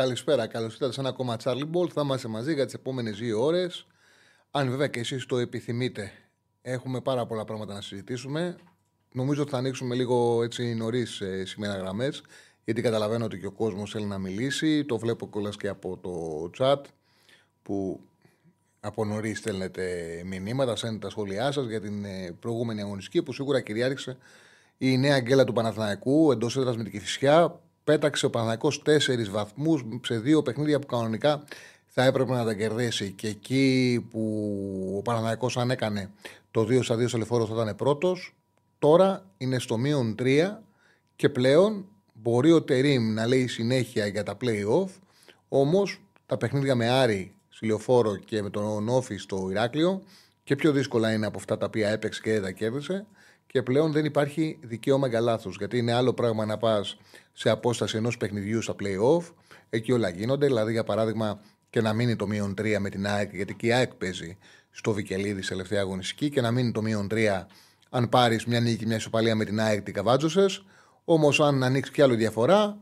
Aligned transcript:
Καλησπέρα, 0.00 0.46
καλώς 0.46 0.72
ήρθατε 0.72 0.92
σε 0.92 1.00
ένα 1.00 1.08
ακόμα 1.08 1.36
Charlie 1.44 1.70
Ball. 1.74 1.88
Θα 1.88 2.00
είμαστε 2.00 2.28
μαζί 2.28 2.54
για 2.54 2.64
τις 2.64 2.74
επόμενες 2.74 3.18
δύο 3.18 3.44
ώρες. 3.44 3.86
Αν 4.50 4.70
βέβαια 4.70 4.86
και 4.86 5.00
εσείς 5.00 5.26
το 5.26 5.38
επιθυμείτε, 5.38 6.12
έχουμε 6.62 7.00
πάρα 7.00 7.26
πολλά 7.26 7.44
πράγματα 7.44 7.74
να 7.74 7.80
συζητήσουμε. 7.80 8.56
Νομίζω 9.12 9.42
ότι 9.42 9.50
θα 9.50 9.58
ανοίξουμε 9.58 9.94
λίγο 9.94 10.42
έτσι 10.42 10.74
νωρίς 10.74 11.20
ε, 11.20 11.44
σήμερα 11.44 11.76
γραμμές, 11.76 12.22
γιατί 12.64 12.82
καταλαβαίνω 12.82 13.24
ότι 13.24 13.38
και 13.38 13.46
ο 13.46 13.52
κόσμος 13.52 13.90
θέλει 13.90 14.04
να 14.04 14.18
μιλήσει. 14.18 14.84
Το 14.84 14.98
βλέπω 14.98 15.28
κιόλας 15.30 15.56
και 15.56 15.68
από 15.68 15.96
το 15.96 16.50
chat 16.58 16.80
που 17.62 18.00
από 18.80 19.04
νωρίς 19.04 19.38
στέλνετε 19.38 20.22
μηνύματα, 20.24 20.76
στέλνετε 20.76 21.04
τα 21.04 21.10
σχόλιά 21.10 21.52
σας 21.52 21.66
για 21.66 21.80
την 21.80 22.04
ε, 22.04 22.36
προηγούμενη 22.40 22.80
αγωνιστική 22.80 23.22
που 23.22 23.32
σίγουρα 23.32 23.60
κυριάρχησε 23.60 24.16
η 24.78 24.98
νέα 24.98 25.20
γκέλα 25.20 25.44
του 25.44 25.52
Παναθηναϊκού 25.52 26.32
εντός 26.32 26.56
έδρας 26.56 26.76
με 26.76 26.82
την 26.82 26.92
Κυφυσιά 26.92 27.60
πέταξε 27.90 28.26
ο 28.26 28.30
Παναθανικό 28.30 28.72
τέσσερις 28.82 29.30
βαθμούς 29.30 29.84
σε 30.04 30.18
δύο 30.18 30.42
παιχνίδια 30.42 30.78
που 30.78 30.86
κανονικά 30.86 31.44
θα 31.86 32.04
έπρεπε 32.04 32.32
να 32.32 32.44
τα 32.44 32.54
κερδίσει. 32.54 33.10
Και 33.10 33.28
εκεί 33.28 34.06
που 34.10 34.94
ο 34.98 35.02
Παναθανικό, 35.02 35.50
αν 35.54 35.70
έκανε 35.70 36.10
το 36.50 36.60
2 36.60 36.82
στα 36.82 36.96
2 36.96 37.08
στο 37.08 37.18
λεφόρο, 37.18 37.46
θα 37.46 37.62
ήταν 37.62 37.76
πρώτος. 37.76 38.34
Τώρα 38.78 39.24
είναι 39.36 39.58
στο 39.58 39.78
μείον 39.78 40.14
3 40.18 40.62
και 41.16 41.28
πλέον 41.28 41.84
μπορεί 42.12 42.52
ο 42.52 42.62
Τερήμ 42.62 43.12
να 43.12 43.26
λέει 43.26 43.46
συνέχεια 43.46 44.06
για 44.06 44.22
τα 44.22 44.36
playoff. 44.40 44.90
Όμως 45.48 46.00
τα 46.26 46.36
παιχνίδια 46.36 46.74
με 46.74 46.88
Άρη, 46.88 47.34
Σιλιοφόρο 47.48 48.16
και 48.16 48.42
με 48.42 48.50
τον 48.50 48.88
Όφη 48.88 49.16
στο 49.16 49.48
Ηράκλειο 49.50 50.02
και 50.44 50.56
πιο 50.56 50.72
δύσκολα 50.72 51.12
είναι 51.12 51.26
από 51.26 51.38
αυτά 51.38 51.56
τα 51.58 51.66
οποία 51.66 51.88
έπαιξε 51.88 52.20
και 52.20 52.32
δεν 52.32 52.42
τα 52.42 52.50
κέρδισε 52.50 53.06
και 53.52 53.62
πλέον 53.62 53.92
δεν 53.92 54.04
υπάρχει 54.04 54.58
δικαίωμα 54.62 55.06
για 55.06 55.20
λάθος. 55.20 55.56
Γιατί 55.58 55.78
είναι 55.78 55.92
άλλο 55.92 56.12
πράγμα 56.12 56.44
να 56.44 56.56
πας 56.56 56.96
σε 57.32 57.50
απόσταση 57.50 57.96
ενός 57.96 58.16
παιχνιδιού 58.16 58.62
στα 58.62 58.74
playoff. 58.80 59.32
Εκεί 59.70 59.92
όλα 59.92 60.08
γίνονται. 60.08 60.46
Δηλαδή, 60.46 60.72
για 60.72 60.84
παράδειγμα, 60.84 61.40
και 61.70 61.80
να 61.80 61.92
μείνει 61.92 62.16
το 62.16 62.26
μείον 62.26 62.54
3 62.54 62.78
με 62.78 62.88
την 62.88 63.06
ΑΕΚ, 63.06 63.34
γιατί 63.34 63.54
και 63.54 63.66
η 63.66 63.72
ΑΕΚ 63.72 63.94
παίζει 63.94 64.38
στο 64.70 64.92
Βικελίδη 64.92 65.42
σε 65.42 65.48
τελευταία 65.48 65.80
αγωνιστική, 65.80 66.30
και 66.30 66.40
να 66.40 66.50
μείνει 66.50 66.72
το 66.72 66.82
μείον 66.82 67.08
3 67.10 67.46
αν 67.90 68.08
πάρεις 68.08 68.44
μια 68.44 68.60
νίκη, 68.60 68.86
μια 68.86 68.96
ισοπαλία 68.96 69.34
με 69.34 69.44
την 69.44 69.60
ΑΕΚ, 69.60 69.82
την 69.82 69.94
καβάτζωσες. 69.94 70.64
Όμως, 71.04 71.40
αν 71.40 71.62
ανοίξεις 71.62 71.94
κι 71.94 72.02
άλλη 72.02 72.16
διαφορά, 72.16 72.78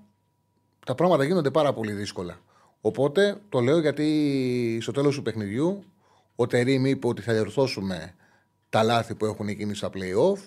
τα 0.86 0.94
πράγματα 0.94 1.24
γίνονται 1.24 1.50
πάρα 1.50 1.72
πολύ 1.72 1.92
δύσκολα. 1.92 2.41
Οπότε 2.80 3.41
το 3.48 3.61
λέω 3.61 3.78
γιατί 3.78 4.78
στο 4.83 4.92
τέλος 4.92 5.14
του 5.14 5.22
παιχνιδιού 5.22 5.84
ο 6.36 6.46
Τερήμ 6.46 6.86
είπε 6.86 7.06
ότι 7.06 7.22
θα 7.22 7.33
διορθώσουμε 7.33 8.14
τα 8.69 8.83
λάθη 8.83 9.14
που 9.14 9.24
έχουν 9.27 9.48
γίνει 9.48 9.74
στα 9.74 9.91
playoff 9.94 10.39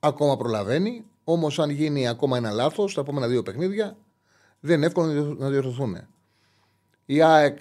ακόμα 0.00 0.36
προλαβαίνει. 0.36 1.04
Όμως, 1.24 1.58
αν 1.58 1.70
γίνει 1.70 2.08
ακόμα 2.08 2.36
ένα 2.36 2.50
λάθος 2.50 2.94
τα 2.94 3.00
επόμενα 3.00 3.28
δύο 3.28 3.42
παιχνίδια, 3.42 3.96
δεν 4.60 4.76
είναι 4.76 4.86
εύκολο 4.86 5.36
να 5.38 5.48
διορθωθούν. 5.48 5.96
Η 7.04 7.22
ΑΕΚ 7.22 7.58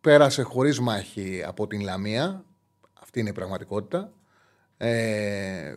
πέρασε 0.00 0.42
χωρίς 0.42 0.80
μάχη 0.80 1.42
από 1.46 1.66
την 1.66 1.80
Λαμία. 1.80 2.44
Αυτή 3.00 3.20
είναι 3.20 3.28
η 3.28 3.32
πραγματικότητα. 3.32 4.12
Ε, 4.76 5.76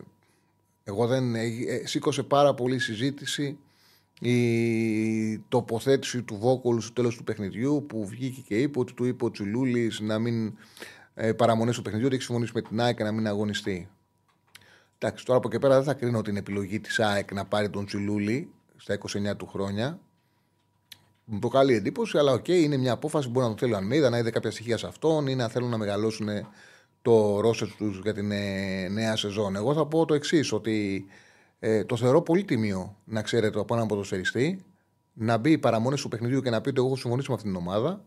εγώ 0.84 1.06
δεν. 1.06 1.34
Ε, 1.34 1.50
σήκωσε 1.84 2.22
πάρα 2.22 2.54
πολύ 2.54 2.78
συζήτηση 2.78 3.58
η 4.20 5.38
τοποθέτηση 5.38 6.22
του 6.22 6.36
Βόκολου 6.36 6.80
στο 6.80 6.92
τέλος 6.92 7.16
του 7.16 7.24
παιχνιδιού 7.24 7.84
που 7.88 8.06
βγήκε 8.06 8.40
και 8.40 8.58
είπε 8.58 8.78
ότι 8.78 8.92
του 8.92 9.04
είπε 9.04 9.24
ο 9.24 9.30
Τσουλούλης 9.30 10.00
να 10.00 10.18
μην 10.18 10.58
ε, 11.14 11.32
παραμονές 11.32 11.76
του 11.76 11.82
παιχνιδιού, 11.82 12.06
ότι 12.06 12.16
έχει 12.16 12.24
συμφωνήσει 12.24 12.52
με 12.54 12.62
την 12.62 12.80
ΑΕΚ 12.80 13.00
να 13.00 13.12
μην 13.12 13.26
αγωνιστεί. 13.26 13.88
Εντάξει, 14.98 15.24
τώρα 15.24 15.38
από 15.38 15.48
εκεί 15.48 15.58
πέρα 15.58 15.74
δεν 15.74 15.84
θα 15.84 15.94
κρίνω 15.94 16.22
την 16.22 16.36
επιλογή 16.36 16.80
της 16.80 17.00
ΑΕΚ 17.00 17.32
να 17.32 17.44
πάρει 17.44 17.70
τον 17.70 17.86
Τσιλούλη 17.86 18.52
στα 18.76 18.98
29 19.32 19.36
του 19.36 19.46
χρόνια. 19.46 19.98
Μου 21.24 21.38
προκαλεί 21.38 21.74
εντύπωση, 21.74 22.18
αλλά 22.18 22.32
okay, 22.32 22.48
είναι 22.48 22.76
μια 22.76 22.92
απόφαση 22.92 23.26
που 23.26 23.32
μπορεί 23.32 23.46
να 23.46 23.52
το 23.52 23.58
θέλει 23.58 23.72
ο 23.72 23.76
Αλμέιδα, 23.76 24.10
να 24.10 24.18
είδε 24.18 24.30
κάποια 24.30 24.50
στοιχεία 24.50 24.76
σε 24.76 24.86
αυτόν 24.86 25.26
ή 25.26 25.34
να 25.34 25.48
θέλουν 25.48 25.70
να 25.70 25.76
μεγαλώσουν 25.76 26.28
το 27.02 27.40
roster 27.40 27.68
τους 27.68 28.00
για 28.02 28.14
την 28.14 28.30
ε, 28.30 28.88
νέα 28.88 29.16
σεζόν. 29.16 29.56
Εγώ 29.56 29.74
θα 29.74 29.86
πω 29.86 30.04
το 30.04 30.14
εξής, 30.14 30.52
ότι 30.52 31.06
ε, 31.58 31.84
το 31.84 31.96
θεωρώ 31.96 32.22
πολύ 32.22 32.44
τίμιο 32.44 32.96
να 33.04 33.22
ξέρετε 33.22 33.60
από 33.60 33.74
έναν 33.74 33.86
ποδοσφαιριστή 33.86 34.64
να 35.12 35.36
μπει 35.36 35.58
παραμονές 35.58 36.00
του 36.00 36.08
παιχνιδιού 36.08 36.40
και 36.40 36.50
να 36.50 36.60
πει 36.60 36.68
ότι 36.68 36.78
εγώ 36.78 36.86
έχω 36.86 36.96
συμφωνήσει 36.96 37.28
με 37.28 37.34
αυτήν 37.34 37.52
την 37.52 37.60
ομάδα, 37.60 38.04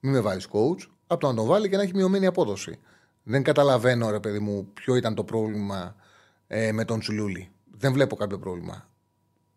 μην 0.00 0.12
με 0.12 0.20
βάλει 0.20 0.40
coach, 0.52 0.88
από 1.06 1.20
το 1.20 1.26
να 1.26 1.34
τον 1.34 1.46
βάλει 1.46 1.68
και 1.68 1.76
να 1.76 1.82
έχει 1.82 1.94
μειωμένη 1.94 2.26
απόδοση. 2.26 2.78
Δεν 3.22 3.42
καταλαβαίνω, 3.42 4.10
ρε 4.10 4.20
παιδί 4.20 4.38
μου, 4.38 4.68
ποιο 4.74 4.96
ήταν 4.96 5.14
το 5.14 5.24
πρόβλημα 5.24 5.96
ε, 6.46 6.72
με 6.72 6.84
τον 6.84 7.00
Τσουλούλη. 7.00 7.50
Δεν 7.78 7.92
βλέπω 7.92 8.16
κάποιο 8.16 8.38
πρόβλημα. 8.38 8.88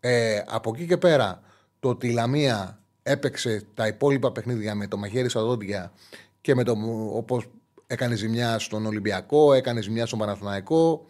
Ε, 0.00 0.42
από 0.46 0.72
εκεί 0.74 0.86
και 0.86 0.96
πέρα, 0.96 1.40
το 1.80 1.88
ότι 1.88 2.06
η 2.06 2.12
Λαμία 2.12 2.80
έπαιξε 3.02 3.66
τα 3.74 3.86
υπόλοιπα 3.86 4.32
παιχνίδια 4.32 4.74
με 4.74 4.86
το 4.86 4.96
μαχαίρι 4.96 5.28
στα 5.28 5.42
δόντια 5.42 5.92
και 6.40 6.54
με 6.54 6.64
το 6.64 6.76
όπως 7.12 7.50
έκανε 7.86 8.14
ζημιά 8.14 8.58
στον 8.58 8.86
Ολυμπιακό, 8.86 9.52
έκανε 9.52 9.80
ζημιά 9.80 10.06
στον 10.06 10.18
Παναθηναϊκό 10.18 11.06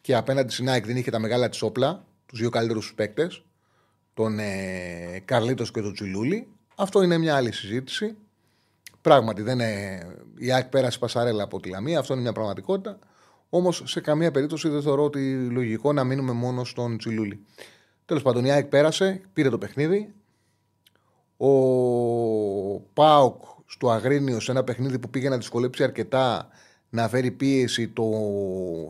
και 0.00 0.16
απέναντι 0.16 0.52
στην 0.52 0.68
ΑΕΚ 0.68 0.86
δεν 0.86 0.96
είχε 0.96 1.10
τα 1.10 1.18
μεγάλα 1.18 1.48
της 1.48 1.62
όπλα, 1.62 2.04
τους 2.26 2.38
δύο 2.38 2.50
καλύτερους 2.50 2.94
παίκτες, 2.94 3.44
τον 4.14 4.38
ε, 4.38 5.22
Καρλίτος 5.24 5.70
και 5.70 5.80
τον 5.80 5.92
Τσιλούλη. 5.92 6.48
Αυτό 6.76 7.02
είναι 7.02 7.18
μια 7.18 7.36
άλλη 7.36 7.52
συζήτηση. 7.52 8.16
Πράγματι, 9.00 9.42
δεν 9.42 9.58
είναι... 9.58 10.00
η 10.36 10.52
ΑΕΚ 10.52 10.64
πέρασε 10.66 10.98
πασαρέλα 10.98 11.42
από 11.42 11.60
τη 11.60 11.68
Λαμία, 11.68 11.98
αυτό 11.98 12.12
είναι 12.12 12.22
μια 12.22 12.32
πραγματικότητα. 12.32 12.98
Όμως 13.50 13.82
σε 13.84 14.00
καμία 14.00 14.30
περίπτωση 14.30 14.68
δεν 14.68 14.82
θεωρώ 14.82 15.04
ότι 15.04 15.48
λογικό 15.50 15.92
να 15.92 16.04
μείνουμε 16.04 16.32
μόνο 16.32 16.64
στον 16.64 16.98
Τσιλούλη. 16.98 17.44
Τέλος 18.04 18.22
πάντων, 18.22 18.44
η 18.44 18.50
ΑΕΚ 18.52 18.66
πέρασε, 18.66 19.20
πήρε 19.32 19.48
το 19.48 19.58
παιχνίδι. 19.58 20.12
Ο 21.36 21.50
Πάοκ 22.80 23.42
στο 23.66 23.90
Αγρίνιο, 23.90 24.40
σε 24.40 24.50
ένα 24.50 24.64
παιχνίδι 24.64 24.98
που 24.98 25.10
πήγε 25.10 25.28
να 25.28 25.36
δυσκολέψει 25.36 25.82
αρκετά 25.82 26.48
να 26.90 27.08
φέρει 27.08 27.30
πίεση, 27.30 27.88
το... 27.88 28.04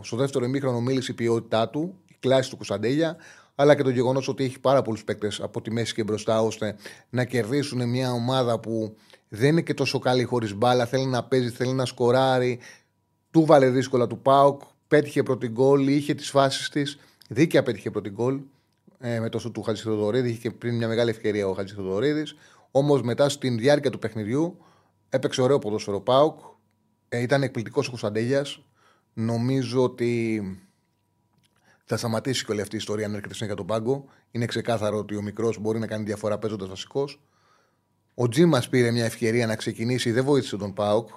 στο 0.03 0.17
δεύτερο 0.17 0.45
ημίχρονο 0.45 0.81
μίλησε 0.81 1.13
η 1.13 1.15
ποιότητά 1.15 1.69
του, 1.69 1.95
η 2.07 2.17
κλάση 2.21 2.51
του 2.51 2.57
Κωνσταντέλια, 2.57 3.17
αλλά 3.55 3.75
και 3.75 3.83
το 3.83 3.91
γεγονός 3.91 4.29
ότι 4.29 4.45
έχει 4.45 4.61
πάρα 4.61 4.83
πολλούς 4.83 5.05
παίκτες 5.05 5.41
από 5.41 5.61
τη 5.61 5.71
μέση 5.71 5.95
και 5.95 6.05
μπροστά, 6.05 6.41
ώστε 6.43 6.77
να 7.11 7.25
κερδίσουν 7.25 7.89
μια 7.89 8.13
ομάδα 8.13 8.59
που 8.59 8.97
δεν 9.29 9.49
είναι 9.49 9.61
και 9.61 9.75
τόσο 9.75 9.99
καλή 9.99 10.25
χωρίς 10.25 10.55
μπάλα, 10.55 10.87
θέλει 10.87 11.07
να 11.07 11.25
παίζει, 11.25 11.51
θέλει 11.51 11.73
να 11.73 11.85
σκοράρει, 11.85 12.59
του 13.31 13.45
βάλε 13.45 13.71
δύσκολα 13.71 14.07
του 14.07 14.19
Πάουκ, 14.19 14.63
πέτυχε 14.89 15.23
πρώτη 15.23 15.49
γκολ, 15.49 15.89
είχε 15.89 16.15
τις 16.15 16.31
φάσεις 16.31 16.69
της. 16.69 16.99
Δίκαια 17.29 17.63
πέτυχε 17.63 17.91
πρώτη 17.91 18.11
γκολ 18.11 18.41
ε, 18.99 19.21
με 19.21 19.29
το 19.29 19.39
σου 19.39 19.51
του 19.51 19.63
Χατζηθοδωρίδη. 19.63 20.29
Είχε 20.29 20.39
και 20.39 20.51
πριν 20.51 20.77
μια 20.77 20.89
μεγάλη 20.89 21.11
ευκαιρία 21.11 21.49
ο 21.49 21.53
Χατζηθοδωρίδη. 21.53 22.25
Όμως 22.71 23.03
μετά 23.03 23.29
στην 23.29 23.59
διάρκεια 23.59 23.91
του 23.91 23.99
παιχνιδιού 23.99 24.57
έπαιξε 25.09 25.43
ωραίο 25.43 25.59
ποδόσφαιρο 25.59 26.01
Πάουκ. 26.01 26.39
Ε, 27.09 27.21
ήταν 27.21 27.43
εκπληκτικός 27.43 27.87
ο 27.87 27.89
Κωνσταντέλια. 27.89 28.47
Νομίζω 29.13 29.83
ότι 29.83 30.43
θα 31.85 31.97
σταματήσει 31.97 32.45
και 32.45 32.53
όλη 32.53 32.61
αυτή 32.61 32.75
η 32.75 32.79
ιστορία 32.79 33.07
αν 33.07 33.15
έρχεται 33.15 33.45
για 33.45 33.55
τον 33.55 33.67
πάγκο. 33.67 34.05
Είναι 34.31 34.47
ξεκάθαρο 34.47 34.99
ότι 34.99 35.17
ο 35.17 35.23
μικρός 35.23 35.59
μπορεί 35.59 35.79
να 35.79 35.87
κάνει 35.87 36.05
διαφορά 36.05 36.39
παίζοντας 36.39 36.69
βασικός. 36.69 37.21
Ο 38.15 38.29
Τζίμας 38.29 38.69
πήρε 38.69 38.91
μια 38.91 39.05
ευκαιρία 39.05 39.47
να 39.47 39.57
ξεκινήσει, 39.57 40.11
δεν 40.11 40.25
βοήθησε 40.25 40.57
τον 40.57 40.73
Πάουκ 40.73 41.09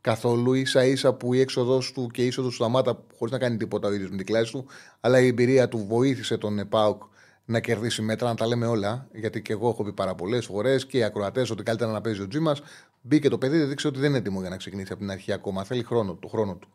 καθόλου. 0.00 0.52
ίσα 0.52 0.84
ίσα 0.84 1.12
που 1.12 1.34
η 1.34 1.40
έξοδο 1.40 1.78
του 1.94 2.08
και 2.12 2.22
η 2.22 2.26
είσοδος 2.26 2.50
του 2.50 2.56
σταμάτα 2.56 3.04
χωρίς 3.18 3.32
να 3.32 3.38
κάνει 3.38 3.56
τίποτα 3.56 3.88
ο 3.88 3.92
ίδιος 3.92 4.10
με 4.10 4.16
την 4.16 4.26
κλάση 4.26 4.52
του. 4.52 4.66
Αλλά 5.00 5.20
η 5.20 5.26
εμπειρία 5.26 5.68
του 5.68 5.86
βοήθησε 5.88 6.36
τον 6.36 6.58
ΕΠΑΟΚ 6.58 7.02
να 7.44 7.60
κερδίσει 7.60 8.02
μέτρα, 8.02 8.28
να 8.28 8.34
τα 8.34 8.46
λέμε 8.46 8.66
όλα. 8.66 9.08
Γιατί 9.12 9.42
και 9.42 9.52
εγώ 9.52 9.68
έχω 9.68 9.84
πει 9.84 9.92
πάρα 9.92 10.14
πολλές 10.14 10.46
φορές 10.46 10.86
και 10.86 10.98
οι 10.98 11.02
ακροατές 11.02 11.50
ότι 11.50 11.62
καλύτερα 11.62 11.92
να 11.92 12.00
παίζει 12.00 12.20
ο 12.20 12.28
Τζίμας. 12.28 12.62
Μπήκε 13.00 13.28
το 13.28 13.38
παιδί, 13.38 13.60
έδειξε 13.60 13.86
ότι 13.86 13.98
δεν 13.98 14.08
είναι 14.08 14.18
έτοιμο 14.18 14.40
για 14.40 14.50
να 14.50 14.56
ξεκινήσει 14.56 14.92
από 14.92 15.00
την 15.00 15.10
αρχή 15.10 15.32
ακόμα. 15.32 15.64
Θέλει 15.64 15.82
χρόνο, 15.82 16.14
το 16.14 16.28
χρόνο 16.28 16.54
του. 16.54 16.68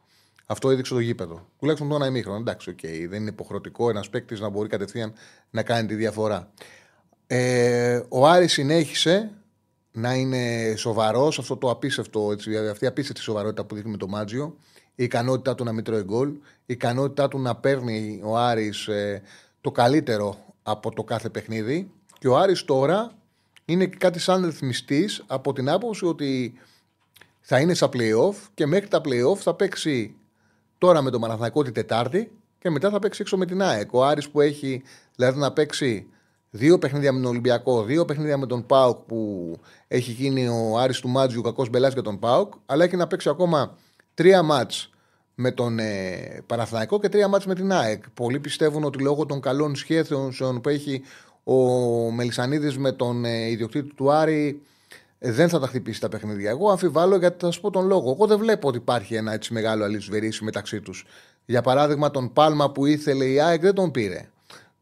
Αυτό 0.45 0.69
έδειξε 0.69 0.93
το 0.93 0.99
γήπεδο. 0.99 1.47
Τουλάχιστον 1.59 1.89
το 1.89 1.95
ένα 1.95 2.05
ημίχρονο. 2.05 2.39
Εντάξει, 2.39 2.75
okay. 2.77 3.05
δεν 3.09 3.21
είναι 3.21 3.29
υποχρεωτικό 3.29 3.89
ένας 3.89 4.09
παίκτης 4.09 4.39
να 4.39 4.49
μπορεί 4.49 4.69
κατευθείαν 4.69 5.13
να 5.49 5.63
κάνει 5.63 5.87
τη 5.87 5.95
διαφορά. 5.95 6.51
Ε, 7.27 8.01
ο 8.09 8.27
Άρης 8.27 8.51
συνέχισε 8.51 9.31
να 9.95 10.13
είναι 10.13 10.73
σοβαρός, 10.77 11.39
αυτό 11.39 11.57
το 11.57 11.69
απίστευτο, 11.69 12.31
έτσι, 12.31 12.57
αυτή 12.57 12.85
η 12.85 12.87
απίστευτη 12.87 13.21
σοβαρότητα 13.21 13.65
που 13.65 13.75
δείχνει 13.75 13.91
με 13.91 13.97
το 13.97 14.07
Μάτζιο, 14.07 14.55
η 14.95 15.03
ικανότητά 15.03 15.55
του 15.55 15.63
να 15.63 15.71
μην 15.71 15.83
τρώει 15.83 16.03
γκολ, 16.03 16.29
η 16.29 16.39
ικανότητά 16.65 17.27
του 17.27 17.39
να 17.39 17.55
παίρνει 17.55 18.21
ο 18.23 18.37
Άρης 18.37 18.87
ε, 18.87 19.21
το 19.61 19.71
καλύτερο 19.71 20.37
από 20.63 20.91
το 20.91 21.03
κάθε 21.03 21.29
παιχνίδι. 21.29 21.91
Και 22.19 22.27
ο 22.27 22.37
Άρης 22.37 22.65
τώρα 22.65 23.11
είναι 23.65 23.85
κάτι 23.85 24.19
σαν 24.19 24.45
ρυθμιστής 24.45 25.23
από 25.27 25.53
την 25.53 25.69
άποψη 25.69 26.05
ότι 26.05 26.53
θα 27.41 27.59
είναι 27.59 27.73
στα 27.73 27.89
playoff 27.93 28.35
και 28.53 28.65
μέχρι 28.65 28.87
τα 28.87 29.01
playoff 29.05 29.37
θα 29.37 29.53
παίξει 29.53 30.15
τώρα 30.77 31.01
με 31.01 31.09
τον 31.11 31.21
Παναθηναϊκό 31.21 31.63
την 31.63 31.73
Τετάρτη 31.73 32.31
και 32.59 32.69
μετά 32.69 32.89
θα 32.89 32.99
παίξει 32.99 33.21
έξω 33.21 33.37
με 33.37 33.45
την 33.45 33.61
ΑΕΚ. 33.61 33.93
Ο 33.93 34.05
Άρης 34.05 34.29
που 34.29 34.41
έχει 34.41 34.83
δηλαδή 35.15 35.39
να 35.39 35.51
παίξει 35.51 36.07
δύο 36.55 36.77
παιχνίδια 36.77 37.11
με 37.11 37.19
τον 37.19 37.29
Ολυμπιακό, 37.29 37.83
δύο 37.83 38.05
παιχνίδια 38.05 38.37
με 38.37 38.45
τον 38.45 38.65
Πάουκ 38.65 38.97
που 38.97 39.51
έχει 39.87 40.11
γίνει 40.11 40.47
ο 40.47 40.77
Άρης 40.77 40.99
του 40.99 41.09
Μάτζιου 41.09 41.41
κακός 41.41 41.69
μπελάς 41.69 41.93
για 41.93 42.01
τον 42.01 42.19
Πάουκ, 42.19 42.53
αλλά 42.65 42.83
έχει 42.83 42.95
να 42.95 43.07
παίξει 43.07 43.29
ακόμα 43.29 43.77
τρία 44.13 44.43
μάτς 44.43 44.89
με 45.35 45.51
τον 45.51 45.79
ε, 45.79 46.43
Παναθηναϊκό 46.45 46.99
και 46.99 47.09
τρία 47.09 47.27
μάτς 47.27 47.45
με 47.45 47.55
την 47.55 47.71
ΑΕΚ. 47.71 48.09
Πολλοί 48.09 48.39
πιστεύουν 48.39 48.83
ότι 48.83 48.99
λόγω 48.99 49.25
των 49.25 49.39
καλών 49.39 49.75
σχέσεων 49.75 50.61
που 50.61 50.69
έχει 50.69 51.01
ο 51.43 51.55
Μελισανίδης 52.11 52.77
με 52.77 52.91
τον 52.91 53.25
ε, 53.25 53.49
ιδιοκτήτη 53.49 53.93
του 53.95 54.11
Άρη 54.11 54.61
ε, 55.19 55.31
δεν 55.31 55.49
θα 55.49 55.59
τα 55.59 55.67
χτυπήσει 55.67 56.01
τα 56.01 56.09
παιχνίδια. 56.09 56.49
Εγώ 56.49 56.69
αμφιβάλλω 56.69 57.17
γιατί 57.17 57.45
θα 57.45 57.51
σα 57.51 57.59
πω 57.59 57.71
τον 57.71 57.87
λόγο. 57.87 58.11
Εγώ 58.11 58.27
δεν 58.27 58.37
βλέπω 58.37 58.67
ότι 58.67 58.77
υπάρχει 58.77 59.15
ένα 59.15 59.33
έτσι 59.33 59.53
μεγάλο 59.53 59.83
αλυσβερίσι 59.83 60.43
μεταξύ 60.43 60.81
τους. 60.81 61.05
Για 61.45 61.61
παράδειγμα, 61.61 62.11
τον 62.11 62.33
Πάλμα 62.33 62.71
που 62.71 62.85
ήθελε 62.85 63.25
η 63.25 63.39
ΑΕΚ 63.39 63.61
δεν 63.61 63.73
τον 63.73 63.91
πήρε. 63.91 64.29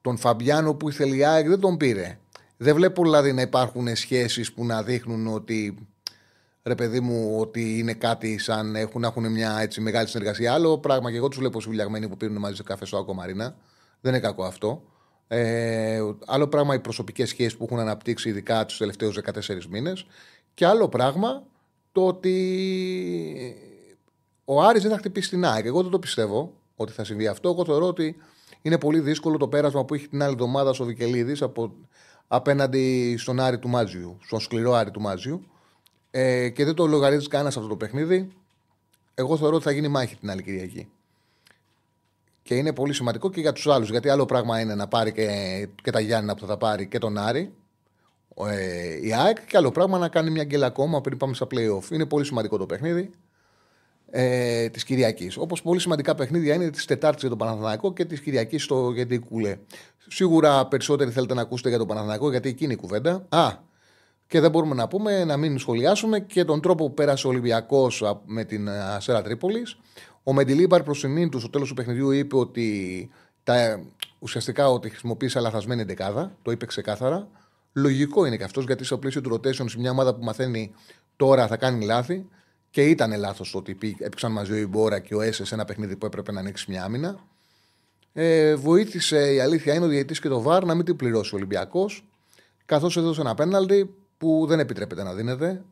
Τον 0.03 0.17
Φαμπιάνο 0.17 0.73
που 0.73 0.89
ήθελε 0.89 1.15
η 1.15 1.25
ΑΕΚ 1.25 1.47
δεν 1.47 1.59
τον 1.59 1.77
πήρε. 1.77 2.17
Δεν 2.57 2.75
βλέπω 2.75 3.03
δηλαδή 3.03 3.33
να 3.33 3.41
υπάρχουν 3.41 3.95
σχέσεις 3.95 4.53
που 4.53 4.65
να 4.65 4.83
δείχνουν 4.83 5.27
ότι 5.27 5.87
ρε 6.63 6.75
παιδί 6.75 6.99
μου, 6.99 7.37
ότι 7.39 7.79
είναι 7.79 7.93
κάτι 7.93 8.37
σαν 8.37 8.75
έχουν, 8.75 9.03
έχουν 9.03 9.31
μια 9.31 9.57
έτσι 9.59 9.81
μεγάλη 9.81 10.07
συνεργασία. 10.07 10.53
Άλλο 10.53 10.77
πράγμα 10.77 11.11
και 11.11 11.17
εγώ 11.17 11.27
τους 11.27 11.37
βλέπω 11.37 11.61
συμβουλιαγμένοι 11.61 12.07
που 12.07 12.17
πίνουν 12.17 12.37
μαζί 12.37 12.55
σε 12.55 12.63
καφέ 12.63 12.85
στο 12.85 12.97
Ακομαρίνα. 12.97 13.55
Δεν 14.01 14.13
είναι 14.13 14.21
κακό 14.21 14.43
αυτό. 14.43 14.83
Ε, 15.27 16.01
άλλο 16.25 16.47
πράγμα 16.47 16.73
οι 16.75 16.79
προσωπικές 16.79 17.29
σχέσεις 17.29 17.57
που 17.57 17.63
έχουν 17.63 17.79
αναπτύξει 17.79 18.29
ειδικά 18.29 18.65
τους 18.65 18.77
τελευταίους 18.77 19.17
14 19.17 19.65
μήνες. 19.69 20.05
Και 20.53 20.65
άλλο 20.65 20.89
πράγμα 20.89 21.43
το 21.91 22.07
ότι 22.07 22.35
ο 24.45 24.61
Άρης 24.61 24.81
δεν 24.81 24.91
θα 24.91 24.97
χτυπήσει 24.97 25.29
την 25.29 25.45
ΑΕΚ. 25.45 25.65
Εγώ 25.65 25.81
δεν 25.81 25.91
το 25.91 25.99
πιστεύω 25.99 26.53
ότι 26.75 26.91
θα 26.91 27.03
συμβεί 27.03 27.27
αυτό. 27.27 27.49
Εγώ 27.49 27.65
θεωρώ 27.65 27.87
ότι 27.87 28.15
είναι 28.63 28.77
πολύ 28.77 28.99
δύσκολο 28.99 29.37
το 29.37 29.47
πέρασμα 29.47 29.85
που 29.85 29.93
έχει 29.93 30.07
την 30.07 30.21
άλλη 30.23 30.31
εβδομάδα 30.31 30.73
ο 30.79 30.83
Βικελίδης 30.83 31.43
απέναντι 32.27 33.15
στον 33.17 33.39
Άρη 33.39 33.59
του 33.59 33.69
Μάτζιου, 33.69 34.17
στον 34.21 34.39
σκληρό 34.39 34.73
Άρη 34.73 34.91
του 34.91 35.01
Μάτζιου. 35.01 35.43
Ε, 36.11 36.49
και 36.49 36.65
δεν 36.65 36.73
το 36.73 36.85
λογαρίζεις 36.85 37.27
κανένα 37.27 37.49
αυτό 37.49 37.67
το 37.67 37.75
παιχνίδι. 37.75 38.31
Εγώ 39.15 39.37
θεωρώ 39.37 39.55
ότι 39.55 39.63
θα 39.63 39.71
γίνει 39.71 39.87
μάχη 39.87 40.15
την 40.15 40.29
άλλη 40.29 40.43
Κυριακή. 40.43 40.87
Και 42.43 42.55
είναι 42.55 42.73
πολύ 42.73 42.93
σημαντικό 42.93 43.29
και 43.29 43.41
για 43.41 43.53
τους 43.53 43.67
άλλους. 43.67 43.89
Γιατί 43.89 44.09
άλλο 44.09 44.25
πράγμα 44.25 44.59
είναι 44.59 44.75
να 44.75 44.87
πάρει 44.87 45.11
και, 45.11 45.27
και 45.83 45.91
τα 45.91 45.99
Γιάννα 45.99 46.33
που 46.33 46.39
θα, 46.39 46.47
θα 46.47 46.57
πάρει 46.57 46.87
και 46.87 46.97
τον 46.97 47.17
Άρη, 47.17 47.53
ε, 48.47 49.07
η 49.07 49.13
ΑΕΚ, 49.13 49.45
και 49.45 49.57
άλλο 49.57 49.71
πράγμα 49.71 49.97
να 49.97 50.07
κάνει 50.07 50.29
μια 50.29 50.43
γκέλα 50.43 50.65
ακόμα 50.65 51.01
πριν 51.01 51.17
πάμε 51.17 51.33
στα 51.33 51.47
playoff. 51.51 51.91
Είναι 51.91 52.05
πολύ 52.05 52.25
σημαντικό 52.25 52.57
το 52.57 52.65
παιχνίδι 52.65 53.11
ε, 54.15 54.69
της 54.69 54.83
Κυριακής. 54.83 55.37
Όπως 55.37 55.61
πολύ 55.61 55.79
σημαντικά 55.79 56.15
παιχνίδια 56.15 56.53
είναι 56.53 56.69
της 56.69 56.85
Τετάρτης 56.85 57.21
για 57.21 57.29
τον 57.29 57.37
Παναθηναϊκό 57.37 57.93
και 57.93 58.05
της 58.05 58.19
Κυριακής 58.19 58.63
στο 58.63 58.91
Γιατί 58.91 59.19
Κουλέ. 59.19 59.57
Σίγουρα 60.07 60.67
περισσότεροι 60.67 61.11
θέλετε 61.11 61.33
να 61.33 61.41
ακούσετε 61.41 61.69
για 61.69 61.77
τον 61.77 61.87
Παναθηναϊκό 61.87 62.29
γιατί 62.29 62.49
εκεί 62.49 62.63
είναι 62.63 62.73
η 62.73 62.75
κουβέντα. 62.75 63.25
Α, 63.29 63.51
και 64.27 64.39
δεν 64.39 64.51
μπορούμε 64.51 64.75
να 64.75 64.87
πούμε 64.87 65.23
να 65.23 65.37
μην 65.37 65.59
σχολιάσουμε 65.59 66.19
και 66.19 66.45
τον 66.45 66.61
τρόπο 66.61 66.87
που 66.87 66.93
πέρασε 66.93 67.27
ο 67.27 67.29
Ολυμπιακός 67.29 68.03
με 68.25 68.43
την 68.43 68.69
Ασέρα 68.69 69.21
Τρίπολης. 69.21 69.77
Ο 70.23 70.33
Μεντιλίμπαρ 70.33 70.83
προς 70.83 71.05
του 71.31 71.39
στο 71.39 71.49
τέλος 71.49 71.67
του 71.67 71.73
παιχνιδιού 71.73 72.11
είπε 72.11 72.35
ότι 72.35 73.09
τα, 73.43 73.83
ουσιαστικά 74.19 74.69
ότι 74.69 74.89
χρησιμοποίησε 74.89 75.39
λαθασμένη 75.39 75.83
δεκάδα. 75.83 76.37
Το 76.41 76.51
είπε 76.51 76.65
ξεκάθαρα. 76.65 77.27
Λογικό 77.73 78.25
είναι 78.25 78.37
και 78.37 78.43
αυτός 78.43 78.65
γιατί 78.65 78.83
στο 78.83 78.97
πλαίσιο 78.97 79.21
του 79.21 79.33
rotation 79.35 79.69
σε 79.69 79.79
μια 79.79 79.91
ομάδα 79.91 80.15
που 80.15 80.23
μαθαίνει 80.23 80.73
τώρα 81.15 81.47
θα 81.47 81.57
κάνει 81.57 81.85
λάθη. 81.85 82.25
Και 82.73 82.85
ήταν 82.85 83.17
λάθος 83.17 83.51
το 83.51 83.57
ότι 83.57 83.77
έπαιξαν 83.99 84.31
μαζί 84.31 84.51
ο 84.51 84.55
Ιμπόρα 84.55 84.99
και 84.99 85.15
ο 85.15 85.21
Έσες 85.21 85.47
σε 85.47 85.53
ένα 85.53 85.65
παιχνίδι 85.65 85.95
που 85.95 86.05
έπρεπε 86.05 86.31
να 86.31 86.39
ανοίξει 86.39 86.71
μια 86.71 86.83
άμυνα. 86.83 87.19
Ε, 88.13 88.55
βοήθησε 88.55 89.33
η 89.33 89.39
αλήθεια 89.39 89.73
είναι 89.73 89.85
ο 89.85 89.87
διαιτή 89.87 90.19
και 90.19 90.27
το 90.27 90.41
βαρ 90.41 90.65
να 90.65 90.75
μην 90.75 90.85
την 90.85 90.95
πληρώσει 90.95 91.33
ο 91.33 91.37
Ολυμπιακός. 91.37 92.05
Καθώς 92.65 92.97
έδωσε 92.97 93.21
ένα 93.21 93.35
πέναλτι 93.35 93.95
που 94.17 94.45
δεν 94.47 94.59
επιτρέπεται 94.59 95.03
να 95.03 95.13
δίνεται. 95.13 95.63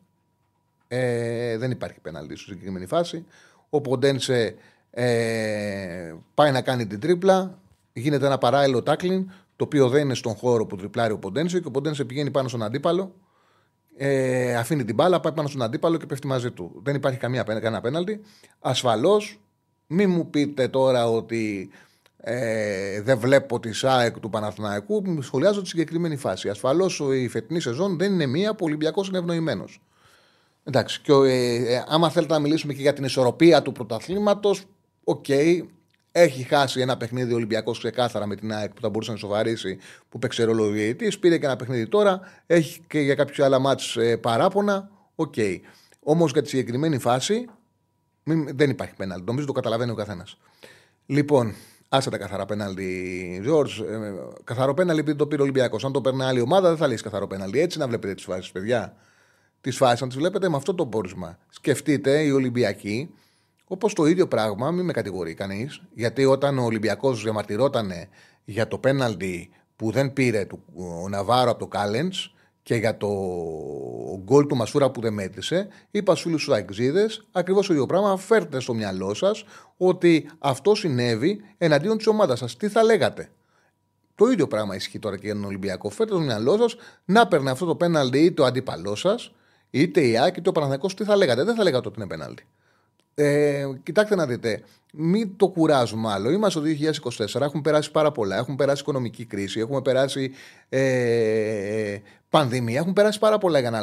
Ε, 0.88 1.56
δεν 1.56 1.70
υπάρχει 1.70 2.00
πέναλτι 2.00 2.36
στη 2.36 2.50
συγκεκριμένη 2.50 2.86
φάση. 2.86 3.24
Ο 3.70 3.80
Ποντένσε 3.80 4.54
ε, 4.90 6.14
πάει 6.34 6.50
να 6.50 6.62
κάνει 6.62 6.86
την 6.86 7.00
τρίπλα. 7.00 7.58
Γίνεται 7.92 8.26
ένα 8.26 8.38
παράλληλο 8.38 8.82
τάκλιν, 8.82 9.30
το 9.56 9.64
οποίο 9.64 9.88
δεν 9.88 10.02
είναι 10.02 10.14
στον 10.14 10.34
χώρο 10.34 10.66
που 10.66 10.76
τριπλάρει 10.76 11.12
ο 11.12 11.18
Ποντένσε 11.18 11.60
και 11.60 11.66
ο 11.66 11.70
Ποντένσε 11.70 12.04
πηγαίνει 12.04 12.30
πάνω 12.30 12.48
στον 12.48 12.62
αντίπαλο. 12.62 13.14
Ε, 13.96 14.56
αφήνει 14.56 14.84
την 14.84 14.94
μπάλα, 14.94 15.20
πάει 15.20 15.32
πάνω 15.32 15.48
στον 15.48 15.62
αντίπαλο 15.62 15.96
και 15.96 16.06
πέφτει 16.06 16.26
μαζί 16.26 16.50
του. 16.50 16.80
Δεν 16.84 16.94
υπάρχει 16.94 17.18
καμία, 17.18 17.42
κανένα 17.42 17.80
πέναλτι. 17.80 18.20
Ασφαλώς, 18.60 19.40
μην 19.86 20.10
μου 20.10 20.30
πείτε 20.30 20.68
τώρα 20.68 21.08
ότι 21.10 21.70
ε, 22.16 23.00
δεν 23.02 23.18
βλέπω 23.18 23.60
τη 23.60 23.72
ΣΑΕΚ 23.72 24.20
του 24.20 24.30
Παναθηναϊκού. 24.30 25.22
Σχολιάζω 25.22 25.62
τη 25.62 25.68
συγκεκριμένη 25.68 26.16
φάση. 26.16 26.48
Ασφαλώς 26.48 27.02
η 27.12 27.28
φετινή 27.28 27.60
σεζόν 27.60 27.98
δεν 27.98 28.12
είναι 28.12 28.26
μία 28.26 28.50
που 28.50 28.58
ο 28.62 28.66
Ολυμπιακός 28.66 29.08
είναι 29.08 29.18
ευνοημένος. 29.18 29.82
Εντάξει, 30.64 31.00
και 31.00 31.12
ε, 31.12 31.54
ε, 31.54 31.84
άμα 31.88 32.10
θέλετε 32.10 32.32
να 32.32 32.38
μιλήσουμε 32.38 32.72
και 32.72 32.80
για 32.80 32.92
την 32.92 33.04
ισορροπία 33.04 33.62
του 33.62 33.72
πρωταθλήματος, 33.72 34.64
οκ, 35.04 35.24
okay, 35.28 35.60
έχει 36.12 36.42
χάσει 36.42 36.80
ένα 36.80 36.96
παιχνίδι 36.96 37.32
Ολυμπιακός 37.32 37.78
ξεκάθαρα 37.78 38.26
με 38.26 38.36
την 38.36 38.52
ΑΕΚ 38.52 38.72
που 38.72 38.80
θα 38.80 38.88
μπορούσε 38.88 39.10
να 39.10 39.16
σοβαρήσει 39.16 39.78
που 40.08 40.18
παίξει 40.18 40.44
ρόλο 40.44 40.64
ο 40.64 40.70
Πήρε 41.20 41.38
και 41.38 41.44
ένα 41.44 41.56
παιχνίδι 41.56 41.88
τώρα. 41.88 42.20
Έχει 42.46 42.80
και 42.86 43.00
για 43.00 43.14
κάποιο 43.14 43.44
άλλα 43.44 43.58
μάτς 43.58 43.96
ε, 43.96 44.16
παράπονα. 44.16 44.90
Οκ. 45.14 45.34
Okay. 45.36 45.56
Όμως 46.00 46.32
για 46.32 46.42
τη 46.42 46.48
συγκεκριμένη 46.48 46.98
φάση 46.98 47.48
μην, 48.24 48.56
δεν 48.56 48.70
υπάρχει 48.70 48.94
πέναλτι. 48.94 49.24
Νομίζω 49.26 49.46
το 49.46 49.52
καταλαβαίνει 49.52 49.90
ο 49.90 49.94
καθένας. 49.94 50.38
Λοιπόν, 51.06 51.54
άσε 51.88 52.10
τα 52.10 52.18
καθαρά 52.18 52.44
πέναλτι, 52.44 53.40
Ζόρζ. 53.44 53.80
Ε, 53.80 54.14
καθαρό 54.44 54.74
πέναλτι 54.74 55.00
επειδή 55.00 55.16
το 55.16 55.26
πήρε 55.26 55.40
ο 55.40 55.44
Ολυμπιακός. 55.44 55.84
Αν 55.84 55.92
το 55.92 56.00
παίρνει 56.00 56.22
άλλη 56.22 56.40
ομάδα 56.40 56.68
δεν 56.68 56.76
θα 56.76 56.86
λύσει 56.86 57.02
καθαρό 57.02 57.26
πέναλτι. 57.26 57.60
Έτσι 57.60 57.78
να 57.78 57.88
βλέπετε 57.88 58.14
τις 58.14 58.24
φάσεις, 58.24 58.52
παιδιά. 58.52 58.96
Τις 59.60 59.76
φάσεις, 59.76 60.00
να 60.00 60.06
τις 60.06 60.16
βλέπετε 60.16 60.48
με 60.48 60.56
αυτό 60.56 60.74
το 60.74 60.86
πόρισμα. 60.86 61.38
Σκεφτείτε 61.48 62.22
οι 62.22 62.30
Ολυμπιακοί 62.30 63.14
Όπως 63.72 63.94
το 63.94 64.06
ίδιο 64.06 64.28
πράγμα, 64.28 64.70
μην 64.70 64.84
με 64.84 64.92
κατηγορεί 64.92 65.34
κανείς, 65.34 65.82
γιατί 65.94 66.24
όταν 66.24 66.58
ο 66.58 66.64
Ολυμπιακός 66.64 67.22
διαμαρτυρόταν 67.22 67.92
για 68.44 68.68
το 68.68 68.78
πέναλτι 68.78 69.50
που 69.76 69.90
δεν 69.90 70.12
πήρε 70.12 70.46
ο 70.74 71.08
Ναβάρο 71.08 71.50
από 71.50 71.58
το 71.58 71.66
Κάλεντς 71.66 72.34
και 72.62 72.74
για 72.74 72.96
το 72.96 73.08
γκολ 74.24 74.46
του 74.46 74.56
Μασούρα 74.56 74.90
που 74.90 75.00
δεν 75.00 75.12
μέτρησε, 75.12 75.68
είπα 75.90 76.14
στους 76.14 76.22
φίλου 76.22 76.44
του 76.44 76.54
Αεξίδε 76.54 77.06
ακριβώς 77.32 77.66
το 77.66 77.72
ίδιο 77.72 77.86
πράγμα. 77.86 78.16
Φέρτε 78.16 78.60
στο 78.60 78.74
μυαλό 78.74 79.14
σας 79.14 79.44
ότι 79.76 80.30
αυτό 80.38 80.74
συνέβη 80.74 81.40
εναντίον 81.58 81.96
της 81.96 82.06
ομάδας 82.06 82.38
σας. 82.38 82.56
Τι 82.56 82.68
θα 82.68 82.82
λέγατε; 82.82 83.30
Το 84.14 84.26
ίδιο 84.26 84.46
πράγμα 84.46 84.74
ισχύει 84.74 84.98
τώρα 84.98 85.16
και 85.16 85.26
για 85.26 85.34
τον 85.34 85.44
Ολυμπιακό. 85.44 85.90
Φέρτε 85.90 86.12
στο 86.12 86.22
μυαλό 86.22 86.56
σας 86.56 86.76
να 87.04 87.28
παίρνει 87.28 87.48
αυτό 87.48 87.66
το 87.66 87.76
πέναλτι 87.76 88.18
είτε 88.18 88.42
ο 88.42 88.44
αντίπαλός 88.44 89.00
σας, 89.00 89.32
είτε 89.70 90.00
η 90.00 90.18
Άκη, 90.18 90.38
είτε 90.38 90.48
ο 90.48 90.52
Παναθανικό. 90.52 90.86
Τι 90.86 91.04
θα 91.04 91.16
λέγατε; 91.16 91.44
Δεν 91.44 91.54
θα 91.54 91.62
λέγατε 91.62 91.88
ότι 91.88 92.00
είναι 92.00 92.08
πέναλτι. 92.08 92.46
Ε, 93.14 93.64
κοιτάξτε 93.82 94.14
να 94.14 94.26
δείτε, 94.26 94.62
μην 94.92 95.36
το 95.36 95.48
κουράζουμε 95.48 96.10
άλλο. 96.10 96.30
Είμαστε 96.30 96.60
το 96.60 96.66
2024, 97.34 97.40
έχουν 97.40 97.60
περάσει 97.60 97.90
πάρα 97.90 98.12
πολλά. 98.12 98.36
Έχουν 98.36 98.56
περάσει 98.56 98.82
οικονομική 98.82 99.24
κρίση, 99.24 99.60
έχουμε 99.60 99.82
περάσει 99.82 100.32
ε, 100.68 101.96
πανδημία, 102.30 102.78
έχουν 102.78 102.92
περάσει 102.92 103.18
πάρα 103.18 103.38
πολλά 103.38 103.58
για 103.58 103.70
να, 103.70 103.80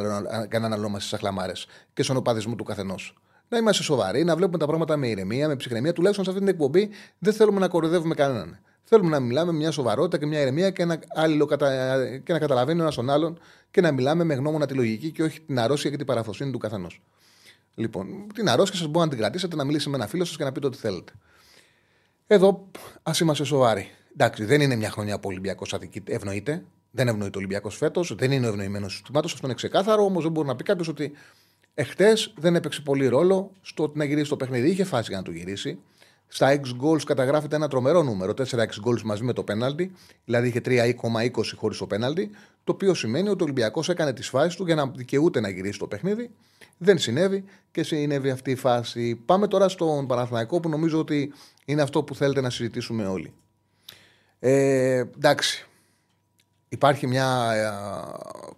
για 0.49 0.59
να 0.59 0.65
αναλώμαστε 0.65 1.05
στι 1.05 1.15
αχλαμάρε 1.15 1.51
και 1.93 2.03
στον 2.03 2.17
οπαδισμό 2.17 2.55
του 2.55 2.63
καθενός. 2.63 3.13
Να 3.49 3.57
είμαστε 3.57 3.83
σοβαροί, 3.83 4.23
να 4.23 4.35
βλέπουμε 4.35 4.57
τα 4.57 4.65
πράγματα 4.65 4.97
με 4.97 5.07
ηρεμία, 5.07 5.47
με 5.47 5.55
ψυχραιμία. 5.55 5.93
Τουλάχιστον 5.93 6.25
σε 6.25 6.31
αυτή 6.31 6.43
την 6.43 6.53
εκπομπή 6.53 6.89
δεν 7.19 7.33
θέλουμε 7.33 7.59
να 7.59 7.67
κοροϊδεύουμε 7.67 8.15
κανέναν. 8.15 8.59
Θέλουμε 8.83 9.09
να 9.09 9.19
μιλάμε 9.19 9.51
με 9.51 9.57
μια 9.57 9.71
σοβαρότητα 9.71 10.17
και 10.17 10.25
μια 10.25 10.41
ηρεμία 10.41 10.69
και 10.69 10.85
να, 10.85 10.95
κατα... 11.47 11.97
και 12.23 12.33
να 12.33 12.39
καταλαβαίνει 12.39 12.79
ο 12.79 12.81
ένας 12.81 12.95
τον 12.95 13.09
άλλον 13.09 13.39
και 13.71 13.81
να 13.81 13.91
μιλάμε 13.91 14.23
με 14.23 14.33
γνώμονα 14.33 14.65
τη 14.65 14.73
λογική 14.73 15.11
και 15.11 15.23
όχι 15.23 15.41
την 15.41 15.59
αρρώστια 15.59 15.89
και 15.89 15.97
την 15.97 16.05
παραφροσύνη 16.05 16.51
του 16.51 16.57
καθενός. 16.57 17.01
Λοιπόν, 17.79 18.27
την 18.33 18.49
αρρώστια 18.49 18.79
σα 18.79 18.87
μπορεί 18.87 19.05
να 19.05 19.09
την 19.09 19.17
κρατήσετε, 19.17 19.55
να 19.55 19.63
μιλήσει 19.63 19.89
με 19.89 19.95
ένα 19.95 20.07
φίλο 20.07 20.25
σας 20.25 20.37
και 20.37 20.43
να 20.43 20.51
πείτε 20.51 20.67
ό,τι 20.67 20.77
θέλετε. 20.77 21.11
Εδώ 22.27 22.67
ας 23.03 23.19
είμαστε 23.19 23.43
σοβαροί. 23.43 23.87
Εντάξει, 24.11 24.45
δεν 24.45 24.61
είναι 24.61 24.75
μια 24.75 24.89
χρονιά 24.89 25.15
που 25.15 25.21
ο 25.25 25.27
Ολυμπιακός 25.29 25.77
ευνοείται. 26.03 26.63
Δεν 26.91 27.07
ευνοείται 27.07 27.37
ο 27.37 27.39
Ολυμπιακός 27.39 27.77
φέτος. 27.77 28.15
Δεν 28.15 28.31
είναι 28.31 28.45
ο 28.45 28.49
ευνοημένος 28.49 28.95
του 28.95 29.01
τμήματο. 29.01 29.27
Αυτό 29.33 29.45
είναι 29.45 29.55
ξεκάθαρο. 29.55 30.03
Όμως 30.03 30.23
δεν 30.23 30.31
μπορεί 30.31 30.47
να 30.47 30.55
πει 30.55 30.63
κάποιος 30.63 30.87
ότι 30.87 31.11
εχθές 31.73 32.33
δεν 32.37 32.55
έπαιξε 32.55 32.81
πολύ 32.81 33.07
ρόλο 33.07 33.51
στο 33.61 33.83
ότι 33.83 33.97
να 33.97 34.03
γυρίσει 34.03 34.29
το 34.29 34.35
παιχνίδι. 34.35 34.69
Είχε 34.69 34.83
φάση 34.83 35.09
για 35.09 35.17
να 35.17 35.23
το 35.23 35.31
γυρίσει. 35.31 35.79
Στα 36.31 36.59
X 36.59 36.85
goals 36.85 37.03
καταγράφεται 37.05 37.55
ένα 37.55 37.67
τρομερό 37.67 38.03
νούμερο. 38.03 38.33
4 38.37 38.43
X 38.43 38.87
goals 38.87 39.01
μαζί 39.03 39.23
με 39.23 39.33
το 39.33 39.43
πέναλτι. 39.43 39.91
Δηλαδή 40.25 40.47
είχε 40.47 40.61
3,20 40.65 41.29
χωρίς 41.55 41.77
το 41.77 41.87
πέναλτι. 41.87 42.29
Το 42.63 42.71
οποίο 42.71 42.93
σημαίνει 42.93 43.29
ότι 43.29 43.41
ο 43.41 43.43
Ολυμπιακός 43.43 43.89
έκανε 43.89 44.13
τις 44.13 44.29
φάσεις 44.29 44.55
του 44.55 44.65
για 44.65 44.75
να 44.75 44.87
δικαιούται 44.87 45.39
να 45.39 45.49
γυρίσει 45.49 45.79
το 45.79 45.87
παιχνίδι. 45.87 46.31
Δεν 46.77 46.97
συνέβη 46.97 47.43
και 47.71 47.83
συνέβη 47.83 48.29
αυτή 48.29 48.51
η 48.51 48.55
φάση. 48.55 49.15
Πάμε 49.15 49.47
τώρα 49.47 49.69
στον 49.69 50.07
Παναθηναϊκό 50.07 50.59
που 50.59 50.69
νομίζω 50.69 50.99
ότι 50.99 51.33
είναι 51.65 51.81
αυτό 51.81 52.03
που 52.03 52.15
θέλετε 52.15 52.41
να 52.41 52.49
συζητήσουμε 52.49 53.05
όλοι. 53.05 53.33
Ε, 54.39 55.03
εντάξει. 55.15 55.67
υπάρχει 56.69 57.07
μια 57.07 57.51
ε, 57.53 57.69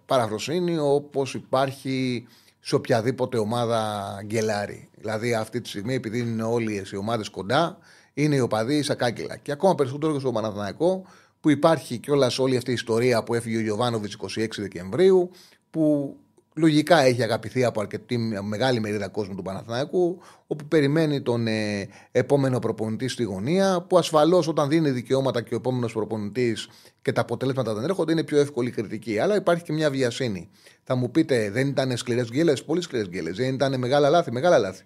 παραφροσύνη 0.06 0.78
όπως 0.78 1.34
υπάρχει 1.34 2.26
σε 2.64 2.74
οποιαδήποτε 2.74 3.38
ομάδα 3.38 4.20
γκελάρι. 4.24 4.88
Δηλαδή 4.94 5.34
αυτή 5.34 5.60
τη 5.60 5.68
στιγμή, 5.68 5.94
επειδή 5.94 6.18
είναι 6.18 6.42
όλοι 6.42 6.84
οι 6.92 6.96
ομάδες 6.96 7.28
κοντά, 7.28 7.78
είναι 8.14 8.34
οι 8.34 8.40
οπαδοί 8.40 8.82
στα 8.82 8.94
κάγκελα. 8.94 9.36
Και 9.36 9.52
ακόμα 9.52 9.74
περισσότερο 9.74 10.12
και 10.12 10.18
στο 10.18 10.32
Παναθηναϊκό, 10.32 11.04
που 11.40 11.50
υπάρχει 11.50 11.98
κιόλας 11.98 12.38
όλη 12.38 12.56
αυτή 12.56 12.70
η 12.70 12.74
ιστορία 12.74 13.22
που 13.22 13.34
έφυγε 13.34 13.56
ο 13.56 13.60
Γιωβάνοβιτς 13.60 14.16
26 14.38 14.46
Δεκεμβρίου, 14.56 15.30
που 15.70 16.16
λογικά 16.54 17.00
έχει 17.02 17.22
αγαπηθεί 17.22 17.64
από 17.64 17.80
αρκετή 17.80 18.18
μεγάλη 18.42 18.80
μερίδα 18.80 19.08
κόσμου 19.08 19.34
του 19.34 19.42
Παναθηναϊκού, 19.42 20.18
όπου 20.46 20.64
περιμένει 20.64 21.22
τον 21.22 21.46
ε, 21.46 21.88
επόμενο 22.12 22.58
προπονητή 22.58 23.08
στη 23.08 23.22
γωνία, 23.22 23.84
που 23.88 23.98
ασφαλώς 23.98 24.48
όταν 24.48 24.68
δίνει 24.68 24.90
δικαιώματα 24.90 25.42
και 25.42 25.54
ο 25.54 25.56
επόμενος 25.56 25.92
προπονητής 25.92 26.68
και 27.02 27.12
τα 27.12 27.20
αποτελέσματα 27.20 27.74
δεν 27.74 27.84
έρχονται, 27.84 28.12
είναι 28.12 28.24
πιο 28.24 28.38
εύκολη 28.38 28.70
κριτική. 28.70 29.18
Αλλά 29.18 29.36
υπάρχει 29.36 29.62
και 29.62 29.72
μια 29.72 29.90
βιασύνη. 29.90 30.50
Θα 30.84 30.94
μου 30.94 31.10
πείτε, 31.10 31.50
δεν 31.50 31.68
ήταν 31.68 31.96
σκληρές 31.96 32.28
γκέλες, 32.30 32.64
πολύ 32.64 32.82
σκληρές 32.82 33.08
γκέλες, 33.08 33.36
δεν 33.36 33.54
ήταν 33.54 33.78
μεγάλα 33.78 34.08
λάθη, 34.08 34.32
μεγάλα 34.32 34.58
λάθη. 34.58 34.84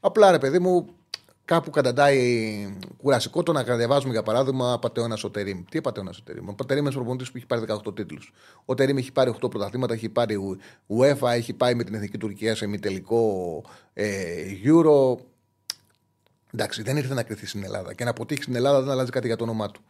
Απλά 0.00 0.30
ρε 0.30 0.38
παιδί 0.38 0.58
μου, 0.58 0.86
κάπου 1.46 1.70
καταντάει 1.70 2.78
κουρασικό 3.02 3.42
το 3.42 3.52
να 3.52 3.62
διαβάζουμε 3.62 4.12
για 4.12 4.22
παράδειγμα 4.22 4.78
Πατεώνα 4.78 5.18
ο 5.22 5.30
Τερήμ. 5.30 5.64
Τι 5.70 5.80
Πατεώνα 5.80 6.12
ο 6.18 6.22
Τερήμ. 6.24 6.48
Ο 6.48 6.64
Τερήμ 6.66 6.84
είναι 6.84 6.94
προπονητής 6.94 7.30
που 7.30 7.36
έχει 7.36 7.46
πάρει 7.46 7.64
18 7.86 7.94
τίτλους. 7.94 8.32
Ο 8.64 8.74
Τερήμ 8.74 8.96
έχει 8.96 9.12
πάρει 9.12 9.34
8 9.42 9.50
πρωταθλήματα, 9.50 9.94
έχει 9.94 10.08
πάρει 10.08 10.36
UEFA, 10.98 11.28
έχει 11.32 11.52
πάει 11.52 11.74
με 11.74 11.84
την 11.84 11.94
εθνική 11.94 12.18
Τουρκία 12.18 12.54
σε 12.54 12.66
μη 12.66 12.78
τελικό 12.78 13.64
ε, 13.92 14.44
Euro. 14.64 15.16
Εντάξει, 16.54 16.82
δεν 16.82 16.96
ήρθε 16.96 17.14
να 17.14 17.22
κρυθεί 17.22 17.46
στην 17.46 17.64
Ελλάδα. 17.64 17.94
Και 17.94 18.04
να 18.04 18.10
αποτύχει 18.10 18.42
στην 18.42 18.54
Ελλάδα 18.54 18.80
δεν 18.80 18.90
αλλάζει 18.90 19.10
κάτι 19.10 19.26
για 19.26 19.36
το 19.36 19.44
όνομά 19.44 19.70
του. 19.70 19.80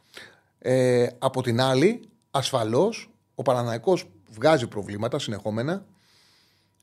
Ε, 0.58 1.06
από 1.18 1.42
την 1.42 1.60
άλλη, 1.60 2.00
ασφαλώς, 2.30 3.10
ο 3.34 3.42
Παναναναϊκός 3.42 4.08
βγάζει 4.30 4.66
προβλήματα 4.66 5.18
συνεχόμενα. 5.18 5.84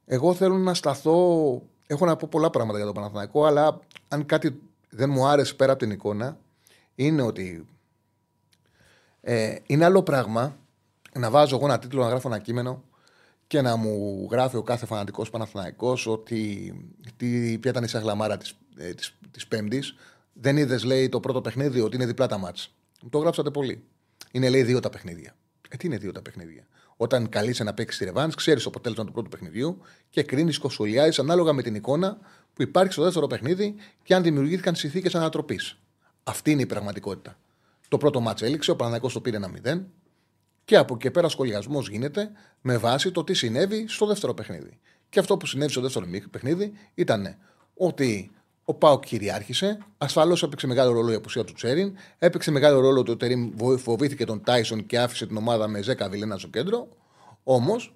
Εγώ 0.06 0.34
θέλω 0.34 0.58
να 0.58 0.74
σταθώ 0.74 1.62
έχω 1.88 2.06
να 2.06 2.16
πω 2.16 2.28
πολλά 2.32 2.50
πράγματα 2.50 2.78
για 2.78 2.86
τον 2.86 2.96
Παναθηναϊκό, 2.96 3.46
αλλά 3.46 3.80
αν 4.08 4.26
κάτι 4.26 4.62
δεν 4.90 5.10
μου 5.10 5.28
άρεσε 5.28 5.54
πέρα 5.54 5.72
από 5.72 5.82
την 5.82 5.92
εικόνα, 5.92 6.38
είναι 6.96 7.22
ότι 7.22 7.68
ε, 9.22 9.56
είναι 9.66 9.86
άλλο 9.86 10.04
πράγμα 10.04 10.58
να 11.14 11.30
βάζω 11.30 11.56
εγώ 11.56 11.66
ένα 11.66 11.80
τίτλο, 11.80 12.02
να 12.04 12.10
γράφω 12.10 12.28
ένα 12.28 12.40
κείμενο 12.40 12.84
και 13.48 13.62
να 13.62 13.76
μου 13.76 14.28
γράφει 14.32 14.58
ο 14.58 14.62
κάθε 14.62 14.86
φανατικός 14.86 15.30
Παναθηναϊκός 15.30 16.08
ότι 16.08 16.74
τι, 17.18 17.58
ποια 17.58 17.72
ήταν 17.72 17.84
η 17.84 17.88
σαγλαμάρα 17.88 18.38
της, 18.38 18.54
ε, 18.78 18.94
της, 18.94 19.18
της 19.32 19.48
Πέμπτης. 19.48 19.96
Δεν 20.34 20.58
είδες, 20.58 20.84
λέει, 20.84 21.10
το 21.10 21.20
πρώτο 21.20 21.42
παιχνίδι 21.42 21.80
ότι 21.80 21.96
είναι 21.96 22.06
διπλά 22.06 22.28
τα 22.28 22.38
μάτς. 22.38 22.74
Το 23.10 23.18
γράψατε 23.18 23.52
πολύ. 23.52 23.84
Είναι, 24.32 24.50
λέει, 24.50 24.64
δύο 24.64 24.80
τα 24.80 24.90
παιχνίδια. 24.90 25.36
Ε, 25.70 25.78
τι 25.78 25.88
είναι 25.88 25.98
δύο 25.98 26.12
τα 26.12 26.22
παιχνίδια; 26.22 26.68
Όταν 26.98 27.30
καλείσαι 27.30 27.64
να 27.64 27.74
παίξεις 27.74 28.00
τη 28.00 28.06
ρεβάν, 28.06 28.32
ξέρεις 28.36 28.64
το 28.64 28.70
αποτέλεσμα 28.70 29.06
του 29.06 29.12
πρώτου 29.12 29.30
παιχνιδιού 29.30 29.82
και 30.10 30.24
κρίνεις, 30.24 30.58
κοσολιάζεις 30.58 31.20
ανάλογα 31.20 31.54
με 31.54 31.62
την 31.62 31.76
εικόνα 31.76 32.18
που 32.54 32.62
υπάρχει 32.62 32.94
στο 32.94 33.04
δεύτερο 33.04 33.28
παιχνίδι 33.28 33.76
και 34.04 34.16
αν 34.16 34.24
δημιουργήθηκαν 34.24 34.76
συνθήκες 34.76 35.16
ανατροπής. 35.16 35.78
Αυτή 36.24 36.52
είναι 36.52 36.62
η 36.62 36.66
πραγματικότητα. 36.66 37.38
Το 37.88 37.98
πρώτο 37.98 38.20
μάτς 38.20 38.42
έληξε, 38.42 38.72
ο 38.72 38.76
Παναγικό 38.76 39.10
το 39.10 39.22
πήρε 39.22 39.36
ένα 39.36 39.52
0 39.66 39.82
και 40.66 40.78
από 40.78 40.94
εκεί 40.94 41.12
πέρα 41.12 41.30
σχολιασμός 41.30 41.90
γίνεται 41.90 42.32
με 42.62 42.78
βάση 42.78 43.12
το 43.12 43.24
τι 43.24 43.34
συνέβη 43.34 43.86
στο 43.88 44.06
δεύτερο 44.06 44.34
παιχνίδι. 44.34 44.80
Και 45.10 45.20
αυτό 45.20 45.38
που 45.38 45.46
συνέβη 45.46 45.72
στο 45.72 45.82
δεύτερο 45.82 46.06
παιχνίδι 46.32 46.74
ήταν 46.94 47.38
ότι 47.74 48.32
ο 48.66 48.74
Πάοκ 48.74 49.06
κυριάρχησε. 49.06 49.78
Ασφαλώς 49.98 50.44
έπαιξε 50.44 50.68
μεγάλο 50.68 50.92
ρόλο 50.92 51.12
η 51.12 51.16
απουσία 51.16 51.44
του 51.44 51.54
Τσέριν. 51.54 51.98
Έπαιξε 52.20 52.52
μεγάλο 52.52 52.80
ρόλο 52.80 53.00
ότι 53.00 53.12
ο 53.12 53.18
Τερήμ 53.18 53.52
φοβήθηκε 53.78 54.26
τον 54.26 54.44
Τάισον 54.44 54.86
και 54.86 55.00
άφησε 55.00 55.26
την 55.26 55.38
ομάδα 55.38 55.68
με 55.68 55.80
10 55.80 56.10
βιλένα 56.10 56.38
στο 56.38 56.48
κέντρο. 56.48 56.88
Όμως, 57.44 57.96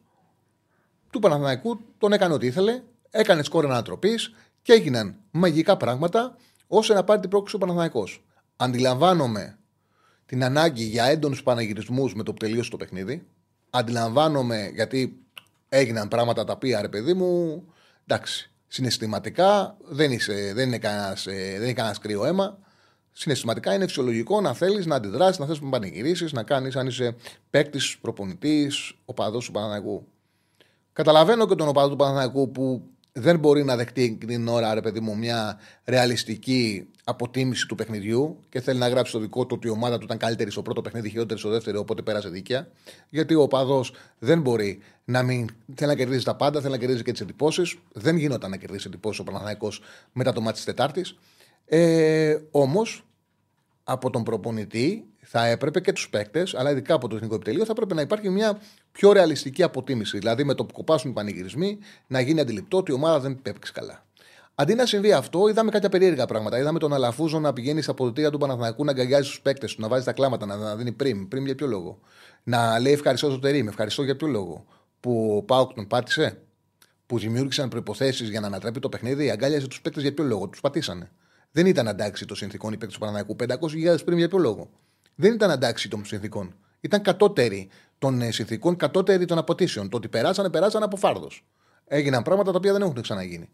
του 1.09 1.19
Παναθηναϊκού 1.19 1.79
τον 1.97 2.13
έκανε 2.13 2.33
ό,τι 2.33 2.45
ήθελε. 2.45 2.81
Έκανε 3.09 3.43
σκόρ 3.43 3.65
ανατροπής 3.65 4.33
και 4.61 4.73
έγιναν 4.73 5.15
μαγικά 5.31 5.77
πράγματα 5.77 6.35
ώστε 6.67 6.93
να 6.93 7.03
πάρει 7.03 7.19
την 7.19 7.29
πρόκληση 7.29 7.55
ο 7.55 7.59
Παναθηναϊκός. 7.59 8.23
Αντιλαμβάνομαι 8.55 9.57
την 10.25 10.43
ανάγκη 10.43 10.83
για 10.83 11.05
έντονους 11.05 11.43
παναγυρισμού 11.43 12.09
με 12.15 12.23
το 12.23 12.33
που 12.33 12.37
τελείωσε 12.37 12.69
το 12.69 12.77
παιχνίδι. 12.77 13.27
Αντιλαμβάνομαι 13.69 14.71
γιατί 14.73 15.25
έγιναν 15.69 16.07
πράγματα 16.07 16.43
τα 16.43 16.53
οποία, 16.53 16.81
ρε 16.81 16.89
παιδί 16.89 17.13
μου, 17.13 17.63
εντάξει, 18.05 18.51
συναισθηματικά 18.67 19.77
δεν, 19.89 20.11
είσαι, 20.11 20.51
δεν 20.53 20.67
είναι 20.67 20.77
κανένας 20.77 21.27
ε, 21.27 21.73
κανένας 21.73 21.99
κρύο 21.99 22.25
αίμα. 22.25 22.57
Συναισθηματικά 23.11 23.73
είναι 23.73 23.87
φυσιολογικό 23.87 24.41
να 24.41 24.53
θέλεις 24.53 24.85
να 24.85 24.95
αντιδράσεις, 24.95 25.39
να 25.39 25.45
θες 25.45 25.59
να 25.59 25.69
πανηγυρίσεις, 25.69 26.31
να 26.31 26.43
κάνεις 26.43 26.75
αν 26.75 26.87
είσαι 26.87 27.15
παίκτης, 27.49 27.97
προπονητής, 27.97 28.93
οπαδός 29.05 29.45
του 29.45 29.51
Παναναναϊκού. 29.51 30.07
Καταλαβαίνω 30.93 31.47
και 31.47 31.55
τον 31.55 31.67
οπαδό 31.67 31.89
του 31.89 31.95
Παναναναϊκού 31.95 32.51
που 32.51 32.83
δεν 33.19 33.39
μπορεί 33.39 33.63
να 33.63 33.75
δεχτεί 33.75 34.17
την 34.27 34.47
ώρα, 34.47 34.73
ρε 34.73 34.81
παιδί 34.81 34.99
μου, 34.99 35.17
μια 35.17 35.59
ρεαλιστική 35.85 36.87
αποτίμηση 37.03 37.67
του 37.67 37.75
παιχνιδιού 37.75 38.39
και 38.49 38.61
θέλει 38.61 38.79
να 38.79 38.87
γράψει 38.87 39.11
το 39.11 39.19
δικό 39.19 39.45
του 39.45 39.55
ότι 39.57 39.67
η 39.67 39.69
ομάδα 39.69 39.97
του 39.97 40.03
ήταν 40.05 40.17
καλύτερη 40.17 40.51
στο 40.51 40.61
πρώτο 40.61 40.81
παιχνίδι, 40.81 41.09
χειρότερη 41.09 41.39
στο 41.39 41.49
δεύτερο, 41.49 41.79
οπότε 41.79 42.01
πέρασε 42.01 42.29
δίκαια. 42.29 42.67
Γιατί 43.09 43.35
ο 43.35 43.41
οπαδός 43.41 43.93
δεν 44.19 44.41
μπορεί 44.41 44.79
να 45.05 45.23
μην 45.23 45.47
θέλει 45.75 45.89
να 45.89 45.95
κερδίζει 45.95 46.23
τα 46.23 46.35
πάντα, 46.35 46.59
θέλει 46.61 46.71
να 46.71 46.79
κερδίζει 46.79 47.03
και 47.03 47.11
τις 47.11 47.21
εντυπώσεις. 47.21 47.75
Δεν 47.93 48.17
γινόταν 48.17 48.49
να 48.49 48.57
κερδίσει 48.57 48.87
εντυπώσεις 48.87 49.19
ο 49.19 49.23
Παναναναϊκό 49.23 49.71
μετά 50.13 50.33
το 50.33 50.41
μάτι 50.41 50.55
της 50.55 50.65
Τετάρτης. 50.65 51.17
Ε, 51.65 52.37
Όμως, 52.51 53.05
από 53.83 54.09
τον 54.09 54.23
προπονητή 54.23 55.05
θα 55.29 55.45
έπρεπε 55.45 55.79
και 55.79 55.91
τους 55.91 56.09
παίκτες, 56.09 56.55
αλλά 56.55 56.71
ειδικά 56.71 56.93
από 56.93 57.07
το 57.07 57.15
Εθνικό 57.15 57.35
Επιτελείο, 57.35 57.65
θα 57.65 57.71
έπρεπε 57.71 57.93
να 57.93 58.01
υπάρχει 58.01 58.29
μια 58.29 58.59
πιο 58.91 59.11
ρεαλιστική 59.11 59.63
αποτίμηση. 59.63 60.17
Δηλαδή, 60.17 60.43
με 60.43 60.53
το 60.53 60.65
που 60.65 60.73
κοπάσουν 60.73 61.11
οι 61.11 61.13
πανηγυρισμοί, 61.13 61.77
να 62.07 62.19
γίνει 62.19 62.39
αντιληπτό 62.39 62.77
ότι 62.77 62.91
η 62.91 62.93
ομάδα 62.93 63.19
δεν 63.19 63.39
έπαιξε 63.43 63.71
καλά. 63.71 64.05
Αντί 64.55 64.73
να 64.73 64.85
συμβεί 64.85 65.13
αυτό, 65.13 65.47
είδαμε 65.47 65.71
κάποια 65.71 65.89
περίεργα 65.89 66.25
πράγματα. 66.25 66.57
Είδαμε 66.59 66.79
τον 66.79 66.93
Αλαφούζο 66.93 67.39
να 67.39 67.53
πηγαίνει 67.53 67.81
στα 67.81 67.91
αποδοτήρια 67.91 68.29
του 68.31 68.37
Παναθηναϊκού 68.37 68.83
να 68.83 68.91
αγκαλιάζει 68.91 69.29
τους 69.29 69.41
παίκτες 69.41 69.75
του, 69.75 69.81
να 69.81 69.87
βάζει 69.87 70.05
τα 70.05 70.13
κλάματα, 70.13 70.45
να, 70.45 70.55
να 70.55 70.75
δίνει 70.75 70.91
πριμ. 70.91 71.27
Πριμ 71.27 71.45
για 71.45 71.55
ποιο 71.55 71.67
λόγο; 71.67 71.99
Να 72.43 72.79
λέει 72.79 72.93
ευχαριστώ 72.93 73.29
στο 73.29 73.39
τερίμ, 73.39 73.67
ευχαριστώ 73.67 74.03
για 74.03 74.15
ποιο 74.15 74.27
λόγο; 74.27 74.65
Που 74.99 75.35
ο 75.37 75.43
Πάουκ 75.43 75.73
τον 75.73 75.87
πάτησε, 75.87 76.41
που 77.05 77.19
δημιούργησαν 77.19 77.69
προποθέσει 77.69 78.23
για 78.23 78.39
να 78.39 78.47
ανατρέπει 78.47 78.79
το 78.79 78.89
παιχνίδι, 78.89 79.29
αγκάλιαζε 79.29 79.67
τους 79.67 79.81
παίκτες 79.81 80.03
για 80.03 80.13
ποιο 80.13 80.23
λόγο; 80.23 80.47
Τους 80.47 80.61
πατήσανε. 80.61 81.11
Δεν 81.51 81.65
ήταν 81.65 81.87
αντάξει 81.87 82.25
των 82.25 82.37
συνθηκών 82.37 82.73
οι 82.73 82.77
παίκτες 82.77 82.97
του 82.97 83.05
Παναθηναϊκού. 83.05 83.35
500.000 83.95 84.05
πριν 84.05 84.17
για 84.17 84.27
ποιο 84.27 84.37
λόγο; 84.37 84.69
Δεν 85.19 85.33
ήταν 85.33 85.51
αντάξει 85.51 85.89
των 85.89 86.05
συνθηκών. 86.05 86.55
Ήταν 86.79 87.01
κατώτεροι 87.01 87.69
των 87.97 88.21
ε, 88.21 88.31
συνθηκών, 88.31 88.75
κατώτεροι 88.75 89.25
των 89.25 89.37
αποτήσεων. 89.37 89.89
Το 89.89 89.97
ότι 89.97 90.07
περάσανε, 90.07 90.49
περάσανε 90.49 90.85
από 90.85 90.97
φάρδος. 90.97 91.45
Έγιναν 91.85 92.23
πράγματα 92.23 92.51
τα 92.51 92.57
οποία 92.57 92.71
δεν 92.71 92.81
έχουν 92.81 93.01
ξαναγίνει. 93.01 93.49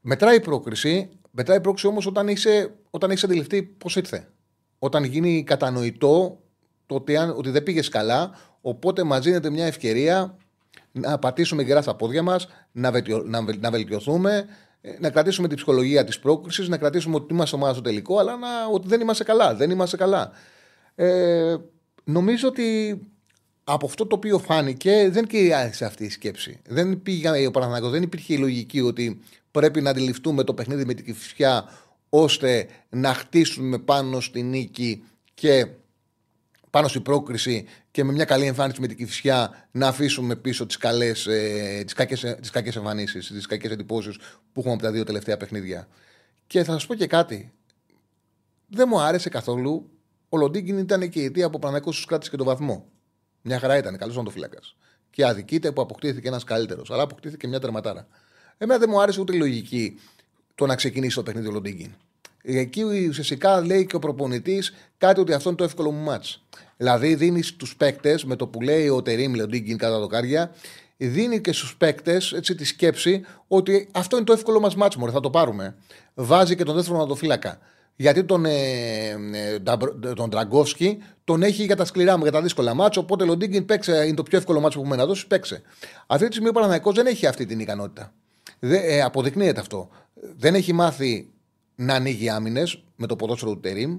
Μετράει 0.00 0.36
η 0.36 0.40
πρόκριση, 0.40 1.08
μετράει 1.30 1.56
η 1.56 1.60
πρόκριση 1.60 1.86
όμως 1.86 2.06
όταν 2.06 2.28
είσαι, 2.28 2.74
όταν 2.90 3.10
έχεις 3.10 3.24
αντιληφθεί 3.24 3.62
πώς 3.62 3.96
ήρθε. 3.96 4.28
Όταν 4.78 5.04
γίνει 5.04 5.44
κατανοητό 5.44 6.40
το 6.86 6.94
ότι, 6.94 7.16
αν, 7.16 7.30
ότι 7.36 7.50
δεν 7.50 7.62
πήγες 7.62 7.88
καλά, 7.88 8.30
οπότε 8.60 9.02
μας 9.02 9.20
δίνεται 9.20 9.50
μια 9.50 9.66
ευκαιρία 9.66 10.36
να 10.92 11.18
πατήσουμε 11.18 11.62
γερά 11.62 11.82
στα 11.82 11.94
πόδια 11.94 12.22
μας, 12.22 12.48
να, 12.72 12.90
να, 13.24 13.42
να 13.58 13.70
βελτιωθούμε, 13.70 14.36
ε, 14.36 14.44
να 15.00 15.10
κρατήσουμε 15.10 15.48
την 15.48 15.56
ψυχολογία 15.56 16.04
της 16.04 16.18
πρόκριση, 16.18 16.68
να 16.68 16.76
κρατήσουμε 16.76 17.14
ότι 17.14 17.34
είμαστε 17.34 17.56
ομάδα 17.56 17.72
στο 17.72 17.82
τελικό, 17.82 18.18
αλλά 18.18 18.36
να, 18.36 18.48
ότι 18.72 18.88
δεν 18.88 19.00
είμαστε 19.00 19.24
καλά. 19.24 19.54
Δεν 19.54 19.70
είμαστε 19.70 19.96
καλά. 19.96 20.32
Ε, 20.94 21.56
νομίζω 22.04 22.48
ότι 22.48 22.98
από 23.64 23.86
αυτό 23.86 24.06
το 24.06 24.16
οποίο 24.16 24.38
φάνηκε 24.38 25.08
δεν 25.10 25.26
κυριάρχησε 25.26 25.84
αυτή 25.84 26.04
η 26.04 26.10
σκέψη. 26.10 26.60
Δεν 26.68 27.02
πήγα 27.02 27.32
ο 27.48 27.50
Παναθηναϊκός, 27.50 27.90
δεν 27.90 28.02
υπήρχε 28.02 28.34
η 28.34 28.38
λογική 28.38 28.80
ότι 28.80 29.20
πρέπει 29.50 29.80
να 29.80 29.90
αντιληφθούμε 29.90 30.44
το 30.44 30.54
παιχνίδι 30.54 30.84
με 30.84 30.94
την 30.94 31.04
κυφσιά 31.04 31.64
ώστε 32.08 32.66
να 32.88 33.14
χτίσουμε 33.14 33.78
πάνω 33.78 34.20
στη 34.20 34.42
νίκη 34.42 35.04
και 35.34 35.66
πάνω 36.70 36.88
στην 36.88 37.02
πρόκριση 37.02 37.64
και 37.98 38.04
με 38.04 38.12
μια 38.12 38.24
καλή 38.24 38.46
εμφάνιση 38.46 38.80
με 38.80 38.86
την 38.86 38.96
κυφσιά 38.96 39.68
να 39.70 39.88
αφήσουμε 39.88 40.36
πίσω 40.36 40.66
τις, 40.66 40.76
καλές, 40.76 41.26
ε, 41.26 41.82
τις, 41.84 41.92
κακές, 41.92 42.36
τις 42.40 42.50
κακές 42.50 42.76
εμφανίσεις, 42.76 43.26
τις 43.26 43.46
κακές 43.46 43.70
εντυπώσεις 43.70 44.16
που 44.52 44.60
έχουμε 44.60 44.74
από 44.74 44.82
τα 44.82 44.90
δύο 44.90 45.04
τελευταία 45.04 45.36
παιχνίδια. 45.36 45.88
Και 46.46 46.64
θα 46.64 46.72
σας 46.72 46.86
πω 46.86 46.94
και 46.94 47.06
κάτι. 47.06 47.52
Δεν 48.68 48.88
μου 48.90 49.00
άρεσε 49.00 49.28
καθόλου. 49.28 49.90
Ο 50.28 50.36
Λοντίγκιν 50.36 50.78
ήταν 50.78 51.08
και 51.08 51.20
η 51.20 51.24
αιτία 51.24 51.46
από 51.46 51.58
Παναγικό 51.58 51.92
στους 51.92 52.04
κράτησε 52.04 52.30
και 52.30 52.36
τον 52.36 52.46
βαθμό. 52.46 52.88
Μια 53.42 53.58
χαρά 53.58 53.76
ήταν, 53.76 53.96
καλός 53.96 54.22
φύλακα. 54.30 54.58
Και 55.10 55.26
αδικείται 55.26 55.72
που 55.72 55.80
αποκτήθηκε 55.80 56.28
ένας 56.28 56.44
καλύτερος, 56.44 56.90
αλλά 56.90 57.02
αποκτήθηκε 57.02 57.48
μια 57.48 57.60
τερματάρα. 57.60 58.06
Εμένα 58.58 58.78
δεν 58.78 58.88
μου 58.92 59.00
άρεσε 59.00 59.20
ούτε 59.20 59.34
η 59.34 59.38
λογική 59.38 60.00
το 60.54 60.66
να 60.66 60.74
ξεκινήσει 60.74 61.14
το 61.14 61.22
παιχνίδι 61.22 61.46
ο 61.46 61.50
Λοντίγκιν. 61.50 61.90
Εκεί 62.42 62.82
ουσιαστικά 63.08 63.64
λέει 63.64 63.86
και 63.86 63.96
ο 63.96 63.98
προπονητής 63.98 64.74
κάτι 64.98 65.20
ότι 65.20 65.32
αυτό 65.32 65.48
είναι 65.48 65.58
το 65.58 65.64
εύκολο 65.64 65.90
μου 65.90 66.02
μάτς. 66.02 66.44
Δηλαδή 66.76 67.14
δίνει 67.14 67.42
στους 67.42 67.76
παίκτες, 67.76 68.24
με 68.24 68.36
το 68.36 68.46
που 68.46 68.60
λέει 68.60 68.88
ο 68.88 69.02
Τερήμ 69.02 69.34
Λοντίγκιν 69.34 69.78
κατά 69.78 69.98
δοκάρια, 69.98 70.50
δίνει 70.96 71.40
και 71.40 71.52
στους 71.52 71.76
παίκτες 71.76 72.38
τη 72.56 72.64
σκέψη 72.64 73.20
ότι 73.48 73.88
αυτό 73.92 74.16
είναι 74.16 74.24
το 74.24 74.32
εύκολο 74.32 74.60
μας 74.60 74.74
μάτσο. 74.74 75.10
θα 75.10 75.20
το 75.20 75.30
πάρουμε. 75.30 75.76
Βάζει 76.14 76.56
και 76.56 76.64
τον 76.64 76.74
δεύτερο 76.74 76.96
ματοφύλακα. 76.98 77.58
Γιατί 77.96 78.24
τον, 78.24 78.44
ε, 78.44 79.08
ε, 79.32 79.58
τον 80.14 80.30
Τραγκόφσκι 80.30 81.02
τον 81.24 81.42
έχει 81.42 81.64
για 81.64 81.76
τα 81.76 81.84
σκληρά 81.84 82.16
μου, 82.16 82.22
για 82.22 82.32
τα 82.32 82.42
δύσκολα 82.42 82.74
μάτσα. 82.74 83.00
Οπότε 83.00 83.24
Λοντίγκιν 83.24 83.64
παίξε, 83.64 84.04
είναι 84.06 84.14
το 84.14 84.22
πιο 84.22 84.38
εύκολο 84.38 84.60
μάτσο 84.60 84.78
που 84.78 84.84
έχουμε 84.84 84.96
να 84.96 85.06
δώσει, 85.06 85.26
παίξε. 85.26 85.62
Αυτή 86.06 86.26
τη 86.26 86.32
στιγμή 86.32 86.48
ο 86.48 86.52
Παναναναϊκό 86.52 86.92
δεν 86.92 87.06
έχει 87.06 87.26
αυτή 87.26 87.46
την 87.46 87.60
ικανότητα. 87.60 88.12
Δεν, 88.58 88.80
ε, 88.84 89.02
αποδεικνύεται 89.02 89.60
αυτό. 89.60 89.88
Δεν 90.36 90.54
έχει 90.54 90.72
μάθει 90.72 91.30
να 91.80 91.94
ανοίγει 91.94 92.28
άμυνες 92.28 92.82
με 92.96 93.06
το 93.06 93.16
ποδόσφαιρο 93.16 93.52
του 93.52 93.60
Τερήμ. 93.60 93.98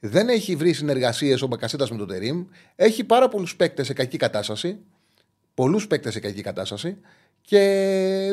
Δεν 0.00 0.28
έχει 0.28 0.56
βρει 0.56 0.72
συνεργασίες 0.72 1.42
ο 1.42 1.46
Μπακασέτα 1.46 1.86
με 1.90 1.96
τον 1.96 2.06
Τερήμ. 2.06 2.46
Έχει 2.76 3.04
πάρα 3.04 3.28
πολλούς 3.28 3.56
παίκτες 3.56 3.86
σε 3.86 3.92
κακή 3.92 4.16
κατάσταση. 4.16 4.78
Πολλούς 5.54 5.86
παίκτες 5.86 6.12
σε 6.12 6.20
κακή 6.20 6.42
κατάσταση. 6.42 6.96
Και 7.40 7.58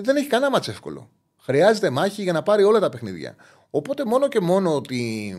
δεν 0.04 0.16
έχει 0.16 0.28
κανένα 0.28 0.52
μάτσε 0.52 0.72
εύκολο. 0.72 1.10
Χρειάζεται 1.38 1.90
μάχη 1.90 2.22
για 2.22 2.34
να 2.34 2.44
πάρει 2.44 2.64
όλα 2.64 2.80
τα 2.80 2.90
παιχνίδια. 2.90 3.36
Οπότε 3.70 4.06
μόνο 4.06 4.28
και 4.28 4.40
μόνο 4.40 4.76
ότι 4.76 5.34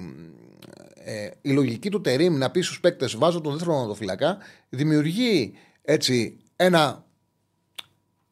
ε, 0.94 1.30
η 1.42 1.50
λογική 1.50 1.90
του 1.90 2.00
Τερήμ 2.00 2.36
να 2.36 2.50
πει 2.50 2.60
στους 2.60 2.80
παίκτες 2.80 3.16
βάζω 3.16 3.40
τον 3.40 3.52
δεύτερο 3.52 3.74
μονοδοφυλακά 3.74 4.38
δημιουργεί 4.68 5.52
έτσι 5.82 6.38
ένα 6.56 7.04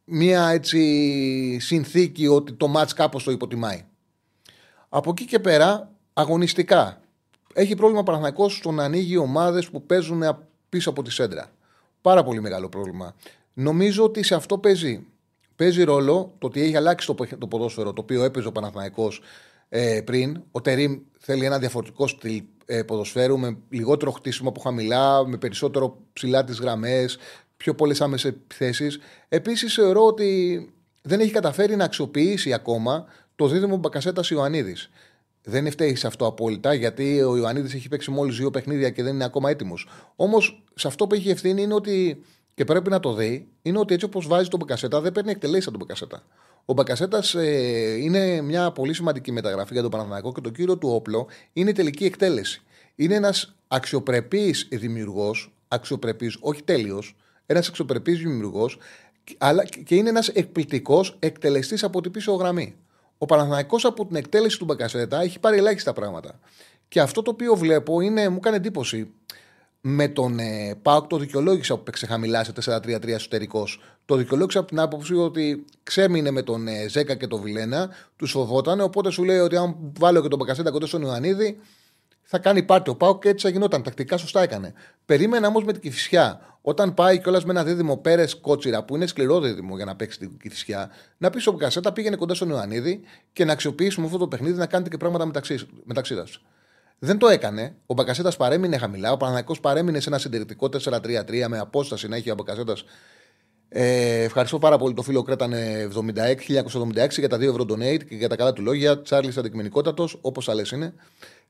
μια 0.05 0.49
έτσι 0.49 1.59
συνθήκη 1.61 2.27
ότι 2.27 2.53
το 2.53 2.69
μάτς 2.69 2.93
κάπως 2.93 3.25
το 3.25 3.31
υποτιμάει. 3.31 3.85
Από 4.95 5.11
εκεί 5.11 5.25
και 5.25 5.39
πέρα, 5.39 5.91
αγωνιστικά, 6.13 7.01
έχει 7.53 7.75
πρόβλημα 7.75 8.03
Παναθηναϊκός 8.03 8.57
στο 8.57 8.71
να 8.71 8.85
ανοίγει 8.85 9.17
ομάδες 9.17 9.71
που 9.71 9.83
παίζουν 9.87 10.23
πίσω 10.69 10.91
από 10.91 11.03
τη 11.03 11.13
σέντρα. 11.13 11.51
Πάρα 12.01 12.23
πολύ 12.23 12.41
μεγάλο 12.41 12.69
πρόβλημα. 12.69 13.15
Νομίζω 13.53 14.05
ότι 14.05 14.23
σε 14.23 14.35
αυτό 14.35 14.59
παίζει, 14.59 15.07
παίζει 15.57 15.83
ρόλο 15.83 16.35
το 16.39 16.47
ότι 16.47 16.61
έχει 16.61 16.77
αλλάξει 16.77 17.07
το, 17.07 17.27
το 17.39 17.47
ποδόσφαιρο 17.47 17.93
το 17.93 18.03
οποίο 18.03 18.25
έπαιζε 18.25 18.47
ο 18.49 18.53
Παναθηναϊκός 18.53 19.23
ε, 19.69 20.01
πριν. 20.05 20.43
Ο 20.51 20.61
Τερήμ 20.61 21.01
θέλει 21.19 21.45
ένα 21.45 21.59
διαφορετικό 21.59 22.07
στυλ 22.07 22.43
ε, 22.67 22.83
ποδοσφαίρου 22.83 23.39
με 23.39 23.57
λιγότερο 23.69 24.11
χτίσιμο 24.11 24.49
από 24.49 24.61
χαμηλά, 24.61 25.27
με 25.27 25.37
περισσότερο 25.37 25.99
ψηλά 26.13 26.45
τις 26.45 26.59
γραμμές, 26.59 27.19
πιο 27.57 27.75
πολλές 27.75 28.01
άμεσες 28.01 28.31
επιθέσεις. 28.31 28.99
Επίσης, 29.29 29.75
θεωρώ 29.75 30.07
ότι 30.07 30.67
δεν 31.03 31.21
έχει 31.21 31.33
καταφέρει 31.33 31.77
να 31.77 31.85
αξιοποιήσει 31.85 32.53
ακόμα 32.53 33.07
το 33.43 33.49
δίδυμο 33.49 33.77
Μπακασέτας 33.77 34.31
Ιωαννίδης. 34.31 34.91
Δεν 35.43 35.71
φταίει 35.71 35.95
σε 35.95 36.07
αυτό 36.07 36.27
απόλυτα, 36.27 36.75
γιατί 36.75 37.23
ο 37.23 37.37
Ιωαννίδης 37.37 37.75
έχει 37.75 37.89
παίξει 37.89 38.11
μόλις 38.11 38.37
δύο 38.37 38.51
παιχνίδια 38.51 38.91
και 38.91 39.03
δεν 39.03 39.15
είναι 39.15 39.25
ακόμα 39.25 39.51
έτοιμος. 39.51 39.89
Όμως, 40.17 40.65
σε 40.75 40.87
αυτό 40.87 41.07
που 41.07 41.15
έχει 41.15 41.31
ευθύνη 41.31 41.63
είναι 41.63 41.75
ότι. 41.75 42.23
και 42.55 42.65
πρέπει 42.65 42.91
να 42.91 43.01
το 43.01 43.15
δει, 43.15 43.49
είναι 43.63 43.79
ότι 43.79 43.95
έτσι 43.95 44.07
όπως 44.07 44.27
βάζει 44.27 44.49
τον 44.49 44.59
Μπακασέτα, 44.59 45.01
δεν 45.01 45.13
παίρνει 45.13 45.31
εκτελέσεις 45.31 45.67
από 45.67 45.79
τον 45.79 45.87
Μπακασέτα. 45.87 46.23
Ο 46.65 46.73
Μπακασέτας 46.73 47.35
ε, 47.35 47.97
είναι 48.01 48.41
μια 48.41 48.71
πολύ 48.73 48.95
σημαντική 48.95 49.33
μεταγραφή 49.33 49.73
για 49.73 49.83
τον 49.83 49.91
Παναθηναϊκό 49.91 50.33
και 50.33 50.41
το 50.41 50.51
κύριο 50.51 50.79
του 50.79 50.89
όπλο 50.89 51.27
είναι 51.53 51.71
η 51.71 51.73
τελική 51.73 52.05
εκτέλεση. 52.05 52.63
Είναι 52.95 53.15
ένας 53.15 53.55
αξιοπρεπής 53.69 54.69
δημιουργός, 54.71 55.53
αξιοπρεπής, 55.69 56.37
όχι 56.41 56.63
τέλειος, 56.63 57.17
ένας 57.47 57.69
αξιοπρεπής 57.69 58.19
δημιουργός, 58.19 58.79
αλλά 59.39 59.65
και 59.65 59.95
είναι 59.95 60.09
ένας 60.09 60.29
εκπληκτικός 60.29 61.17
εκτελεστής 61.19 61.85
από 61.85 62.01
την 62.01 62.11
πίσω 62.11 62.33
γραμμή. 62.33 62.77
Ο 63.23 63.27
Παναθανικό 63.27 63.77
από 63.83 64.07
την 64.07 64.17
εκτέλεση 64.17 64.59
του 64.59 64.65
Μπακασέτα 64.65 65.21
έχει 65.21 65.39
πάρει 65.39 65.59
ελάχιστα 65.59 65.93
πράγματα. 65.93 66.41
Και 66.89 67.01
αυτό 67.01 67.23
το 67.23 67.31
οποίο 67.31 67.55
βλέπω 67.55 68.01
είναι, 68.01 68.29
μου 68.29 68.41
κάνει 68.41 68.57
εντύπωση. 68.57 69.13
Με 69.81 70.09
τον 70.09 70.39
ε, 70.39 70.75
Πάοκ 70.83 71.07
το 71.07 71.17
δικαιολόγησα 71.17 71.77
που 71.77 71.83
παίξε 71.83 72.07
χαμηλά 72.07 72.45
σε 72.45 72.53
4-3-3 72.65 73.09
εσωτερικός. 73.09 73.81
Το 74.05 74.17
δικαιολόγησα 74.17 74.59
από 74.59 74.69
την 74.69 74.81
άποψη 74.81 75.15
ότι 75.15 75.65
ξέμεινε 75.83 76.31
με 76.31 76.43
τον 76.43 76.69
ε, 76.69 76.89
Ζέκα 76.89 77.15
και 77.15 77.27
τον 77.27 77.41
Βιλένα, 77.41 77.91
τους 78.17 78.31
φοβόταν. 78.31 78.81
Οπότε 78.81 79.11
σου 79.11 79.25
λέει 79.25 79.39
ότι 79.39 79.57
αν 79.57 79.77
βάλω 79.99 80.23
και 80.23 80.29
τον 80.29 80.39
Μπακασέτα 80.39 80.71
κοντά 80.71 80.87
στον 80.87 81.03
Ιωαννίδη, 81.03 81.59
θα 82.35 82.39
κάνει 82.39 82.63
πάρτι 82.63 82.91
ο 82.91 82.97
Πάοκ 82.97 83.23
και 83.23 83.29
έτσι 83.29 83.47
θα 83.47 83.53
γινόταν. 83.53 83.83
Τακτικά 83.83 84.17
σωστά 84.17 84.43
έκανε. 84.43 84.73
Περίμενα 85.07 85.49
όμως 85.49 85.65
με 85.65 85.73
την 85.73 85.81
Κυφυσιά, 85.81 86.41
όταν 86.63 86.95
πάει 86.95 87.21
κιόλας 87.21 87.45
με 87.45 87.51
ένα 87.51 87.65
δίδυμο 87.65 87.97
Πέρες 87.97 88.37
Κότσιρα, 88.37 88.85
που 88.85 88.97
είναι 88.97 89.07
σκληρό 89.07 89.41
δίδυμο 89.41 89.77
για 89.77 89.85
να 89.85 89.97
παίξει 89.97 90.19
την 90.19 90.39
Κυφυσιά, 90.39 90.91
να 91.19 91.31
πει 91.31 91.41
στον 91.41 91.59
Κασέτα 91.59 91.93
πήγαινε 91.93 92.17
κοντά 92.17 92.35
στον 92.35 92.49
Ιωαννίδη 92.49 93.01
και 93.33 93.45
να 93.45 93.53
αξιοποιήσουμε 93.53 94.07
αυτό 94.07 94.19
το 94.19 94.29
παιχνίδι 94.29 94.59
να 94.59 94.67
κάνετε 94.67 94.91
και 94.91 94.97
πράγματα 94.97 95.27
μεταξύ, 95.27 95.59
μεταξύ 95.85 96.23
Δεν 96.99 97.19
το 97.19 97.29
έκανε. 97.29 97.75
Ο 97.87 97.95
Μπακασέτας 97.95 98.37
παρέμεινε 98.37 98.77
χαμηλά. 98.77 99.13
Ο 99.13 99.17
Παναγιακό 99.17 99.57
παρέμεινε 99.61 100.01
σε 100.01 100.09
ένα 100.09 100.19
συντηρητικό 100.19 100.69
4-3-3 100.85 101.47
με 101.49 101.59
απόσταση 101.59 102.09
να 102.09 102.17
έχει 102.17 102.31
ο 102.31 102.35
Μπακασέτας. 102.35 102.85
Ε, 103.75 104.23
ευχαριστώ 104.23 104.59
πάρα 104.59 104.79
πολύ 104.79 104.95
το 104.95 105.03
φίλο 105.03 105.23
Κρέτανε 105.23 105.89
76, 105.95 106.39
για 107.19 107.29
τα 107.29 107.37
2 107.37 107.41
ευρώ 107.43 107.65
donate 107.69 108.05
και 108.09 108.15
για 108.15 108.29
τα 108.29 108.37
καλά 108.37 108.53
του 108.53 108.63
λόγια. 108.63 109.03
Τσάρλι 109.03 109.33
αντικειμενικότατος, 109.39 110.19
όπως 110.21 110.49
άλλε 110.49 110.63
είναι. 110.73 110.95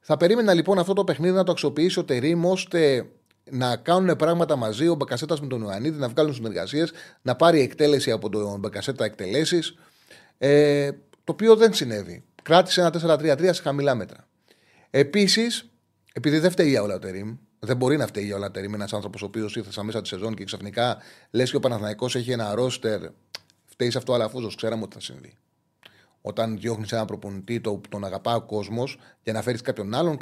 Θα 0.01 0.17
περίμενα 0.17 0.55
λοιπόν 0.55 0.79
αυτό 0.79 0.93
το 0.93 1.05
παιχνίδι 1.05 1.35
να 1.35 1.45
το 1.45 1.53
αξιοποιήσει 1.53 1.99
ο 1.99 2.05
Τερήμ 2.05 2.45
ώστε 2.45 3.07
να 3.51 3.77
κάνουν 3.77 4.17
πράγματα 4.17 4.57
μαζί 4.57 4.89
ο 4.89 4.95
Μπακασέτα 4.95 5.37
με 5.41 5.47
τον 5.47 5.63
Ιωαννίδη, 5.63 5.99
να 5.99 6.09
βγάλουν 6.09 6.35
συνεργασίες, 6.35 6.93
να 7.23 7.37
πάρει 7.37 7.61
εκτέλεση 7.61 8.11
από 8.11 8.29
τον 8.29 8.59
Μπακασέτα 8.59 9.05
εκτελέσεις. 9.05 9.75
Ε, 10.39 10.91
το 11.25 11.33
οποίο 11.33 11.57
δεν 11.57 11.73
συνέβη. 11.75 12.25
Κράτησε 12.43 12.81
ένα 12.81 13.19
4-3-3 13.19 13.49
σε 13.53 13.63
χαμηλά 13.63 13.95
μέτρα. 13.95 14.29
Επίσης, 14.91 15.71
επειδή 16.13 16.39
δεν 16.39 16.51
φταίει 16.51 16.69
για 16.69 16.83
όλα 16.83 16.95
ο 16.95 16.99
Τερήμ, 16.99 17.37
δεν 17.65 17.77
μπορεί 17.77 17.97
να 17.97 18.07
φταίει 18.07 18.25
για 18.25 18.37
όλα 18.37 18.47
ο 18.47 18.51
Τερήμ 18.51 18.75
ένας 18.75 18.93
άνθρωπος 18.93 19.23
ο 19.23 19.25
οποίος 19.25 19.57
ήρθε 19.57 19.83
μέσα 19.83 20.01
της 20.01 20.11
σεζόν 20.11 20.35
και 20.35 20.45
ξαφνικά 20.45 20.97
λες 21.31 21.51
και 21.51 21.57
ο 21.57 21.61
Παναθηναϊκός 21.61 22.15
έχει 22.15 22.31
ένα 22.31 22.55
ρόστερ. 22.55 23.01
Φταίει 23.65 23.91
σε 23.91 23.99
αυτό, 23.99 24.13
αλλά 24.13 24.25
αφού 24.25 24.51
ξέραμε 24.57 24.83
ότι 24.83 24.95
θα 24.95 25.01
συμβεί 25.01 25.37
όταν 26.23 26.59
διώχνεις 26.59 26.93
ένα 26.93 27.05
προπονητή, 27.05 27.61
το, 27.61 27.81
τον 27.89 28.05
αγαπά 28.05 28.35
ο 28.35 28.43
κόσμος, 28.43 28.99
για 29.23 29.33
να 29.33 29.43
φέρεις 29.43 29.61
κάποιον 29.61 29.95
άλλον, 29.95 30.19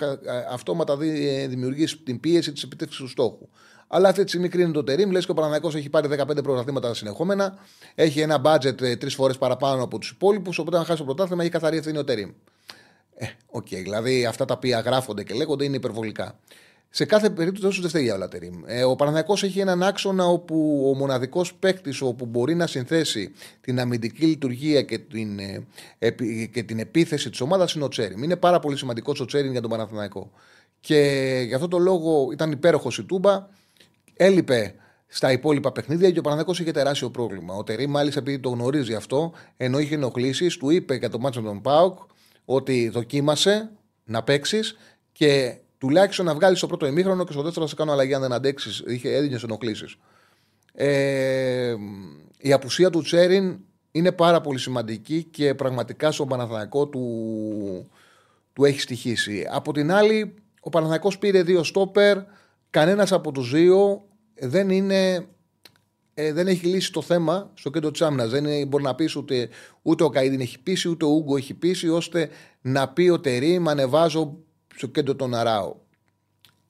αυτόματα 0.51 0.97
ε, 1.01 1.47
δημιουργείς 1.47 2.03
την 2.03 2.21
πίεση 2.21 2.53
της 2.53 2.63
επιτεύξης 2.63 3.01
του 3.01 3.09
στόχου. 3.09 3.49
Αλλά 3.87 4.09
αυτή 4.09 4.23
τη 4.23 4.29
στιγμή 4.29 4.49
κρίνει 4.49 4.73
το 4.73 4.85
Τερίμ. 4.85 5.11
Λες 5.11 5.25
και 5.25 5.31
ο 5.31 5.35
Παναθηναϊκός 5.35 5.69
έχει 5.77 5.91
πάρει 5.91 6.09
15 6.11 6.43
πρωταθλήματα 6.43 6.95
συνεχόμενα, 6.95 7.59
έχει 7.95 8.21
ένα 8.21 8.39
budget 8.39 8.83
ε, 8.83 8.97
τρεις 8.97 9.15
φορές 9.15 9.39
παραπάνω 9.39 9.83
από 9.83 9.99
τους 9.99 10.11
υπόλοιπους. 10.11 10.59
Οπότε, 10.59 10.77
αν 10.77 10.85
χάσει 10.85 10.99
το 10.99 11.05
πρωτάθλημα, 11.05 11.43
έχει 11.43 11.51
καθαρή 11.51 11.77
ευθύνη 11.77 11.99
ο 11.99 12.05
Τερίμ. 12.05 12.31
Ε, 13.15 13.27
okay, 13.47 13.81
δηλαδή 13.83 14.27
αυτά 14.27 14.45
τα 14.45 14.55
οποία 14.55 14.81
γράφονται 14.81 15.23
και 15.23 15.35
λέγονται 15.35 15.65
είναι 15.65 15.77
υπερβολικά. 15.77 16.39
Σε 16.93 17.05
κάθε 17.05 17.31
περίπτωση 17.31 17.81
δεν 17.81 17.89
φταίει 17.89 18.03
για 18.03 18.15
όλα 18.15 18.29
ε, 18.67 18.85
Ο 18.85 18.97
Παναθυνακό 18.97 19.33
έχει 19.33 19.61
έναν 19.61 19.83
άξονα 19.83 20.27
όπου 20.27 20.87
ο 20.91 20.97
μοναδικός 20.97 21.55
παίκτης 21.55 22.01
όπου 22.01 22.27
μπορεί 22.27 22.55
να 22.55 22.67
συνθέσει 22.67 23.33
την 23.61 23.81
αμυντική 23.81 24.25
λειτουργία 24.27 24.83
και 24.83 24.99
την, 24.99 25.39
ε, 25.99 26.11
και 26.53 26.63
την 26.63 26.79
επίθεση 26.79 27.31
της 27.31 27.41
ομάδας 27.41 27.75
είναι 27.75 27.85
ο 27.85 27.89
Τσέριν. 27.89 28.23
Είναι 28.23 28.37
πάρα 28.37 28.61
πολύ 28.61 28.77
σημαντικός 28.77 29.21
ο 29.21 29.25
Τσέριν 29.25 29.53
για 29.53 29.61
τον 29.61 29.71
Παναθηναϊκό. 29.71 30.31
Και 30.81 30.99
γι' 31.47 31.55
αυτό 31.55 31.69
το 31.69 31.79
λόγο 31.79 32.29
ήταν 32.33 32.51
υπέροχος 32.51 32.99
η 32.99 33.05
Τούμπα. 33.05 33.47
Έλειπε 34.17 34.75
στα 35.07 35.33
υπόλοιπα 35.33 35.73
παιχνίδια 35.73 36.11
και 36.11 36.19
ο 36.19 36.23
Παναθηναϊκός 36.23 36.61
είχε 36.61 36.71
τεράστιο 36.71 37.11
πρόβλημα. 37.11 37.55
Ο 37.55 37.63
Τερή, 37.63 37.87
μάλιστα 37.87 38.21
επειδή 38.21 38.39
το 38.39 38.49
γνωρίζει 38.49 38.95
αυτό, 38.95 39.33
ενώ 39.57 39.79
είχε 39.79 39.95
ενοχλήσεις, 39.95 40.57
του 40.57 40.71
είπε 40.71 40.95
για 40.95 41.11
το 41.11 41.19
μάτσο 41.19 41.43
με 41.43 41.49
τον 41.49 41.61
Πάουκ 41.61 41.99
ότι 42.45 42.89
δοκίμασε 42.89 43.71
να 44.05 44.23
παίξεις 44.23 44.77
και 45.13 45.57
τουλάχιστον 45.81 46.27
να 46.27 46.35
βγάλεις 46.35 46.59
στο 46.59 46.67
πρώτο 46.67 46.87
ημίχρονο 46.87 47.25
και 47.25 47.33
στο 47.33 47.43
δεύτερο 47.43 47.65
θα 47.65 47.71
σε 47.71 47.77
κάνω 47.77 47.93
αλλαγή 47.93 48.15
αν 48.15 48.21
δεν 48.21 48.33
αντέξεις. 48.33 48.83
Έδινες 49.03 49.43
ενοχλήσεις. 49.43 49.97
Ε, 50.73 51.75
η 52.39 52.53
απουσία 52.53 52.91
του 52.91 53.03
Τσέριν 53.03 53.59
είναι 53.91 54.13
πάρα 54.13 54.41
πολύ 54.41 54.59
σημαντική 54.59 55.25
και 55.25 55.55
πραγματικά 55.55 56.13
στον 56.13 56.29
Παναθηναϊκό 56.29 56.87
του, 56.87 57.91
του 58.53 58.65
έχει 58.65 58.81
στοιχήσει. 58.81 59.47
Από 59.51 59.73
την 59.73 59.93
άλλη, 59.93 60.35
ο 60.61 60.69
Παναθηναϊκός 60.69 61.19
πήρε 61.19 61.43
δύο 61.43 61.63
στόπερ. 61.63 62.19
Κανένας 62.71 63.13
από 63.13 63.33
τους 63.33 63.51
δύο 63.51 64.05
δεν 64.35 64.71
είναι. 64.71 65.27
Ε, 66.15 66.33
δεν 66.33 66.47
έχει 66.47 66.67
λύσει 66.67 66.93
το 66.93 67.03
θέμα 67.03 67.51
στο 67.55 67.71
κέντρο 67.71 67.91
της 67.91 68.03
άμυνας. 68.03 68.31
Δεν 68.31 68.69
μπορεί 68.69 68.83
να 68.83 68.95
πεις 68.95 69.17
ούτε, 69.17 69.49
ούτε 69.83 70.05
ο 70.05 70.09
Καίδιν 70.09 70.41
έχει 70.41 70.59
πείσει, 70.59 70.89
ούτε 70.89 71.05
ο 71.05 71.09
Ούγκο 71.09 71.37
έχει 71.37 71.55
πείσει, 71.55 71.89
ώστε 71.89 72.29
να 72.61 72.89
πει 72.89 73.09
ο 73.09 73.21
Τερήμ 73.21 73.69
ανεβάζω 73.69 74.39
στο 74.81 74.89
κέντρο 74.89 75.15
των 75.15 75.35
Αράου. 75.35 75.83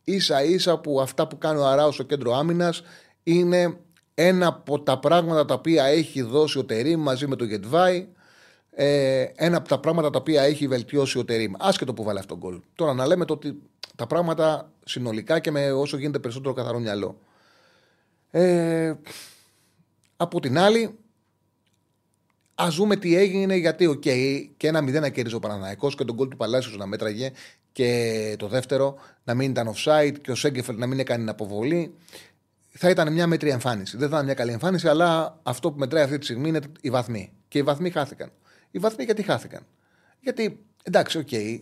σα 0.04 0.42
ίσα 0.42 0.78
που 0.78 1.00
αυτά 1.00 1.26
που 1.26 1.38
κάνει 1.38 1.58
ο 1.58 1.66
Αράου 1.66 1.92
στο 1.92 2.02
κέντρο 2.02 2.34
άμυνας 2.34 2.82
είναι 3.22 3.78
ένα 4.14 4.46
από 4.46 4.82
τα 4.82 4.98
πράγματα 4.98 5.44
τα 5.44 5.54
οποία 5.54 5.84
έχει 5.84 6.22
δώσει 6.22 6.58
ο 6.58 6.64
Τερήμ 6.64 7.00
μαζί 7.00 7.26
με 7.26 7.36
τον 7.36 7.46
Γετβάη. 7.46 8.08
Ε, 8.70 9.26
ένα 9.34 9.56
από 9.56 9.68
τα 9.68 9.80
πράγματα 9.80 10.10
τα 10.10 10.18
οποία 10.18 10.42
έχει 10.42 10.66
βελτιώσει 10.66 11.18
ο 11.18 11.24
Τερήμ. 11.24 11.52
Άσχετο 11.58 11.94
που 11.94 12.02
βάλει 12.02 12.18
αυτόν 12.18 12.40
τον 12.40 12.50
γκολ. 12.50 12.60
Τώρα 12.74 12.94
να 12.94 13.06
λέμε 13.06 13.24
το 13.24 13.32
ότι 13.32 13.62
τα 13.96 14.06
πράγματα 14.06 14.72
συνολικά 14.84 15.38
και 15.38 15.50
με 15.50 15.72
όσο 15.72 15.96
γίνεται 15.96 16.18
περισσότερο 16.18 16.54
καθαρό 16.54 16.78
μυαλό. 16.78 17.18
Ε, 18.30 18.94
από 20.16 20.40
την 20.40 20.58
άλλη, 20.58 20.98
Α 22.62 22.68
δούμε 22.70 22.96
τι 22.96 23.16
έγινε, 23.16 23.56
γιατί 23.56 23.86
οκ, 23.86 24.02
okay, 24.04 24.48
και 24.56 24.66
ένα 24.66 24.80
μηδέν 24.80 25.00
να 25.00 25.08
κέρδιζε 25.08 25.36
ο 25.36 25.38
Παναναναϊκό 25.38 25.90
και 25.90 26.04
τον 26.04 26.14
γκολ 26.14 26.28
του 26.28 26.36
Παλάσιου 26.36 26.76
να 26.76 26.86
μέτραγε 26.86 27.30
και 27.72 28.34
το 28.38 28.48
δεύτερο 28.48 28.96
να 29.24 29.34
μην 29.34 29.50
ήταν 29.50 29.74
offside 29.74 30.14
και 30.22 30.30
ο 30.30 30.34
Σέγκεφελ 30.34 30.76
να 30.76 30.86
μην 30.86 30.98
έκανε 30.98 31.18
την 31.18 31.28
αποβολή. 31.28 31.94
Θα 32.70 32.90
ήταν 32.90 33.12
μια 33.12 33.26
μέτρια 33.26 33.50
εμφάνιση. 33.50 33.96
Δεν 33.96 34.08
θα 34.08 34.14
ήταν 34.14 34.24
μια 34.24 34.34
καλή 34.34 34.52
εμφάνιση, 34.52 34.88
αλλά 34.88 35.38
αυτό 35.42 35.70
που 35.72 35.78
μετράει 35.78 36.02
αυτή 36.02 36.18
τη 36.18 36.24
στιγμή 36.24 36.48
είναι 36.48 36.60
οι 36.80 36.90
βαθμοί. 36.90 37.32
Και 37.48 37.58
οι 37.58 37.62
βαθμοί 37.62 37.90
χάθηκαν. 37.90 38.30
Οι 38.70 38.78
βαθμοί 38.78 39.04
γιατί 39.04 39.22
χάθηκαν; 39.22 39.66
Γιατί, 40.20 40.64
εντάξει, 40.82 41.18
okay, 41.18 41.60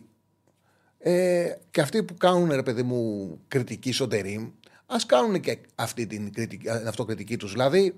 Ε, 0.99 1.53
και 1.71 1.81
αυτοί 1.81 2.03
που 2.03 2.15
κάνουν, 2.15 2.51
ρε 2.51 2.63
παιδί 2.63 2.83
μου, 2.83 3.31
κριτική 3.49 3.93
στο 3.93 4.09
Τερίμ, 4.09 4.51
ας 4.87 5.07
κάνουν 5.07 5.41
και 5.41 5.59
αυτή 5.75 6.07
την 6.07 6.33
κριτική, 6.33 6.69
αυτοκριτική 6.69 7.37
τους. 7.37 7.53
Δηλαδή, 7.53 7.95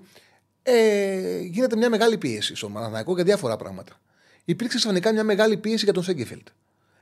ε, 0.63 1.39
γίνεται 1.39 1.75
μια 1.75 1.89
μεγάλη 1.89 2.17
πίεση 2.17 2.55
στον 2.55 2.73
Παναθηναϊκό 2.73 3.13
για 3.15 3.23
διάφορα 3.23 3.57
πράγματα. 3.57 3.99
Υπήρξε 4.45 4.77
ξαφνικά 4.77 5.11
μια 5.11 5.23
μεγάλη 5.23 5.57
πίεση 5.57 5.83
για 5.83 5.93
τον 5.93 6.03
Σέγκεφελτ. 6.03 6.47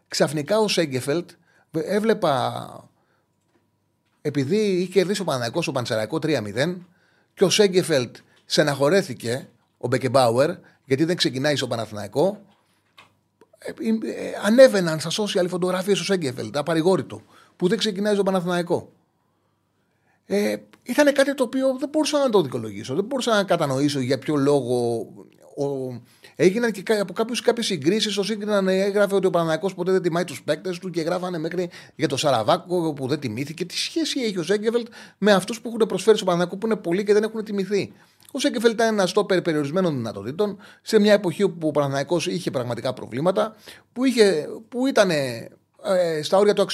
Ξαφνικά 0.09 0.59
ο 0.59 0.67
Σέγκεφελτ 0.67 1.29
έβλεπα. 1.71 2.89
Επειδή 4.21 4.57
είχε 4.57 4.91
κερδίσει 4.91 5.21
ο 5.21 5.23
Παναθηναϊκός 5.23 5.67
ο 5.67 5.71
Πανσεραϊκό 5.71 6.19
3-0 6.21 6.77
και 7.33 7.43
ο 7.43 7.49
Σέγκεφελτ 7.49 8.15
στεναχωρέθηκε, 8.45 9.49
ο 9.77 9.87
Μπεκεμπάουερ, 9.87 10.55
γιατί 10.85 11.03
δεν 11.03 11.15
ξεκινάει 11.15 11.55
στο 11.55 11.67
Παναθηναϊκό. 11.67 12.41
Ε, 13.57 13.71
ε, 13.71 14.31
ανέβαιναν 14.43 14.99
στα 14.99 15.23
social 15.23 15.45
φωτογραφίες 15.49 15.97
του 15.97 16.03
Σέγκεφελτ, 16.03 16.57
απαρηγόρητο, 16.57 17.21
που 17.55 17.67
δεν 17.67 17.77
ξεκινάει 17.77 18.13
στο 18.13 18.23
Παναθηναϊκό. 18.23 18.91
Ε, 20.25 20.55
ήταν 20.83 21.13
κάτι 21.13 21.33
το 21.33 21.43
οποίο 21.43 21.77
δεν 21.79 21.89
μπορούσα 21.89 22.17
να 22.17 22.29
το 22.29 22.41
δικολογήσω. 22.41 22.95
Δεν 22.95 23.03
μπορούσα 23.03 23.35
να 23.35 23.43
κατανοήσω 23.43 23.99
για 23.99 24.19
ποιο 24.19 24.35
λόγο. 24.35 25.07
Ο... 25.57 26.01
Έγιναν 26.41 26.71
και 26.71 26.83
από 26.93 27.13
κάποιες 27.43 27.65
συγκρίσεις. 27.65 28.17
Ο 28.17 28.23
Σύγκριναν 28.23 28.67
έγραφε 28.67 29.15
ότι 29.15 29.27
ο 29.27 29.29
Παναναναϊκό 29.29 29.73
ποτέ 29.73 29.91
δεν 29.91 30.01
τιμάει 30.01 30.23
τους 30.23 30.43
παίκτες 30.43 30.79
του 30.79 30.89
και 30.89 31.01
γράφανε 31.01 31.37
μέχρι 31.37 31.69
για 31.95 32.07
το 32.07 32.17
Σαραβάκο 32.17 32.93
που 32.93 33.07
δεν 33.07 33.19
τιμήθηκε. 33.19 33.65
Τι 33.65 33.77
σχέση 33.77 34.19
έχει 34.19 34.37
ο 34.37 34.43
Σέγκεφελτ 34.43 34.87
με 35.17 35.31
αυτούς 35.31 35.61
που 35.61 35.67
έχουν 35.67 35.87
προσφέρει 35.87 36.17
στο 36.17 36.25
Παναναναϊκό 36.25 36.57
που 36.57 36.65
είναι 36.65 36.75
πολλοί 36.75 37.03
και 37.03 37.13
δεν 37.13 37.23
έχουν 37.23 37.43
τιμηθεί; 37.43 37.93
Ο 38.31 38.39
Σέγκεφελτ 38.39 38.73
ήταν 38.73 38.93
ένας 38.93 39.09
στόπερ 39.09 39.41
περιορισμένων 39.41 39.95
δυνατοτήτων 39.95 40.57
σε 40.81 40.99
μια 40.99 41.13
εποχή 41.13 41.49
που 41.49 41.67
ο 41.67 41.71
Παναναναϊκό 41.71 42.21
είχε 42.25 42.51
πραγματικά 42.51 42.93
προβλήματα, 42.93 43.55
που, 43.93 44.05
είχε, 44.05 44.47
που 44.69 44.87
ήταν 44.87 45.09
ε, 45.09 45.49
στα 46.21 46.37
όρια 46.37 46.53
του, 46.53 46.65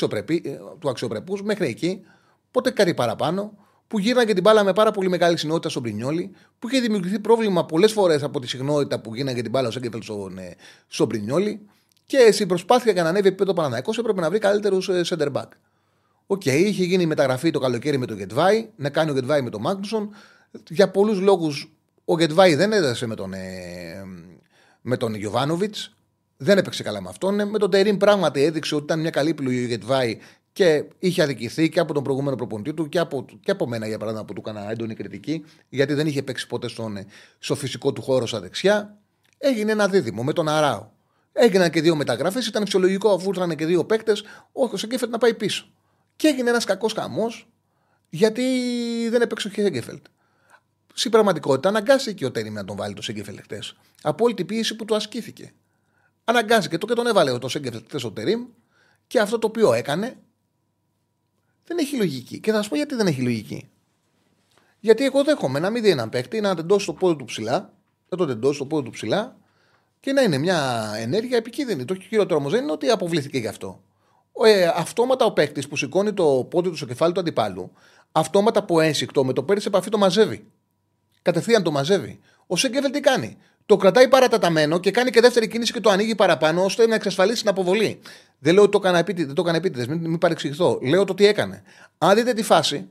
του 0.80 0.90
αξιοπρεπούς 0.90 1.44
μέχρι 1.44 1.68
εκεί 1.68 2.06
ποτέ 2.52 2.72
κάτι 2.72 2.94
παραπάνω, 2.94 3.58
που 3.88 4.00
γύρναγε 4.00 4.34
την 4.34 4.44
μπάλα 4.44 4.64
με 4.64 4.74
πάρα 4.74 4.92
πολύ 4.92 5.10
μεγάλη 5.10 5.38
συχνότητα 5.38 5.70
στον 5.70 5.84
Μπρινιόλι, 5.84 6.32
που 6.60 6.70
είχε 6.70 6.80
δημιουργηθεί 6.80 7.20
πρόβλημα 7.20 7.66
πολλές 7.66 7.92
φορές 7.92 8.24
από 8.24 8.40
τη 8.40 8.48
συχνότητα 8.48 9.00
που 9.00 9.16
γύρναγε 9.16 9.42
την 9.42 9.52
μπάλα 9.52 9.68
ο 9.68 9.72
Σένκεφελντ 9.72 10.02
στον, 10.02 10.38
ε, 10.38 10.56
στον 10.88 11.08
Μπρινιόλι. 11.08 11.62
Και 12.06 12.32
στην 12.32 12.48
προσπάθεια 12.48 12.92
για 12.92 13.04
να 13.04 13.10
ανέβει 13.10 13.28
επίπεδο 13.28 13.54
ο 13.54 13.57
Παναθηναϊκός 13.57 13.94
έπρεπε 14.00 14.22
να 14.22 14.30
βρει 14.30 14.40
καλύτερους 14.40 14.90
ε, 14.90 15.02
center 15.06 15.32
back. 15.32 15.48
OK, 16.28 16.42
okay, 16.46 16.64
είχε 16.66 16.84
γίνει 16.84 17.04
η 17.04 17.06
μεταγραφή 17.06 17.52
το 17.52 17.60
καλοκαίρι 17.60 17.98
με 17.98 18.06
τον 18.06 18.18
Γεντβάι, 18.18 18.70
να 18.76 18.90
κάνει 18.90 19.12
ο 19.12 19.14
Γεντβάι 19.14 19.42
με 19.42 19.50
τον 19.50 19.62
Μάγνουσον. 19.62 20.10
Για 20.70 20.92
πολλούς 20.92 21.20
λόγους 21.20 21.72
ο 22.06 22.20
Γεντβάι 22.20 22.56
δεν 22.56 22.72
έδεσε 22.72 23.06
με 23.06 23.16
τον, 23.16 23.34
ε, 23.34 24.04
με 24.82 24.98
τον 24.98 25.16
Γιοβάνοβιτς. 25.16 25.96
Δεν 26.38 26.58
έπαιξε 26.58 26.84
καλά 26.84 27.02
με 27.02 27.10
αυτόν. 27.10 27.50
Με 27.50 27.58
τον 27.58 27.70
Τερίμ 27.70 27.98
πράγματι 27.98 28.44
έδειξε 28.44 28.76
ότι 28.76 28.84
ήταν 28.84 29.00
μια 29.00 29.10
καλή 29.10 29.30
επιλογή 29.30 29.64
ο 29.64 29.68
Γεντβάι 29.68 30.20
και 30.56 30.86
είχε 31.00 31.22
αδικηθεί 31.22 31.70
και 31.70 31.80
από 31.80 31.94
τον 31.94 32.04
προηγούμενο 32.04 32.36
προπονητή 32.36 32.74
του 32.74 32.90
και 32.90 33.00
από, 33.00 33.26
και 33.42 33.52
από 33.52 33.68
μένα 33.68 33.88
για 33.88 33.98
παράδειγμα 33.98 34.26
που 34.26 34.34
του 34.34 34.42
έκανα 34.46 34.72
έντονη 34.72 34.96
κριτική, 34.96 35.46
γιατί 35.70 35.94
δεν 35.94 36.08
είχε 36.08 36.24
παίξει 36.24 36.48
ποτέ 36.48 36.68
στον, 36.68 36.98
στο 37.40 37.56
φυσικό 37.56 37.94
του 37.94 38.02
χώρο 38.02 38.28
στα 38.28 38.40
δεξιά. 38.40 38.98
Έγινε 39.38 39.72
ένα 39.72 39.88
δίδυμο 39.88 40.24
με 40.24 40.34
τον 40.34 40.48
Αράο. 40.48 40.90
Έγιναν 41.34 41.70
και 41.70 41.82
δύο 41.82 41.96
μεταγραφές, 41.96 42.48
ήταν 42.48 42.64
φυσιολογικό 42.64 43.14
αφού 43.14 43.30
ήρθαν 43.30 43.56
και 43.56 43.66
δύο 43.66 43.86
παίκτες, 43.86 44.24
ο 44.52 44.78
Σέγκεφελτ 44.78 45.12
να 45.12 45.18
πάει 45.18 45.34
πίσω. 45.34 45.68
Και 46.16 46.28
έγινε 46.28 46.50
ένας 46.50 46.66
κακός 46.66 46.94
χαμός, 46.94 47.48
γιατί 48.10 48.44
δεν 49.10 49.22
έπαιξε 49.22 49.48
ο 49.48 49.52
Σέγκεφελτ. 49.52 50.06
Στην 50.94 51.12
πραγματικότητα, 51.12 51.70
αναγκάστηκε 51.70 52.26
ο 52.26 52.32
Τέριμ 52.32 52.54
να 52.54 52.66
τον 52.66 52.76
βάλει 52.76 52.94
το 52.94 53.02
Σέγκεφελτ 53.02 53.40
χτε. 53.42 53.60
Από 54.02 54.24
όλη 54.24 54.34
την 54.34 54.46
πίεση 54.46 54.76
που 54.76 54.86
του 54.86 54.96
ασκήθηκε. 54.96 55.54
Αναγκάστηκε 56.24 56.78
το 56.78 56.88
και 56.88 56.94
τον 56.94 57.08
έβαλε 57.08 57.38
το 57.38 57.48
Σέγκεφελτ 57.48 57.86
χτε 57.88 58.08
ο 58.08 58.12
Τερίμ 58.12 58.46
και 59.08 59.20
αυτό 59.20 59.40
το 59.40 59.48
οποίο 59.48 59.74
έκανε 59.74 60.18
δεν 61.66 61.78
έχει 61.78 61.98
λογική. 61.98 62.40
Και 62.40 62.52
θα 62.52 62.64
σα 62.64 62.70
πω 62.70 62.76
γιατί 62.76 62.96
δεν 62.96 63.08
έχει 63.08 63.22
λογική. 63.22 63.70
Γιατί 64.80 65.06
εγώ 65.06 65.24
δέχομαι 65.24 65.60
να 65.60 65.70
μην 65.70 65.84
δει 65.84 65.90
έναν 65.90 66.10
παίκτη, 66.10 66.42
να 66.42 66.56
τεντώσει 66.56 66.86
το 66.86 66.94
πόδι 66.94 67.16
του 67.16 67.26
ψηλά, 67.26 67.74
να 68.10 68.18
το 68.18 68.26
τεντώσει 68.26 68.60
το 68.60 68.66
πόδι 68.66 68.84
του 68.84 68.92
ψηλά 68.92 69.38
και 70.00 70.12
να 70.12 70.22
είναι 70.22 70.38
μια 70.38 70.92
ενέργεια 70.98 71.38
επικίνδυνη. 71.38 71.86
Το 71.86 71.96
χειρότερο 71.96 72.40
όμως 72.40 72.52
δεν 72.52 72.64
είναι 72.64 72.72
ότι 72.72 72.90
αποβλήθηκε 72.90 73.38
γι' 73.38 73.48
αυτό. 73.48 73.84
Ε, 74.46 74.72
αυτόματα 74.76 75.26
ο 75.26 75.32
παίκτης 75.32 75.68
που 75.68 75.76
σηκώνει 75.76 76.14
το 76.14 76.48
πόδι 76.50 76.70
του 76.70 76.76
στο 76.76 76.86
κεφάλι 76.86 77.14
του 77.14 77.20
αντιπάλου, 77.20 77.72
αυτόματα 78.12 78.60
από 78.60 78.80
ένσυκτο 78.80 79.26
με 79.26 79.34
το 79.34 79.44
παίρνει 79.44 79.62
σε 79.62 79.68
επαφή 79.68 79.90
το 79.90 79.98
μαζεύει. 79.98 80.52
Κατευθείαν 81.22 81.64
το 81.64 81.72
μαζεύει. 81.72 82.20
Ο 82.48 82.56
Σέγκεβελ 82.56 82.92
τι 82.92 83.00
κάνει; 83.00 83.38
Το 83.66 83.78
κρατάει 83.78 84.08
παραταταμένο 84.08 84.80
και 84.80 84.92
κάνει 84.92 85.10
και 85.10 85.22
δεύτερη 85.22 85.48
κίνηση 85.48 85.74
και 85.74 85.80
το 85.80 85.90
ανοίγει 85.90 86.16
παραπάνω 86.16 86.64
ώστε 86.64 86.88
να 86.88 86.96
εξασφαλίσει 86.96 87.40
την 87.40 87.50
αποβολή. 87.50 88.00
Δεν 88.46 88.54
λέω 88.54 88.64
ότι 88.64 88.72
το 88.72 88.78
έκανε 88.78 89.00
επίτηδες, 89.00 89.26
δεν 89.26 89.36
το 89.36 89.42
έκανε 89.42 89.58
επίτηδες, 89.58 89.88
μην, 89.88 90.00
μην 90.00 90.18
παρεξηγηθώ. 90.18 90.80
Λέω 90.82 91.04
το 91.04 91.14
τι 91.14 91.26
έκανε. 91.26 91.64
Αν 91.98 92.16
δείτε 92.16 92.34
τη 92.34 92.44
φάση, 92.44 92.88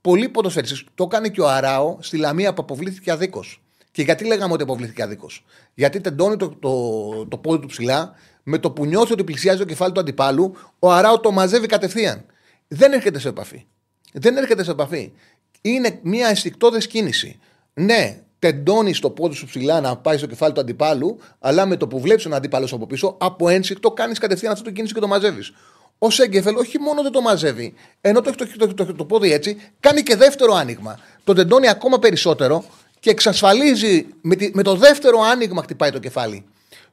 πολλοί 0.00 0.28
ποδοσφαιριστές 0.28 0.84
το 0.94 1.04
έκανε 1.04 1.28
και 1.28 1.40
ο 1.40 1.48
Αράο 1.48 1.96
στη 2.00 2.16
Λαμία 2.16 2.54
που 2.54 2.62
αποβλήθηκε 2.62 3.10
αδίκως. 3.10 3.62
Και 3.90 4.02
γιατί 4.02 4.24
λέγαμε 4.24 4.52
ότι 4.52 4.62
αποβλήθηκε 4.62 5.02
αδίκως; 5.02 5.44
Γιατί 5.74 6.00
τεντώνει 6.00 6.36
το, 6.36 6.48
το, 6.48 7.26
το 7.26 7.38
πόδι 7.38 7.58
του 7.58 7.66
ψηλά, 7.66 8.14
με 8.42 8.58
το 8.58 8.70
που 8.70 8.86
νιώθει 8.86 9.12
ότι 9.12 9.24
πλησιάζει 9.24 9.58
το 9.58 9.64
κεφάλι 9.64 9.92
του 9.92 10.00
αντιπάλου, 10.00 10.56
ο 10.78 10.92
Αράο 10.92 11.20
το 11.20 11.30
μαζεύει 11.30 11.66
κατευθείαν. 11.66 12.24
Δεν 12.68 12.92
έρχεται 12.92 13.18
σε 13.18 13.28
επαφή. 13.28 13.66
Δεν 14.12 14.36
έρχεται 14.36 14.64
σε 14.64 14.70
επαφή. 14.70 15.12
Είναι 15.60 15.98
μια 16.02 16.28
αισθηκτόδε 16.28 16.78
κίνηση. 16.78 17.38
Ναι, 17.74 18.22
τεντώνει 18.38 18.94
το 18.94 19.10
πόδι 19.10 19.34
σου 19.34 19.46
ψηλά 19.46 19.80
να 19.80 19.96
πάει 19.96 20.16
στο 20.16 20.26
κεφάλι 20.26 20.52
του 20.52 20.60
αντιπάλου, 20.60 21.18
αλλά 21.38 21.66
με 21.66 21.76
το 21.76 21.88
που 21.88 22.00
βλέπεις 22.00 22.22
τον 22.22 22.34
αντίπαλο 22.34 22.68
από 22.72 22.86
πίσω, 22.86 23.16
από 23.20 23.48
ένσυκτο 23.48 23.90
κάνεις 23.90 24.18
κατευθείαν 24.18 24.52
αυτό 24.52 24.64
το 24.64 24.70
κίνηση 24.70 24.94
και 24.94 25.00
το 25.00 25.06
μαζεύεις. 25.06 25.52
Ο 25.98 26.10
Σέγκεφελ 26.10 26.56
όχι 26.56 26.78
μόνο 26.78 27.02
δεν 27.02 27.12
το 27.12 27.20
μαζεύει, 27.20 27.74
ενώ 28.00 28.20
το 28.20 28.32
έχει 28.40 28.56
το, 28.56 28.74
το, 28.74 28.84
το, 28.84 28.94
το, 28.94 29.04
πόδι 29.04 29.32
έτσι, 29.32 29.56
κάνει 29.80 30.02
και 30.02 30.16
δεύτερο 30.16 30.54
άνοιγμα. 30.54 30.98
Το 31.24 31.32
τεντώνει 31.32 31.68
ακόμα 31.68 31.98
περισσότερο 31.98 32.64
και 33.00 33.10
εξασφαλίζει 33.10 34.06
με, 34.20 34.36
τη, 34.36 34.50
με 34.54 34.62
το 34.62 34.74
δεύτερο 34.74 35.20
άνοιγμα 35.20 35.62
χτυπάει 35.62 35.90
το 35.90 35.98
κεφάλι 35.98 36.44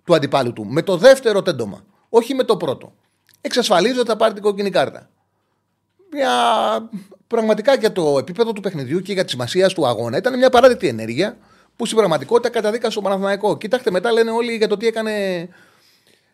του 0.04 0.16
αντιπάλου 0.16 0.54
του. 0.54 0.66
Με 0.66 0.82
το 0.82 0.98
δεύτερο 0.98 1.42
τέντομα. 1.42 1.84
Όχι 2.10 2.34
με 2.34 2.44
το 2.44 2.58
πρώτο. 2.58 2.94
Εξασφαλίζει 3.42 4.00
ότι 4.00 4.08
θα 4.08 4.16
πάρει 4.16 4.34
την 4.34 4.44
κόκκινη 4.44 4.70
κάρτα. 4.70 5.10
Μια 6.14 6.32
πραγματικά 7.28 7.76
για 7.76 7.92
το 7.92 8.18
επίπεδο 8.20 8.54
του 8.54 8.62
παιχνιδιού 8.62 9.00
και 9.00 9.14
για 9.14 9.24
τη 9.24 9.30
σημασία 9.30 9.68
του 9.68 9.88
αγώνα 9.88 10.18
ήταν 10.18 10.38
μια 10.38 10.50
παράδεκτη 10.50 10.88
ενέργεια 10.88 11.38
που 11.76 11.86
στην 11.86 11.98
πραγματικότητα 11.98 12.50
καταδίκασε 12.50 13.00
ο 13.00 13.02
Παναθηναϊκό. 13.02 13.58
Κοιτάξτε, 13.58 13.92
μετά 13.92 14.12
λένε 14.12 14.32
όλοι 14.32 14.56
για 14.56 14.68
το 14.68 14.78
τι 14.78 14.88
έκανε. 14.88 15.48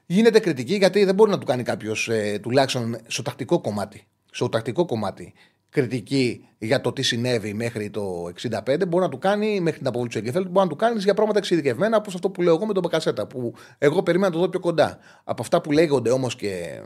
Γίνεται 0.06 0.40
κριτική 0.40 0.76
γιατί 0.76 1.06
δεν 1.06 1.16
μπορεί 1.16 1.32
να 1.32 1.38
του 1.38 1.46
κάνει 1.46 1.64
κάποιος 1.64 2.10
ε, 2.10 2.40
τουλάχιστον 2.42 2.98
στο 3.08 3.22
τακτικό 3.22 3.62
κομμάτι. 3.62 4.08
Στο 4.32 4.50
τακτικό 4.50 4.86
κομμάτι 4.86 5.34
κριτική 5.70 6.48
για 6.58 6.82
το 6.82 6.92
τι 6.92 7.02
συνέβη 7.02 7.54
μέχρι 7.54 7.90
το 7.90 8.32
65, 8.42 8.88
μπορεί 8.88 9.04
να 9.04 9.10
του 9.10 9.18
κάνει 9.18 9.60
μέχρι 9.60 9.78
την 9.78 9.88
αποβολή 9.88 10.10
του 10.10 10.18
Εγκεφέλ, 10.18 10.44
μπορεί 10.44 10.66
να 10.66 10.68
του 10.68 10.76
κάνεις 10.76 11.04
για 11.04 11.14
πράγματα 11.14 11.38
εξειδικευμένα 11.38 11.98
όπως 11.98 12.16
αυτό 12.16 12.30
που 12.30 12.42
λέω 12.42 12.56
εγώ 12.56 12.66
με 12.66 12.74
τον 12.74 12.84
Μπακασέτα. 12.84 13.28
Που 13.28 13.54
εγώ 13.78 14.04
περίμενα 14.04 14.30
να 14.30 14.36
το 14.36 14.42
δω 14.42 14.50
πιο 14.50 14.60
κοντά. 14.60 14.98
Από 15.24 15.42
αυτά 15.42 15.62
που 15.62 15.72
λέγονται 15.72 16.10
όμως 16.10 16.36
και 16.36 16.82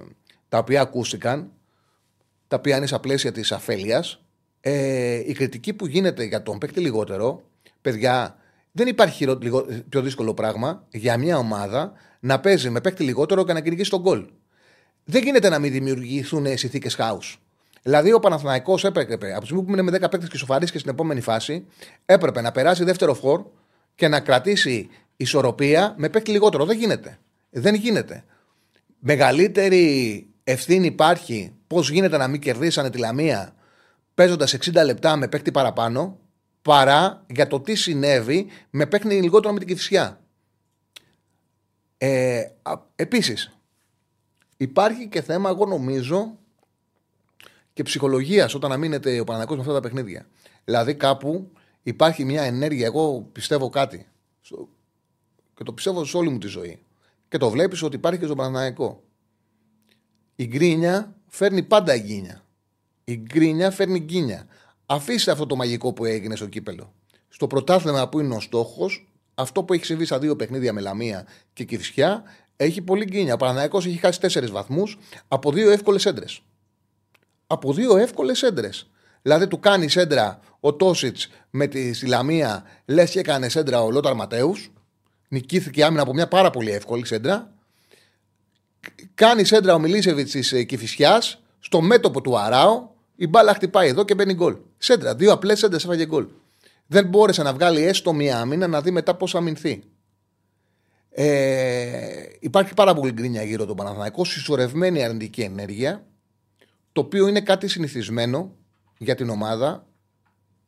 τα 0.49 0.57
οποία 0.57 0.81
ακούστηκαν, 0.81 1.51
τα 2.53 2.59
οποία 2.59 2.77
είναι 2.77 2.87
στα 2.87 2.99
πλαίσια 2.99 3.31
της 3.31 3.51
αφέλειας, 3.51 4.21
ε, 4.61 5.13
η 5.25 5.33
κριτική 5.33 5.73
που 5.73 5.85
γίνεται 5.85 6.23
για 6.23 6.43
τον 6.43 6.57
παίκτη 6.57 6.79
λιγότερο, 6.79 7.41
παιδιά, 7.81 8.37
δεν 8.71 8.87
υπάρχει 8.87 9.37
πιο 9.89 10.01
δύσκολο 10.01 10.33
πράγμα 10.33 10.85
για 10.91 11.17
μια 11.17 11.37
ομάδα 11.37 11.93
να 12.19 12.39
παίζει 12.39 12.69
με 12.69 12.81
παίκτη 12.81 13.03
λιγότερο 13.03 13.45
και 13.45 13.53
να 13.53 13.61
κυνηγήσει 13.61 13.89
τον 13.89 14.01
γκολ. 14.01 14.25
Δεν 15.03 15.23
γίνεται 15.23 15.49
να 15.49 15.59
μην 15.59 15.71
δημιουργηθούν 15.71 16.57
συνθήκες 16.57 16.95
χάους. 16.95 17.41
Δηλαδή, 17.83 18.13
ο 18.13 18.19
Παναθηναϊκός 18.19 18.83
έπρεπε, 18.83 19.31
από 19.31 19.39
τη 19.39 19.45
στιγμή 19.45 19.63
που 19.63 19.71
είναι 19.71 19.81
με 19.81 19.91
10 19.91 19.99
παίκτες 19.99 20.29
και 20.29 20.37
σοφαρίσει 20.37 20.71
και 20.71 20.77
στην 20.77 20.91
επόμενη 20.91 21.21
φάση, 21.21 21.65
έπρεπε 22.05 22.41
να 22.41 22.51
περάσει 22.51 22.83
δεύτερο 22.83 23.13
φορ 23.13 23.43
και 23.95 24.07
να 24.07 24.19
κρατήσει 24.19 24.89
ισορροπία 25.15 25.95
με 25.97 26.09
παίκτη 26.09 26.31
λιγότερο. 26.31 26.65
Δεν 26.65 26.77
γίνεται. 26.77 27.19
Δεν 27.49 27.75
γίνεται. 27.75 28.23
Μεγαλύτερη 28.99 30.27
ευθύνη 30.43 30.85
υπάρχει 30.85 31.53
πώς 31.73 31.89
γίνεται 31.89 32.17
να 32.17 32.27
μην 32.27 32.41
κερδίσανε 32.41 32.89
τη 32.89 32.97
Λαμία 32.97 33.55
παίζοντας 34.13 34.57
60 34.57 34.83
λεπτά 34.85 35.15
με 35.15 35.27
παίκτη 35.27 35.51
παραπάνω, 35.51 36.19
παρά 36.61 37.25
για 37.29 37.47
το 37.47 37.59
τι 37.59 37.75
συνέβη 37.75 38.47
με 38.69 38.85
παίκτη 38.85 39.21
λιγότερο 39.21 39.53
με 39.53 39.59
την 39.59 39.67
Κυφσιά. 39.67 40.21
Ε, 41.97 42.43
Επίσης, 42.95 43.57
υπάρχει 44.57 45.07
και 45.07 45.21
θέμα, 45.21 45.49
εγώ 45.49 45.65
νομίζω, 45.65 46.37
και 47.73 47.83
ψυχολογίας 47.83 48.53
όταν 48.53 48.71
αμήνεται 48.71 49.19
ο 49.19 49.23
Παναγιώτο 49.23 49.55
με 49.55 49.61
αυτά 49.61 49.73
τα 49.73 49.79
παιχνίδια. 49.79 50.27
Δηλαδή, 50.63 50.95
κάπου 50.95 51.51
υπάρχει 51.83 52.25
μια 52.25 52.41
ενέργεια. 52.41 52.85
Εγώ 52.85 53.29
πιστεύω 53.31 53.69
κάτι. 53.69 54.07
Και 55.55 55.63
το 55.63 55.73
πιστεύω 55.73 56.05
σε 56.05 56.17
όλη 56.17 56.29
μου 56.29 56.37
τη 56.37 56.47
ζωή. 56.47 56.79
Και 57.27 57.37
το 57.37 57.49
βλέπεις 57.49 57.81
ότι 57.81 57.95
υπάρχει 57.95 58.19
και 58.19 58.25
στο 58.25 58.35
Παναναναϊκό. 58.35 59.03
Η 60.35 60.47
γκρίνια 60.47 61.15
φέρνει 61.33 61.63
πάντα 61.63 61.97
γκίνια. 61.97 62.43
Η 63.03 63.15
γκρίνια 63.15 63.71
φέρνει 63.71 63.99
γκίνια. 63.99 64.47
Αφήστε 64.85 65.31
αυτό 65.31 65.45
το 65.45 65.55
μαγικό 65.55 65.93
που 65.93 66.05
έγινε 66.05 66.35
στο 66.35 66.45
κύπελο. 66.45 66.93
Στο 67.29 67.47
πρωτάθλημα 67.47 68.09
που 68.09 68.19
είναι 68.19 68.35
ο 68.35 68.39
στόχος, 68.39 69.07
αυτό 69.33 69.63
που 69.63 69.73
έχει 69.73 69.85
συμβεί 69.85 70.05
στα 70.05 70.19
δύο 70.19 70.35
παιχνίδια 70.35 70.73
με 70.73 70.81
Λαμία 70.81 71.25
και 71.53 71.63
Κυφσιά, 71.63 72.23
Έχει 72.55 72.81
πολύ 72.81 73.05
γκίνια. 73.05 73.33
Ο 73.33 73.37
Παναναναϊκό 73.37 73.77
έχει 73.77 73.97
χάσει 73.97 74.19
4 74.21 74.51
βαθμούς 74.51 74.97
από 75.27 75.51
δύο 75.51 75.71
εύκολες 75.71 76.05
έντρες. 76.05 76.41
Από 77.47 77.73
δύο 77.73 77.97
εύκολες 77.97 78.43
έντρες. 78.43 78.89
Δηλαδή 79.21 79.47
του 79.47 79.59
κάνει 79.59 79.87
σέντρα 79.89 80.39
ο 80.59 80.73
Τόσιτς 80.73 81.29
με 81.49 81.67
τη 81.67 81.93
Σιλαμία, 81.93 82.63
λες 82.85 83.11
και 83.11 83.19
έκανε 83.19 83.49
σέντρα 83.49 83.83
ο 83.83 83.91
Λόταρ 83.91 84.15
Ματέους. 84.15 84.71
Νικήθηκε 85.27 85.83
άμυνα 85.83 86.01
από 86.01 86.13
μια 86.13 86.27
πάρα 86.27 86.49
πολύ 86.49 86.71
εύκολη 86.71 87.05
σέντρα. 87.05 87.52
Κάνει 89.13 89.43
σέντρα 89.43 89.73
ο 89.73 89.79
Μιλίσεβιτς 89.79 90.31
της 90.31 90.51
ε, 90.51 90.63
Κυφυσιάς 90.63 91.41
στο 91.59 91.81
μέτωπο 91.81 92.21
του 92.21 92.37
Αράου. 92.37 92.95
Η 93.15 93.27
μπάλα 93.27 93.53
χτυπάει 93.53 93.87
εδώ 93.87 94.03
και 94.03 94.15
μπαίνει 94.15 94.33
γκολ. 94.33 94.55
Σέντρα, 94.77 95.15
δύο 95.15 95.31
απλές 95.31 95.59
σέντρες 95.59 95.83
έφαγε 95.83 96.05
γκολ. 96.05 96.27
Δεν 96.87 97.05
μπόρεσε 97.05 97.43
να 97.43 97.53
βγάλει 97.53 97.81
έστω 97.81 98.13
μία 98.13 98.39
άμυνα 98.39 98.67
να 98.67 98.81
δει 98.81 98.91
μετά 98.91 99.15
πώς 99.15 99.35
αμυνθεί. 99.35 99.83
Ε, 101.09 102.23
υπάρχει 102.39 102.73
πάρα 102.73 102.93
πολύ 102.93 103.11
γκρίνια 103.11 103.43
γύρω 103.43 103.65
τον 103.65 103.75
Παναθηναϊκό, 103.75 104.25
συσσωρευμένη 104.25 105.03
αρνητική 105.03 105.41
ενέργεια, 105.41 106.05
το 106.91 107.01
οποίο 107.01 107.27
είναι 107.27 107.41
κάτι 107.41 107.67
συνηθισμένο 107.67 108.55
για 108.97 109.15
την 109.15 109.29
ομάδα. 109.29 109.85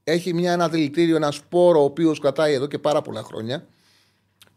Έχει 0.04 0.34
μια, 0.34 0.51
ένα 0.51 0.69
δηλητήριο, 0.69 1.15
ένα 1.15 1.32
σπόρο, 1.32 1.82
ο 1.82 1.84
οποίος 1.84 2.19
κρατάει 2.19 2.54
εδώ 2.54 2.67
και 2.67 2.80
πάρα 2.80 3.01
πολλά 3.01 3.23
χρόνια. 3.23 3.67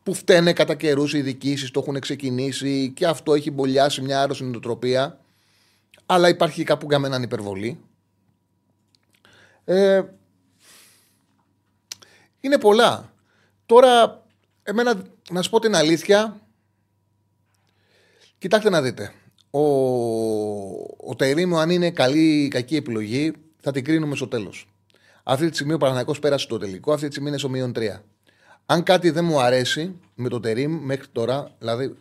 Που 0.09 0.15
φταίνε 0.15 0.53
κατά 0.53 0.75
καιρούς 0.75 1.15
οι 1.15 1.21
διοικήσεις, 1.21 1.71
το 1.71 1.81
έχουν 1.81 2.01
ξεκινήσει 2.01 2.93
και 2.97 3.07
αυτό 3.07 3.35
έχει 3.35 3.51
μπολιάσει 3.51 4.01
μια 4.01 4.23
άρρωστη 4.23 4.45
νοοτροπία. 4.45 5.21
Αλλά 6.07 6.29
υπάρχει 6.29 6.65
κάπου 6.65 6.87
για 6.89 6.99
μένα 6.99 7.21
υπερβολή. 7.23 7.81
Ε, 9.65 10.03
είναι 12.41 12.59
πολλά. 12.59 13.13
Τώρα, 13.67 14.23
εμένα, 14.63 15.03
να 15.31 15.43
σου 15.43 15.51
πω 15.51 15.61
την 15.61 15.75
αλήθεια, 15.75 16.41
κοιτάξτε 18.39 18.71
να 18.71 18.83
δείτε. 18.83 19.13
Ο, 19.51 19.61
ο 21.11 21.15
Τερίμου, 21.17 21.59
αν 21.59 21.71
είναι 21.71 21.91
καλή 21.91 22.45
ή 22.45 22.49
κακή 22.49 22.77
επιλογή, 22.77 23.33
θα 23.61 23.73
την 23.73 23.85
κρίνουμε 23.85 24.17
στο 24.17 24.29
τέλος. 24.29 24.69
Αυτή 25.23 25.49
τη 25.49 25.55
στιγμή 25.55 25.73
ο 25.73 25.79
Παναγιακό 25.79 26.19
πέρασε 26.19 26.47
το 26.47 26.59
τελικό, 26.59 26.93
αυτή 26.93 27.07
τη 27.07 27.13
στιγμή 27.13 27.29
είναι 27.29 27.39
στο 27.39 27.49
μείον 27.49 27.73
3. 27.77 27.81
Αν 28.71 28.83
κάτι 28.83 29.11
δεν 29.11 29.25
μου 29.25 29.41
αρέσει 29.41 29.95
με 30.15 30.29
το 30.29 30.41
Τερίμ 30.41 30.73
μέχρι 30.73 31.07
τώρα, 31.13 31.55
δηλαδή 31.59 31.97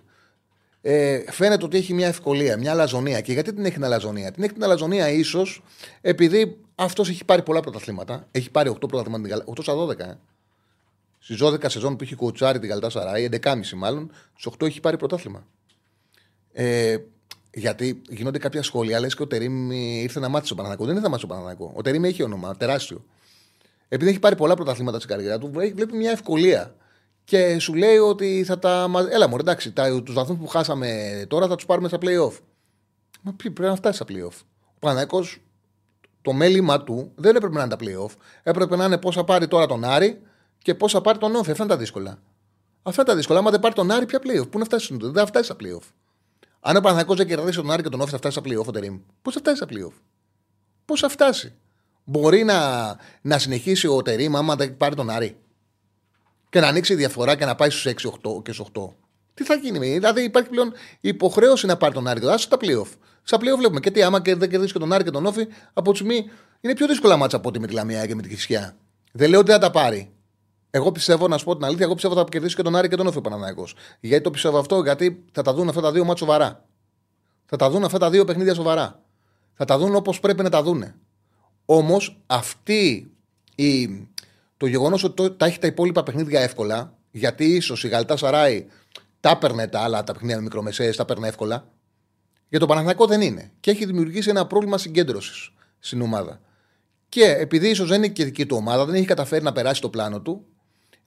ε, 0.82 1.32
φαίνεται 1.32 1.66
ότι 1.66 1.78
έχει 1.78 1.94
μια 1.94 2.08
ευκολία, 2.08 2.58
μια 2.58 2.72
αλαζονία. 2.72 3.22
Και 3.22 3.34
γιατί 3.34 3.54
την 3.54 3.66
έχει 3.66 3.74
την 3.74 3.84
αλαζονία; 3.84 4.32
Την 4.32 4.44
έχει 4.44 4.54
την 4.54 4.64
αλαζονία 4.64 5.10
ίσως 5.10 5.64
επειδή 6.02 6.58
αυτός 6.76 7.10
έχει 7.10 7.26
πάρει 7.26 7.42
πολλά 7.44 7.60
πρωταθλήματα. 7.60 8.28
Έχει 8.32 8.52
πάρει 8.52 8.70
8 8.70 8.88
πρωταθλήματα, 8.88 9.44
8 9.46 9.62
στα 9.62 9.74
12. 9.74 10.00
Ε. 10.00 10.18
Στις 11.20 11.38
12 11.44 11.70
σεζόν 11.70 11.96
που 11.96 12.04
έχει 12.04 12.16
κουτσάρει 12.16 12.60
την 12.60 12.70
Καλτά 12.70 12.90
Σαράι, 12.90 13.30
11,5 13.32 13.74
μάλλον, 13.76 14.12
στους 14.36 14.54
8 14.60 14.66
έχει 14.66 14.80
πάρει 14.80 14.98
πρωτάθλημα. 14.98 15.48
Ε, 16.52 16.98
γιατί 17.54 18.02
γίνονται 18.10 18.38
κάποια 18.38 18.64
σχόλια, 18.64 19.00
λες 19.00 19.16
και 19.16 19.22
ο 19.22 19.28
Τερήμ 19.28 19.72
ήρθε 19.72 20.20
να 20.20 20.28
μάθει 20.30 20.46
στο 20.46 20.56
Παναναναϊκό. 20.56 20.86
Δεν 20.86 20.96
ήρθε 20.96 21.08
να 21.08 21.14
μάθει 21.14 21.26
στο 21.26 21.34
Παναναναϊκό. 21.34 21.72
Ο 21.76 21.82
Τερήμ 21.82 22.04
έχει 22.04 22.24
όνομα, 22.24 22.58
τεράστιο. 22.58 23.06
Επειδή 23.88 24.10
έχει 24.10 24.20
πάρει 24.20 24.36
πολλά 24.36 24.56
πρωταθλήματα 24.56 24.98
στην 24.98 25.10
καριέρα 25.10 25.38
του, 25.38 25.50
βλέπει 25.52 25.96
μια 25.96 26.12
ευκολία. 26.12 26.76
Και 27.24 27.60
σου 27.60 27.74
λέει 27.74 27.98
ότι 27.98 28.44
θα 28.44 28.60
τα. 28.60 28.90
Έλα 29.10 29.28
μου, 29.28 29.38
εντάξει, 29.40 29.74
τους 30.04 30.14
βαθμούς 30.14 30.38
που 30.38 30.48
χάσαμε 30.48 31.26
τώρα 31.28 31.48
θα 31.48 31.56
τους 31.56 31.66
πάρουμε 31.66 31.88
στα 31.88 31.98
playoff. 32.02 32.38
Μα 33.22 33.34
πει, 33.34 33.52
πρέπει 33.52 33.70
να 33.70 33.76
φτάσει 33.76 33.96
στα 33.96 34.06
playoff. 34.10 34.42
Ο 34.66 34.80
Παναναναϊκό, 34.80 35.26
το 36.22 36.34
μέλημα 36.34 36.84
του 36.84 37.12
δεν 37.16 37.36
έπρεπε 37.36 37.56
να 37.56 37.64
είναι 37.64 37.76
τα 37.76 37.78
playoff. 37.80 38.12
Έπρεπε 38.44 38.76
να 38.76 38.86
είναι 38.86 38.98
πώ 38.98 39.12
θα 39.12 39.24
πάρει 39.24 39.48
τώρα 39.48 39.66
τον 39.66 39.84
Άρη 39.84 40.22
και 40.58 40.76
πώ 40.76 40.90
θα 40.90 41.02
πάρει 41.02 41.18
τον 41.18 41.36
Όφη. 41.36 41.52
Αυτά 41.52 41.64
είναι 41.64 41.74
τα 41.74 41.80
δύσκολα. 41.80 42.20
Αυτά 42.84 43.02
είναι 43.02 43.10
τα 43.10 43.16
δύσκολα. 43.16 43.40
Άμα 43.40 43.52
δεν 43.52 43.60
πάρει 43.60 43.74
τον 43.74 43.92
Άρη, 43.92 44.06
πια 44.06 44.20
playoff; 44.24 44.50
Πού 44.50 44.60
να 44.60 44.66
φτάσει, 44.66 44.98
δεν 45.00 45.14
θα 45.14 45.26
φτάσει 45.26 45.46
στα 45.46 45.56
playoff. 45.60 45.84
Αν 46.60 46.76
ο 46.76 46.80
Παναθανικό 46.80 47.16
δεν 47.16 47.28
κερδίσει 47.28 47.58
τον 47.58 47.72
Άρη 47.72 47.84
και 47.84 47.90
τον 47.90 48.02
Όφη, 48.02 48.12
θα 48.12 48.18
φτάσει 48.18 48.40
στα 48.40 48.50
playoff 48.50 48.66
ο 48.66 48.72
Τερήμ. 48.72 49.00
Πώς 49.22 49.34
θα 49.34 49.40
φτάσει 49.40 49.58
στα 49.58 49.66
playoff; 49.70 49.94
Πώς 50.86 51.00
θα 51.00 51.10
φτάσει; 51.10 51.54
Μπορεί 52.10 52.44
να, 52.44 52.60
να 53.22 53.38
συνεχίσει 53.38 53.88
ο 53.88 54.02
Τερήμ 54.02 54.38
άμα 54.38 54.56
δεν 54.56 54.78
πάρει 54.78 54.96
τον 54.96 55.10
Άρη. 55.10 55.38
Και 56.50 56.60
να 56.60 56.68
ανοίξει 56.68 56.96
διαφορά 56.96 57.36
και 57.36 57.46
να 57.46 57.56
πάει 57.56 57.70
στους 57.70 57.94
6 58.04 58.38
8 58.38 58.44
και 58.44 58.52
στους 58.52 58.68
8. 58.74 58.82
Τι 59.34 59.44
θα 59.44 59.56
γίνει, 59.56 59.80
δηλαδή 59.80 60.24
υπάρχει 60.24 60.50
πλέον 60.50 60.74
υποχρέωση 61.02 61.66
να 61.66 61.78
πάρει 61.78 61.94
τον 61.94 62.08
Άρη. 62.08 62.20
Δηλαδή, 62.20 62.42
στα 62.42 62.58
playoff. 62.62 62.88
Στα 63.24 63.38
playoff 63.38 63.58
βλέπουμε 63.58 63.80
και 63.80 63.92
τι, 63.92 64.04
άμα 64.04 64.22
και 64.22 64.36
δεν 64.36 64.50
κερδίσει 64.50 64.74
και 64.74 64.80
τον 64.80 64.94
Άρη 64.94 65.04
και 65.04 65.10
τον 65.10 65.26
Όφη, 65.26 65.48
από 65.74 65.92
τη 65.92 65.98
στιγμή 65.98 66.30
είναι 66.60 66.74
πιο 66.74 66.88
δύσκολα 66.88 67.18
μάτσα 67.18 67.38
από 67.38 67.50
ότι 67.50 67.60
με 67.60 67.68
τη 67.68 67.74
Λαμία 67.74 68.06
και 68.06 68.16
με 68.16 68.22
τη 68.22 68.30
Χισιά. 68.30 68.78
Δεν 69.12 69.30
λέω 69.30 69.40
ότι 69.40 69.52
θα 69.52 69.58
τα 69.58 69.72
πάρει. 69.72 70.12
Εγώ 70.70 70.92
πιστεύω, 70.92 71.28
να 71.28 71.38
σου 71.38 71.46
πω 71.46 71.56
την 71.56 71.66
αλήθεια, 71.66 71.86
εγώ 71.86 71.94
πιστεύω 71.94 72.16
θα 72.16 72.24
κερδίσει 72.30 72.56
και 72.56 72.62
τον 72.62 72.76
Άρη 72.76 72.88
και 72.88 72.96
τον 72.96 73.08
Όφη 73.08 73.22
Παναναναϊκός. 73.22 73.76
Γιατί 74.00 74.24
το 74.24 74.32
πιστεύω 74.32 74.58
αυτό, 74.58 74.82
γιατί 74.82 75.24
θα 75.32 75.42
τα 75.42 75.54
δουν 75.54 75.70
αυτά 75.70 75.82
τα 75.82 75.92
δύο 75.92 76.04
μάτια 76.06 76.26
σοβαρά. 76.26 76.66
Θα 77.46 77.58
τα 77.58 77.70
δουν 77.70 77.84
αυτά 77.84 77.98
τα 77.98 78.10
δύο 78.10 78.26
παιχνίδια 78.26 78.54
σοβαρά. 78.54 79.04
Θα 79.54 79.66
τα 79.66 79.78
δουν 79.78 79.96
όπως 79.96 80.20
πρέπει 80.20 80.44
να 80.44 80.50
τα 80.50 80.64
δουν. 80.64 80.94
Όμως 81.70 82.22
αυτή 82.28 83.12
η... 83.56 83.88
το 84.58 84.66
γεγονός 84.66 85.04
ότι 85.04 85.32
τα 85.32 85.46
έχει 85.46 85.60
τα 85.60 85.68
υπόλοιπα 85.68 86.04
παιχνίδια 86.04 86.42
εύκολα, 86.42 86.98
γιατί 87.12 87.46
ίσως 87.46 87.84
η 87.84 87.88
Γαλτά 87.88 88.18
Σαράι 88.18 88.66
τα 89.20 89.30
έπαιρνε 89.30 89.68
τα 89.68 89.80
άλλα 89.80 90.04
τα 90.04 90.14
παιχνίδια 90.14 90.36
με 90.36 90.42
μικρομεσαίες, 90.42 90.96
τα 90.96 91.02
έπαιρνε 91.02 91.28
εύκολα. 91.28 91.68
Για 92.50 92.60
τον 92.60 92.68
Παναθηναϊκό 92.68 93.06
δεν 93.06 93.22
είναι. 93.22 93.52
Και 93.60 93.72
έχει 93.72 93.86
δημιουργήσει 93.86 94.30
ένα 94.30 94.48
πρόβλημα 94.48 94.78
συγκέντρωσης 94.78 95.52
στην 95.80 96.02
ομάδα. 96.02 96.42
Και 97.10 97.26
επειδή 97.26 97.70
ίσως 97.70 97.88
δεν 97.88 97.98
είναι 97.98 98.14
και 98.14 98.24
δική 98.24 98.46
του 98.46 98.56
ομάδα, 98.60 98.86
δεν 98.86 98.96
έχει 98.96 99.06
καταφέρει 99.06 99.44
να 99.44 99.52
περάσει 99.52 99.82
το 99.82 99.90
πλάνο 99.90 100.22
του, 100.22 100.46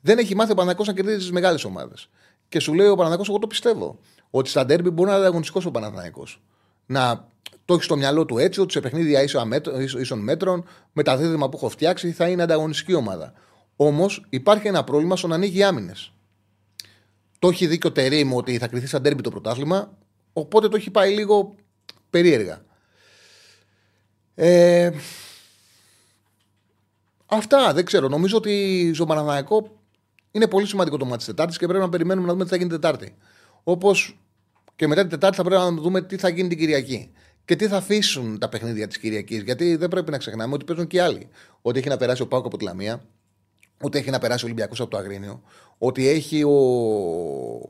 δεν 0.01 0.19
έχει 0.19 0.35
μάθει 0.35 0.53
ο 0.53 0.55
Παναγιακό 0.55 0.85
να 0.85 0.93
κερδίζει 0.93 1.19
τις 1.19 1.33
μεγάλες 1.33 1.65
ομάδες. 1.65 2.09
Και 2.49 2.61
σου 2.61 2.75
λέει 2.75 2.87
ο 2.87 2.95
Παναγιακό, 2.97 3.25
εγώ 3.29 3.39
το 3.39 3.47
πιστεύω. 3.47 3.99
Ότι 4.31 4.49
στα 4.49 4.65
ντέρμπι 4.67 4.91
μπορεί 4.91 5.09
να 5.09 5.15
είναι 5.15 5.25
ανταγωνιστικός 5.25 5.67
ο 5.67 5.71
Παναγιακό. 5.71 6.27
Να 6.87 7.29
το 7.71 7.77
έχει 7.77 7.85
στο 7.85 7.97
μυαλό 7.97 8.25
του 8.25 8.39
έτσι, 8.39 8.61
ότι 8.61 8.73
σε 8.73 8.81
παιχνίδια 8.81 9.23
ίσων 9.99 10.19
μέτρων, 10.19 10.65
με 10.93 11.03
τα 11.03 11.17
δίδυμα 11.17 11.49
που 11.49 11.57
έχω 11.57 11.69
φτιάξει, 11.69 12.13
θα 12.13 12.29
είναι 12.29 12.43
ανταγωνιστική 12.43 12.95
ομάδα. 12.95 13.33
Όμως 13.77 14.27
υπάρχει 14.29 14.69
ένα 14.69 14.85
πρόβλημα 14.85 15.17
στο 15.17 15.27
να 15.27 15.35
ανοίγει 15.35 15.63
άμυνες. 15.63 16.13
Το 17.39 17.49
έχει 17.49 17.67
δει 17.67 17.79
και 17.79 17.87
ο 17.87 17.93
Τερήμ 17.93 18.35
ότι 18.35 18.59
θα 18.59 18.69
κρυθεί 18.69 18.87
σαν 18.87 19.03
ντέρμπι 19.03 19.23
το 19.23 19.31
πρωτάθλημα, 19.31 19.99
οπότε 20.33 20.69
το 20.69 20.77
έχει 20.77 20.91
πάει 20.91 21.15
λίγο 21.15 21.55
περίεργα. 22.11 22.65
Ε, 24.35 24.91
αυτά 27.27 27.73
δεν 27.73 27.85
ξέρω. 27.85 28.09
Νομίζω 28.09 28.37
ότι 28.37 28.91
στο 28.95 29.07
Παναναναϊκό 29.07 29.81
είναι 30.31 30.49
πολύ 30.49 30.67
σημαντικό 30.67 30.97
το 30.97 31.05
μάτι 31.05 31.17
της 31.17 31.27
Τετάρτης 31.27 31.59
και 31.59 31.67
πρέπει 31.67 31.83
να 31.83 31.89
περιμένουμε 31.89 32.27
να 32.27 32.33
δούμε 32.33 32.45
τι 32.45 32.51
θα 32.51 32.57
γίνει 32.57 32.69
την 32.69 32.81
Τετάρτη. 32.81 33.17
Όπως 33.63 34.19
και 34.77 34.87
μετά 34.87 35.01
την 35.01 35.11
Τετάρτη 35.11 35.37
θα 35.37 35.43
πρέπει 35.43 35.63
να 35.63 35.71
δούμε 35.71 36.03
τι 36.03 36.17
θα 36.17 36.29
γίνει 36.29 36.49
την 36.49 36.59
Κυριακή. 36.59 37.13
Και 37.51 37.57
τι 37.57 37.69
θα 37.69 37.77
αφήσουν 37.77 38.39
τα 38.39 38.49
παιχνίδια 38.49 38.87
της 38.87 38.99
Κυριακής. 38.99 39.43
Γιατί 39.43 39.77
δεν 39.77 39.89
πρέπει 39.89 40.11
να 40.11 40.19
ξεχνάμε 40.19 40.55
ότι 40.55 40.65
παίζουν 40.65 40.87
και 40.87 41.03
άλλοι. 41.03 41.29
Ότι 41.63 41.79
έχει 41.79 41.89
να 41.89 41.97
περάσει 41.97 42.23
ο 42.23 42.27
Πάουκ 42.27 42.47
από 42.47 42.57
τη 42.57 42.65
Λαμία, 42.65 43.03
ότι 43.81 43.99
έχει 43.99 44.11
να 44.11 44.19
περάσει 44.19 44.45
ο 44.45 44.47
Ολυμπιακός 44.47 44.81
από 44.81 44.91
το 44.91 44.97
Αγρίνιο, 44.97 45.43
ότι 45.79 46.09
έχει 46.09 46.43
ο. 46.43 46.51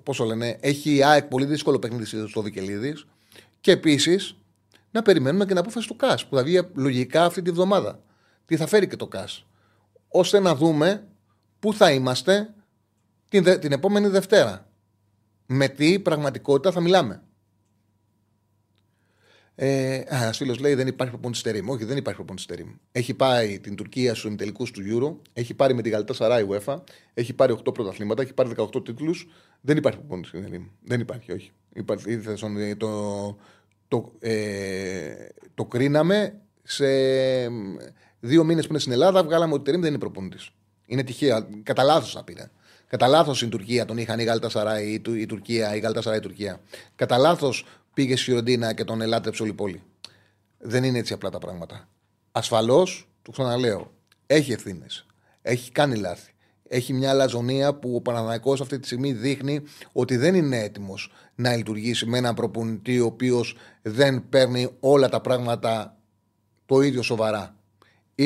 Πώς 0.03 0.19
λένε, 0.19 0.59
έχει 0.61 0.95
η 0.95 1.05
ΑΕΚ 1.05 1.25
πολύ 1.25 1.45
δύσκολο 1.45 1.79
παιχνίδι 1.79 2.27
στο 2.29 2.43
Βικελίδης. 2.43 3.07
Και 3.61 3.71
επίσης 3.71 4.37
να 4.91 5.03
περιμένουμε 5.03 5.45
και 5.45 5.51
την 5.51 5.59
απόφαση 5.59 5.87
του 5.87 5.97
ΚΑΣ 5.97 6.27
που 6.27 6.37
θα 6.37 6.43
βγει 6.43 6.61
λογικά 6.75 7.25
αυτή 7.25 7.43
τη 7.43 7.51
βδομάδα. 7.51 8.03
Τι 8.47 8.57
θα 8.57 8.67
φέρει 8.67 8.87
και 8.87 8.97
το 8.97 9.07
ΚΑΣ. 9.07 9.47
ώστε 10.09 10.41
να 10.41 10.55
δούμε 10.55 11.07
πού 11.59 11.75
θα 11.75 11.93
είμαστε 11.93 12.55
την, 13.29 13.61
την 13.61 13.73
επόμενη 13.73 14.09
Δευτέρα. 14.09 14.67
Με 15.47 15.69
τι 15.69 15.99
πραγματικότητα 15.99 16.73
θα 16.73 16.81
μιλάμε. 16.81 17.23
Ε, 19.63 20.03
Ένας 20.07 20.37
φίλος 20.37 20.59
λέει 20.59 20.75
δεν 20.75 20.87
υπάρχει 20.87 21.13
προπόνηση 21.13 21.43
τερίμ. 21.43 21.69
Όχι, 21.69 21.85
δεν 21.85 21.97
υπάρχει 21.97 22.19
προπόνηση 22.19 22.47
τερίμ. 22.47 22.69
Έχει 22.93 23.15
πάει 23.15 23.61
την 23.61 23.75
Τουρκία 23.75 24.15
στους 24.15 24.25
ημιτελικού 24.25 24.65
του 24.65 24.83
Euro, 24.91 25.29
έχει 25.33 25.55
πάρει 25.55 25.75
με 25.75 25.83
την 25.83 25.93
Γαλλικά 25.93 26.13
Σαράι 26.13 26.47
UEFA, 26.51 26.77
έχει 27.15 27.33
πάρει 27.33 27.57
8 27.65 27.75
πρωταθλήματα, 27.75 28.23
έχει 28.23 28.35
πάρει 28.35 28.51
18 28.57 28.85
τίτλους. 28.85 29.29
Δεν 29.61 29.77
υπάρχει 29.77 29.99
προπόνηση 29.99 30.31
τερίμ. 30.31 30.65
Δεν 30.85 31.01
υπάρχει, 31.01 31.33
όχι. 31.33 31.51
Υπάρχει, 31.73 32.21
το, 32.77 33.37
το, 33.89 34.13
ε, 34.19 35.11
το 35.55 35.65
κρίναμε 35.65 36.41
σε 36.63 36.87
δύο 38.21 38.45
μήνες 38.45 38.65
που 38.65 38.71
είναι 38.71 38.81
στην 38.81 38.93
Ελλάδα. 38.93 39.25
Βγάλαμε 39.25 39.55
ότι 39.55 39.65
τερίμ 39.65 39.81
δεν 39.81 39.91
είναι 39.91 39.99
προπόνητη. 39.99 40.37
Είναι 40.87 41.03
τυχαία. 41.03 41.49
Κατά 41.63 41.83
λάθος 41.83 42.13
τα 42.13 42.25
πήρε. 42.25 42.51
Κατά 42.87 43.07
λάθος 43.07 43.43
η 43.43 43.49
Τουρκία 43.49 43.85
τον 43.85 43.99
είχαν 43.99 44.19
η 44.19 44.25
Γάλτα 44.25 44.49
Σαράι, 44.49 44.87
η, 44.87 45.03
η 45.21 45.27
Τουρκία, 45.27 45.75
η 45.75 45.79
Γάλτα 45.79 46.03
Σαράι 46.03 46.19
η 46.19 46.23
Τουρκία. 46.23 46.61
Κατά 46.95 47.19
λάθος 47.19 47.67
πήγε 48.01 48.17
στη 48.17 48.25
Φιωρεντίνα 48.25 48.73
και 48.73 48.85
τον 48.85 49.01
ελάτρεψε 49.01 49.43
όλη 49.43 49.51
η 49.51 49.55
πόλη. 49.55 49.83
Δεν 50.59 50.85
είναι 50.85 50.99
έτσι 50.99 51.13
απλά 51.13 51.31
τα 51.31 51.39
πράγματα. 51.39 51.89
Ασφαλώς, 52.33 53.09
το 53.23 53.31
ξαναλέω, 53.31 53.93
έχει 54.27 54.53
ευθύνες. 54.53 55.07
Έχει 55.43 55.73
κάνει 55.73 55.97
λάθη. 55.97 56.33
Έχει 56.69 56.93
μια 56.93 57.11
αλαζονία 57.11 57.75
που 57.75 57.95
ο 57.95 58.01
Παναναναϊκό 58.01 58.53
αυτή 58.53 58.79
τη 58.79 58.87
στιγμή 58.87 59.13
δείχνει 59.13 59.63
ότι 59.93 60.17
δεν 60.17 60.35
είναι 60.35 60.59
έτοιμος 60.59 61.13
να 61.35 61.57
λειτουργήσει 61.57 62.07
με 62.07 62.19
έναν 62.19 62.35
προπονητή 62.35 63.01
ο 63.01 63.07
οποίος 63.07 63.57
δεν 63.83 64.29
παίρνει 64.29 64.69
όλα 64.81 65.09
τα 65.09 65.21
πράγματα 65.21 65.97
το 66.67 66.81
ίδιο 66.81 67.03
σοβαρά 67.03 67.55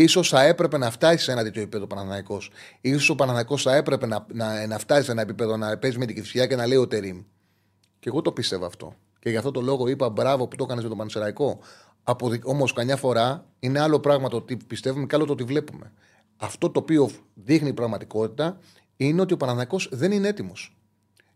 σω 0.06 0.22
θα 0.22 0.42
έπρεπε 0.42 0.78
να 0.78 0.90
φτάσει 0.90 1.24
σε 1.24 1.32
ένα 1.32 1.42
τέτοιο 1.42 1.62
επίπεδο 1.62 1.86
Παναναναϊκό. 1.86 2.40
σω 2.98 3.12
ο 3.12 3.14
Παναναναϊκό 3.14 3.56
θα 3.56 3.74
έπρεπε 3.74 4.06
να, 4.06 4.26
να, 4.32 4.66
να 4.66 4.78
φτάσει 4.78 5.04
σε 5.04 5.10
ένα 5.10 5.20
επίπεδο 5.20 5.56
να 5.56 5.78
παίζει 5.78 5.98
με 5.98 6.06
την 6.06 6.14
Κυφσιά 6.14 6.46
και 6.46 6.56
να 6.56 6.66
λέει 6.66 6.78
ο 6.78 6.86
Τερήμ. 6.86 7.22
Και 7.98 8.08
εγώ 8.08 8.22
το 8.22 8.32
πίστευα 8.32 8.66
αυτό. 8.66 8.96
Και 9.24 9.30
γι' 9.30 9.36
αυτό 9.36 9.50
το 9.50 9.60
λόγο 9.60 9.88
είπα 9.88 10.08
μπράβο 10.08 10.48
που 10.48 10.56
το 10.56 10.64
έκανε 10.64 10.82
με 10.82 10.88
τον 10.88 10.98
Πανσεραϊκό. 10.98 11.58
Όμως, 12.42 12.72
καμιά 12.72 12.96
φορά 12.96 13.46
είναι 13.58 13.80
άλλο 13.80 14.00
πράγμα 14.00 14.28
το 14.28 14.36
ότι 14.36 14.56
πιστεύουμε 14.56 15.06
και 15.06 15.14
άλλο 15.14 15.24
το 15.24 15.32
ότι 15.32 15.44
βλέπουμε. 15.44 15.92
Αυτό 16.36 16.70
το 16.70 16.80
οποίο 16.80 17.10
δείχνει 17.34 17.68
η 17.68 17.72
πραγματικότητα 17.72 18.58
είναι 18.96 19.20
ότι 19.20 19.32
ο 19.32 19.36
Παναναναϊκό 19.36 19.76
δεν 19.90 20.12
είναι 20.12 20.28
έτοιμος. 20.28 20.76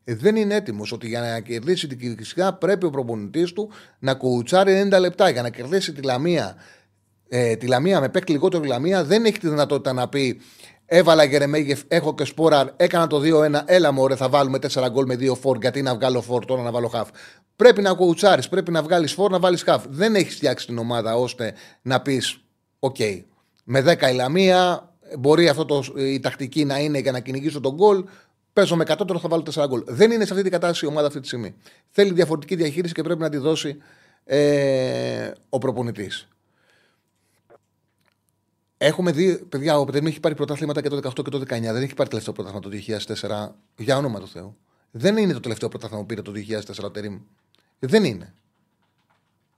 Ε, 0.05 0.15
δεν 0.15 0.37
είναι 0.37 0.55
έτοιμος 0.55 0.93
ότι 0.93 1.09
για 1.09 1.21
να 1.21 1.41
κερδίσει 1.41 1.87
την 1.87 1.99
Κυρισκά 1.99 2.55
πρέπει 2.55 2.87
ο 2.87 2.91
προπονητής 2.91 3.53
του 3.53 3.71
να 3.99 4.15
κουουουτσάρει 4.15 4.89
90 4.93 5.01
λεπτά. 5.01 5.29
Για 5.29 5.43
να 5.43 5.51
κερδίσει 5.51 5.93
τη 5.93 6.03
Λαμία, 6.03 6.57
ε, 7.29 7.57
τη 7.57 7.67
Λαμία 7.67 8.01
με 8.01 8.09
παίκτη 8.09 8.33
λιγότερο 8.33 8.63
τη 8.63 8.69
Λαμία, 8.69 9.05
δεν 9.05 9.25
έχει 9.25 9.39
τη 9.39 9.49
δυνατότητα 9.49 9.93
να 9.93 10.09
πει 10.09 10.41
Έβαλα 10.91 11.25
Γερεμέγεφ, 11.25 11.83
έχω 11.89 12.15
και 12.15 12.25
σπόρα, 12.25 12.73
έκανα 12.77 13.07
το 13.07 13.21
2-1. 13.21 13.63
Έλα 13.67 13.93
μου, 13.93 14.17
θα 14.17 14.29
βάλουμε 14.29 14.59
4 14.59 14.89
γκολ 14.91 15.05
με 15.07 15.15
2 15.15 15.35
φόρ. 15.35 15.59
Γιατί 15.61 15.83
να 15.83 15.95
βγάλω 15.95 16.21
φόρ 16.21 16.45
τώρα 16.45 16.63
να 16.63 16.71
βάλω 16.71 16.89
χαφ. 16.89 17.09
Πρέπει 17.59 17.83
να 17.83 17.93
κοουτσάρει, 17.95 18.49
πρέπει 18.49 18.71
να 18.71 18.83
βγάλεις 18.83 19.13
φορ, 19.13 19.31
να 19.31 19.39
βάλεις 19.39 19.63
χαφ. 19.63 19.85
Δεν 19.89 20.15
έχεις 20.15 20.35
φτιάξει 20.35 20.67
την 20.67 20.79
ομάδα 20.79 21.17
ώστε 21.17 21.55
να 21.83 22.01
πεις: 22.01 22.41
OK, 22.79 22.97
okay, 22.99 23.23
με 23.65 23.81
10 23.81 24.11
η 24.11 24.15
Λαμία, 24.15 24.93
μπορεί 25.19 25.49
αυτό 25.49 25.65
το, 25.65 25.85
η 25.97 26.21
τακτική 26.21 26.65
να 26.65 26.79
είναι 26.79 26.99
για 26.99 27.13
να 27.13 27.21
κυνηγήσω 27.21 27.61
το 27.61 27.75
γκολ. 27.75 28.05
Παίζω 28.53 28.77
με 28.77 28.85
100, 28.89 28.97
τώρα 29.07 29.21
θα 29.21 29.29
βάλω 29.29 29.43
4 29.55 29.65
γκολ. 29.69 29.83
Δεν 29.87 30.11
είναι 30.11 30.25
σε 30.25 30.31
αυτή 30.31 30.43
την 30.43 30.53
κατάσταση 30.53 30.85
η 30.85 30.89
ομάδα 30.89 31.07
αυτή 31.07 31.21
τη 31.21 31.27
στιγμή. 31.27 31.55
Θέλει 31.91 32.13
διαφορετική 32.13 32.55
διαχείριση 32.55 32.95
και 32.95 33.03
πρέπει 33.03 33.21
να 33.21 33.29
τη 33.29 33.37
δώσει 33.37 33.77
ε, 34.25 35.31
ο 35.49 35.59
προπονητής. 35.59 36.29
Έχουμε 38.79 39.13
δει, 39.13 39.37
παιδιά, 39.37 39.79
ο 39.79 39.85
Τερίμ 39.85 40.09
έχει 40.09 40.21
πάρει 40.21 40.35
πρωταθλήματα 40.35 40.83
και 40.83 40.89
το 40.89 40.97
18 40.97 41.13
και 41.25 41.31
το 41.31 41.39
19. 41.39 41.45
Δεν 41.47 41.83
έχει 41.83 41.95
πάρει 41.95 42.09
τελευταίο 42.09 42.33
πρωτάθλημα 42.33 42.61
το 42.61 42.71
2004. 43.47 43.55
Για 43.77 43.97
όνομα 43.97 44.21
του 44.21 44.29
Θεού. 44.29 44.57
Δεν 44.91 45.17
είναι 45.17 45.33
το 45.33 45.41
τελευταίο 45.41 45.69
πρωτάθλημα 45.69 46.01
που 46.01 46.07
πήρε 46.07 46.23
το 46.23 46.33
2004 46.79 46.85
ο 46.85 46.91
Τερήμ. 46.91 47.19
Δεν 47.79 48.05
είναι. 48.05 48.35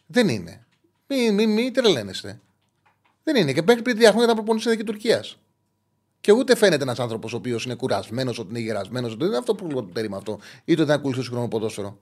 Δεν 0.06 0.28
είναι. 0.28 0.66
Μην 1.06 1.35
μη, 1.35 1.46
μη 1.46 1.70
τρελαίνεστε. 1.70 2.40
Δεν 3.22 3.37
είναι. 3.37 3.52
Και 3.52 3.62
μέχρι 3.62 3.83
πριν 3.83 3.96
τρία 3.96 4.09
χρόνια 4.09 4.24
ήταν 4.24 4.37
προπονητής 4.37 4.72
στην 4.72 4.87
Τουρκίας. 4.87 5.38
Και 6.20 6.33
ούτε 6.33 6.54
φαίνεται 6.54 6.83
ένας 6.83 6.98
άνθρωπος 6.98 7.33
ο 7.33 7.37
οποίος 7.37 7.64
είναι 7.64 7.74
κουρασμένος, 7.74 8.38
ότι 8.38 8.50
είναι 8.50 8.59
γερασμένος. 8.59 9.16
Δεν 9.16 9.26
είναι 9.26 9.37
αυτό 9.37 9.54
που 9.54 9.64
λέει 9.64 9.74
το 9.74 9.83
τερήμα 9.83 10.16
αυτό. 10.16 10.38
Είτε 10.64 10.85
δεν 10.85 10.96
ακολουθεί 10.96 11.22
χρόνο 11.22 11.48
ποδόσφαιρο. 11.48 11.98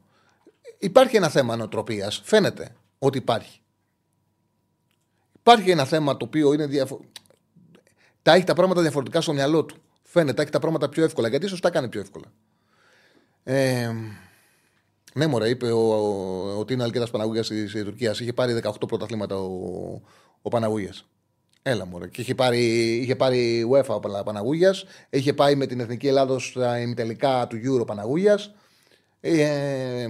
Υπάρχει 0.79 1.17
ένα 1.17 1.29
θέμα 1.29 1.57
νοοτροπία. 1.57 2.11
Φαίνεται 2.23 2.77
ότι 2.99 3.19
υπάρχει. 3.19 3.61
Υπάρχει 5.33 5.71
ένα 5.71 5.85
θέμα 5.85 6.17
το 6.17 6.25
οποίο 6.25 6.53
είναι 6.53 6.67
διαφο... 6.67 7.01
Τα 8.23 8.33
έχει 8.33 8.45
τα 8.45 8.55
πράγματα 8.55 8.81
διαφορετικά 8.81 9.21
στο 9.21 9.33
μυαλό 9.33 9.65
του. 9.65 9.77
Φαίνεται, 10.03 10.33
τα 10.33 10.43
έχει 10.43 10.51
τα 10.51 10.59
πράγματα 10.59 10.89
πιο 10.89 11.05
εύκολα. 11.05 11.29
Γιατί 11.29 11.47
ίσως 11.47 11.61
τα 11.61 11.71
κάνει 11.71 11.89
πιο 11.89 12.01
εύκολα. 12.01 12.27
Ε, 13.45 13.95
ναι, 15.19 15.27
μωρέ, 15.27 15.49
είπε 15.49 15.71
ο, 15.71 15.79
ο, 15.79 16.59
ο 16.59 16.65
Τίνα 16.65 16.85
Αλκέτας 16.85 17.11
Παναγούγιας 17.11 17.49
τη 17.49 17.85
Τουρκία. 17.85 18.11
Είχε 18.11 18.33
πάρει 18.33 18.61
18 18.63 18.89
πρωταθλήματα 18.89 19.37
ο, 19.37 20.01
ο 20.43 20.49
Παναγούγιας. 20.49 21.05
Έλα 21.63 21.85
μωρέ. 21.85 22.09
Και 22.09 22.21
είχε 22.21 22.35
πάρει, 22.35 22.61
είχε 22.97 23.17
πάρει 23.17 23.69
UEFA 23.73 23.95
ο 23.95 24.23
Παναγούγιας. 24.23 24.85
Είχε 25.11 25.33
πάει 25.33 25.55
με 25.55 25.67
την 25.67 25.81
Εθνική 25.81 26.07
Ελλάδος 26.07 26.49
στα 26.49 26.81
ημιτελικά 26.81 27.47
του 27.47 27.57
Euro 27.65 27.87
Παναγούγιας. 27.87 28.55
Ε, 29.21 30.07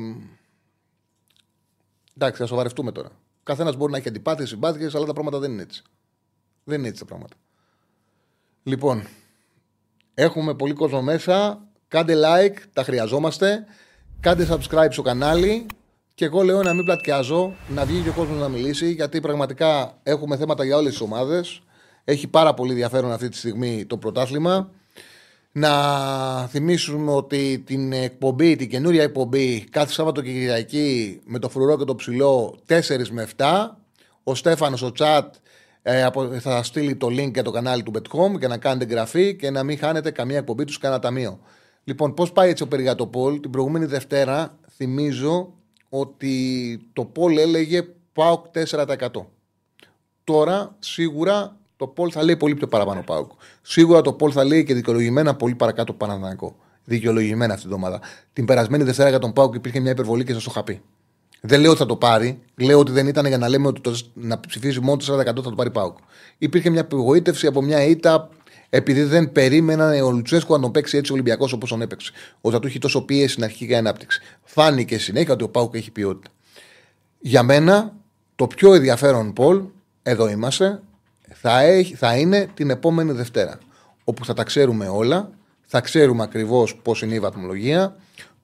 εντάξει, 2.14 2.40
θα 2.40 2.46
σοβαρευτούμε 2.46 2.92
τώρα. 2.92 3.10
Καθένας 3.42 3.76
μπορεί 3.76 3.92
να 3.92 3.98
έχει 3.98 4.08
αντιπάθειες, 4.08 4.48
συμπάθειες, 4.48 4.94
αλλά 4.94 5.06
τα 5.06 5.12
πράγματα 5.12 5.38
δεν 5.38 5.52
είναι 5.52 5.62
έτσι. 5.62 5.82
Δεν 6.64 6.78
είναι 6.78 6.88
έτσι 6.88 7.00
τα 7.00 7.06
πράγματα. 7.06 7.34
Λοιπόν, 8.62 9.06
έχουμε 10.14 10.54
πολύ 10.54 10.72
κόσμο 10.72 11.02
μέσα. 11.02 11.66
Κάντε 11.88 12.14
like, 12.16 12.56
τα 12.72 12.82
χρειαζόμαστε. 12.82 13.66
Κάντε 14.20 14.46
subscribe 14.50 14.88
στο 14.90 15.02
κανάλι. 15.02 15.66
Και 16.14 16.24
εγώ 16.24 16.42
λέω 16.42 16.62
να 16.62 16.74
μην 16.74 16.84
πλατιάζω, 16.84 17.54
να 17.68 17.84
βγει 17.84 18.00
και 18.00 18.08
ο 18.08 18.12
κόσμος 18.12 18.38
να 18.38 18.48
μιλήσει, 18.48 18.92
γιατί 18.92 19.20
πραγματικά 19.20 19.98
έχουμε 20.02 20.36
θέματα 20.36 20.64
για 20.64 20.76
όλες 20.76 20.90
τις 20.90 21.00
ομάδες. 21.00 21.62
Έχει 22.04 22.28
πάρα 22.28 22.54
πολύ 22.54 22.70
ενδιαφέρον 22.70 23.12
αυτή 23.12 23.28
τη 23.28 23.36
στιγμή 23.36 23.84
το 23.86 23.96
πρωτάθλημα. 23.96 24.70
Να 25.52 25.70
θυμίσουμε 26.46 27.12
ότι 27.12 27.62
την 27.66 27.92
εκπομπή, 27.92 28.56
την 28.56 28.68
καινούρια 28.68 29.02
εκπομπή, 29.02 29.64
κάθε 29.70 29.92
Σάββατο 29.92 30.20
και 30.22 30.32
Κυριακή 30.32 31.20
με 31.24 31.38
το 31.38 31.48
φρουρό 31.48 31.78
και 31.78 31.84
το 31.84 31.94
ψηλό 31.94 32.58
4 32.68 32.78
με 33.10 33.28
7. 33.36 33.44
Ο 34.22 34.34
Στέφανος 34.34 34.82
ο 34.82 34.92
Τσάτ 34.92 35.34
ε, 35.82 36.08
θα 36.40 36.62
στείλει 36.62 36.96
το 36.96 37.06
link 37.06 37.32
για 37.32 37.42
το 37.42 37.50
κανάλι 37.50 37.82
του 37.82 37.92
BetHome 37.94 38.38
για 38.38 38.48
να 38.48 38.58
κάνετε 38.58 38.84
εγγραφή 38.84 39.36
και 39.36 39.50
να 39.50 39.62
μην 39.62 39.78
χάνετε 39.78 40.10
καμία 40.10 40.38
εκπομπή 40.38 40.64
τους 40.64 40.78
κανένα 40.78 41.00
ταμείο. 41.00 41.40
Λοιπόν, 41.88 42.14
πώς 42.14 42.32
πάει 42.32 42.50
έτσι 42.50 42.62
ο 42.62 42.68
Περιγατοπόλ. 42.68 43.40
Την 43.40 43.50
προηγούμενη 43.50 43.84
Δευτέρα 43.84 44.58
θυμίζω 44.76 45.52
ότι 45.88 46.34
το 46.92 47.04
Πολ 47.04 47.36
έλεγε 47.36 47.82
ΠΑΟΚ 48.12 48.46
4%. 48.70 49.08
Τώρα 50.24 50.76
σίγουρα 50.78 51.56
το 51.76 51.86
Πολ 51.86 52.10
θα 52.12 52.22
λέει 52.22 52.36
πολύ 52.36 52.54
πιο 52.54 52.66
παραπάνω 52.66 53.02
ΠΑΟΚ. 53.02 53.30
Σίγουρα 53.62 54.00
το 54.00 54.12
Πολ 54.12 54.30
θα 54.34 54.44
λέει 54.44 54.64
και 54.64 54.74
δικαιολογημένα 54.74 55.34
πολύ 55.34 55.54
παρακάτω 55.54 55.92
Παναθηναϊκό. 55.92 56.56
Δικαιολογημένα 56.84 57.54
αυτή 57.54 57.66
την 57.66 57.74
εβδομάδα. 57.74 58.00
Την 58.32 58.44
περασμένη 58.44 58.84
Δευτέρα 58.84 59.08
για 59.08 59.18
τον 59.18 59.32
ΠΑΟΚ 59.32 59.54
υπήρχε 59.54 59.80
μια 59.80 59.90
υπερβολή 59.90 60.24
και 60.24 60.32
σας 60.32 60.42
το 60.44 60.50
είχα 60.52 60.64
πει. 60.64 60.80
Δεν 61.40 61.60
λέω 61.60 61.70
ότι 61.70 61.80
θα 61.80 61.86
το 61.86 61.96
πάρει. 61.96 62.38
Λέω 62.54 62.78
ότι 62.78 62.92
δεν 62.92 63.06
ήταν 63.06 63.26
για 63.26 63.38
να 63.38 63.48
λέμε 63.48 63.66
ότι 63.66 63.80
το, 63.80 63.98
να 64.14 64.40
ψηφίσει 64.40 64.80
μόνο 64.80 64.96
το 64.96 65.18
40% 65.18 65.24
θα 65.24 65.32
το 65.32 65.52
πάρει 65.56 65.70
ΠΑΟΚ. 65.70 65.96
Υπήρχε 66.38 66.70
μια 66.70 66.80
απογοήτευση 66.80 67.46
από 67.46 67.62
μια 67.62 67.84
ήττα 67.84 68.28
επειδή 68.70 69.02
δεν 69.02 69.32
περίμεναν 69.32 70.00
ο 70.00 70.10
Λουτσέσκο 70.10 70.54
να 70.56 70.62
τον 70.62 70.70
παίξει 70.70 70.96
έτσι 70.96 71.10
ο 71.10 71.14
Ολυμπιακός 71.14 71.52
όπως 71.52 71.68
τον 71.68 71.82
έπαιξε. 71.82 72.12
Ότι 72.40 72.54
θα 72.54 72.60
του 72.60 72.66
έχει 72.66 72.78
τόσο 72.78 73.04
πίεση 73.04 73.28
στην 73.28 73.44
αρχική 73.44 73.74
ανάπτυξη. 73.74 74.20
Φάνηκε 74.44 74.98
συνέχεια 74.98 75.32
ότι 75.32 75.44
ο 75.44 75.48
Πάουκ 75.48 75.74
έχει 75.74 75.90
ποιότητα. 75.90 76.30
Για 77.18 77.42
μένα, 77.42 77.92
το 78.36 78.46
πιο 78.46 78.74
ενδιαφέρον 78.74 79.32
Πολ, 79.32 79.62
εδώ 80.02 80.28
είμαστε, 80.28 80.82
θα, 81.32 81.60
έχει, 81.60 81.94
θα 81.94 82.16
είναι 82.16 82.48
την 82.54 82.70
επόμενη 82.70 83.12
Δευτέρα. 83.12 83.58
Όπου 84.04 84.24
θα 84.24 84.34
τα 84.34 84.42
ξέρουμε 84.42 84.88
όλα, 84.88 85.30
θα 85.66 85.80
ξέρουμε 85.80 86.22
ακριβώς 86.22 86.76
πώς 86.76 87.02
είναι 87.02 87.14
η 87.14 87.20
βαθμολογία, 87.20 87.96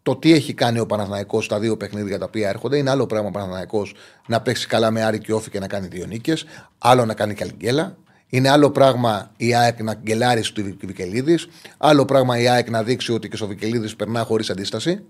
το 0.02 0.16
τι 0.16 0.32
έχει 0.32 0.54
κάνει 0.54 0.78
ο 0.78 0.86
Παναθναϊκό 0.86 1.40
στα 1.40 1.58
δύο 1.58 1.76
παιχνίδια 1.76 2.18
τα 2.18 2.24
οποία 2.24 2.48
έρχονται. 2.48 2.76
Είναι 2.76 2.90
άλλο 2.90 3.06
πράγμα 3.06 3.28
ο 3.28 3.30
Παναθναϊκό 3.30 3.86
να 4.26 4.40
παίξει 4.40 4.66
καλά 4.66 4.90
με 4.90 5.02
Άρη 5.02 5.18
και 5.18 5.32
Όφη 5.32 5.50
και 5.50 5.58
να 5.58 5.66
κάνει 5.66 5.86
δύο 5.86 6.06
νίκες, 6.06 6.44
άλλο 6.78 7.04
να 7.04 7.14
κάνει 7.14 7.34
καλυγκέλα. 7.34 7.96
Είναι 8.34 8.48
άλλο 8.48 8.70
πράγμα 8.70 9.30
η 9.36 9.54
ΑΕΚ 9.54 9.82
να 9.82 9.94
γκελάρει 9.94 10.42
στο 10.42 10.62
Βικελίδης. 10.80 11.48
Άλλο 11.78 12.04
πράγμα 12.04 12.38
η 12.38 12.48
ΑΕΚ 12.48 12.70
να 12.70 12.82
δείξει 12.82 13.12
ότι 13.12 13.28
και 13.28 13.36
στο 13.36 13.46
Βικελίδης 13.46 13.96
περνά 13.96 14.24
χωρίς 14.24 14.50
αντίσταση. 14.50 15.04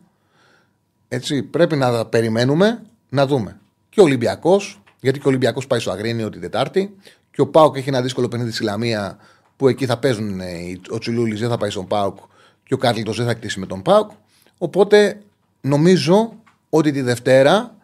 Έτσι, 1.08 1.42
πρέπει 1.42 1.76
να 1.76 2.06
περιμένουμε 2.06 2.82
να 3.08 3.26
δούμε. 3.26 3.60
Και 3.88 4.00
ο 4.00 4.02
Ολυμπιακός, 4.02 4.82
γιατί 5.00 5.18
και 5.18 5.26
ο 5.26 5.28
Ολυμπιακός 5.28 5.66
πάει 5.66 5.78
στο 5.78 5.90
Αγρίνιο 5.90 6.30
την 6.30 6.40
Τετάρτη. 6.40 6.96
Και 7.30 7.40
ο 7.40 7.46
Πάουκ 7.46 7.76
έχει 7.76 7.88
ένα 7.88 8.02
δύσκολο 8.02 8.28
παιχνίδι 8.28 8.52
στη 8.52 8.64
Λαμία 8.64 9.18
που 9.56 9.68
εκεί 9.68 9.86
θα 9.86 9.98
παίζουν. 9.98 10.40
Ε, 10.40 10.80
ο 10.90 10.98
Τσιλούλης 10.98 11.40
δεν 11.40 11.48
θα 11.48 11.56
πάει 11.56 11.70
στον 11.70 11.86
Πάουκ 11.86 12.18
και 12.64 12.74
ο 12.74 12.76
Κάρλιτος 12.76 13.16
δεν 13.16 13.26
θα 13.26 13.34
κτίσει 13.34 13.60
με 13.60 13.66
τον 13.66 13.82
Πάουκ. 13.82 14.10
Οπότε 14.58 15.20
νομίζω 15.60 16.32
ότι 16.70 16.92
τη 16.92 17.00
Δευτέρα 17.00 17.76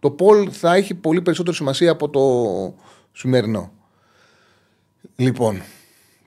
το 0.00 0.10
Πολ 0.10 0.48
θα 0.52 0.74
έχει 0.74 0.94
πολύ 0.94 1.22
περισσότερη 1.22 1.56
σημασία 1.56 1.90
από 1.90 2.08
το 2.08 2.22
σημερινό. 3.12 3.72
Λοιπόν, 5.16 5.62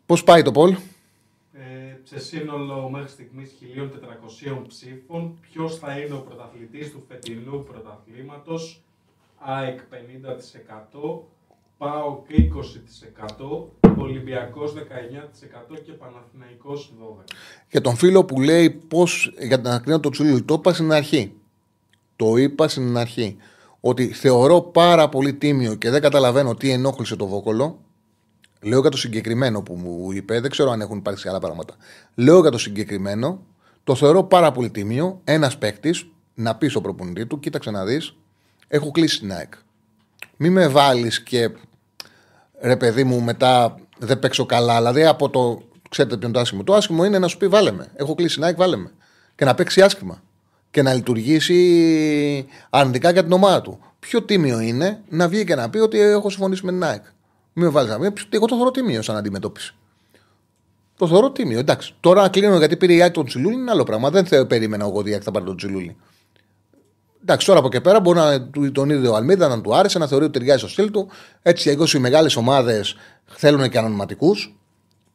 πώς 0.05 0.23
πάει 0.23 0.41
το 0.41 0.51
Πολ. 0.51 0.75
Ε, 1.53 1.97
σε 2.03 2.19
σύνολο 2.19 2.89
μέχρι 2.89 3.09
στιγμής 3.09 3.51
1.400 3.61 4.61
ψήφων, 4.67 5.37
ποιος 5.41 5.77
θα 5.77 5.99
είναι 5.99 6.13
ο 6.13 6.19
πρωταθλητής 6.19 6.91
του 6.91 7.03
φετινού 7.07 7.63
πρωταθλήματος; 7.63 8.81
ΑΕΚ 9.37 9.79
50%, 9.89 11.27
ΠΑΟΚ 11.77 12.25
20%, 12.29 13.69
Ολυμπιακός 13.97 14.73
19% 14.73 15.81
και 15.85 15.91
Παναθηναϊκός 15.91 16.93
12%. 16.99 17.23
Για 17.69 17.81
τον 17.81 17.95
φίλο 17.95 18.25
που 18.25 18.41
λέει 18.41 18.69
πώς 18.69 19.33
για 19.39 19.61
την 19.61 19.67
ακρίνεια 19.67 19.99
του 19.99 20.09
Τσουλίου, 20.09 20.45
το 20.45 20.53
είπα 20.53 20.73
στην 20.73 20.91
αρχή. 20.91 21.33
Το 22.15 22.35
είπα 22.35 22.67
στην 22.67 22.97
αρχή. 22.97 23.37
Ότι 23.79 24.07
θεωρώ 24.07 24.61
πάρα 24.61 25.09
πολύ 25.09 25.33
τίμιο 25.33 25.75
και 25.75 25.89
δεν 25.89 26.01
καταλαβαίνω 26.01 26.55
τι 26.55 26.69
ενόχλησε 26.69 27.15
το 27.15 27.27
Βόκολο 27.27 27.79
Λέω 28.61 28.79
για 28.79 28.89
το 28.89 28.97
συγκεκριμένο 28.97 29.61
που 29.61 29.75
μου 29.75 30.11
είπε, 30.11 30.39
δεν 30.39 30.51
ξέρω 30.51 30.71
αν 30.71 30.81
έχουν 30.81 30.97
υπάρξει 30.97 31.27
άλλα 31.27 31.39
πράγματα. 31.39 31.75
Λέω 32.15 32.39
για 32.39 32.51
το 32.51 32.57
συγκεκριμένο, 32.57 33.41
το 33.83 33.95
θεωρώ 33.95 34.23
πάρα 34.23 34.51
πολύ 34.51 34.69
τίμιο 34.69 35.21
ένας 35.23 35.57
παίκτης 35.57 36.07
να 36.33 36.55
πεις 36.55 36.71
στο 36.71 36.81
προπονητή 36.81 37.25
του: 37.25 37.39
Κοίταξε 37.39 37.71
να 37.71 37.85
δεις, 37.85 38.15
έχω 38.67 38.91
κλείσει 38.91 39.19
την 39.19 39.31
ΑΕΚ. 39.33 39.53
Μην 40.37 40.51
με 40.51 40.67
βάλεις 40.67 41.23
και 41.23 41.49
ρε 42.61 42.75
παιδί 42.75 43.03
μου 43.03 43.21
μετά 43.21 43.75
δεν 43.97 44.19
παίξω 44.19 44.45
καλά. 44.45 44.77
Δηλαδή 44.77 45.05
από 45.05 45.29
το. 45.29 45.61
Ξέρετε 45.89 46.17
ποιο 46.17 46.27
είναι 46.27 46.37
το 46.37 46.41
άσχημο. 46.41 46.63
Το 46.63 46.73
άσχημο 46.73 47.05
είναι 47.05 47.19
να 47.19 47.27
σου 47.27 47.37
πει: 47.37 47.47
Βάλε 47.47 47.71
με. 47.71 47.87
Έχω 47.95 48.15
κλείσει 48.15 48.35
την 48.35 48.43
ΑΕΚ, 48.43 48.57
βάλε 48.57 48.75
με. 48.75 48.91
Και 49.35 49.45
να 49.45 49.55
παίξει 49.55 49.81
άσχημα. 49.81 50.21
Και 50.71 50.81
να 50.81 50.93
λειτουργήσει 50.93 52.45
αρνητικά 52.69 53.11
για 53.11 53.23
την 53.23 53.31
ομάδα 53.31 53.61
του. 53.61 53.79
Πιο 53.99 54.23
τίμιο 54.23 54.59
είναι 54.59 55.01
να 55.09 55.27
βγει 55.27 55.43
και 55.43 55.55
να 55.55 55.69
πει 55.69 55.77
ότι 55.77 55.99
έχω 55.99 56.29
συμφωνήσει 56.29 56.65
με 56.65 56.71
την 56.71 56.83
ΑΕΚ. 56.83 57.03
Μην 57.59 57.65
με 57.65 57.71
βάλεις 57.71 57.97
να 57.97 58.13
Εγώ 58.29 58.45
το 58.45 58.55
θεωρώ 58.55 58.71
τίμιο 58.71 59.01
σαν 59.01 59.15
αντιμετώπιση. 59.15 59.75
Το 60.97 61.07
θεωρώ 61.07 61.31
τίμιο. 61.31 61.59
Εντάξει. 61.59 61.95
Τώρα 61.99 62.29
κλείνω 62.29 62.57
γιατί 62.57 62.77
πήρε 62.77 62.93
η 62.93 63.01
Άκη 63.03 63.13
τον 63.13 63.25
Τσιλούλη 63.25 63.55
είναι 63.55 63.71
άλλο 63.71 63.83
πράγμα. 63.83 64.09
Δεν 64.09 64.25
θέλω 64.25 64.45
περίμενα 64.45 64.85
εγώ 64.85 64.97
ότι 64.97 65.09
η 65.09 65.13
Άκη 65.13 65.23
θα 65.23 65.31
πάρει 65.31 65.45
τον 65.45 65.57
Τσιλούλη. 65.57 65.95
Εντάξει, 67.21 67.45
τώρα 67.45 67.59
από 67.59 67.67
εκεί 67.67 67.81
πέρα 67.81 67.99
μπορεί 67.99 68.17
να 68.17 68.41
του- 68.41 68.71
τον 68.71 68.89
είδε 68.89 69.07
ο 69.07 69.15
Αλμίδα, 69.15 69.47
να 69.47 69.61
του 69.61 69.75
άρεσε, 69.75 69.99
να 69.99 70.07
θεωρεί 70.07 70.23
ότι 70.23 70.33
ταιριάζει 70.33 70.59
στο 70.59 70.67
στυλ 70.67 70.91
του. 70.91 71.09
Έτσι, 71.41 71.69
εγώ 71.69 71.83
οι 71.95 71.97
μεγάλες 71.99 72.35
ομάδες 72.35 72.95
θέλουν 73.25 73.69
και 73.69 73.77
αναπληρωματικούς. 73.77 74.35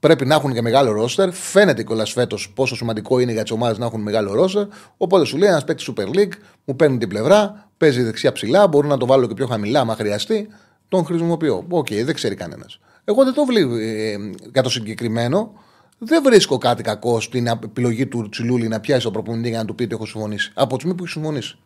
Πρέπει 0.01 0.26
να 0.26 0.34
έχουν 0.34 0.53
και 0.53 0.62
μεγάλο 0.62 0.93
ρόστερ. 0.93 1.32
Φαίνεται 1.32 1.82
κιόλας 1.82 2.12
φέτος 2.12 2.53
πόσο 2.55 2.76
σημαντικό 2.76 3.18
είναι 3.18 3.32
για 3.32 3.43
τις 3.43 3.51
ομάδες 3.53 3.78
να 3.78 3.86
έχουν 3.86 4.01
μεγάλο 4.01 4.34
ρόστερ. 4.34 4.66
Οπότε 4.97 5.24
σου 5.24 5.36
λέει 5.36 5.49
ένας 5.49 5.64
παίκτης 5.64 5.90
Super 5.93 6.07
League, 6.16 6.32
μου 6.64 6.76
παίρνει 6.76 6.99
την 6.99 7.09
πλευρά, 7.09 7.68
παίζει 7.76 8.03
δεξιά 8.03 8.32
ψηλά, 8.32 8.66
μπορεί 8.66 8.88
να 8.88 8.97
το 8.97 9.07
βάλω 9.07 9.26
και 9.26 9.34
πιο 9.34 9.47
χαμηλά, 9.47 9.80
άμα 9.80 9.95
χρειαστεί. 9.95 10.49
Τον 10.93 11.05
χρησιμοποιώ. 11.05 11.64
Οκ, 11.68 11.86
δεν 11.90 12.14
ξέρει 12.14 12.34
κανένας. 12.34 12.78
Εγώ 13.05 13.24
δεν 13.24 13.32
το 13.32 13.45
βλέπω 13.45 13.74
ε, 13.74 14.16
για 14.53 14.62
το 14.62 14.70
συγκεκριμένο. 14.70 15.53
Δεν 15.99 16.22
βρίσκω 16.22 16.59
κάτι 16.59 16.82
κακό 16.82 17.20
στην 17.20 17.47
επιλογή 17.47 18.07
του 18.07 18.28
Τσιλούλη 18.28 18.68
να 18.68 18.80
πιάσει 18.80 19.03
τον 19.03 19.12
προπονητή 19.12 19.49
για 19.49 19.59
να 19.59 19.64
του 19.64 19.74
πει 19.74 19.82
ότι 19.82 19.95
έχω 19.95 20.07
συμφωνήσει. 20.07 20.51
Από 20.55 20.68
τη 20.68 20.74
στιγμή 20.74 20.95
που 20.95 21.03
έχει 21.03 21.12
συμφωνήσει. 21.12 21.59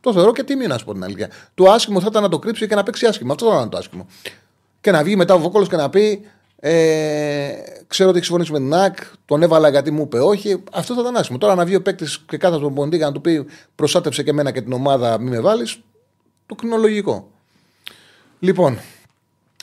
Το 0.00 0.12
θεωρώ 0.12 0.32
και 0.32 0.42
τιμή 0.42 0.66
να 0.66 0.78
σου 0.78 0.84
πω 0.84 0.92
την 0.92 1.04
αλήθεια. 1.04 1.30
Το 1.54 1.64
άσχημο 1.64 2.00
θα 2.00 2.06
ήταν 2.10 2.22
να 2.22 2.28
το 2.28 2.38
κρύψει 2.38 2.66
και 2.66 2.74
να 2.74 2.82
παίξει 2.82 3.06
άσχημα. 3.06 3.32
Αυτό 3.32 3.50
θα 3.50 3.56
ήταν 3.56 3.68
το 3.68 3.76
άσχημο. 3.76 4.06
Και 4.80 4.90
να 4.90 5.02
βγει 5.02 5.16
μετά 5.16 5.34
ο 5.34 5.38
Βόκολος 5.38 5.68
και 5.68 5.76
να 5.76 5.90
πει 5.90 6.20
ε, 6.56 7.48
Ξέρω 7.86 8.08
ότι 8.08 8.18
έχει 8.18 8.26
συμφωνήσει 8.26 8.52
με 8.52 8.58
την 8.58 8.74
ΑΚ, 8.74 8.96
τον 9.24 9.42
έβαλα 9.42 9.68
γιατί 9.68 9.90
μου 9.90 10.02
είπε 10.02 10.18
όχι. 10.18 10.62
Αυτό 10.72 10.94
θα 10.94 11.00
ήταν 11.00 11.16
άσχημο. 11.16 11.38
Τώρα 11.38 11.54
να 11.54 11.64
βγει 11.64 11.74
ο 11.74 11.82
παίκτης 11.82 12.24
και 12.28 12.36
κάθε 12.36 12.54
τον 12.54 12.62
προπονητή 12.62 12.96
για 12.96 13.06
να 13.06 13.12
του 13.12 13.20
πει 13.20 13.46
Προστάτεψε 13.74 14.22
και 14.22 14.30
εμένα 14.30 14.50
και 14.50 14.62
την 14.62 14.72
ομάδα, 14.72 15.20
μη 15.20 15.30
με 15.30 15.40
βάλεις. 15.40 15.78
Το 16.46 16.54
κοινολογικό. 16.54 17.32
Λοιπόν, 18.38 18.78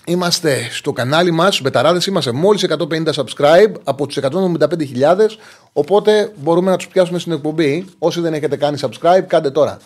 Είμαστε 0.05 0.61
στο 0.69 0.91
κανάλι 0.93 1.31
μας, 1.31 1.47
στους 1.47 1.61
Μπεταράδες, 1.61 2.05
είμαστε 2.05 2.31
μόλις 2.31 2.63
150 2.63 3.13
subscribe 3.13 3.73
από 3.83 4.07
τους 4.07 4.17
175.000, 4.17 5.37
οπότε 5.73 6.33
μπορούμε 6.37 6.71
να 6.71 6.77
τους 6.77 6.87
πιάσουμε 6.87 7.19
στην 7.19 7.31
εκπομπή. 7.31 7.85
Όσοι 7.99 8.21
δεν 8.21 8.33
έχετε 8.33 8.57
κάνει 8.57 8.77
subscribe, 8.81 9.21
κάντε 9.27 9.51
τώρα. 9.51 9.77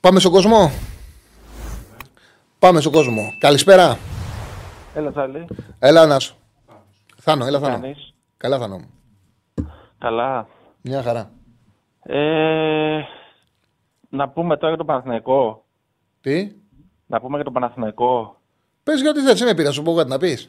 Πάμε 0.00 0.20
στον 0.20 0.32
κόσμο. 0.32 0.70
Πάμε 2.58 2.80
στον 2.80 2.92
κόσμο. 2.92 3.34
Καλησπέρα. 3.38 3.98
Έλα, 4.94 5.10
Τσάλι. 5.10 5.46
Έλα, 5.78 6.06
Νας. 6.06 6.34
Θάνο, 7.16 7.44
έλα, 7.46 7.58
Τι 7.58 7.64
Θάνο. 7.64 7.80
κάνεις; 7.80 8.14
Καλά, 8.36 8.58
Θάνο. 8.58 8.78
μου. 8.78 8.90
Καλά. 9.98 10.46
Μια 10.82 11.02
χαρά. 11.02 11.30
Ε, 12.02 13.00
να 14.08 14.28
πούμε 14.28 14.54
τώρα 14.56 14.68
για 14.68 14.76
τον 14.76 14.86
Παναθηναϊκό. 14.86 15.64
Τι; 16.20 16.52
Να 17.12 17.20
πούμε 17.20 17.34
για 17.34 17.44
τον 17.44 17.52
Παναθηναϊκό. 17.52 18.36
Πες 18.82 19.00
για 19.00 19.10
ό,τι 19.10 19.20
θες, 19.20 19.42
με 19.42 19.54
πήρα, 19.54 19.70
σου 19.72 19.82
πω 19.82 19.94
κάτι 19.94 20.08
να 20.08 20.18
πεις. 20.18 20.48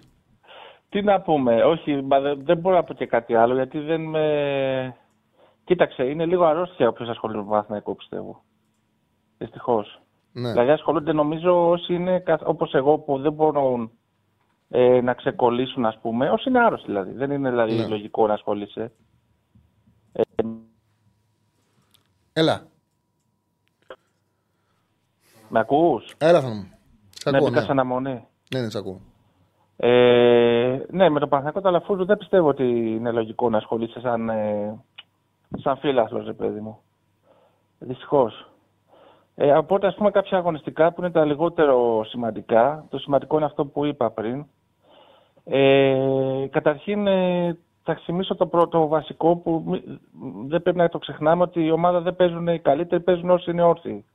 Τι 0.89 1.01
να 1.01 1.21
πούμε. 1.21 1.63
Όχι, 1.63 2.01
μα 2.01 2.19
δεν, 2.19 2.43
δεν 2.45 2.57
μπορώ 2.57 2.75
να 2.75 2.83
πω 2.83 2.93
και 2.93 3.05
κάτι 3.05 3.35
άλλο 3.35 3.53
γιατί 3.53 3.79
δεν 3.79 4.01
με... 4.01 4.95
Κοίταξε, 5.63 6.03
είναι 6.03 6.25
λίγο 6.25 6.43
αρρώστια 6.45 6.87
όποιος 6.87 7.09
ασχολείται 7.09 7.37
με 7.39 7.43
τον 7.43 7.53
Παναθηναϊκό, 7.53 7.95
πιστεύω. 7.95 8.43
Δυστυχώς. 9.37 10.01
Ναι. 10.31 10.51
Δηλαδή 10.51 10.69
ασχολούνται 10.71 11.13
νομίζω 11.13 11.69
όσοι 11.69 11.93
είναι 11.93 12.19
καθ- 12.19 12.47
όπως 12.47 12.73
εγώ 12.73 12.97
που 12.97 13.17
δεν 13.19 13.33
μπορούν 13.33 13.91
ε, 14.69 15.01
να 15.01 15.13
ξεκολλήσουν 15.13 15.85
ας 15.85 15.97
πούμε. 16.01 16.29
Όσοι 16.29 16.49
είναι 16.49 16.59
άρρωστοι 16.59 16.85
δηλαδή. 16.87 17.11
Δεν 17.11 17.31
είναι 17.31 17.49
δηλαδή 17.49 17.75
Ναι. 17.75 17.87
λογικό 17.87 18.27
να 18.27 18.33
ασχολείσαι. 18.33 18.91
Έλα. 22.33 22.67
Με 25.55 25.59
ακούς; 25.59 26.13
Έλα, 26.17 26.41
Θάνο. 26.41 26.53
μου. 26.53 26.67
Σ' 27.09 27.25
Ναι, 27.25 27.37
ακούω, 27.37 27.47
μπήκα 27.47 27.59
ναι. 27.59 27.65
σε 27.65 27.71
αναμονή. 27.71 28.25
Ναι, 28.53 28.61
ναι, 28.61 28.69
σ' 28.69 28.75
ακούω. 28.75 28.99
Ε, 29.77 30.79
ναι, 30.89 31.09
με 31.09 31.19
τον 31.19 31.29
Παναθηναϊκό 31.29 31.61
Ταλαφούζο 31.61 32.05
δεν 32.05 32.17
πιστεύω 32.17 32.47
ότι 32.47 32.63
είναι 32.95 33.11
λογικό 33.11 33.49
να 33.49 33.57
ασχολείσαι 33.57 33.99
σαν, 33.99 34.29
ε, 34.29 34.79
σαν 35.57 35.77
φίλαθλος, 35.77 36.25
ρε 36.25 36.33
παιδί 36.33 36.59
μου. 36.59 36.77
Δυστυχώς. 37.79 38.47
Ε, 39.35 39.51
οπότε, 39.51 39.87
ας 39.87 39.95
πούμε, 39.95 40.11
κάποια 40.11 40.37
αγωνιστικά 40.37 40.91
που 40.93 41.01
είναι 41.01 41.11
τα 41.11 41.25
λιγότερο 41.25 42.03
σημαντικά. 42.05 42.85
Το 42.89 42.97
σημαντικό 42.97 43.35
είναι 43.35 43.45
αυτό 43.45 43.65
που 43.65 43.85
είπα 43.85 44.11
πριν. 44.11 44.45
Ε, 45.43 46.47
καταρχήν, 46.49 47.07
ε, 47.07 47.57
θα 47.83 47.95
θυμίσω 47.95 48.35
το 48.35 48.45
πρώτο 48.47 48.87
βασικό 48.87 49.35
που 49.35 49.63
μη- 49.67 49.83
δεν 50.47 50.61
πρέπει 50.61 50.77
να 50.77 50.89
το 50.89 50.97
ξεχνάμε 50.97 51.43
ότι 51.43 51.65
η 51.65 51.71
ομάδα 51.71 52.01
δεν 52.01 52.15
παίζουν 52.15 52.47
οι 52.47 52.59
καλύτεροι, 52.59 53.03
παίζουν 53.03 53.29
όσοι 53.29 53.51
είναι 53.51 53.63
όρθιοι. 53.63 54.05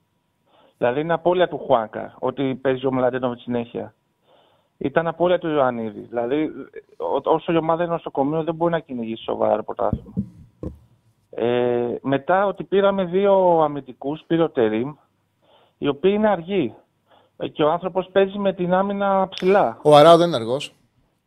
Δηλαδή 0.79 1.01
είναι 1.01 1.13
απώλεια 1.13 1.49
του 1.49 1.59
Χουάνκα 1.59 2.15
ότι 2.19 2.55
παίζει 2.55 2.87
ο 2.87 2.93
Μλαντένοβιτ 2.93 3.39
συνέχεια. 3.41 3.95
Ήταν 4.79 5.07
απώλεια 5.07 5.39
του 5.39 5.49
Ιωαννίδη. 5.49 6.01
Δηλαδή, 6.01 6.51
ό- 6.97 7.31
όσο 7.31 7.53
η 7.53 7.57
ομάδα 7.57 7.83
είναι 7.85 7.93
νοσοκομείο, 7.93 8.43
δεν 8.45 8.55
μπορεί 8.55 8.73
να 8.73 8.79
κυνηγήσει 8.79 9.23
σοβαρά 9.23 9.57
το 9.57 9.63
πρωτάθλημα. 9.63 10.13
Ε, 11.31 11.95
μετά 12.03 12.47
ότι 12.47 12.65
πήραμε 12.65 13.05
δύο 13.05 13.61
αμυντικούς, 13.63 14.23
πήρε 14.27 14.43
ο 14.43 14.51
Τερίμ, 14.51 14.95
οι 15.79 15.89
οποίοι 15.89 16.13
είναι 16.15 16.29
αργοί. 16.29 16.75
Ε, 17.37 17.49
Και 17.49 17.63
ο 17.63 17.71
άνθρωπος 17.71 18.09
παίζει 18.13 18.39
με 18.39 18.53
την 18.53 18.75
άμυνα 18.75 19.29
ψηλά. 19.29 19.79
Ο 19.83 19.97
Αράο 19.97 20.17
δεν 20.17 20.27
είναι 20.27 20.37
αργός. 20.37 20.75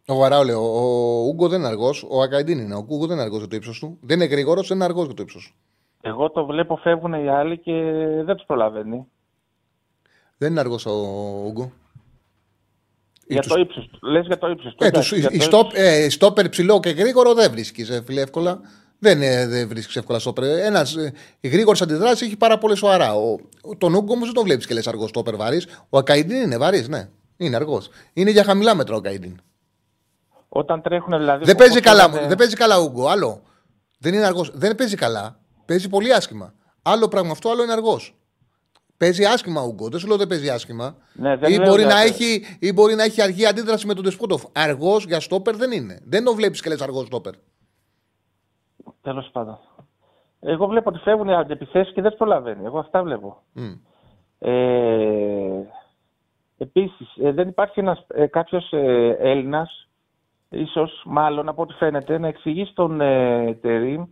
Ο 0.08 0.24
Αράο 0.24 0.44
λέω. 0.44 0.62
Ο 0.62 0.82
Ούγκο 1.28 1.48
δεν 1.48 1.60
είναι 1.60 1.68
αργός. 1.68 2.06
Ο 2.10 2.22
Ακαϊντίν 2.22 2.60
είναι. 2.60 2.76
Ο 2.76 2.84
Κούγκο 2.84 3.06
δεν 3.06 3.16
είναι 3.16 3.26
αργός 3.26 3.40
για 3.40 3.48
το 3.48 3.56
ύψος 3.56 3.80
του. 3.80 3.98
Δεν 4.02 4.20
είναι 4.20 4.30
γρήγορο, 4.30 4.62
δεν 4.62 4.76
είναι 4.78 4.86
αργός 4.86 5.06
για 5.06 5.14
το 5.16 5.22
ύψος. 5.22 5.56
Εγώ 6.02 6.30
το 6.32 6.46
βλέπω, 6.46 6.76
φεύγουν 6.76 7.14
οι 7.14 7.28
άλλοι 7.30 7.58
και 7.58 7.74
δεν 8.24 8.36
τους 8.36 8.46
προλαβαίνει. 8.46 9.08
Δεν 10.42 10.52
είναι 10.52 10.60
αργός 10.60 10.86
ο 10.86 10.92
Ούγκο. 11.46 11.72
Για 13.28 13.42
τους- 13.42 13.52
το 13.52 13.60
ύψος 13.60 13.88
του. 13.92 14.00
Λες 14.08 14.26
για 14.26 14.38
το 14.38 14.48
ύψος 14.50 14.74
του. 14.76 14.84
Ε, 14.84 14.88
εντάξει, 14.88 15.10
τους, 15.10 15.20
για 15.20 15.30
η 15.32 15.38
το 15.38 15.44
στόπ, 15.44 15.66
ύψος. 15.72 15.84
ε, 15.84 16.10
στόπερ 16.10 16.50
ψηλό 16.50 16.80
και 16.80 16.90
γρήγορο 16.90 17.34
δεν 17.34 17.52
βρίσκεις, 17.52 18.02
φίλε, 18.06 18.22
εύκολα. 18.22 18.60
Δεν, 19.00 19.22
ε, 19.22 19.48
δεν 19.48 19.68
βρίσκεις 19.68 19.96
εύκολα 19.96 20.20
στόπερ. 20.20 20.44
Ένας 20.44 20.96
ε, 20.96 21.14
γρήγορο 21.44 21.78
αντιδράσει 21.82 22.26
έχει 22.26 22.38
πάρα 22.38 22.58
πολύ 22.58 22.76
σοβαρά. 22.76 23.14
Ο, 23.16 23.38
ο- 23.62 23.76
τον 23.78 23.94
Ούγκο 23.94 24.14
όμως 24.14 24.26
δεν 24.26 24.34
τον 24.34 24.44
βλέπεις 24.44 24.66
και 24.68 24.74
λες 24.74 24.88
αργό 24.88 25.08
στόπερ 25.08 25.36
βαρύς. 25.36 25.68
Ο 25.90 25.98
Ακαϊντίν 25.98 26.42
είναι 26.42 26.58
βαρύς, 26.58 26.88
ναι. 26.88 27.10
Είναι 27.38 27.56
αργός. 27.56 27.90
Είναι 28.14 28.30
για 28.32 28.44
χαμηλά 28.44 28.76
μέτρα 28.76 28.96
ο 28.96 28.98
Ακαϊντίν. 28.98 29.42
Όταν 30.50 30.82
τρέχουν 30.82 31.18
δηλαδή. 31.18 31.46
Δεν 31.46 31.54
όπως 31.56 31.66
παίζει 31.68 31.80
καλά, 31.82 32.08
λέγανε- 32.08 32.28
δεν 32.28 32.38
παίζει 32.38 32.56
καλά 32.56 32.80
Ούγκο. 32.80 33.08
Άλλο. 33.08 33.42
Δεν 34.00 34.14
είναι 34.14 34.26
αργός. 34.26 34.52
Δεν 34.54 34.76
παίζει 34.76 34.96
καλά. 34.96 35.40
Παίζει 35.66 35.90
πολύ 35.90 36.14
άσχημα. 36.14 36.54
Άλλο 36.82 37.08
πράγμα 37.08 37.32
αυτό, 37.32 37.50
άλλο 37.50 37.64
είναι 37.64 37.72
αργός. 37.72 38.16
Παίζει 39.02 39.26
άσχημα 39.26 39.62
Ούγκο. 39.62 39.90
Δεν 39.90 40.00
σου 40.00 40.08
λέω 40.08 40.18
δεν 40.18 40.28
παίζει 40.28 40.50
άσχημα. 40.50 40.96
Ναι, 41.14 41.36
δεν 41.38 41.52
ή, 41.52 41.56
λέω 41.56 41.68
μπορεί 41.70 41.82
για- 41.84 41.94
να 41.94 42.02
έχει, 42.02 42.46
ή 42.60 42.74
μπορεί 42.74 42.96
να 42.96 43.04
έχει 43.04 43.22
αργή 43.22 43.46
αντίδραση 43.46 43.88
με 43.88 43.94
τον 43.94 44.04
Τεσπότοφ. 44.04 44.44
Αργός 44.54 45.06
για 45.06 45.20
στόπερ 45.20 45.56
δεν 45.56 45.72
είναι. 45.72 46.00
Δεν 46.06 46.24
το 46.24 46.34
βλέπεις 46.34 46.62
και 46.62 46.70
λες 46.70 46.82
αργός 46.82 47.06
στόπερ. 47.06 47.34
Τέλος 49.02 49.30
πάντων. 49.32 49.60
Εγώ 50.40 50.68
βλέπω 50.68 50.90
ότι 50.90 51.00
φεύγουν 51.00 51.28
οι 51.28 51.34
αντιπιθέσεις 51.36 51.94
και 51.94 52.02
δεν 52.02 52.12
του 52.12 52.18
προλαβαίνει. 52.18 52.66
Εγώ 52.66 52.80
αυτά 52.80 53.04
βλέπω. 53.04 53.42
Μμ. 53.52 53.72
Ε, 54.40 55.68
επίσης, 56.58 57.16
ε, 57.24 57.32
δεν 57.32 57.48
υπάρχει 57.48 57.80
ένας, 57.80 58.06
ε, 58.08 58.26
κάποιος 58.26 58.72
ε, 58.72 59.16
Έλληνας, 59.20 59.88
ίσως 60.50 61.02
μάλλον 61.06 61.50
από 61.50 61.62
ό,τι 61.62 61.74
φαίνεται, 61.74 62.18
να 62.18 62.28
εξηγεί 62.28 62.66
στον 62.66 63.02
ε, 63.02 63.54
Τερίμ 63.62 64.04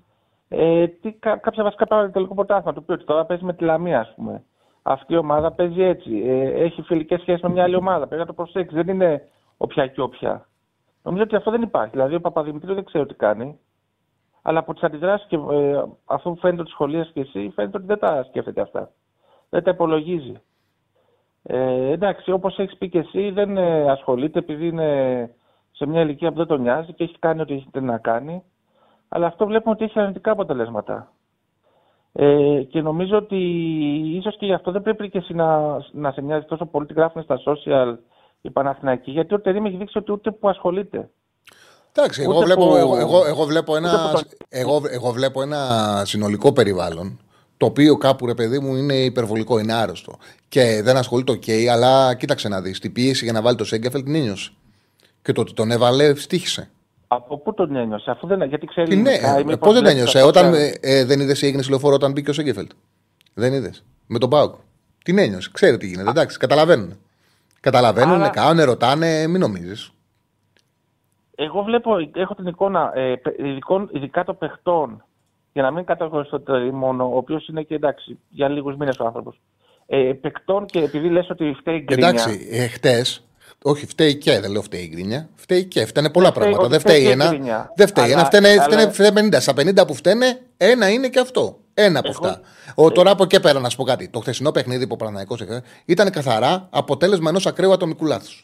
ε, 0.49 0.87
τι, 0.87 1.11
κα, 1.11 1.37
κάποια 1.37 1.63
βασικά 1.63 1.85
πράγματα 1.87 2.07
του 2.11 2.13
τελικού 2.17 2.35
πρωτάθλημα. 2.35 2.73
Του 2.73 2.83
πει 2.83 2.91
ότι 2.91 3.03
τώρα 3.05 3.25
παίζει 3.25 3.43
με 3.43 3.53
τη 3.53 3.63
Λαμία, 3.63 3.99
ας 3.99 4.13
πούμε. 4.15 4.43
Αυτή 4.91 5.13
η 5.13 5.17
ομάδα 5.17 5.51
παίζει 5.51 5.81
έτσι. 5.81 6.23
Ε, 6.25 6.63
έχει 6.63 6.81
φιλικές 6.81 7.21
σχέσεις 7.21 7.41
με 7.41 7.49
μια 7.49 7.63
άλλη 7.63 7.75
ομάδα. 7.75 8.07
Πρέπει 8.07 8.21
να 8.21 8.27
το 8.27 8.33
προσέξεις. 8.33 8.75
Δεν 8.75 8.87
είναι 8.87 9.27
όποια 9.57 9.87
και 9.87 10.01
όποια. 10.01 10.47
Νομίζω 11.03 11.23
ότι 11.23 11.35
αυτό 11.35 11.51
δεν 11.51 11.61
υπάρχει. 11.61 11.91
Δηλαδή, 11.91 12.15
ο 12.15 12.21
Παπαδημητρίου 12.21 12.73
δεν 12.73 12.83
ξέρω 12.83 13.05
τι 13.05 13.13
κάνει. 13.13 13.59
Αλλά 14.41 14.59
από 14.59 14.73
τις 14.73 14.83
αντιδράσεις 14.83 15.27
και 15.27 15.35
ε, 15.35 15.83
αυτό 16.05 16.29
που 16.29 16.39
φαίνεται 16.39 16.61
ότι 16.61 16.71
σχολίασε 16.71 17.11
και 17.13 17.19
εσύ, 17.19 17.51
φαίνεται 17.55 17.77
ότι 17.77 17.85
δεν 17.85 17.99
τα 17.99 18.23
σκέφτεται 18.23 18.61
αυτά. 18.61 18.91
Δεν 19.49 19.63
τα 19.63 19.71
υπολογίζει. 19.71 20.41
Ε, 21.43 21.91
εντάξει, 21.91 22.31
όπως 22.31 22.57
έχεις 22.57 22.77
πει 22.77 22.89
και 22.89 22.99
εσύ, 22.99 23.29
δεν 23.29 23.57
ε, 23.57 23.91
ασχολείται 23.91 24.39
επειδή 24.39 24.67
είναι 24.67 25.29
σε 25.71 25.85
μια 25.85 26.01
ηλικία 26.01 26.29
που 26.31 26.37
δεν 26.37 26.47
τον 26.47 26.61
νοιάζει 26.61 26.93
και 26.93 27.03
έχει 27.03 27.19
κάνει 27.19 27.41
ό,τι 27.41 27.53
έχει 27.53 27.69
να 27.81 27.97
κάνει. 27.97 28.43
Αλλά 29.09 29.27
αυτό 29.27 29.45
βλέπουμε 29.45 29.73
ότι 29.73 29.83
έχει 29.83 29.99
αρνητικά 29.99 30.31
αποτελέσματα. 30.31 31.11
Ε, 32.13 32.61
και 32.69 32.81
νομίζω 32.81 33.17
ότι 33.17 33.35
ίσως 34.15 34.37
και 34.37 34.45
γι' 34.45 34.53
αυτό 34.53 34.71
δεν 34.71 34.81
πρέπει 34.81 35.09
και 35.09 35.17
εσύ 35.17 35.33
να, 35.33 35.77
να 35.91 36.11
σε 36.11 36.21
νοιάζει 36.21 36.45
τόσο 36.45 36.65
πολύ 36.65 36.85
τι 36.85 36.93
γράφουν 36.93 37.23
στα 37.23 37.39
social 37.45 37.97
οι 38.41 38.49
Παναθηναϊκοί, 38.49 39.11
γιατί 39.11 39.33
ο 39.33 39.39
Τερήμ 39.41 39.65
έχει 39.65 39.75
δείξει 39.77 39.97
ότι 39.97 40.11
ούτε 40.11 40.31
που 40.31 40.49
ασχολείται. 40.49 41.09
Εντάξει, 41.93 42.21
εγώ 42.21 42.35
Ούτε 42.35 42.45
βλέπω, 42.45 42.67
που- 42.67 42.75
εγώ, 42.75 42.97
εγώ, 42.97 43.25
εγώ 43.25 43.43
βλέπω 43.45 43.75
ένα, 43.75 43.89
ούτε 43.93 44.01
που 44.01 44.11
τον- 44.13 44.37
εγώ, 44.49 44.81
εγώ 44.89 45.11
βλέπω 45.11 45.41
ένα 45.41 45.67
συνολικό 46.05 46.53
περιβάλλον 46.53 47.19
το 47.57 47.65
οποίο 47.65 47.97
κάπου 47.97 48.25
ρε 48.25 48.33
παιδί 48.33 48.59
μου 48.59 48.75
είναι 48.75 48.93
υπερβολικό, 48.95 49.59
είναι 49.59 49.73
άρρωστο. 49.73 50.13
Και 50.49 50.81
δεν 50.83 50.97
ασχολείται 50.97 51.31
οκ, 51.31 51.43
αλλά 51.71 52.15
κοίταξε 52.15 52.47
να 52.47 52.61
δεις. 52.61 52.79
Την 52.79 52.91
πίεση 52.91 53.23
για 53.23 53.33
να 53.33 53.41
βάλει 53.41 53.57
το 53.57 53.65
Σέγκεφελ 53.65 54.03
την 54.03 54.15
ένιωσε. 54.15 54.51
Και 55.21 55.31
το 55.31 55.41
ότι 55.41 55.53
τον 55.53 55.71
έβαλε, 55.71 56.15
στήχησε. 56.15 56.69
Από 57.11 57.37
πού 57.37 57.53
τον 57.53 57.75
ένιωσε, 57.75 58.11
αφού 58.11 58.27
δεν, 58.27 58.41
γιατί 58.43 58.65
ξέρει. 58.65 58.89
Τι 58.89 58.95
ναι, 58.95 59.09
ελληνικά, 59.09 59.39
ή 59.39 59.43
μήπως 59.43 59.57
πώ 59.59 59.71
δεν 59.71 59.81
βλέπει 59.81 59.97
ένιωσε, 59.97 60.19
τα 60.19 60.25
όταν 60.25 60.51
social. 60.53 60.55
ε, 60.81 60.99
ε, 60.99 61.05
δεν 61.05 61.19
είδες 61.19 61.39
τι 61.39 61.45
έγινε 61.47 61.61
στη 61.61 61.71
λεωφόρο 61.71 61.95
όταν 61.95 62.11
μπήκε 62.11 62.29
ο 62.29 62.33
Σέγκεφελτ; 62.33 62.71
Δεν 63.33 63.53
είδες; 63.53 63.83
Με 64.07 64.19
τον 64.19 64.29
Πάουκ. 64.29 64.55
Την 65.03 65.17
ένιωσε, 65.17 65.49
ξέρει 65.53 65.77
τι 65.77 65.87
γίνεται. 65.87 66.09
Εντάξει, 66.09 66.37
καταλαβαίνουν. 66.37 66.97
Καταλαβαίνουν, 67.59 68.13
Άρα- 68.21 68.29
κάνουν, 68.29 68.63
ρωτάνε, 68.65 69.27
μην 69.27 69.39
νομίζεις. 69.39 69.91
Εγώ 71.35 71.61
βλέπω, 71.63 71.91
έχω 72.13 72.35
την 72.35 72.47
εικόνα, 72.47 72.91
ε, 72.95 73.15
πε- 73.15 73.39
ειδικών- 73.39 73.89
ειδικά 73.95 74.23
των 74.23 74.37
παιχτών 74.37 75.03
για 75.53 75.61
να 75.63 75.71
μην 75.71 75.85
καταγωγήσω 75.85 76.39
το 76.39 76.53
μόνο, 76.59 77.05
ο 77.13 77.17
οποίος 77.17 77.47
είναι 77.47 77.61
και 77.63 77.75
εντάξει 77.75 78.19
για 78.29 78.47
λίγους 78.49 78.75
μήνες 78.75 78.99
ο 78.99 79.05
άνθρωπος. 79.05 79.39
Ε, 79.85 80.13
παικτών 80.21 80.65
και 80.65 80.79
επειδή 80.79 81.09
λες 81.09 81.29
ότι 81.29 81.55
φταίει 81.59 81.75
η 81.75 81.81
γκρίνια. 81.83 82.07
Εντάξει, 82.09 82.47
ε, 82.51 82.67
χτες, 82.67 83.23
όχι, 83.63 83.85
φταίει 83.85 84.15
και, 84.15 84.39
δεν 84.39 84.51
λέω 84.51 84.61
φταίει 84.61 84.81
η 84.81 84.87
γκρίνια. 84.91 85.29
Φταίει 85.35 85.63
και, 85.65 85.85
φταίνε 85.85 86.09
πολλά 86.09 86.31
Δεν 86.31 86.41
φταίει, 86.41 86.51
πράγματα. 86.53 86.61
όχι, 86.63 86.71
Δεν 86.71 86.79
φταίει 86.79 86.93
φταίει 87.01 87.05
και 87.05 87.09
η 87.09 87.21
ένα. 87.21 87.27
γκρίνια. 87.29 87.73
Δεν 87.75 87.87
φταίει 87.87 88.03
Αλλά- 88.03 88.13
ένα, 88.13 88.25
φταίνε, 88.25 88.49
αλλά- 88.49 88.63
φταίνε, 88.63 88.91
φταίνε 88.91 89.11
50. 89.11 89.39
Στα 89.39 89.53
50 89.53 89.87
που 89.87 89.93
φταίνε, 89.93 90.39
ένα 90.57 90.89
είναι 90.89 91.07
και 91.07 91.19
αυτό. 91.19 91.59
Ένα 91.73 91.99
από 91.99 92.07
Εγώ- 92.09 92.27
αυτά. 92.27 92.41
Ο, 92.75 92.91
τώρα 92.91 93.11
από 93.11 93.23
εκεί 93.23 93.39
πέρα 93.39 93.59
να 93.59 93.69
σου 93.69 93.77
πω 93.77 93.83
κάτι. 93.83 94.07
Το 94.09 94.19
χθεσινό 94.19 94.51
παιχνίδι 94.51 94.87
που 94.87 94.93
ο 94.93 94.95
Παναναϊκός 94.97 95.41
έκανε 95.41 95.61
ήταν 95.85 96.09
καθαρά 96.09 96.67
αποτέλεσμα 96.69 97.29
ενός 97.29 97.45
ακραίου 97.47 97.73
ατομικού 97.73 98.05
λάθους. 98.05 98.43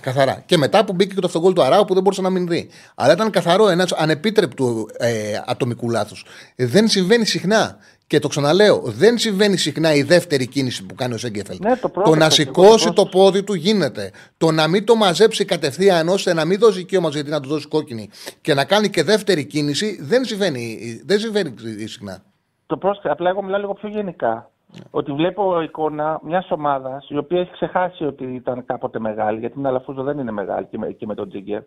Καθαρά. 0.00 0.42
Και 0.46 0.56
μετά 0.56 0.84
που 0.84 0.92
μπήκε 0.92 1.14
και 1.14 1.20
το 1.20 1.26
αυτογκόλ 1.26 1.52
του 1.52 1.62
Αράου 1.62 1.84
που 1.84 1.94
δεν 1.94 2.02
μπορούσε 2.02 2.22
να 2.22 2.30
μην 2.30 2.46
δει. 2.48 2.68
Αλλά 2.94 3.12
ήταν 3.12 3.30
καθαρό 3.30 3.68
ένας 3.68 3.92
ανεπίτρεπτου 3.92 4.86
ε, 4.98 5.40
ατομικού 5.46 5.90
λάθους. 5.90 6.24
Δεν 6.56 6.88
συμβαίνει 6.88 7.24
συχνά. 7.26 7.76
Και 8.08 8.18
το 8.18 8.28
ξαναλέω, 8.28 8.80
δεν 8.84 9.18
συμβαίνει 9.18 9.56
συχνά 9.56 9.94
η 9.94 10.02
δεύτερη 10.02 10.46
κίνηση 10.48 10.86
που 10.86 10.94
κάνει 10.94 11.14
ο 11.14 11.18
Σέγκεφελτ. 11.18 11.60
Ναι, 11.60 11.70
το 11.70 11.80
το 11.80 11.88
πρόκειται, 11.88 12.16
να 12.16 12.24
εγώ 12.24 12.34
σηκώσει 12.34 12.86
το 12.86 12.92
το 12.92 13.06
πόδι 13.06 13.42
του 13.42 13.54
γίνεται. 13.54 14.10
Το 14.36 14.50
να 14.50 14.68
μην 14.68 14.84
το 14.84 14.94
μαζέψει 14.94 15.44
κατευθείαν 15.44 16.08
ώστε 16.08 16.34
να 16.34 16.44
μην 16.44 16.58
δώσει 16.58 16.78
δικαίωμα 16.78 17.08
γιατί 17.08 17.30
να 17.30 17.40
του 17.40 17.48
δώσει 17.48 17.68
κόκκινη 17.68 18.10
και 18.40 18.54
να 18.54 18.64
κάνει 18.64 18.88
και 18.90 19.02
δεύτερη 19.02 19.46
κίνηση 19.46 20.02
δεν 20.02 20.24
συμβαίνει, 20.24 20.78
δεν 21.04 21.18
συμβαίνει 21.18 21.54
συχνά. 21.86 22.22
Το 22.66 22.76
πρόσεχε, 22.76 23.08
απλά 23.08 23.28
εγώ 23.28 23.42
μιλάω 23.42 23.60
λίγο 23.60 23.74
πιο 23.74 23.88
γενικά. 23.88 24.50
Ότι 24.90 25.12
βλέπω 25.12 25.60
εικόνα 25.62 26.20
μιας 26.22 26.50
ομάδας 26.50 27.08
η 27.08 27.16
οποία 27.16 27.40
έχει 27.40 27.50
ξεχάσει 27.50 28.04
ότι 28.04 28.24
ήταν 28.24 28.64
κάποτε 28.64 28.98
μεγάλη, 28.98 29.38
γιατί 29.38 29.54
την 29.54 29.66
Αλαφούζο 29.66 30.02
δεν 30.02 30.18
είναι 30.18 30.30
μεγάλη 30.30 30.66
και 30.66 30.78
με, 30.78 30.90
και 30.90 31.06
με 31.06 31.14
τον 31.14 31.28
Τζίγκερ. 31.28 31.62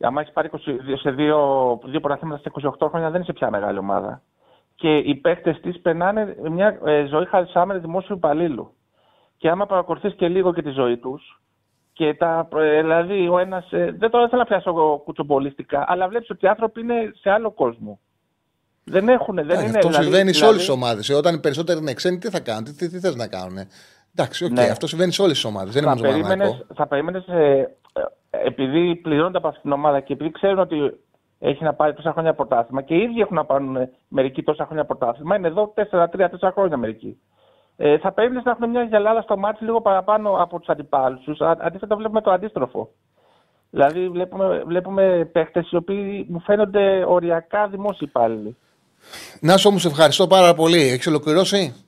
Άμα 0.00 0.20
έχεις 0.20 0.32
πάρει 0.32 0.50
22 0.52 0.58
σε 1.00 1.10
δύο, 1.10 1.38
δύο 1.84 2.00
πρωταθλήματα 2.00 2.40
σε 2.42 2.68
28 2.78 2.88
χρόνια, 2.88 3.10
δεν 3.10 3.20
είσαι 3.20 3.32
πια 3.32 3.50
μεγάλη 3.50 3.78
ομάδα. 3.78 4.22
Και 4.84 4.96
οι 4.96 5.14
παίχτε 5.14 5.58
της 5.62 5.80
περνάνε 5.80 6.36
μια 6.50 6.78
ε, 6.84 7.04
ζωή 7.06 7.24
χαρισάμενη 7.26 7.80
δημόσιου 7.80 8.16
υπαλλήλου. 8.16 8.74
Και 9.36 9.48
άμα 9.48 9.66
παρακολουθείς 9.66 10.14
και 10.14 10.28
λίγο 10.28 10.52
και 10.54 10.62
τη 10.62 10.70
ζωή 10.70 10.96
τους, 10.96 11.40
και 11.92 12.14
τα, 12.14 12.48
ε, 12.56 12.80
δηλαδή 12.80 13.28
ο 13.28 13.38
ένας. 13.38 13.66
δεν 13.70 14.10
το 14.10 14.28
θέλω 14.28 14.40
να 14.40 14.44
πιάσω 14.44 15.00
κουτσομπολιστικά, 15.04 15.84
αλλά 15.88 16.08
βλέπεις 16.08 16.30
ότι 16.30 16.44
οι 16.44 16.48
άνθρωποι 16.48 16.80
είναι 16.80 17.12
σε 17.20 17.30
άλλο 17.30 17.50
κόσμο. 17.50 17.98
Δεν 18.84 19.08
έχουν. 19.08 19.34
Δεν 19.34 19.44
Εντάξει, 19.44 19.66
είναι, 19.66 19.76
αυτό 19.78 19.88
δηλαδή- 19.88 20.04
συμβαίνει 20.04 20.32
σε 20.32 20.38
δηλαδή- 20.38 20.48
όλες 20.52 20.66
τις 20.66 20.74
ομάδες. 20.74 21.08
Όταν 21.10 21.34
οι 21.34 21.40
περισσότεροι 21.40 21.78
είναι 21.78 21.92
ξένοι, 21.94 22.18
τι 22.18 22.30
θα 22.30 22.40
κάνουν, 22.40 22.64
τι, 22.64 22.74
τι, 22.74 22.88
τι 22.88 22.98
θες 22.98 23.14
να 23.16 23.28
κάνουν. 23.28 23.58
Εντάξει, 24.14 24.44
οκ, 24.44 24.50
Ναι. 24.50 24.62
αυτό 24.62 24.86
συμβαίνει 24.86 25.12
σε 25.12 25.22
όλες 25.22 25.34
τις 25.34 25.44
ομάδες. 25.44 25.72
Δεν 25.74 25.82
είναι 25.82 25.92
θα 25.92 25.96
μόνο 25.96 26.08
στο 26.08 26.18
περίμενες, 26.18 26.46
Παναθηναϊκό. 26.48 26.74
θα 26.74 26.86
περίμενες, 26.86 27.26
ε, 27.26 27.76
ε, 28.30 28.46
επειδή 28.46 28.96
πληρώνονται 28.96 29.38
από 29.38 29.46
αυτήν 29.48 29.62
την 29.62 29.72
ομάδα 29.72 30.00
και 30.00 30.12
επειδή 30.12 30.30
ξέρουν 30.30 30.58
ότι 30.58 30.76
έχει 31.38 31.64
να 31.64 31.74
πάρει 31.74 31.94
τόσα 31.94 32.12
χρόνια 32.12 32.34
πρωτάθλημα 32.34 32.82
και 32.82 32.94
οι 32.94 33.02
ίδιοι 33.02 33.20
έχουν 33.20 33.36
να 33.36 33.44
πάρουν 33.44 33.76
ε, 33.76 33.90
μερικοί 34.08 34.42
τόσα 34.42 34.64
χρόνια 34.64 34.84
πρωτάθλημα, 34.84 35.36
είναι 35.36 35.48
εδώ 35.48 35.74
4-3-4 35.90 36.50
χρόνια 36.52 36.76
μερικοί. 36.76 37.18
Ε, 37.76 37.98
θα 37.98 38.12
περίμενε 38.12 38.42
να 38.44 38.50
έχουν 38.50 38.70
μια 38.70 38.82
γυαλάδα 38.82 39.22
στο 39.22 39.36
μάτι 39.36 39.64
λίγο 39.64 39.80
παραπάνω 39.80 40.42
από 40.42 40.58
τους 40.58 40.68
αντιπάλους 40.68 41.24
τους. 41.24 41.40
Αντίθετα, 41.40 41.96
βλέπουμε 41.96 42.20
το 42.20 42.30
αντίστροφο. 42.30 42.90
Δηλαδή, 43.70 44.08
βλέπουμε, 44.08 44.62
βλέπουμε 44.66 45.28
παίχτες 45.32 45.70
οι 45.70 45.76
οποίοι 45.76 46.26
μου 46.30 46.40
φαίνονται 46.40 47.04
οριακά 47.08 47.68
δημόσιοι 47.68 47.98
υπάλληλοι. 48.08 48.56
Να 49.40 49.56
σου 49.56 49.68
όμως 49.70 49.84
ευχαριστώ 49.84 50.26
πάρα 50.26 50.54
πολύ. 50.54 50.80
Έχεις 50.88 51.06
ολοκληρώσει; 51.06 51.84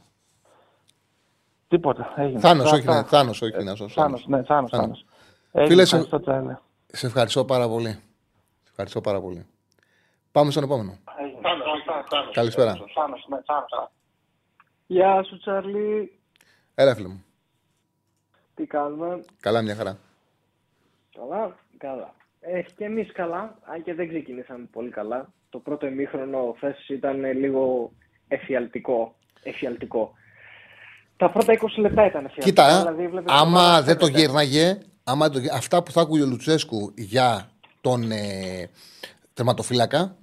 Τίποτα. 1.68 2.12
Έγινε. 2.16 2.40
Θάνος, 2.40 2.68
Θα- 2.70 2.76
όχι, 2.76 2.84
θα- 2.84 2.94
ναι, 2.94 3.02
Θάνος, 3.02 3.42
όχι, 3.42 3.54
ε, 3.58 3.62
Νάσος, 3.62 3.92
Θάνος, 3.92 4.26
ναι, 4.26 4.42
Θάνος, 4.42 4.70
Θάνος. 4.70 4.70
Θάνος. 4.70 5.04
Έγινε, 5.52 5.70
Φίλε, 5.72 5.84
σε- 5.84 5.96
ευχαριστώ, 5.96 6.20
Τσάρλε. 6.30 6.58
Σε 6.86 7.06
ευχαριστώ 7.06 7.44
πάρα 7.44 7.68
πολύ. 7.68 7.98
Σε 8.76 8.82
ευχαριστώ 8.82 9.00
πάρα 9.10 9.20
πολύ. 9.20 9.46
Πάμε 10.32 10.50
στον 10.50 10.62
επόμενο. 10.62 10.98
Καλησπέρα. 12.32 12.76
Γεια 14.86 15.22
σου 15.22 15.38
Τσάρλι, 15.38 16.18
Έλα, 16.74 16.94
φίλε 16.94 17.08
μου. 17.08 17.24
τι 18.54 18.66
κάνουμε, 18.66 19.24
Καλά, 19.40 19.62
μια 19.62 19.74
χαρά. 19.74 19.98
καλά, 21.18 21.56
καλά. 21.78 22.14
Ε, 22.40 22.62
και 22.62 22.84
εμείς 22.84 23.12
καλά, 23.12 23.58
αν 23.64 23.82
και 23.82 23.94
δεν 23.94 24.08
ξεκινήσαμε 24.08 24.68
πολύ 24.72 24.90
καλά. 24.90 25.32
Το 25.50 25.58
πρώτο 25.58 25.86
ημίχρονο 25.86 26.54
χθες 26.56 26.88
ήταν 26.88 27.24
λίγο 27.38 27.92
εφιαλτικό, 28.28 29.14
εφιαλτικό. 29.42 30.12
Τα 31.16 31.30
πρώτα 31.30 31.52
20 31.52 31.80
λεπτά 31.80 32.06
ήταν 32.06 32.24
εφιαλτικά. 32.24 32.44
Κοίτα, 32.68 32.78
δηλαδή 32.80 33.08
βλέπεις 33.08 33.32
άμα 33.32 33.42
ομάδα 33.60 33.82
δεν 33.82 33.98
το 33.98 34.04
φαίνεται. 34.06 34.22
γύρναγε, 34.24 34.78
άμα 35.04 35.28
το, 35.30 35.38
γύ- 35.38 35.52
αυτά 35.52 35.82
που 35.82 35.90
θα 35.92 36.00
άκουγε 36.00 36.22
ο 36.22 36.26
Λουτσέσκου 36.26 36.92
για 36.96 37.50
τον 37.86 38.10
ε, 38.10 38.68
τερματοφύλακα 39.34 40.16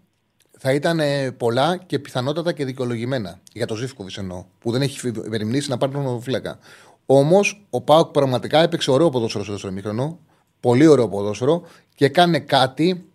θα 0.57 0.74
ήταν 0.74 0.99
ε, 0.99 1.32
πολλά 1.32 1.78
και 1.78 1.99
πιθανότατα 1.99 2.51
και 2.51 2.66
δικαιολογημένα. 2.66 3.39
Για 3.53 3.68
τον 3.68 3.78
Ζήφκοβιτς 3.78 4.18
εννοώ, 4.18 4.45
που 4.59 4.72
δεν 4.72 4.82
έχει 4.82 4.99
φυ- 4.99 5.28
μεριμνήσει 5.28 5.70
να 5.70 5.78
πάρει 5.78 5.91
τον 5.91 6.01
τερματοφύλακα. 6.01 6.59
Όμως 7.05 7.66
ο 7.70 7.82
Πάουκ 7.82 8.11
πραγματικά 8.11 8.61
έπαιξε 8.61 8.91
ωραίο 8.91 9.09
ποδόσφαιρο 9.09 9.43
στο 9.43 9.51
δεύτερο 9.53 9.74
ημίχρονο. 9.74 10.20
Πολύ 10.59 10.88
ωραίο 10.88 11.09
ποδόσφαιρο 11.09 11.64
και 11.95 12.05
έκανε 12.05 12.39
κάτι 12.39 13.05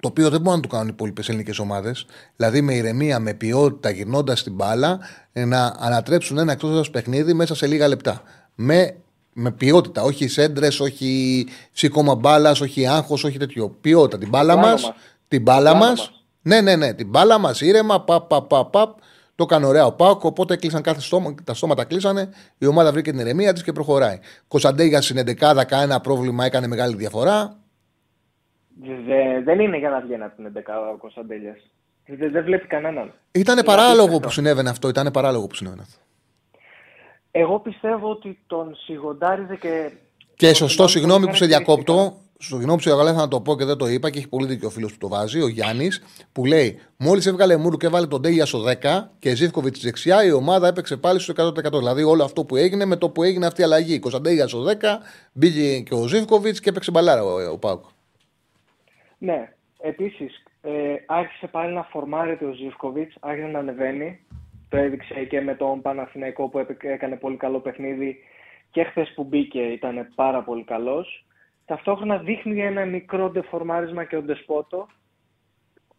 το 0.00 0.08
οποίο 0.08 0.30
δεν 0.30 0.40
μπορούν 0.40 0.60
να 0.60 0.66
το 0.66 0.68
κάνουν 0.68 0.88
οι 0.88 0.92
υπόλοιπες 0.94 1.28
ελληνικές 1.28 1.58
ομάδες. 1.58 2.06
Δηλαδή 2.36 2.60
με 2.60 2.74
ηρεμία, 2.74 3.18
με 3.18 3.34
ποιότητα, 3.34 3.90
γυρνώντας 3.90 4.42
την 4.42 4.54
μπάλα, 4.54 4.98
ε, 5.32 5.44
να 5.44 5.74
ανατρέψουν 5.78 6.38
ένα 6.38 6.52
εκτός 6.52 6.90
παιχνίδι 6.90 7.32
μέσα 7.32 7.54
σε 7.54 7.66
λίγα 7.66 7.88
λεπτά. 7.88 8.22
Με, 8.54 8.96
με 9.40 9.50
ποιότητα, 9.52 10.02
όχι 10.02 10.28
σέντρε, 10.28 10.66
όχι 10.66 11.46
σήκωμα 11.72 12.14
μπάλας, 12.14 12.60
όχι 12.60 12.86
άγχος, 12.86 13.24
όχι 13.24 13.38
τέτοιο. 13.38 13.68
Ποιότητα. 13.80 14.18
Την 14.18 14.28
μπάλα 14.28 14.52
Πλάνο 14.52 14.68
μας. 14.68 14.82
μας. 14.82 14.94
Την 15.28 15.42
μπάλα 15.42 15.70
Πλάνο 15.70 15.78
μα. 15.84 15.90
μας. 15.90 16.24
Ναι, 16.42 16.60
ναι, 16.60 16.76
ναι. 16.76 16.94
Την 16.94 17.08
μπάλα 17.08 17.38
μας 17.38 17.60
ήρεμα, 17.60 18.00
παπ, 18.04 18.28
παπ, 18.28 18.46
παπ, 18.48 18.70
παπ. 18.70 18.98
Το 19.34 19.46
έκανε 19.50 19.66
ωραία 19.66 19.86
ο 19.86 19.92
Πάοκ, 19.92 20.24
οπότε 20.24 20.56
κλείσαν 20.56 20.82
κάθε 20.82 21.00
στόμα, 21.00 21.34
τα 21.44 21.54
στόματα 21.54 21.84
κλείσανε. 21.84 22.28
Η 22.58 22.66
ομάδα 22.66 22.92
βρήκε 22.92 23.10
την 23.10 23.20
ηρεμία 23.20 23.52
της 23.52 23.62
και 23.62 23.72
προχωράει. 23.72 24.18
Κωνσταντέγια 24.48 25.00
στην 25.02 25.18
11 25.18 25.64
κανένα 25.64 26.00
πρόβλημα, 26.00 26.44
έκανε 26.44 26.66
μεγάλη 26.66 26.96
διαφορά. 26.96 27.56
Δε- 29.06 29.42
δεν 29.44 29.60
είναι 29.60 29.78
για 29.78 29.90
να 29.90 30.00
βγαίνει 30.00 30.22
από 30.22 30.36
την 30.36 30.44
11 30.46 30.92
ο 30.94 30.96
Κωνσταντέλιας. 30.98 31.56
Δεν, 32.06 32.30
δεν 32.32 32.44
βλέπει 32.44 32.66
κανέναν. 32.66 33.12
Ήταν 33.32 33.56
Είναι 33.56 33.66
παράλογο 33.66 33.92
απίστευτο. 34.02 34.26
που 34.26 34.32
συνέβαινε 34.32 34.70
αυτό. 34.70 34.88
Ήταν 34.88 35.10
παράλογο 35.12 35.46
που 35.46 35.54
συνέβαινε 35.54 35.82
αυτό. 35.82 35.98
Εγώ 37.30 37.60
πιστεύω 37.60 38.10
ότι 38.10 38.38
τον 38.46 38.76
σιγοντάριζε 38.76 39.56
και... 39.56 39.90
Και 40.36 40.46
τον 40.46 40.54
σωστό, 40.54 40.88
θυμάμαι 40.88 40.90
συγγνώμη 40.90 41.20
πολύ 41.20 41.30
που 41.30 41.36
σε 41.36 41.46
χαρακτηριστικά. 41.46 41.92
διακόπτω. 41.94 42.28
Συγγνώμη 42.38 42.76
που 42.76 42.82
σε 42.82 42.90
διακόπτω, 42.90 43.14
θα 43.14 43.20
να 43.20 43.28
το 43.28 43.40
πω 43.40 43.56
και 43.56 43.64
δεν 43.64 43.76
το 43.76 43.86
είπα 43.86 44.10
και 44.10 44.18
έχει 44.18 44.28
πολύ 44.28 44.46
δίκιο 44.46 44.68
ο 44.68 44.70
φίλος 44.70 44.92
που 44.92 44.98
το 44.98 45.08
βάζει, 45.08 45.40
ο 45.42 45.48
Γιάννης, 45.48 46.02
που 46.32 46.44
λέει: 46.44 46.78
Μόλις 46.96 47.26
έβγαλε 47.26 47.56
Μούρου 47.56 47.76
και 47.76 47.86
έβαλε 47.86 48.06
τον 48.06 48.22
Τέγια 48.22 48.46
στο 48.46 48.64
10 48.82 49.10
και 49.18 49.34
Ζήφκοβιτς 49.34 49.80
δεξιά, 49.80 50.24
η 50.24 50.32
ομάδα 50.32 50.68
έπαιξε 50.68 50.96
πάλι 50.96 51.20
στο 51.20 51.32
100%. 51.36 51.78
Δηλαδή 51.78 52.02
όλο 52.02 52.24
αυτό 52.24 52.44
που 52.44 52.56
έγινε 52.56 52.84
με 52.84 52.96
το 52.96 53.10
που 53.10 53.22
έγινε 53.22 53.46
αυτή 53.46 53.60
η 53.60 53.64
αλλαγή. 53.64 53.98
Κωνσταντέγια 53.98 54.48
στο 54.48 54.64
10, 54.64 54.72
μπήκε 55.32 55.80
και 55.80 55.94
ο 55.94 56.06
Ζήφκοβιτς 56.06 56.60
και 56.60 56.68
έπαιξε 56.68 56.90
μπαλάρα 56.90 57.24
ο, 57.24 57.52
ο 57.52 57.58
Πάουκ. 57.58 57.84
Ναι. 59.18 59.52
Επίσης, 59.80 60.42
ε, 60.62 60.70
άρχισε 61.06 61.46
πάλι 61.46 61.74
να 61.74 61.82
φορμάρεται 61.82 62.44
ο 62.44 62.52
Ζήφκοβιτς, 62.52 63.16
άρχισε 63.20 63.46
να 63.46 63.58
ανεβαίνει. 63.58 64.20
Το 64.70 64.76
έδειξε 64.76 65.24
και 65.24 65.40
με 65.40 65.54
τον 65.54 65.82
Παναθηναϊκό 65.82 66.48
που 66.48 66.58
έπαι- 66.58 66.84
έκανε 66.84 67.16
πολύ 67.16 67.36
καλό 67.36 67.60
παιχνίδι 67.60 68.18
και 68.70 68.84
χθες 68.84 69.12
που 69.14 69.24
μπήκε 69.24 69.60
ήταν 69.62 70.12
πάρα 70.14 70.42
πολύ 70.42 70.64
καλός. 70.64 71.26
Ταυτόχρονα 71.64 72.18
δείχνει 72.18 72.60
ένα 72.60 72.84
μικρό 72.84 73.30
ντεφορμάρισμα 73.30 74.04
και 74.04 74.16
ο 74.16 74.22
Ντεσπότο. 74.22 74.86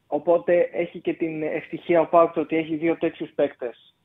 Οπότε 0.07 0.69
έχει 0.71 0.99
και 0.99 1.13
την 1.13 1.43
ευτυχία 1.43 2.01
ο 2.01 2.05
Πάουκ 2.05 2.33
το 2.33 2.39
ότι 2.39 2.55
έχει 2.55 2.75
δύο 2.75 2.97
τέτοιους 2.97 3.29
παίκτες 3.29 3.95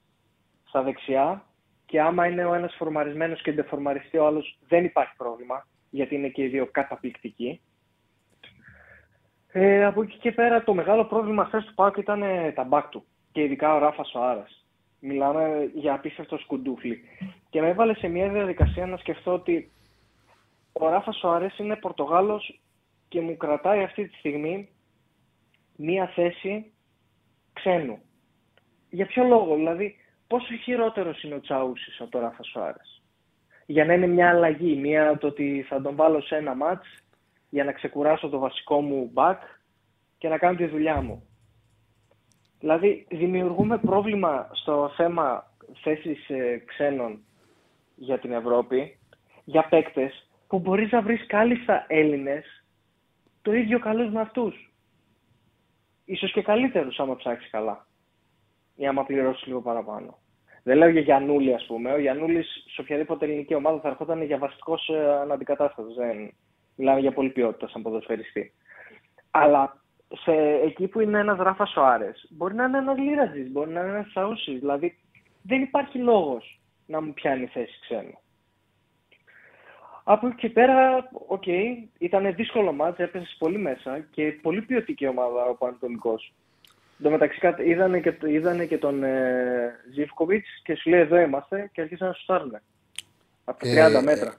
στα 0.64 0.82
δεξιά. 0.82 1.44
Και 1.86 2.00
άμα 2.00 2.26
είναι 2.26 2.44
ο 2.44 2.54
ένας 2.54 2.74
φορμαρισμένος 2.78 3.42
και 3.42 3.52
ντεφορμαριστεί 3.52 4.18
ο 4.18 4.26
άλλος, 4.26 4.58
δεν 4.68 4.84
υπάρχει 4.84 5.16
πρόβλημα. 5.16 5.66
Γιατί 5.90 6.14
είναι 6.14 6.28
και 6.28 6.42
οι 6.42 6.48
δύο 6.48 6.66
καταπληκτικοί. 6.66 7.60
Ε, 9.52 9.84
από 9.84 10.02
εκεί 10.02 10.16
και 10.16 10.32
πέρα 10.32 10.62
το 10.62 10.74
μεγάλο 10.74 11.04
πρόβλημα 11.04 11.44
χθες 11.44 11.64
του 11.64 11.74
Πάουκ 11.74 11.96
ήταν 11.96 12.22
ε, 12.22 12.52
τα 12.52 12.64
μπακ 12.64 12.88
του. 12.88 13.04
Και 13.36 13.42
ειδικά 13.42 13.74
ο 13.74 13.78
Ράφα 13.78 14.04
Σοάρας. 14.04 14.64
Μιλάμε 15.00 15.70
για 15.74 15.94
απίστευτο 15.94 16.38
σκουντούφλι. 16.38 17.00
Και 17.50 17.60
με 17.60 17.68
έβαλε 17.68 17.94
σε 17.94 18.08
μια 18.08 18.28
διαδικασία 18.28 18.86
να 18.86 18.96
σκεφτώ 18.96 19.32
ότι 19.32 19.70
ο 20.72 20.88
Ράφα 20.88 21.12
Σοάρες 21.12 21.58
είναι 21.58 21.76
Πορτογάλος 21.76 22.60
και 23.08 23.20
μου 23.20 23.36
κρατάει 23.36 23.82
αυτή 23.82 24.08
τη 24.08 24.16
στιγμή 24.16 24.68
μία 25.76 26.06
θέση 26.06 26.72
ξένου. 27.52 27.98
Για 28.90 29.06
ποιο 29.06 29.24
λόγο, 29.24 29.54
δηλαδή, 29.54 29.96
πόσο 30.26 30.54
χειρότερος 30.54 31.22
είναι 31.22 31.34
ο 31.34 31.40
Τσάουσι 31.40 31.90
από 31.98 32.10
τον 32.10 32.20
Ράφα 32.20 32.42
Σοάρες; 32.42 33.02
Για 33.66 33.84
να 33.84 33.92
είναι 33.92 34.06
μια 34.06 34.28
αλλαγή, 34.28 34.76
μια 34.76 35.18
το 35.18 35.26
ότι 35.26 35.64
θα 35.68 35.82
τον 35.82 35.96
βάλω 35.96 36.20
σε 36.20 36.36
ένα 36.36 36.54
μάτς 36.54 36.88
για 37.48 37.64
να 37.64 37.72
ξεκουράσω 37.72 38.28
το 38.28 38.38
βασικό 38.38 38.80
μου 38.80 39.10
back 39.14 39.38
και 40.18 40.28
να 40.28 40.38
κάνω 40.38 40.56
τη 40.56 40.66
δουλειά 40.66 41.00
μου. 41.00 41.25
Δηλαδή, 42.66 43.06
δημιουργούμε 43.10 43.78
πρόβλημα 43.78 44.48
στο 44.52 44.92
θέμα 44.96 45.52
θέσης 45.82 46.28
ε, 46.28 46.62
ξένων 46.66 47.24
για 47.94 48.18
την 48.18 48.32
Ευρώπη, 48.32 48.98
για 49.44 49.68
παίκτες 49.68 50.28
που 50.46 50.58
μπορείς 50.58 50.90
να 50.90 51.02
βρεις 51.02 51.26
κάλλιστα 51.26 51.84
Έλληνες 51.88 52.64
το 53.42 53.52
ίδιο 53.52 53.78
καλούς 53.78 54.12
με 54.12 54.20
αυτούς. 54.20 54.72
ίσως 56.04 56.32
και 56.32 56.42
καλύτερους 56.42 56.98
άμα 56.98 57.16
ψάξεις 57.16 57.50
καλά. 57.50 57.86
Ή 58.76 58.86
άμα 58.86 59.04
πληρώσεις 59.04 59.46
λίγο 59.46 59.60
παραπάνω. 59.60 60.18
Δεν 60.62 60.76
λέω 60.76 60.88
για 60.88 61.00
Γιαννούλη, 61.00 61.54
ας 61.54 61.66
πούμε. 61.66 61.92
Ο 61.92 61.98
Γιαννούλη 61.98 62.42
σε 62.42 62.80
οποιαδήποτε 62.80 63.24
ελληνική 63.24 63.54
ομάδα 63.54 63.80
θα 63.80 63.88
ερχόταν 63.88 64.22
για 64.22 64.38
βασικός 64.38 64.90
αναντικατάστατος. 65.22 65.94
Δεν 65.94 66.32
μιλάμε 66.76 67.00
για 67.00 67.12
πολύ 67.12 67.30
ποιότητα 67.30 67.68
σαν 67.68 67.82
ποδοσφαιριστή. 67.82 68.52
Αλλά 69.30 69.84
σε, 70.08 70.32
εκεί 70.64 70.86
που 70.86 71.00
είναι 71.00 71.18
ένας 71.18 71.38
Ράφα 71.38 71.66
Σοάρες, 71.66 72.26
μπορεί 72.30 72.54
να 72.54 72.64
είναι 72.64 72.78
ένας 72.78 72.98
Λίρατζη, 72.98 73.42
μπορεί 73.42 73.70
να 73.70 73.80
είναι 73.80 73.88
ένας 73.88 74.10
Σαούσης. 74.12 74.58
Δηλαδή 74.58 74.98
δεν 75.42 75.62
υπάρχει 75.62 75.98
λόγος 75.98 76.60
να 76.86 77.00
μου 77.00 77.12
πιάνει 77.12 77.46
θέση 77.46 77.78
ξένο. 77.80 78.20
Από 80.08 80.26
εκεί 80.26 80.36
και 80.36 80.48
πέρα, 80.48 81.08
OK, 81.26 81.42
okay, 81.46 81.88
ήταν 81.98 82.34
δύσκολο 82.34 82.72
ματς, 82.72 82.98
έπεσε 82.98 83.36
πολύ 83.38 83.58
μέσα 83.58 84.06
και 84.10 84.38
πολύ 84.42 84.62
ποιοτική 84.62 85.06
ομάδα 85.06 85.44
ο 85.44 85.54
Παναιτωλικός. 85.54 86.32
Εν 86.98 87.04
τω 87.04 87.10
μεταξύ 87.10 87.40
είδανε 87.64 88.00
και, 88.00 88.16
είδανε 88.26 88.66
και 88.66 88.78
τον 88.78 89.04
ε, 89.04 89.74
και 90.62 90.74
σου 90.76 90.90
λέει 90.90 91.00
εδώ 91.00 91.16
είμαστε 91.16 91.70
και 91.72 91.80
αρχίσαν 91.80 92.08
να 92.08 92.14
σουτάρουν. 92.14 92.58
Από 93.44 93.66
30 93.66 93.66
ε, 93.66 94.00
μέτρα. 94.02 94.34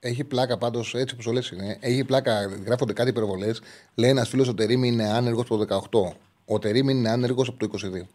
Έχει 0.00 0.24
πλάκα 0.24 0.58
πάντως, 0.58 0.94
έτσι 0.94 1.14
όπως 1.14 1.26
το 1.26 1.32
λες 1.32 1.50
είναι. 1.50 1.76
Έχει 1.80 2.04
πλάκα, 2.04 2.44
γράφονται 2.64 2.92
κάτι 2.92 3.10
υπερβολές. 3.10 3.60
Λέει 3.94 4.10
ένας 4.10 4.28
φίλος 4.28 4.48
ο 4.48 4.54
Τερίμ 4.54 4.88
είναι 4.88 5.08
άνεργος 5.08 5.44
από 5.44 5.56
το 5.56 5.64
18. 5.64 6.16
Ο 6.44 6.58
Τερίμ 6.58 6.92
είναι 6.92 7.10
άνεργος 7.10 7.48
από 7.48 7.58
το 7.58 7.66
22. 7.66 8.06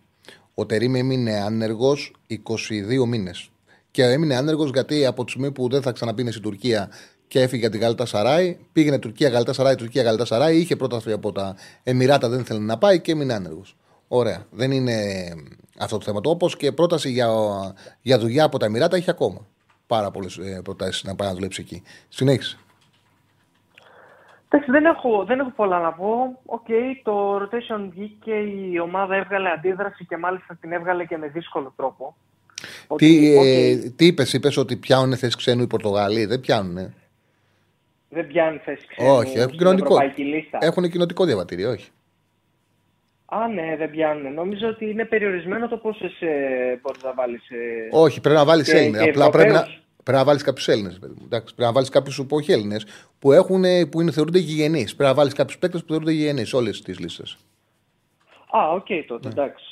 Ο 0.53 0.65
Τερίμ 0.65 0.99
έμεινε 0.99 1.41
άνεργος 1.41 2.15
22 2.27 3.05
μήνες. 3.07 3.49
Και 3.91 4.03
έμεινε 4.03 4.35
άνεργος 4.35 4.69
γιατί 4.73 5.05
από 5.05 5.23
τη 5.23 5.29
στιγμή 5.29 5.51
που 5.51 5.69
δεν 5.69 5.81
θα 5.81 5.91
ξαναπήγαινε 5.91 6.31
στην 6.31 6.43
Τουρκία 6.43 6.89
και 7.27 7.41
έφυγε 7.41 7.59
για 7.59 7.69
την 7.69 7.79
Γαλατασαράι, 7.79 8.57
πήγαινε 8.73 8.99
Τουρκία, 8.99 9.29
Γαλατασαράι, 9.29 9.75
Τουρκία, 9.75 10.03
Γαλατασαράι, 10.03 10.57
είχε 10.57 10.75
πρόταση 10.75 11.11
από 11.11 11.31
τα 11.31 11.55
Εμιράτα, 11.83 12.29
δεν 12.29 12.45
θέλει 12.45 12.59
να 12.59 12.77
πάει 12.77 13.01
και 13.01 13.11
έμεινε 13.11 13.33
άνεργος. 13.33 13.75
Ωραία. 14.07 14.45
Δεν 14.51 14.71
είναι 14.71 14.95
αυτό 15.77 15.97
το 15.97 16.03
θέμα. 16.03 16.19
Όπως 16.23 16.57
και 16.57 16.71
πρόταση 16.71 17.11
για, 17.11 17.29
για 18.01 18.19
δουλειά 18.19 18.43
από 18.43 18.57
τα 18.57 18.65
Εμιράτα 18.65 18.95
έχει 18.95 19.09
ακόμα. 19.09 19.47
Πάρα 19.87 20.11
πολλές 20.11 20.37
ε, 20.37 20.61
προτάσεις 20.63 21.03
να 21.03 21.15
πάει 21.15 21.27
να 21.27 21.33
δουλέψει 21.33 21.61
εκεί. 21.61 21.83
Συνέχισε. 22.09 22.57
Εντάξει, 24.49 24.71
δεν 24.71 24.85
έχω, 24.85 25.23
δεν 25.25 25.39
έχω 25.39 25.51
πολλά 25.55 25.79
να 25.79 25.93
πω. 25.93 26.39
OK, 26.45 26.65
okay, 26.67 26.99
το 27.03 27.35
rotation 27.35 27.89
βγήκε, 27.89 28.33
η 28.33 28.79
ομάδα 28.79 29.15
έβγαλε 29.15 29.49
αντίδραση 29.49 30.05
και 30.05 30.17
μάλιστα 30.17 30.57
την 30.61 30.71
έβγαλε 30.71 31.05
και 31.05 31.17
με 31.17 31.27
δύσκολο 31.27 31.73
τρόπο. 31.75 32.15
Τι, 32.95 33.35
okay. 33.35 33.45
ε, 33.45 33.89
τι 33.89 34.05
είπες, 34.05 34.33
είπες 34.33 34.57
ότι 34.57 34.75
πιάνουν 34.75 35.17
θέση 35.17 35.37
ξένου 35.37 35.61
οι 35.61 35.67
Πορτογαλοί, 35.67 36.25
δεν 36.25 36.39
πιάνουν. 36.39 36.93
Δεν 38.09 38.27
πιάνουν 38.27 38.59
θέση 38.59 38.87
ξένου 38.87 39.09
όχι, 39.09 39.37
έχουν 39.37 39.57
κοινωνικό, 39.57 39.97
έχουν 40.59 40.89
κοινωνικό 40.89 41.25
διαβατήριο, 41.25 41.69
όχι. 41.69 41.89
Α, 43.41 43.47
ναι, 43.47 43.75
δεν 43.77 43.89
πιάνουν. 43.89 44.33
Νόμιζα 44.33 44.67
ότι 44.67 44.89
είναι 44.89 45.05
περιορισμένο 45.05 45.67
το 45.67 45.77
πόσες 45.77 46.11
μπορείς 46.81 47.03
να 47.03 47.13
βάλεις. 47.13 47.49
Ε, 47.49 47.87
όχι, 47.91 48.21
πρέπει 48.21 48.37
να 48.37 48.45
βάλεις 48.45 48.73
Έλληνες. 48.73 49.07
Απλά 49.07 49.29
πρέπει 49.29 49.51
να, 49.51 49.61
πρέπει 50.03 50.17
να 50.17 50.23
βάλεις 50.23 50.43
κάποιους 50.43 50.67
Έλληνες. 50.67 50.99
Πρέπει 50.99 51.51
να 51.55 51.71
βάλεις 51.71 51.89
κάποιους 51.89 52.17
που 52.17 52.35
όχι 52.35 52.51
Έλληνες 52.51 52.85
που, 53.19 53.31
έχουν, 53.31 53.63
που 53.89 54.01
είναι, 54.01 54.11
θεωρούνται 54.11 54.39
γηγενείς. 54.39 54.95
Πρέπει 54.95 55.09
να 55.09 55.15
βάλεις 55.15 55.33
κάποιους 55.33 55.57
παίκτες 55.57 55.81
που 55.81 55.87
θεωρούνται 55.87 56.11
γηγενείς 56.11 56.53
όλες 56.53 56.81
τις 56.81 56.99
λίστες. 56.99 57.37
Α, 58.57 58.71
OK 58.71 58.85
okay, 58.89 59.03
τότε, 59.07 59.27
ναι. 59.27 59.33
εντάξει. 59.33 59.65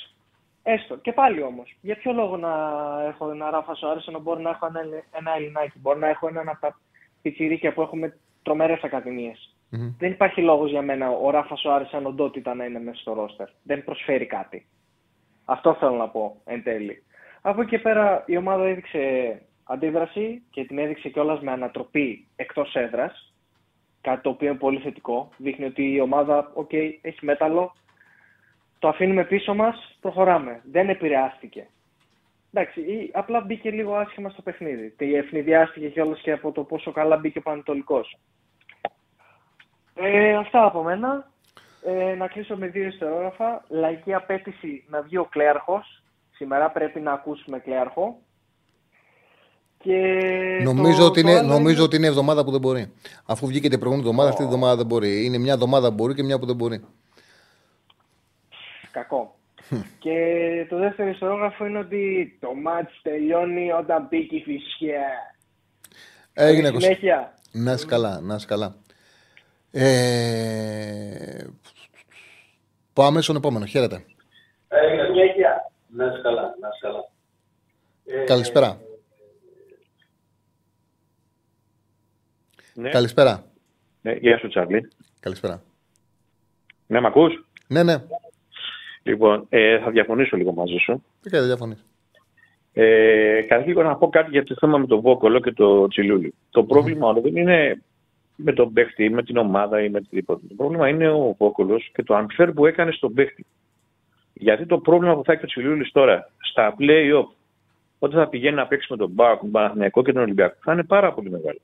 Έστω. 0.63 0.95
Και 0.95 1.11
πάλι 1.11 1.41
όμως, 1.41 1.77
για 1.81 1.95
ποιο 1.95 2.11
λόγο 2.11 2.37
να 2.37 2.53
έχω 3.07 3.31
ένα 3.31 3.49
Ράφα 3.49 3.75
Σοάρες 3.75 4.11
να 4.11 4.19
μπορώ 4.19 4.39
να 4.39 4.49
έχω 4.49 4.65
ένα, 4.65 4.79
ένα 5.11 5.35
Ελληνάκι. 5.35 5.79
Μπορώ 5.79 5.99
να 5.99 6.07
έχω 6.07 6.27
ένα 6.27 6.41
από 6.41 6.61
τα 6.61 6.79
πιτσιρίκια 7.21 7.73
που 7.73 7.81
έχουμε 7.81 8.17
τρομερές 8.43 8.83
ακαδημίες. 8.83 9.50
Mm-hmm. 9.71 9.95
Δεν 9.97 10.11
υπάρχει 10.11 10.41
λόγος 10.41 10.69
για 10.69 10.81
μένα 10.81 11.09
ο 11.09 11.29
Ράφα 11.29 11.59
Σοάρες 11.59 11.85
σαν 11.85 12.05
οντότητα 12.05 12.55
να 12.55 12.65
είναι 12.65 12.79
μέσα 12.79 12.99
στο 12.99 13.13
ρόστερ. 13.13 13.47
Δεν 13.63 13.83
προσφέρει 13.83 14.25
κάτι. 14.25 14.65
Αυτό 15.45 15.73
θέλω 15.73 15.95
να 15.95 16.09
πω 16.09 16.41
εν 16.45 16.63
τέλει. 16.63 17.03
Από 17.41 17.61
εκεί 17.61 17.69
και 17.69 17.79
πέρα 17.79 18.23
η 18.25 18.37
ομάδα 18.37 18.63
έδειξε 18.63 19.41
αντίδραση 19.63 20.43
και 20.49 20.65
την 20.65 20.77
έδειξε 20.77 21.09
κιόλας 21.09 21.41
με 21.41 21.51
ανατροπή 21.51 22.27
εκτός 22.35 22.75
έδρας. 22.75 23.33
Κάτι 24.01 24.21
το 24.21 24.29
οποίο 24.29 24.47
είναι 24.47 24.57
πολύ 24.57 24.79
θετικό. 24.79 25.29
Δείχνει 25.37 25.65
ότι 25.65 25.91
η 25.93 25.99
ομάδα, 25.99 26.51
OK, 26.55 26.73
έχει 27.01 27.25
μέταλλο. 27.25 27.73
Το 28.79 28.87
αφήνουμε 28.87 29.25
πίσω 29.25 29.53
μας, 29.53 29.97
προχωράμε. 30.01 30.61
Δεν 30.71 30.89
επηρεάστηκε. 30.89 31.67
Εντάξει, 32.53 33.09
απλά 33.13 33.39
μπήκε 33.39 33.71
λίγο 33.71 33.95
άσχημα 33.95 34.29
στο 34.29 34.41
παιχνίδι. 34.41 34.93
Και 34.97 35.17
ευνηδιάστηκε 35.17 35.89
κιόλας 35.89 36.19
και 36.21 36.31
από 36.31 36.51
το 36.51 36.63
πόσο 36.63 36.91
καλά 36.91 37.17
μπήκε 37.17 37.37
ο 37.37 37.41
Πανετολικός. 37.41 38.17
Ε, 39.95 40.35
αυτά 40.35 40.65
από 40.65 40.83
μένα. 40.83 41.29
Ε, 41.83 42.15
να 42.15 42.27
κλείσω 42.27 42.55
με 42.55 42.67
δύο 42.67 42.87
ιστερόγραφα. 42.87 43.63
Λαϊκή 43.67 44.13
απέτηση 44.13 44.83
να 44.89 45.01
βγει 45.01 45.17
ο 45.17 45.25
Κλέαρχος. 45.25 46.03
Σήμερα 46.35 46.69
πρέπει 46.71 46.99
να 46.99 47.11
ακούσουμε 47.11 47.59
Κλέαρχο. 47.59 48.19
Και 49.77 49.97
νομίζω, 50.63 50.97
το, 50.97 51.05
ότι 51.05 51.19
είναι, 51.19 51.41
νομίζω 51.41 51.83
ότι 51.83 51.95
είναι 51.95 52.07
εβδομάδα 52.07 52.43
που 52.43 52.51
δεν 52.51 52.59
μπορεί. 52.59 52.91
Αφού 53.25 53.47
βγήκε 53.47 53.69
την 53.69 53.79
προηγούμενη 53.79 54.07
εβδομάδα, 54.07 54.29
oh. 54.29 54.31
αυτή 54.31 54.45
τη 54.47 54.53
εβδομάδα 54.53 54.75
δεν 54.75 54.85
μπορεί. 54.85 55.25
Είναι 55.25 55.37
μια 55.37 55.53
εβδομάδα 55.53 55.87
που 55.87 55.93
μπορεί 55.93 56.13
και 56.13 56.23
μια 56.23 56.39
που 56.39 56.45
δεν 56.45 56.55
μπορεί. 56.55 56.83
Κακό. 58.91 59.35
και 59.99 60.15
το 60.69 60.77
δεύτερο 60.77 61.09
ιστορόγραφο 61.09 61.65
είναι 61.65 61.79
ότι 61.79 62.37
το 62.39 62.53
μάτς 62.53 62.99
τελειώνει 63.01 63.71
όταν 63.71 64.07
μπήκε 64.09 64.35
η 64.35 64.41
φυσιά. 64.41 65.35
Έγινε 66.33 66.67
συνέχεια. 66.67 67.33
Να 67.51 67.71
είσαι 67.71 67.85
καλά, 67.85 68.19
να 68.21 68.35
είσαι 68.35 68.45
καλά. 68.45 68.75
Ε, 69.71 71.47
πάμε 72.93 73.21
στον 73.21 73.35
επόμενο. 73.35 73.65
Χαίρετε. 73.65 74.05
Να 75.93 76.05
είσαι 76.05 76.21
καλά. 76.23 76.41
Να 76.59 76.67
είσαι 76.67 76.79
καλά. 76.81 77.09
Ε, 78.05 78.23
Καλησπέρα. 78.23 78.77
Ναι. 82.73 82.89
Καλησπέρα. 82.89 83.43
Ναι, 84.01 84.11
γεια 84.11 84.37
σου 84.37 84.47
Τσάρλι. 84.47 84.91
Καλησπέρα. 85.19 85.63
Ναι, 86.87 86.99
μ' 86.99 87.05
ακούς; 87.05 87.45
Ναι, 87.67 87.83
ναι. 87.83 88.03
Λοιπόν, 89.03 89.45
ε, 89.49 89.79
θα 89.79 89.91
διαφωνήσω 89.91 90.37
λίγο 90.37 90.53
μαζί 90.53 90.77
σου. 90.77 91.03
Τι 91.21 91.29
κάνετε, 91.29 91.49
διαφωνείς. 91.49 91.85
Ε, 92.73 93.41
Καταρχήν 93.41 93.81
να 93.81 93.95
πω 93.95 94.09
κάτι 94.09 94.29
για 94.29 94.43
το 94.43 94.55
θέμα 94.59 94.77
με 94.77 94.87
το 94.87 95.01
Βόκολο 95.01 95.39
και 95.39 95.51
το 95.51 95.87
Τσιλούλι. 95.87 96.33
Το 96.49 96.63
πρόβλημα 96.63 97.11
mm. 97.11 97.21
δεν 97.21 97.35
είναι 97.35 97.81
με 98.43 98.53
τον 98.53 98.73
παίχτη 98.73 99.03
ή 99.03 99.09
με 99.09 99.23
την 99.23 99.37
ομάδα 99.37 99.83
ή 99.83 99.89
με 99.89 99.97
οτιδήποτε. 99.97 100.41
Το 100.47 100.53
πρόβλημα 100.55 100.87
είναι 100.87 101.09
ο 101.09 101.35
Βόκολος 101.37 101.89
και 101.93 102.03
το 102.03 102.15
unfair 102.17 102.51
που 102.55 102.65
έκανε 102.65 102.91
στον 102.91 103.13
παίχτη. 103.13 103.45
Γιατί 104.33 104.65
το 104.65 104.77
πρόβλημα 104.77 105.15
που 105.15 105.23
θα 105.23 105.33
έχει 105.33 105.43
ο 105.43 105.47
Τσιλούλης 105.47 105.91
τώρα 105.91 106.29
στα 106.39 106.75
play-off, 106.79 107.35
όταν 107.99 108.19
θα 108.19 108.27
πηγαίνει 108.27 108.55
να 108.55 108.67
παίξει 108.67 108.87
με 108.89 108.97
τον 108.97 109.09
ΠΑΟΚ, 109.09 109.39
τον 109.39 109.51
Παναθηναϊκό 109.51 110.03
και 110.03 110.11
τον 110.11 110.21
Ολυμπιακό, 110.21 110.55
θα 110.63 110.73
είναι 110.73 110.83
πάρα 110.83 111.13
πολύ 111.13 111.29
μεγάλο. 111.29 111.59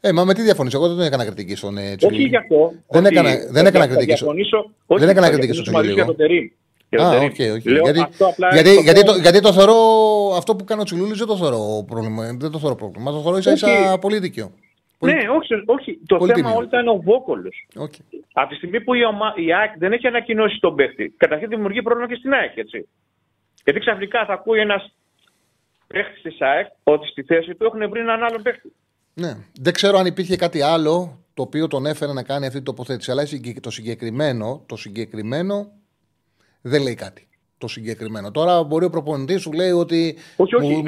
Ε, 0.00 0.12
μα 0.12 0.24
με 0.24 0.34
τι 0.34 0.42
διαφωνείς, 0.42 0.74
εγώ 0.74 0.94
δεν 0.94 1.06
έκανα 1.06 1.24
κριτική 1.24 1.54
στον 1.54 1.78
ε, 1.78 1.96
Τσιλούλη. 1.96 2.18
Όχι 2.18 2.28
γι' 2.28 2.36
αυτό. 2.36 2.72
Δεν 2.88 3.04
όχι, 3.04 3.14
έκανα, 3.14 3.30
δεν 3.50 3.66
έκανα 3.66 3.86
κριτική 3.86 4.16
στον 4.16 4.36
Δεν 4.86 5.08
έκανα 5.08 5.30
κριτική 5.30 5.52
στον 5.52 5.64
Τσιλούλη. 5.64 6.00
Α, 7.00 7.10
OK, 7.10 7.36
OK. 7.54 7.62
Γιατί, 7.62 8.00
γιατί, 8.52 8.82
γιατί, 8.82 9.02
το, 9.02 9.14
γιατί 9.14 9.40
το 9.40 9.52
θεωρώ 9.52 9.74
αυτό 10.36 10.56
που 10.56 10.64
κάνει 10.64 10.80
ο 10.80 10.84
Τσιλούλης 10.84 11.18
δεν 11.18 11.26
το 11.26 11.36
θεωρώ 11.36 11.84
πρόβλημα. 11.86 12.36
Δεν 12.38 12.50
το 12.50 12.58
θεωρώ 12.58 12.74
πρόβλημα. 12.74 13.10
Το 13.10 13.20
θεωρώ 13.22 13.36
ίσα 13.36 13.52
ίσα 13.52 13.98
πολύ 14.00 14.18
δίκαιο. 14.18 14.52
Πολύ... 14.98 15.14
Ναι, 15.14 15.28
όχι, 15.28 15.54
όχι. 15.66 16.00
Το 16.06 16.16
Πολύ 16.16 16.32
θέμα 16.32 16.50
όλο 16.50 16.66
ήταν 16.66 16.88
ο 16.88 16.96
Βόκολος. 16.96 17.66
Okay. 17.74 18.18
Από 18.32 18.48
τη 18.48 18.54
στιγμή 18.54 18.80
που 18.80 18.94
η, 18.94 19.04
ομα... 19.04 19.32
η 19.36 19.54
ΑΕΚ 19.54 19.78
δεν 19.78 19.92
έχει 19.92 20.06
ανακοινώσει 20.06 20.58
τον 20.60 20.74
παίχτη, 20.74 21.14
καταρχήν 21.16 21.48
δημιουργεί 21.48 21.82
πρόβλημα 21.82 22.08
και 22.08 22.18
στην 22.18 22.32
ΑΕΚ, 22.32 22.56
έτσι. 22.56 22.88
Γιατί 23.64 23.80
ξαφνικά 23.80 24.24
θα 24.24 24.32
ακούει 24.32 24.60
ένας 24.60 24.92
παίχτης 25.86 26.22
της 26.22 26.40
ΑΕΚ 26.40 26.66
ότι 26.82 27.06
στη 27.06 27.22
θέση 27.22 27.54
του 27.54 27.64
έχουν 27.64 27.90
βρει 27.90 28.00
έναν 28.00 28.22
άλλον 28.22 28.42
παίχτη. 28.42 28.72
Ναι. 29.14 29.36
Δεν 29.60 29.72
ξέρω 29.72 29.98
αν 29.98 30.06
υπήρχε 30.06 30.36
κάτι 30.36 30.62
άλλο 30.62 31.24
το 31.34 31.42
οποίο 31.42 31.66
τον 31.66 31.86
έφερε 31.86 32.12
να 32.12 32.22
κάνει 32.22 32.44
αυτή 32.44 32.56
την 32.56 32.64
τοποθέτηση. 32.64 33.10
Αλλά 33.10 33.22
το 33.60 33.70
συγκεκριμένο, 33.70 34.64
το 34.66 34.76
συγκεκριμένο 34.76 35.72
δεν 36.60 36.82
λέει 36.82 36.94
κάτι 36.94 37.27
το 37.58 37.68
συγκεκριμένο. 37.68 38.30
Τώρα 38.30 38.62
μπορεί 38.62 38.84
ο 38.84 38.90
προπονητής 38.90 39.40
σου 39.42 39.52
λέει 39.52 39.70
ότι 39.70 40.16
όχι, 40.36 40.54
όχι, 40.54 40.66
μου, 40.66 40.82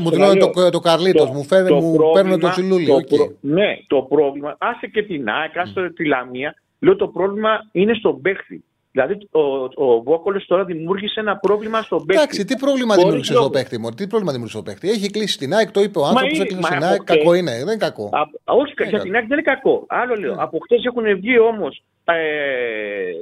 μου 0.00 0.10
δηλώνει 0.10 0.38
το, 0.38 0.70
το 0.70 0.78
Καρλίτος, 0.80 1.30
μου, 1.30 1.46
μου 1.80 2.12
παίρνουν 2.12 2.40
το 2.40 2.50
Τσιλούλι. 2.50 2.86
Το 2.86 2.96
okay. 2.96 3.34
ναι, 3.40 3.78
το 3.86 4.02
πρόβλημα, 4.02 4.56
άσε 4.58 4.86
και 4.86 5.02
την 5.02 5.28
ΑΕΚ, 5.28 5.58
άσε 5.58 5.72
mm. 5.76 5.90
τη 5.94 6.06
Λαμία, 6.06 6.54
λέω 6.78 6.96
το 6.96 7.08
πρόβλημα 7.08 7.68
είναι 7.72 7.94
στον 7.94 8.20
παίχτη. 8.20 8.64
Δηλαδή 8.90 9.28
ο, 9.30 9.40
ο 9.84 10.02
Βόκολος 10.02 10.46
τώρα 10.46 10.64
δημιούργησε 10.64 11.20
ένα 11.20 11.36
πρόβλημα 11.36 11.82
στον 11.82 12.04
παίχτη. 12.06 12.22
Εντάξει, 12.22 12.44
τι 12.44 12.56
πρόβλημα 12.56 12.94
δημιούργησε 12.94 13.32
στο 13.32 13.50
παίχτη 13.50 13.78
μου, 13.78 13.90
τι 13.90 14.06
πρόβλημα 14.06 14.32
δημιούργησε 14.32 14.60
στο 14.60 14.70
παίχτη; 14.70 14.88
Έχει 14.88 15.10
κλείσει 15.10 15.38
την 15.38 15.54
ΑΕΚ, 15.54 15.70
το 15.70 15.80
είπε 15.80 15.98
ο 15.98 16.04
άνθρωπος, 16.04 16.38
έκλεισε 16.38 16.62
στην 16.62 16.82
ΑΕΚ, 16.84 17.02
κακό 17.04 17.34
είναι, 17.34 17.50
δεν 17.50 17.60
είναι 17.60 17.76
κακό. 17.76 18.04
Α, 18.12 18.20
όχι, 18.44 18.72
για 18.88 19.00
την 19.00 19.14
ΑΕΚ 19.14 19.26
δεν 19.26 19.38
είναι 19.38 19.42
κακό. 19.54 19.84
Άλλο 19.88 20.14
λέω. 20.14 20.34
Ναι. 20.34 20.42
Από 20.42 20.58
χτες 20.58 20.84
έχουν 20.84 21.04
βγει 21.20 21.38
όμως, 21.38 21.82
ε, 22.04 22.14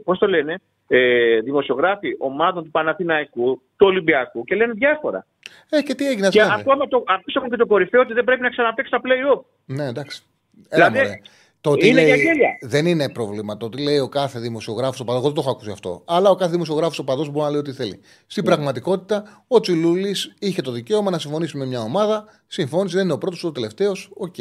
πώς 0.05 0.19
το 0.19 0.27
λένε, 0.27 0.61
ε, 0.95 1.41
δημοσιογράφοι 1.41 2.17
ομάδων 2.19 2.65
του 2.65 2.71
Παναθηναϊκού, 2.71 3.63
του 3.77 3.87
Ολυμπιακού 3.87 4.45
και 4.45 4.55
λένε 4.55 4.73
διάφορα. 4.73 5.27
Ε, 5.71 5.83
και 5.83 5.95
τι 5.95 6.07
έγινε 6.09 6.27
αυτό. 6.27 6.39
Και 6.39 6.53
ακόμα 6.53 6.89
το, 6.89 7.05
ακούσαμε 7.07 7.49
και 7.49 7.57
το 7.57 7.67
κορυφαίο 7.67 8.01
ότι 8.01 8.13
δεν 8.13 8.25
πρέπει 8.25 8.41
να 8.43 8.49
ξαναπαίξει 8.49 8.91
τα 8.91 9.01
play-off. 9.05 9.43
Ναι, 9.65 9.85
εντάξει. 9.85 10.23
Δηλαδή, 10.69 10.99
Έλα, 10.99 11.19
Το 11.63 11.71
ότι 11.71 11.87
Είναι 11.89 11.95
λέει, 12.01 12.05
για 12.07 12.17
γέλια. 12.17 12.49
δεν 12.61 12.87
είναι 12.87 13.09
πρόβλημα. 13.09 13.57
Το 13.57 13.67
ότι 13.67 13.83
λέει 13.83 13.99
ο 13.99 14.09
κάθε 14.09 14.39
δημοσιογράφος 14.39 15.01
οπαδός, 15.01 15.19
εγώ 15.19 15.27
δεν 15.27 15.35
το 15.35 15.41
έχω 15.41 15.51
ακούσει 15.51 15.71
αυτό. 15.71 16.03
Αλλά 16.07 16.31
ο 16.31 16.35
κάθε 16.35 16.51
δημοσιογράφος 16.53 16.99
οπαδός 16.99 17.25
μπορεί 17.25 17.45
να 17.45 17.51
λέει 17.51 17.59
ό,τι 17.61 17.73
θέλει. 17.73 17.91
Ναι. 17.91 17.97
Στην 18.27 18.45
πραγματικότητα, 18.45 19.45
ο 19.49 19.61
Τσιλούλης 19.61 20.35
είχε 20.39 20.63
το 20.63 20.71
δικαίωμα 20.71 21.11
να 21.11 21.19
συμφωνήσει 21.19 21.57
με 21.57 21.67
μια 21.67 21.81
ομάδα. 21.81 22.25
Συμφώνησε, 22.47 22.97
δεν 22.97 23.05
είναι 23.05 23.13
ο 23.15 23.19
πρώτος 23.19 23.39
ούτε 23.45 23.49
ο 23.49 23.53
τελευταίος. 23.53 24.11
Οκ. 24.15 24.35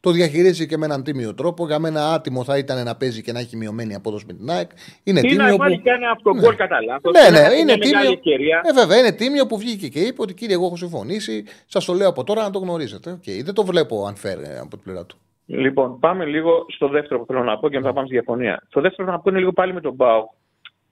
Το 0.00 0.10
διαχειρίζεται 0.10 0.66
και 0.66 0.76
με 0.76 0.84
έναν 0.84 1.02
τίμιο 1.02 1.34
τρόπο. 1.34 1.66
Για 1.66 1.78
μένα 1.78 2.12
άτιμο 2.12 2.44
θα 2.44 2.58
ήταν 2.58 2.84
να 2.84 2.96
παίζει 2.96 3.22
και 3.22 3.32
να 3.32 3.38
έχει 3.40 3.56
μειωμένη 3.56 3.94
απόδοση 3.94 4.24
με 4.26 4.32
την 4.32 4.50
ΑΕΚ. 4.50 4.70
Είναι 5.02 5.20
Ή 5.20 5.22
να 5.22 5.28
τίμιο. 5.28 5.56
βάλει 5.56 5.76
Που... 5.76 5.82
και 5.82 5.90
ένα 5.90 6.10
αυτογκόλ 6.10 6.54
κατά 6.56 6.82
λάθος, 6.82 7.12
Ναι, 7.12 7.20
να 7.20 7.30
ναι, 7.30 7.36
χάσει 7.44 7.54
είναι 7.60 7.64
μια 7.64 7.76
μεγάλη 7.76 7.92
τίμιο. 7.96 8.12
ευκαιρία. 8.12 8.60
Ε, 8.64 8.72
βέβαια, 8.72 8.98
είναι 8.98 9.12
τίμιο 9.12 9.46
που 9.46 9.58
βγήκε 9.58 9.88
και 9.88 10.00
είπε 10.00 10.22
ότι 10.22 10.34
κύριε, 10.34 10.54
εγώ 10.54 10.66
έχω 10.66 10.76
συμφωνήσει. 10.76 11.44
Σας 11.66 11.84
το 11.84 11.92
λέω 11.92 12.08
από 12.08 12.24
τώρα 12.24 12.42
να 12.42 12.50
το 12.50 12.58
γνωρίζετε. 12.58 13.10
Οκ. 13.10 13.24
Δεν 13.44 13.54
το 13.54 13.64
βλέπω 13.64 14.12
unfair 14.14 14.38
ε, 14.44 14.58
από 14.58 14.68
την 14.70 14.80
πλευρά 14.82 15.04
του. 15.06 15.18
Λοιπόν, 15.46 15.98
πάμε 15.98 16.24
λίγο 16.24 16.66
στο 16.68 16.88
δεύτερο 16.88 17.20
που 17.20 17.26
θέλω 17.26 17.42
να 17.42 17.58
πω 17.58 17.68
και 17.68 17.76
μετά 17.78 17.92
πάμε 17.92 18.06
στη 18.06 18.14
διαφωνία. 18.14 18.62
Το 18.70 18.80
δεύτερο 18.80 19.10
να 19.10 19.18
πω 19.20 19.30
είναι 19.30 19.38
λίγο 19.38 19.52
πάλι 19.52 19.72
με 19.72 19.80
τον 19.80 19.94
ΠΑΟΚ. 19.94 20.30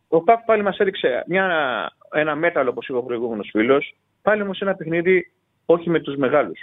Ο 0.09 0.21
ΠΑΟΚ 0.21 0.41
πάλι 0.45 0.63
μας 0.63 0.79
έδειξε 0.79 1.25
μια, 1.27 1.47
ένα 2.13 2.35
μέταλλο, 2.35 2.71
όπως 2.71 2.89
είπε 2.89 2.99
ο 2.99 3.03
προηγούμενος 3.03 3.49
φίλος. 3.53 3.97
Πάλι 4.23 4.43
όμως 4.43 4.61
ένα 4.61 4.75
παιχνίδι 4.75 5.33
όχι 5.67 5.91
με 5.91 6.01
τους 6.01 6.17
μεγάλους. 6.17 6.61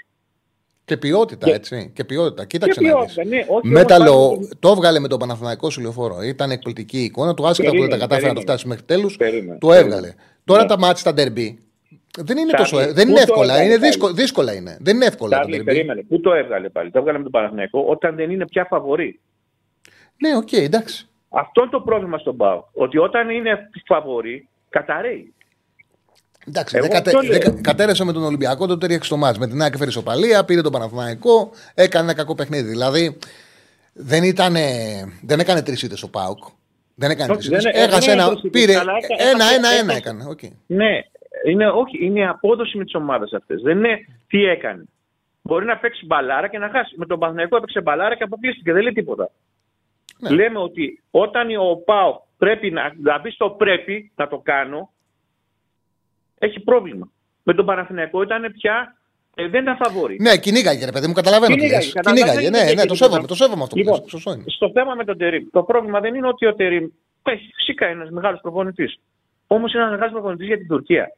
Και 0.85 0.97
ποιότητα, 0.97 1.45
Και- 1.45 1.53
έτσι. 1.53 1.91
Και 1.95 2.03
ποιότητα. 2.03 2.45
Κοίταξε 2.45 2.79
Και 2.79 2.87
να 2.87 2.93
ποιότητα, 2.95 3.21
δεις. 3.21 3.31
ναι, 3.31 3.45
όχι 3.47 3.67
Μέταλλο, 3.67 4.11
όμως 4.11 4.35
πάλι- 4.37 4.49
το 4.59 4.69
έβγαλε 4.69 4.99
με 4.99 5.07
τον 5.07 5.19
Παναθηναϊκό 5.19 5.69
στη 5.69 5.82
Λεωφόρο. 5.82 6.22
Ήταν 6.21 6.51
εκπληκτική 6.51 6.97
η 6.97 7.03
εικόνα 7.03 7.33
του, 7.33 7.47
άσχετα 7.47 7.69
που 7.69 7.79
δεν 7.79 7.89
τα 7.89 7.95
Περίμενε, 7.97 8.01
κατάφερε 8.01 8.27
να 8.27 8.33
το 8.33 8.39
περίμενε. 8.39 8.57
φτάσει 8.57 8.67
μέχρι 8.67 8.83
τέλους. 8.85 9.15
Περίμενε, 9.17 9.57
Το 9.59 9.67
περίμενε. 9.67 9.95
έβγαλε. 9.95 10.13
Τώρα 10.43 10.61
Ναι. 10.61 10.67
τα 10.67 10.77
ματς 10.80 10.95
στα 10.95 11.13
ντέρμπι 11.13 11.59
δεν 12.18 12.38
είναι 12.38 12.51
Τσάρλι, 12.53 12.72
τόσο. 12.72 12.93
Δεν 12.93 12.93
πού 12.93 13.01
είναι 13.01 13.14
το 13.14 13.22
εύκολα. 13.22 13.53
έβγαλε 13.53 13.64
Είναι 13.70 13.78
πάλι; 13.78 13.88
δύσκολα, 13.91 14.14
δύσκολα 14.14 14.53
είναι. 14.53 14.78
Δεν 14.80 14.95
είναι 14.95 15.05
εύκολα 15.05 15.30
τα 15.30 15.36
Τσάρλι, 15.38 15.55
ντέρμπι. 15.55 15.72
περίμενε. 15.74 16.01
Πού 16.03 16.20
το 16.20 16.34
έβγαλε 16.34 16.70
πάλι; 16.70 16.91
Το 16.91 16.99
έβγαλε 16.99 17.18
με 17.18 17.24
τον 17.24 17.32
Παναθηναϊκό 17.32 17.86
όταν 17.88 18.16
δεν 18.16 18.32
είναι 18.32 18.45
πια 18.47 18.66
φαβορή. 18.70 19.20
Ναι, 20.18 20.36
οκ, 20.36 20.51
εντάξει. 20.51 21.05
Αυτό 21.30 21.62
είναι 21.62 21.70
το 21.72 21.82
πρόβλημα 21.82 22.18
στον 22.18 22.36
ΠΑΟΚ. 22.36 22.65
Ότι 22.74 22.97
όταν 22.97 23.30
είναι 23.30 23.70
φαβορή, 23.86 24.47
καταρρέει. 24.69 25.34
Εντάξει, 26.47 26.76
Εγώ 26.78 26.86
δεν 26.88 26.95
κατε, 26.95 27.09
αυτό 27.09 27.22
λέω. 27.22 27.32
δεν 27.39 27.55
κα- 27.55 27.62
κατέρρευσε 27.61 28.03
με 28.05 28.14
τον 28.14 28.24
Ολυμπιακό, 28.24 28.68
τότε 28.68 28.86
ρίξε 28.88 29.09
το 29.09 29.18
ματς. 29.17 29.38
Με 29.38 29.47
την 29.47 29.62
ΑΕΚ 29.62 29.78
φέρνει 29.78 29.89
ισοπαλία, 29.89 30.45
πήρε 30.45 30.62
τον 30.62 30.72
Παναθηναϊκό, 30.72 31.51
έκανε 31.74 32.03
ένα 32.03 32.14
κακό 32.14 32.36
παιχνίδι. 32.36 32.70
Δηλαδή 32.70 33.18
δεν, 33.93 34.24
ήταν, 34.24 34.55
δεν 35.22 35.39
έκανε 35.39 35.62
τρεις 35.62 35.82
ήττες 35.84 36.03
ο 36.03 36.09
ΠΑΟΚ. 36.09 36.43
Δεν 36.95 37.12
έκανε 37.12 37.32
Όχι, 37.32 37.49
τρεις 37.49 37.49
ήττες. 37.49 37.64
δεν- 37.64 37.74
δεν 37.74 37.89
Έχασε 37.89 38.12
έκανε 38.12 38.22
ένα. 38.22 38.30
τρεις 38.32 38.43
ήττες, 38.43 38.62
Πήρε 38.62 38.78
αλλά 38.80 38.91
έκα- 39.01 39.30
ένα-ένα-ένα 39.30 39.72
έχασε- 39.74 39.97
έκανε. 39.97 40.24
οκ. 40.30 40.39
Ναι, 40.68 40.89
είναι, 41.45 41.67
όχι, 41.69 42.05
είναι 42.05 42.19
η 42.19 42.25
απόδοση 42.25 42.77
με 42.77 42.84
τις 42.84 42.95
ομάδες 42.95 43.34
αυτές. 43.34 43.61
Δεν 43.61 43.77
είναι 43.77 43.99
τι 44.27 44.45
έκανε. 44.45 44.84
Μπορεί 45.41 45.65
να 45.65 45.77
παίξει 45.77 46.05
μπαλάρα 46.05 46.47
και 46.47 46.57
να 46.57 46.69
χάσει. 46.69 46.95
Με 46.97 47.05
τον 47.05 47.19
Παναθηναϊκό 47.19 47.55
έπαιξε 47.55 47.82
μπαλάρα 47.82 48.15
και 48.15 48.23
αποκλείστηκε. 48.23 48.73
Δεν 48.73 48.82
λέει 48.82 48.93
τίποτα. 48.93 49.29
Ναι. 50.19 50.29
Λέμε 50.29 50.59
ότι 50.59 51.01
όταν 51.11 51.55
ο 51.55 51.75
ΠΑΟ 51.86 52.21
πρέπει 52.38 52.71
να, 52.71 52.93
να 53.01 53.19
μπει 53.19 53.32
στο 53.32 53.49
πρέπει 53.49 54.11
να 54.15 54.27
το 54.27 54.38
κάνω, 54.38 54.89
έχει 56.39 56.59
πρόβλημα. 56.59 57.11
Με 57.43 57.53
τον 57.53 57.65
Παναθηναϊκό 57.65 58.21
ήταν 58.21 58.51
πια. 58.51 58.95
ε, 59.36 59.47
δεν 59.47 59.61
ήταν 59.61 59.75
φαβορί. 59.76 60.17
Ναι, 60.21 60.38
κυνήγαγε, 60.38 60.86
ρε 60.86 60.91
παιδί 60.91 61.07
μου, 61.07 61.13
καταλαβαίνω 61.13 61.53
τι 61.55 61.59
Κυνήγαγε, 61.59 61.86
λες. 61.86 61.93
καταλαβαίνω, 61.93 62.25
Κυνήγαγε, 62.25 62.49
δεν 62.57 62.65
ναι, 62.65 62.71
είναι 62.71 62.82
ναι, 62.82 62.88
το 62.88 62.93
τίποτα. 62.93 63.05
σέβομαι, 63.11 63.27
το 63.27 63.36
σέβομαι 63.36 63.63
αυτό 63.63 63.75
που 63.75 63.82
Λοιπόν, 63.82 63.99
λες. 63.99 64.09
Σωστό 64.09 64.32
είναι. 64.34 64.43
στο 64.47 64.71
θέμα 64.73 64.95
με 64.95 65.03
τον 65.05 65.17
Τερήμ, 65.17 65.43
το 65.51 65.63
πρόβλημα 65.63 65.99
δεν 65.99 66.15
είναι 66.15 66.27
ότι 66.27 66.45
ο 66.45 66.55
Τερήμ 66.55 66.88
έχει 67.23 67.51
φυσικά 67.55 67.86
ένας 67.86 68.09
μεγάλος 68.09 68.39
προπονητής. 68.41 68.99
Όμως 69.47 69.73
είναι 69.73 69.82
ένας 69.82 69.93
μεγάλος 69.93 70.13
προπονητής 70.13 70.47
για 70.47 70.57
την 70.57 70.67
Τουρκία. 70.67 71.11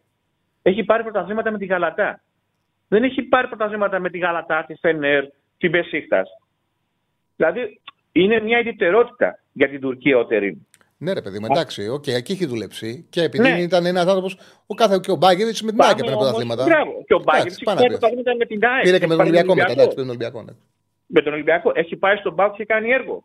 Έχει 0.66 0.84
πάρει 0.84 1.04
πρωταθλήματα 1.04 1.52
με 1.52 1.58
τη 1.58 1.66
Γαλατά. 1.66 2.22
Δεν 2.88 3.04
έχει 3.04 3.22
πάρει 3.22 3.48
πρωταθλήματα 3.48 4.00
με 4.00 4.10
τη 4.10 4.18
Γαλατά, 4.18 4.66
τη 4.68 4.74
Φενέρ, 4.76 5.24
την 5.58 5.72
Μπεσίκτας. 5.72 6.24
Δηλαδή 7.36 7.80
είναι 8.12 8.40
μια 8.42 8.60
ιδιαιτερότητα 8.60 9.40
για 9.54 9.70
την 9.70 9.80
Τουρκία 9.82 10.18
ο 10.18 10.26
Τερήμ. 10.26 10.56
Ναι, 10.98 11.14
ρε 11.14 11.22
παιδί 11.22 11.40
μου, 11.40 11.46
εντάξει, 11.50 11.88
οκ, 11.90 12.08
εκεί 12.08 12.32
έχει 12.32 12.46
δουλέψει. 12.46 13.06
Και 13.10 13.22
επειδή 13.24 13.50
Ναι. 13.50 13.62
ήταν 13.62 13.86
ένας 13.86 14.06
άνθρωπος, 14.06 14.38
ο 14.66 14.74
κάθε 14.74 15.00
και 15.02 15.12
ο 15.12 15.16
Μπάγκεβιτς 15.16 15.62
με 15.62 15.72
την 15.72 15.82
ΑΕΚ 15.82 15.92
έπαιρνε 15.92 16.12
όμως- 16.12 16.24
πρωταθλήματα. 16.24 16.64
Μπράβο. 16.64 16.92
Και 17.08 17.14
ο 17.14 17.18
Εντάξει, 17.22 17.26
Μπάγκεβιτς 17.26 17.64
πάνω 17.64 17.80
έχει 17.80 17.94
απ' 17.94 18.00
πάρει 18.02 18.14
όλα. 18.16 18.20
πρωταθλήματα 18.24 18.36
με 18.38 18.46
την 18.46 18.66
ΑΕΚ. 18.66 18.84
Πήρε 18.84 19.00
και 19.00 19.08
με 19.08 19.16
τον 19.16 19.26
Έχει 19.26 19.32
πάρει 19.34 19.48
Ολυμπιακό 19.50 19.54
μετά. 19.56 19.66
Ολυμπιακό. 19.68 19.82
Εντάξει, 19.82 19.96
πήρε 19.96 20.08
τον 20.08 20.10
Ολυμπιακό. 20.16 20.40
ναι. 20.48 20.54
Με 21.16 21.22
τον 21.22 21.34
Ολυμπιακό 21.34 21.72
έχει 21.76 21.96
πάει 21.96 22.16
στον 22.16 22.34
Μπάουκ 22.34 22.54
και 22.56 22.66
κάνει 22.66 22.90
έργο. 23.00 23.24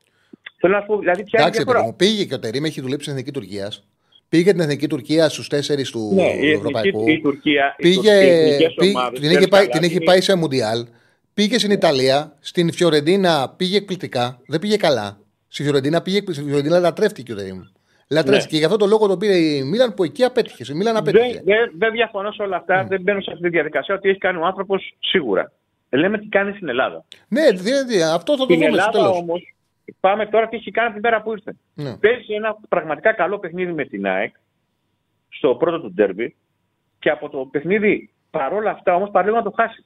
Θέλω 0.60 0.72
να 0.74 0.80
σου 0.80 0.86
πω, 0.86 0.98
δηλαδή 0.98 1.22
ποια 1.28 1.36
είναι 1.40 1.42
η 1.42 1.50
Εντάξει, 1.50 1.58
διαφορά. 1.62 1.78
παιδί 1.78 1.90
μου, 1.90 1.96
πήγε 2.02 2.24
και 2.28 2.34
ο 2.34 2.38
Τερήμ, 2.44 2.64
έχει 2.64 2.80
δουλέψει 2.84 3.04
στην 3.06 3.12
εθνική 3.18 3.32
Τουρκίας. 3.38 3.72
Πήγε 4.28 4.50
την 4.50 4.60
εθνική 4.60 4.86
Τουρκία 4.88 5.28
στους 5.28 5.48
τέσσερις 5.48 5.90
του 5.90 6.10
Ναι, 6.14 6.22
η 6.22 6.26
εθνική, 6.26 6.46
Ευρωπαϊκού. 6.50 7.08
η 7.08 7.20
Τουρκία, 7.20 7.74
οι 7.78 7.82
Πήγε, 7.82 8.12
εθνικές 8.12 8.74
πήγε- 8.74 8.96
ομάδες 8.96 9.18
την, 9.20 9.28
έχει 9.28 9.34
ξέρεις 9.36 9.48
πάει, 9.48 9.60
καλά, 9.60 9.72
την 9.72 9.82
έχει 9.84 9.94
είναι- 9.94 10.04
πάει 10.04 10.20
σε 10.20 10.34
Μουντιάλ. 10.36 10.86
Πήγε 11.34 11.58
στην 11.58 11.70
Ιταλία, 11.70 12.36
στην 12.40 12.72
Φιωρεντίνα 12.72 13.54
πήγε 13.56 13.76
εκπληκτικά. 13.76 14.40
Δεν 14.46 14.60
πήγε 14.60 14.76
καλά. 14.76 15.18
Στη 15.48 15.62
Φιωρεντίνα 15.62 16.02
πήγε 16.02 16.20
στη 16.32 16.42
Φιωρεντίνα 16.42 16.78
λατρεύτηκε 16.78 17.32
ο 17.32 17.36
Τερήμ. 17.36 17.60
Λατρεύτηκε. 18.10 18.52
Ναι. 18.54 18.58
Γι' 18.58 18.64
αυτό 18.64 18.76
το 18.76 18.86
λόγο 18.86 19.06
το 19.06 19.16
πήρε 19.16 19.36
η 19.36 19.62
Μίλαν 19.62 19.94
που 19.94 20.04
εκεί 20.04 20.24
απέτυχε. 20.24 20.72
Η 20.72 20.74
Μίλαν 20.76 20.96
απέτυχε. 20.96 21.24
Δεν, 21.32 21.42
δεν, 21.44 21.72
δεν 21.78 21.92
διαφωνώ 21.92 22.32
σε 22.32 22.42
όλα 22.42 22.56
αυτά. 22.56 22.86
Δεν 22.88 23.00
μπαίνω 23.02 23.20
σε 23.20 23.30
αυτή 23.30 23.42
τη 23.42 23.48
διαδικασία 23.48 23.94
ότι 23.94 24.08
έχει 24.08 24.18
κάνει 24.18 24.38
ο 24.38 24.44
άνθρωπος 24.46 24.94
σίγουρα. 25.00 25.52
Λέμε 25.90 26.18
τι 26.18 26.26
κάνει 26.26 26.52
στην 26.54 26.68
Ελλάδα. 26.68 27.04
Ναι, 27.28 27.50
δι- 27.50 27.86
δι- 27.88 28.02
αυτό 28.02 28.32
θα 28.36 28.46
το 28.46 28.52
Στην 28.52 28.56
δούμε 28.56 28.80
στο 28.80 28.90
Ελλάδα 28.90 28.90
τέλος. 28.90 29.42
Όμω, 29.88 29.96
πάμε 30.00 30.26
τώρα 30.26 30.48
τι 30.48 30.56
έχει 30.56 30.70
κάνει 30.70 30.90
την 30.92 31.00
μέρα 31.02 31.22
που 31.22 31.32
ήρθε. 31.32 31.56
Ναι. 31.74 31.96
Παίζει 31.96 32.34
ένα 32.34 32.56
πραγματικά 32.68 33.12
καλό 33.12 33.38
παιχνίδι 33.38 33.72
με 33.72 33.84
την 33.84 34.06
ΑΕΚ 34.06 34.34
στο 35.28 35.54
πρώτο 35.54 35.80
του 35.80 35.92
ντέρμπι 35.92 36.36
και 36.98 37.10
από 37.10 37.28
το 37.28 37.38
παιχνίδι 37.50 38.10
παρόλα 38.30 38.70
αυτά 38.70 38.94
όμως 38.94 39.10
παραλίγο 39.10 39.36
να 39.36 39.42
το 39.42 39.50
χάσει. 39.56 39.84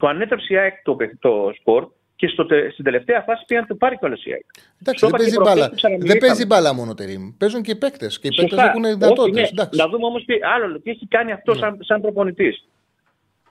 Το 0.00 0.06
ανέτρεψε 0.06 0.52
η 0.54 0.56
ΑΕΚ 0.58 0.82
το, 0.82 0.94
παιχ- 0.94 1.18
το 1.18 1.52
σπορ 1.60 1.88
και 2.16 2.28
στο, 2.28 2.46
τε- 2.46 2.72
στην 2.72 2.84
τελευταία 2.84 3.20
φάση 3.22 3.44
πήγαν 3.46 3.62
να 3.62 3.68
το 3.68 3.74
πάρει 3.74 3.98
κιόλας 3.98 4.24
η 4.24 4.32
ΑΕΚ. 4.32 4.44
Εντάξει, 4.80 5.04
Το 5.04 5.10
δεν 5.10 5.16
είπα 5.16 5.16
και 5.16 5.22
παίζει 5.22 5.34
προχθές 5.36 5.54
μπάλα. 5.56 5.68
που 5.70 5.74
ξαναμιλήσαμε. 5.76 6.18
Δεν 6.20 6.28
παίζει 6.28 6.46
μπάλα 6.46 6.72
μόνο 6.74 6.90
ο 6.90 6.94
Τερήμ. 6.94 7.36
Παίζουν 7.38 7.62
και 7.62 7.70
οι 7.70 7.76
παίκτες. 7.76 8.18
Και 8.20 8.26
οι 8.26 8.30
παίκτες 8.30 8.50
Σωστά. 8.50 8.68
έχουν 8.70 8.84
Όχι, 8.84 8.94
δυνατότητες. 8.94 9.40
ναι. 9.42 9.48
Εντάξει. 9.52 9.78
Να 9.80 9.88
δούμε 9.88 10.04
όμως 10.06 10.24
τι 10.24 10.34
άλλο, 10.54 10.80
τι 10.80 10.90
έχει 10.90 11.06
κάνει 11.06 11.32
αυτό 11.32 11.54
σαν, 11.54 11.78
σαν 11.80 12.00
προπονητής. 12.00 12.68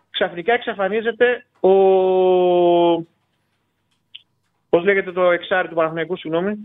Ξαφνικά 0.10 0.54
εξαφανίζεται 0.54 1.46
ο. 1.60 1.70
Πώς 4.76 4.84
λέγεται 4.84 5.12
το 5.12 5.32
εξάρι 5.32 5.68
του 5.68 5.76
Παναθηναϊκού, 5.76 6.18
συγγνώμη; 6.18 6.56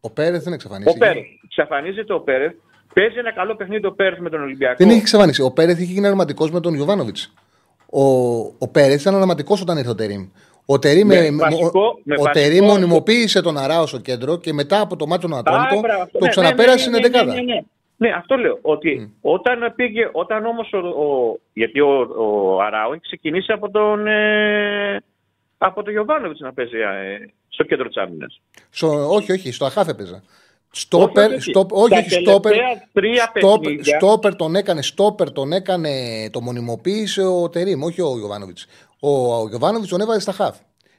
Ο 0.00 0.10
Πέρεθ 0.10 0.42
δεν 0.42 0.52
Ο 0.52 0.54
εξαφανίστηκε. 0.54 0.98
Πέρεθ. 0.98 1.24
Εξαφανίζεται 1.44 2.12
ο 2.12 2.20
Πέρεθ. 2.20 2.52
Παίζει 2.94 3.18
ένα 3.18 3.32
καλό 3.32 3.56
παιχνίδι 3.56 3.86
ο 3.86 3.92
Πέρεθ 3.92 4.18
με 4.18 4.30
τον 4.30 4.42
Ολυμπιακό. 4.42 4.74
Δεν 4.78 4.88
έχει 4.88 4.98
εξαφανίσει. 4.98 5.42
Ο 5.42 5.50
Πέρεθ 5.52 5.80
είχε 5.80 5.92
γίνει 5.92 6.06
αναματικό 6.06 6.48
με 6.52 6.60
τον 6.60 6.74
Ιωβάνοβιτ. 6.74 7.16
Ο, 7.90 8.02
ο 8.58 8.68
Πέρεθ 8.72 9.00
ήταν 9.00 9.14
αναματικό 9.14 9.56
όταν 9.62 9.76
ήρθε 9.76 9.90
ο 9.90 9.94
Τερήμ. 9.94 10.28
Ο 10.66 10.78
Τερήμ, 10.78 11.06
Με 11.06 11.30
με- 11.30 11.36
βασικό- 11.36 12.00
με 12.04 12.14
ο 12.18 12.22
βασικό- 12.22 12.32
Τερήμ 12.32 12.64
μονιμοποίησε 12.64 13.42
τον 13.42 13.58
Αράο 13.58 13.86
στο 13.86 13.98
κέντρο 14.00 14.36
και 14.38 14.52
μετά 14.52 14.80
από 14.80 14.96
το 14.96 15.06
μάτι 15.06 15.26
του 15.26 15.34
Α, 15.36 15.38
Ατρόμητο 15.38 15.80
μπράβο, 15.80 16.02
αυτό. 16.02 16.18
το 16.18 16.24
Ναι, 16.24 16.30
ξαναπέρασε 16.30 16.90
ναι, 16.90 16.96
στην 16.96 17.10
ναι, 17.12 17.18
ναι, 17.18 17.32
11. 17.32 17.34
Ναι, 17.34 17.40
ναι, 17.42 17.54
ναι. 17.54 17.60
Ναι, 17.96 18.08
αυτό 18.16 18.36
λέω. 18.36 18.58
Ότι 18.62 19.14
όταν 19.20 19.72
πήγε, 19.76 20.08
όταν 20.12 20.44
όμως 20.46 20.72
ο, 20.72 20.78
ο- 20.78 21.38
γιατί 21.52 21.80
ο, 21.80 22.08
ο 22.18 22.60
Αράου 22.60 22.92
έχει 22.92 23.00
ξεκινήσει 23.02 23.52
από 23.52 23.70
τον, 23.70 24.06
ε, 24.06 25.02
από 25.62 25.82
τον 25.82 25.92
Γιωβάνοβιτς 25.92 26.40
να 26.40 26.52
παίζει 26.52 26.76
ε, 26.76 27.26
στο 27.48 27.64
κέντρο 27.64 27.86
της 27.88 27.96
άμυνας. 27.96 28.40
Στο- 28.70 29.10
όχι, 29.14 29.32
όχι, 29.32 29.52
στο 29.52 29.64
Αχάφ 29.64 29.88
έπαιζε. 29.88 30.12
Όχι, 30.14 30.22
Στόπερ, 30.70 31.30
όχι. 31.30 31.40
στόπ- 31.40 31.72
όχι, 31.72 31.88
Τα 31.90 31.96
όχι, 31.98 32.10
στόπερ, 32.10 32.52
τελευταία 32.52 32.88
τρία 32.92 33.32
στόπερ, 33.36 33.60
παιχνίδια- 33.60 33.96
στόπερ 33.98 34.36
τον 34.36 34.54
έκανε, 34.54 34.82
στόπερ 34.82 35.32
τον 35.32 35.52
έκανε, 35.52 35.90
το 36.30 36.40
μονιμοποίησε 36.40 37.22
ο 37.22 37.48
Τερήμ, 37.48 37.82
όχι 37.82 38.00
ο 38.00 38.14
Γιωβάνοβιτς. 38.18 38.66
Ο, 39.00 39.34
ο 39.34 39.48
Γιωβάνοβιτς 39.48 39.90
τον 39.90 40.00
έβαλε 40.00 40.20
στα 40.20 40.32
χαφ. 40.32 40.56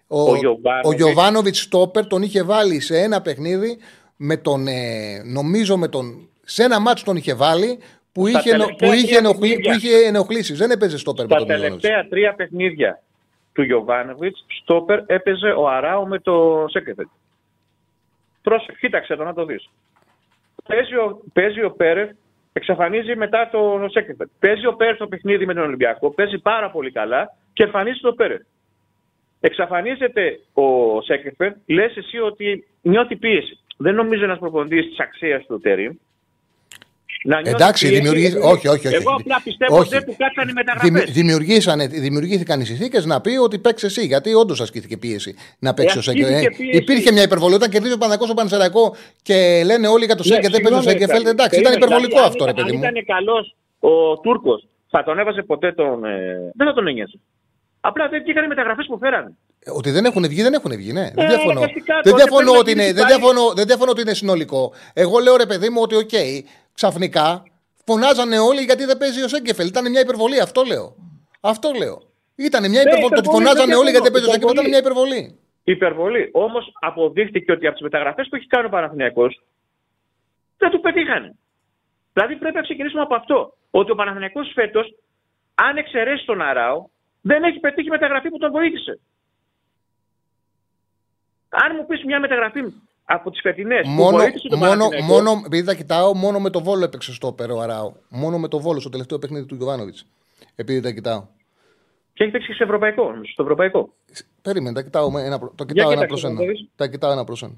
Ο, 0.07 0.21
Ο 0.21 0.35
Γιωβάνοβιτς- 0.35 0.85
ο 0.87 0.91
Γιωβάνοβιτς 0.93 1.59
στόπερ 1.61 2.07
τον 2.07 2.21
είχε 2.21 2.43
βάλει 2.43 2.79
σε 2.79 2.97
ένα 2.99 3.21
παιχνίδι 3.21 3.77
με 4.15 4.37
τον, 4.37 4.67
ε, 4.67 5.21
νομίζω 5.25 5.77
με 5.77 5.87
τον, 5.87 6.29
σε 6.43 6.63
ένα 6.63 6.79
μάτσο 6.79 7.05
τον 7.05 7.15
είχε 7.15 7.33
βάλει 7.33 7.79
που 8.11 8.27
Στα 8.27 8.39
είχε, 8.39 8.49
ενο- 8.49 8.63
τελευταία 8.65 8.89
που 8.89 8.95
είχε, 8.95 9.05
τρία 9.07 9.17
ενοχλη- 9.17 9.39
παιχνίδια. 9.55 9.71
που 9.71 9.77
είχε 9.85 10.07
ενοχλήσει. 10.07 10.53
Δεν 10.53 10.71
έπαιζε 10.71 10.97
στόπερ 10.97 11.25
με 11.25 11.29
Τα 11.31 11.37
τον 11.37 11.45
Γιωβάνοβιτς. 11.45 11.81
τελευταία 11.81 12.09
τρία 12.09 12.33
παιχνίδια 12.35 13.01
του 13.53 13.61
Γιωβάνοβιτς, 13.61 14.45
στόπερ 14.61 14.99
έπαιζε 15.05 15.51
ο 15.51 15.67
Αράου 15.67 16.07
με 16.07 16.19
το 16.19 16.65
Σέκεφετ. 16.69 17.07
Πρόσεχε, 18.41 18.77
κοίταξε 18.79 19.15
το 19.15 19.23
να 19.23 19.33
το 19.33 19.45
δεις. 19.45 19.69
Παίζει 20.67 20.95
ο, 20.95 21.21
παίζει 21.33 21.63
ο 21.63 21.71
Πέρεφ, 21.71 22.09
εξαφανίζει 22.53 23.15
μετά 23.15 23.49
το 23.51 23.87
Σέκεφετ. 23.91 24.29
Παίζει 24.39 24.65
ο 24.65 24.73
Πέρεφ 24.73 24.97
το 24.97 25.07
παιχνίδι 25.07 25.45
με 25.45 25.53
τον 25.53 25.63
Ολυμπιακό, 25.63 26.09
παίζει 26.09 26.37
πάρα 26.37 26.71
πολύ 26.71 26.91
καλά 26.91 27.35
και 27.53 27.63
εμφανίζεται 27.63 28.07
το 28.07 28.13
Πέρεφ. 28.13 28.41
Εξαφανίζεται 29.39 30.39
ο 30.53 31.01
Σέκεφερ, 31.01 31.51
λες 31.65 31.97
εσύ 31.97 32.17
ότι 32.19 32.67
νιώθει 32.81 33.15
πίεση. 33.15 33.59
Δεν 33.77 33.95
νομίζω 33.95 34.23
ένας 34.23 34.39
προπονητής 34.39 34.85
της 34.85 34.99
αξίας 34.99 35.45
του 35.45 35.59
Τερήμ. 35.59 35.95
Να 37.23 37.35
νιώθεις 37.35 37.53
Εντάξει, 37.53 37.87
πίεση. 37.87 38.01
δημιουργεί. 38.01 38.25
Όχι, 38.41 38.67
όχι, 38.67 38.87
όχι. 38.87 38.95
Εγώ 38.95 39.11
απλά 39.19 39.41
πιστεύω 39.43 39.77
ότι 39.79 39.89
δεν 39.89 40.05
του 40.05 40.15
κάτσανε 40.17 40.49
οι 40.51 40.53
μεταγραφέ. 40.53 40.87
Δημι- 40.87 41.09
δημιουργήσανε- 41.11 41.89
Δημιουργήθηκαν 41.99 42.59
οι 42.61 42.65
συνθήκες 42.65 43.05
να 43.05 43.21
πει 43.21 43.37
ότι 43.37 43.59
παίξει 43.59 43.85
εσύ. 43.85 44.05
Γιατί 44.05 44.33
όντως 44.33 44.61
ασκήθηκε 44.61 44.97
πίεση 44.97 45.35
να 45.59 45.73
παίξει 45.73 45.95
Ε, 45.95 45.99
ο 45.99 46.01
Σέγκεφελ. 46.01 46.33
ασκήθηκε 46.33 46.63
πίεση. 46.63 46.77
Υπήρχε 46.77 47.11
μια 47.11 47.21
υπερβολή. 47.23 47.53
Όταν 47.53 47.69
κερδίζει 47.69 47.93
ο 47.93 47.97
Παναγό 47.97 48.25
ο 48.31 48.33
Πανσεραϊκό 48.33 48.95
και 49.21 49.61
λένε 49.65 49.87
όλοι 49.87 50.05
για 50.05 50.15
το 50.15 50.23
Ναι, 50.25 50.33
Σένκεφελντ, 50.33 50.51
δεν 50.51 50.61
παίζει 50.61 50.77
ο 50.77 50.81
συγγνώμη, 50.81 50.83
Σένκεφελντ. 50.91 51.17
δηλαδή, 51.17 51.35
Εντάξει, 51.37 51.59
ήταν 51.59 51.71
περίμενε, 51.71 51.85
υπερβολικό 51.85 52.15
δηλαδή, 52.19 52.31
αυτό, 52.31 52.43
ρε 52.45 52.49
αν 52.51 52.55
παιδί 52.57 52.71
μου. 52.77 52.83
ήταν 52.83 52.95
καλός 53.15 53.55
ο 53.79 53.91
Τούρκος, 54.23 54.59
θα 54.93 55.03
τον 55.03 55.19
έβαζε 55.19 55.41
ποτέ 55.41 55.69
τον. 55.79 56.05
ε, 56.05 56.51
δεν 56.57 56.67
θα 56.67 56.73
τον 56.73 56.87
ένιωσε. 56.87 57.19
Απλά 57.81 58.07
δεν 58.11 58.21
βγήκαν 58.23 58.43
οι 58.43 58.47
μεταγραφές 58.47 58.85
που 58.89 58.97
φέρανε. 58.97 59.31
Ότι 59.79 59.89
δεν 59.91 60.05
έχουν 60.05 60.23
βγει, 60.27 60.41
δεν 60.41 60.53
έχουν 60.53 60.71
βγει, 60.75 60.91
ναι. 60.93 61.11
δεν 61.15 61.25
Ε, 61.25 61.27
διαφωνώ. 61.27 61.51
αναγκαστικά, 61.51 61.93
Δεν 62.03 62.11
τότε 62.11 62.15
διαφωνώ, 62.23 62.37
πρέπει 62.41 62.53
να 62.53 62.59
ότι 62.59 62.71
είναι, 62.71 62.81
κινηθεί 62.81 62.97
δεν, 62.99 63.03
πάλι. 63.07 63.13
διαφωνώ, 63.15 63.53
δεν 63.57 63.65
διαφωνώ 63.65 63.91
ότι 63.91 64.01
είναι 64.01 64.13
συνολικό. 64.13 64.61
Εγώ 64.93 65.19
λέω 65.19 65.35
ρε 65.35 65.45
παιδί 65.45 65.69
μου 65.69 65.79
ότι, 65.81 65.95
οκ, 65.95 66.15
ξαφνικά 66.81 67.43
φωνάζανε 67.85 68.37
όλοι 68.39 68.61
γιατί 68.69 68.83
δεν 68.85 68.97
παίζει 68.97 69.21
ο 69.23 69.27
Σένκεφελντ. 69.27 69.67
Ήταν 69.67 69.89
μια 69.89 70.01
υπερβολή, 70.01 70.39
αυτό 70.39 70.61
λέω. 70.71 70.95
Αυτό 71.41 71.71
λέω. 71.81 71.97
Ήταν 72.35 72.69
μια 72.69 72.81
υπερβολή. 72.81 73.09
Το 73.09 73.19
ότι 73.21 73.27
υπερβολή, 73.27 73.35
φωνάζανε 73.35 73.73
δεν 73.73 73.81
όλοι 73.81 73.91
γιατί 73.91 74.05
δεν 74.07 74.13
παίζει 74.13 74.27
ο 74.27 74.31
διαφωνώ. 74.31 74.49
Σένκεφελντ 74.49 74.57
ήταν 74.57 74.69
μια 74.73 74.81
υπερβολή. 74.85 75.21
Υπερβολή. 75.63 76.23
Όμως 76.45 76.63
αποδείχτηκε 76.79 77.51
ότι 77.51 77.65
από 77.65 77.75
τις 77.75 77.83
μεταγραφές 77.87 78.27
που 78.29 78.35
έχει 78.35 78.47
κάνει 78.47 78.65
ο 78.65 78.69
Παναθηναϊκός 78.69 79.31
δεν 80.57 80.69
του 80.71 80.81
πετύχανε. 80.85 81.29
Δηλαδή 82.13 82.35
πρέπει 82.35 82.55
να 82.55 82.61
ξεκινήσουμε 82.67 83.01
από 83.01 83.15
αυτό. 83.15 83.39
Ότι 83.71 83.91
ο 83.91 83.95
Παναθηναϊκός 83.95 84.51
φέτος, 84.53 84.85
αν 85.55 85.77
εξαιρέσει 85.77 86.25
τον 86.25 86.41
Αράο, 86.41 86.79
δεν 87.21 87.43
έχει 87.43 87.59
πετύχει 87.59 87.89
μεταγραφή 87.89 88.29
που 88.29 88.37
τον 88.37 88.51
βοήθησε. 88.51 88.99
Αν 91.49 91.69
μου 91.75 91.85
πεις 91.85 92.03
μια 92.03 92.19
μεταγραφή 92.19 92.61
από 93.13 93.31
τις 93.31 93.41
φετινές 93.41 93.81
που 93.81 93.89
Μόνο, 93.89 94.17
βοήθησε 94.17 94.47
τον 94.47 94.59
μόνο, 94.59 94.69
Παναθηναϊκό, 94.71 95.13
μόνο, 95.13 95.41
επειδή 95.45 95.65
τα 95.65 95.75
κοιτάω, 95.75 96.13
μόνο 96.15 96.39
με 96.39 96.49
το 96.49 96.61
βόλο 96.63 96.83
έπαιξε 96.83 97.13
στο 97.13 97.31
περό 97.31 97.59
Αράο. 97.59 97.91
Μόνο 98.09 98.37
με 98.37 98.47
το 98.47 98.59
βόλο 98.59 98.79
στο 98.79 98.89
τελευταίο 98.89 99.19
παιχνίδι 99.19 99.45
του 99.45 99.55
Γιωβάνοβιτς. 99.55 100.05
Επειδή 100.55 100.79
τα 100.81 100.91
κοιτάω. 100.91 101.19
και 102.13 102.23
έχεις 102.23 102.31
παίξει 102.33 102.47
και 102.47 102.53
στο 102.53 102.63
ευρωπαϊκό. 102.63 103.03
νομίζω, 103.03 103.31
Στο 103.31 103.43
ευρωπαϊκό. 103.43 103.93
Περίμενε, 104.41 104.75
τα 104.75 104.83
κοιτάω, 104.83 105.11
με 105.11 105.21
ένα, 105.21 105.39
προ- 105.39 105.53
το 105.55 105.63
κοιτάω 105.63 105.91
ένα 105.91 106.01
κοίταξε, 106.05 106.07
προς 106.07 106.23
ένα. 106.23 106.33
να 106.33 106.39
το 106.39 106.51
δεις. 106.51 106.69
Τα 106.75 106.87
κοιτάω 106.87 107.11
ένα 107.11 107.23
προς 107.23 107.43
ένα. 107.43 107.53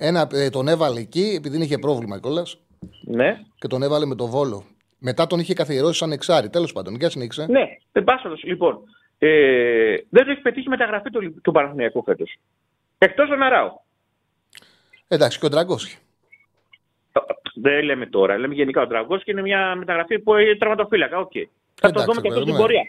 Ένα, 0.00 0.28
ε, 0.32 0.50
τον 0.50 0.68
έβαλε 0.68 1.00
εκεί 1.00 1.32
επειδή 1.36 1.48
δεν 1.56 1.62
είχε 1.62 1.78
πρόβλημα 1.78 2.20
κιόλας 2.20 2.58
Ναι, 3.04 3.40
και 3.58 3.66
τον 3.68 3.82
έβαλε 3.82 4.06
με 4.06 4.14
το 4.14 4.26
βόλο. 4.26 4.64
Μετά 4.98 5.26
τον 5.26 5.38
είχε 5.38 5.54
καθιερώσει 5.54 5.98
σαν 5.98 6.12
εξάρι. 6.12 6.48
Τέλος 6.50 6.72
πάντων, 6.72 6.94
για 6.94 7.10
συνέχισε. 7.10 7.46
ναι. 7.48 7.64
Δεν 7.92 8.04
πάσχαλο. 8.04 8.38
Λοιπόν, 8.42 8.78
ε, 9.18 9.94
δεν 10.08 10.24
του 10.24 10.30
έχει 10.30 10.40
πετύχει 10.40 10.68
μεταγραφή 10.68 11.10
του, 11.10 11.40
του 11.42 11.52
Παναθηναϊκού 11.52 12.02
φέτος. 12.02 12.36
Εκτός 12.98 13.28
τον 13.28 13.42
Αράο. 13.42 13.70
Εντάξει, 15.08 15.38
και 15.38 15.46
ο 15.46 15.48
Ντραγκόσκι. 15.48 15.96
Δεν 17.54 17.82
λέμε 17.84 18.06
τώρα, 18.06 18.38
λέμε 18.38 18.54
γενικά 18.54 18.82
ο 18.82 18.86
Τραγκόσκι 18.86 19.30
είναι 19.30 19.40
μια 19.42 19.74
μεταγραφή 19.76 20.18
που 20.18 20.34
είναι 20.36 20.56
τραυματοφύλακα. 20.56 21.18
Οκ. 21.18 21.30
Θα 21.74 21.90
το 21.92 22.00
Εντάξει, 22.00 22.04
δούμε 22.06 22.20
και 22.20 22.28
αυτό 22.28 22.40
στην 22.40 22.44
βέβαια. 22.52 22.60
πορεία. 22.60 22.82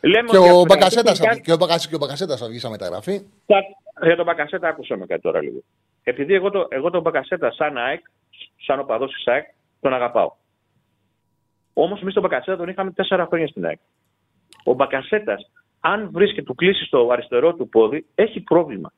Λέμε 0.00 0.28
Και 0.28 0.36
ότι 0.36 0.48
ο 0.48 0.50
από 0.50 0.58
την 0.66 0.66
Μπακασέτα 0.76 1.10
μεταγραφή 1.10 1.40
και 1.40 1.52
ο 1.52 1.56
Μπακασέτα- 1.56 1.88
και 1.88 1.94
ο 1.94 1.98
Μπακασέτας 1.98 2.40
θα 2.40 2.46
βγει 2.48 2.58
σαν 2.58 2.70
μεταγραφή. 2.70 3.18
θα- 3.46 4.06
Για 4.06 4.16
τον 4.16 4.24
Μπακασέτα 4.24 4.68
άκουσα 4.68 4.96
με 4.96 5.06
κάτι 5.06 5.20
τώρα 5.20 5.42
λίγο. 5.42 5.58
Επειδή 6.02 6.34
εγώ, 6.34 6.50
το, 6.50 6.66
εγώ 6.68 6.90
τον 6.90 7.02
Μπακασέτα 7.02 7.52
σαν 7.52 7.76
ΑΕΚ, 7.78 8.00
σαν 8.66 8.78
οπαδός 8.80 9.12
της 9.12 9.26
ΑΕΚ, 9.26 9.44
τον 9.80 9.94
αγαπάω. 9.94 10.32
Όμως 11.72 12.00
εμείς 12.00 12.14
τον 12.14 12.22
Μπακασέτα 12.22 12.56
τον 12.56 12.68
είχαμε 12.68 12.90
τέσσερα 12.90 13.26
χρόνια 13.26 13.48
στην 13.48 13.66
ΑΕΚ. 13.66 13.78
Ο 14.64 14.72
Μπακασέτας, 14.72 15.50
αν 15.80 16.10
βρίσκεται 16.12 16.42
του 16.42 16.54
κλείσει 16.54 16.88
το 16.90 17.08
αριστερό 17.10 17.54
του 17.54 17.68
πόδι, 17.68 18.06
έχει 18.14 18.40
πρόβλημα. 18.40 18.92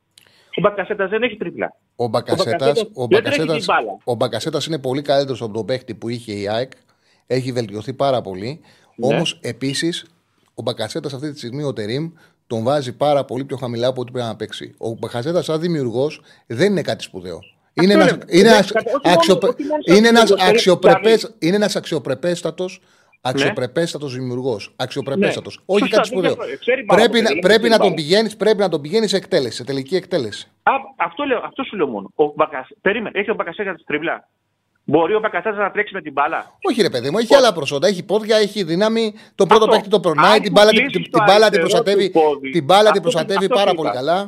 Ο 0.58 0.60
Μπακασέτας 0.60 1.10
δεν 1.10 1.22
έχει 1.22 1.36
τριπλά. 1.36 1.76
Ο 1.96 2.06
Μπακασέτα 2.06 2.50
Μπακασέτας 2.50 2.90
ο 2.94 3.06
δεν 3.06 3.22
τρέχει 3.22 3.38
Μπακασέτας, 3.38 3.56
την 3.56 3.74
μπάλα. 3.74 3.98
ο 4.04 4.14
Μπακασέτας 4.14 4.66
είναι 4.66 4.78
πολύ 4.78 5.02
καλύτερος 5.02 5.42
από 5.42 5.52
τον 5.52 5.66
παίχτη 5.66 5.94
που 5.94 6.08
είχε 6.08 6.32
η 6.32 6.48
ΑΕΚ. 6.48 6.72
Έχει 7.26 7.52
βελτιωθεί 7.52 7.92
πάρα 7.92 8.20
πολύ. 8.20 8.60
Ναι. 8.94 9.14
Όμως 9.14 9.38
επίσης 9.42 10.06
ο 10.54 10.62
Μπακασέτας 10.62 11.12
αυτή 11.12 11.32
τη 11.32 11.38
στιγμή 11.38 11.62
ο 11.62 11.72
Τερήμ 11.72 12.10
τον 12.46 12.62
βάζει 12.62 12.96
πάρα 12.96 13.24
πολύ 13.24 13.44
πιο 13.44 13.56
χαμηλά 13.56 13.86
από 13.86 14.00
ό,τι 14.00 14.12
πρέπει 14.12 14.26
να 14.26 14.36
παίξει. 14.36 14.74
Ο 14.78 14.90
Μπακασέτας, 14.90 15.44
σαν 15.44 15.60
δημιουργός, 15.60 16.20
δεν 16.46 16.70
είναι 16.70 16.82
κάτι 16.82 17.02
σπουδαίο. 17.02 17.38
Είναι 17.72 17.94
Αυτό 19.02 19.54
ένας, 20.02 20.30
λέμε. 23.22 23.40
είναι 23.40 23.44
Δεν- 23.44 23.56
ένας, 23.56 23.70
κατα- 23.70 23.78
όχι 23.78 23.78
μόνο- 23.78 23.78
αξιοπρε- 23.78 23.78
όχι 23.78 23.80
μόνο 23.80 23.88
σαν 23.88 24.00
είναι 24.00 24.02
ένας, 24.02 24.12
δημιουργός, 24.18 24.62
αξιοπρεπές, 24.76 25.18
δηλαδή- 25.18 25.38
είναι 25.38 25.44
ένας 25.44 25.54
αξιοπρεπέστατος 25.54 25.54
Αξιοπρεπέστατο 25.56 25.56
δημιουργός. 25.56 25.56
Αξιοπρεπέστατος. 25.56 25.56
Ναι. 25.56 25.62
Όχι 25.74 25.82
Σωστά, 25.82 25.96
κάτι 25.96 26.08
δεν 26.08 26.12
σπουδαίο. 26.12 26.34
διαφωνώ. 26.34 26.58
Ξέρει 26.64 26.80
πάρα 26.84 26.96
Πρέπει, 26.98 27.12
πολύ, 27.16 27.22
να, 27.26 27.30
δεν 27.32 27.38
πρέπει, 27.46 27.58
ξέρει 27.62 27.74
να 27.76 27.78
τον 27.84 27.92
πάρα. 27.92 28.00
πηγαίνεις, 28.00 28.32
πρέπει 28.42 28.60
να 28.64 28.68
τον 28.74 28.80
πηγαίνεις 28.84 29.10
σε 29.12 29.16
εκτέλεση, 29.22 29.56
σε 29.60 29.64
τελική 29.70 29.94
εκτέλεση. 30.02 30.42
Α, 30.62 30.72
αυτό, 31.08 31.20
λέω, 31.30 31.40
αυτό 31.48 31.60
σου 31.68 31.74
λέω 31.78 31.88
μόνο. 31.94 32.06
Ο 32.22 32.24
Μπακασ... 32.36 32.66
Περίμενε, 32.86 33.14
έχει 33.20 33.30
ο 33.30 33.36
Μπακασέτα 33.38 33.72
τη 33.78 33.84
τριμπλά. 33.84 34.16
Μπορεί 34.90 35.14
ο 35.14 35.20
Μπακασέτα 35.20 35.56
να 35.66 35.70
τρέξει 35.70 35.94
με 35.94 36.02
την 36.02 36.12
μπάλα; 36.12 36.40
Όχι, 36.68 36.82
ρε 36.82 36.90
παιδί 36.90 37.10
μου, 37.10 37.18
έχει 37.18 37.34
άλλα 37.34 37.52
προσόντα. 37.52 37.86
Έχει 37.88 38.02
πόδια, 38.04 38.36
έχει 38.36 38.62
δύναμη. 38.64 39.14
Το 39.34 39.46
πρώτο 39.46 39.64
Αυτό. 39.64 39.74
παίχτη 39.76 39.88
το 39.88 40.00
περνάει. 40.00 40.30
Αν 40.36 40.40
Την 40.42 40.44
του 40.44 40.52
μπάλα, 40.52 40.70
την, 40.70 40.78
κλείσεις 40.78 40.92
την, 41.02 41.10
το 41.10 41.18
την 41.18 41.26
μπάλα 41.26 41.48
την 41.48 41.60
αριστερό 41.60 41.82
προστατεύει, 41.82 42.06
του 42.10 42.20
πόδι, 42.20 42.50
την 42.50 42.64
μπάλα 42.64 42.80
την 42.80 42.88
αυτό- 42.90 43.00
προστατεύει 43.02 43.44
αυτό 43.44 43.54
πάρα 43.54 43.70
είπα. 43.70 43.80
πολύ 43.82 43.90
καλά. 43.94 44.18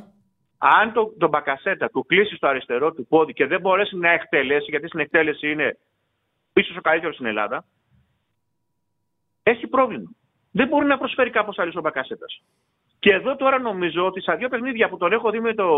Αν 0.58 0.92
το, 0.92 1.12
τον 1.18 1.28
Μπακασέτα 1.28 1.90
του 1.90 2.04
κλείσει 2.06 2.36
το 2.38 2.46
αριστερό 2.48 2.92
του 2.92 3.06
πόδι 3.06 3.32
και 3.32 3.46
δεν 3.46 3.60
μπορέσει 3.60 3.96
να 3.96 4.10
εκτελέσει, 4.10 4.66
γιατί 4.68 4.86
στην 4.86 5.00
εκτέλεση 5.00 5.50
είναι 5.50 5.78
ίσω 6.52 6.74
ο 6.78 6.80
καλύτερο 6.80 7.12
στην 7.12 7.26
Ελλάδα, 7.26 7.64
έχει 9.42 9.66
πρόβλημα. 9.66 10.10
Δεν 10.52 10.68
μπορεί 10.68 10.86
να 10.86 10.98
προσφέρει 10.98 11.30
κάπως 11.30 11.58
άλλο 11.58 11.72
ο 11.76 11.80
Μπακασέτα. 11.80 12.26
Και 12.98 13.12
εδώ 13.12 13.36
τώρα 13.36 13.58
νομίζω 13.58 14.06
ότι 14.06 14.20
στα 14.20 14.36
δύο 14.36 14.48
παιχνίδια 14.48 14.88
που 14.88 14.96
τον 14.96 15.12
έχω 15.12 15.30
δει 15.30 15.40
με, 15.40 15.54
το, 15.54 15.68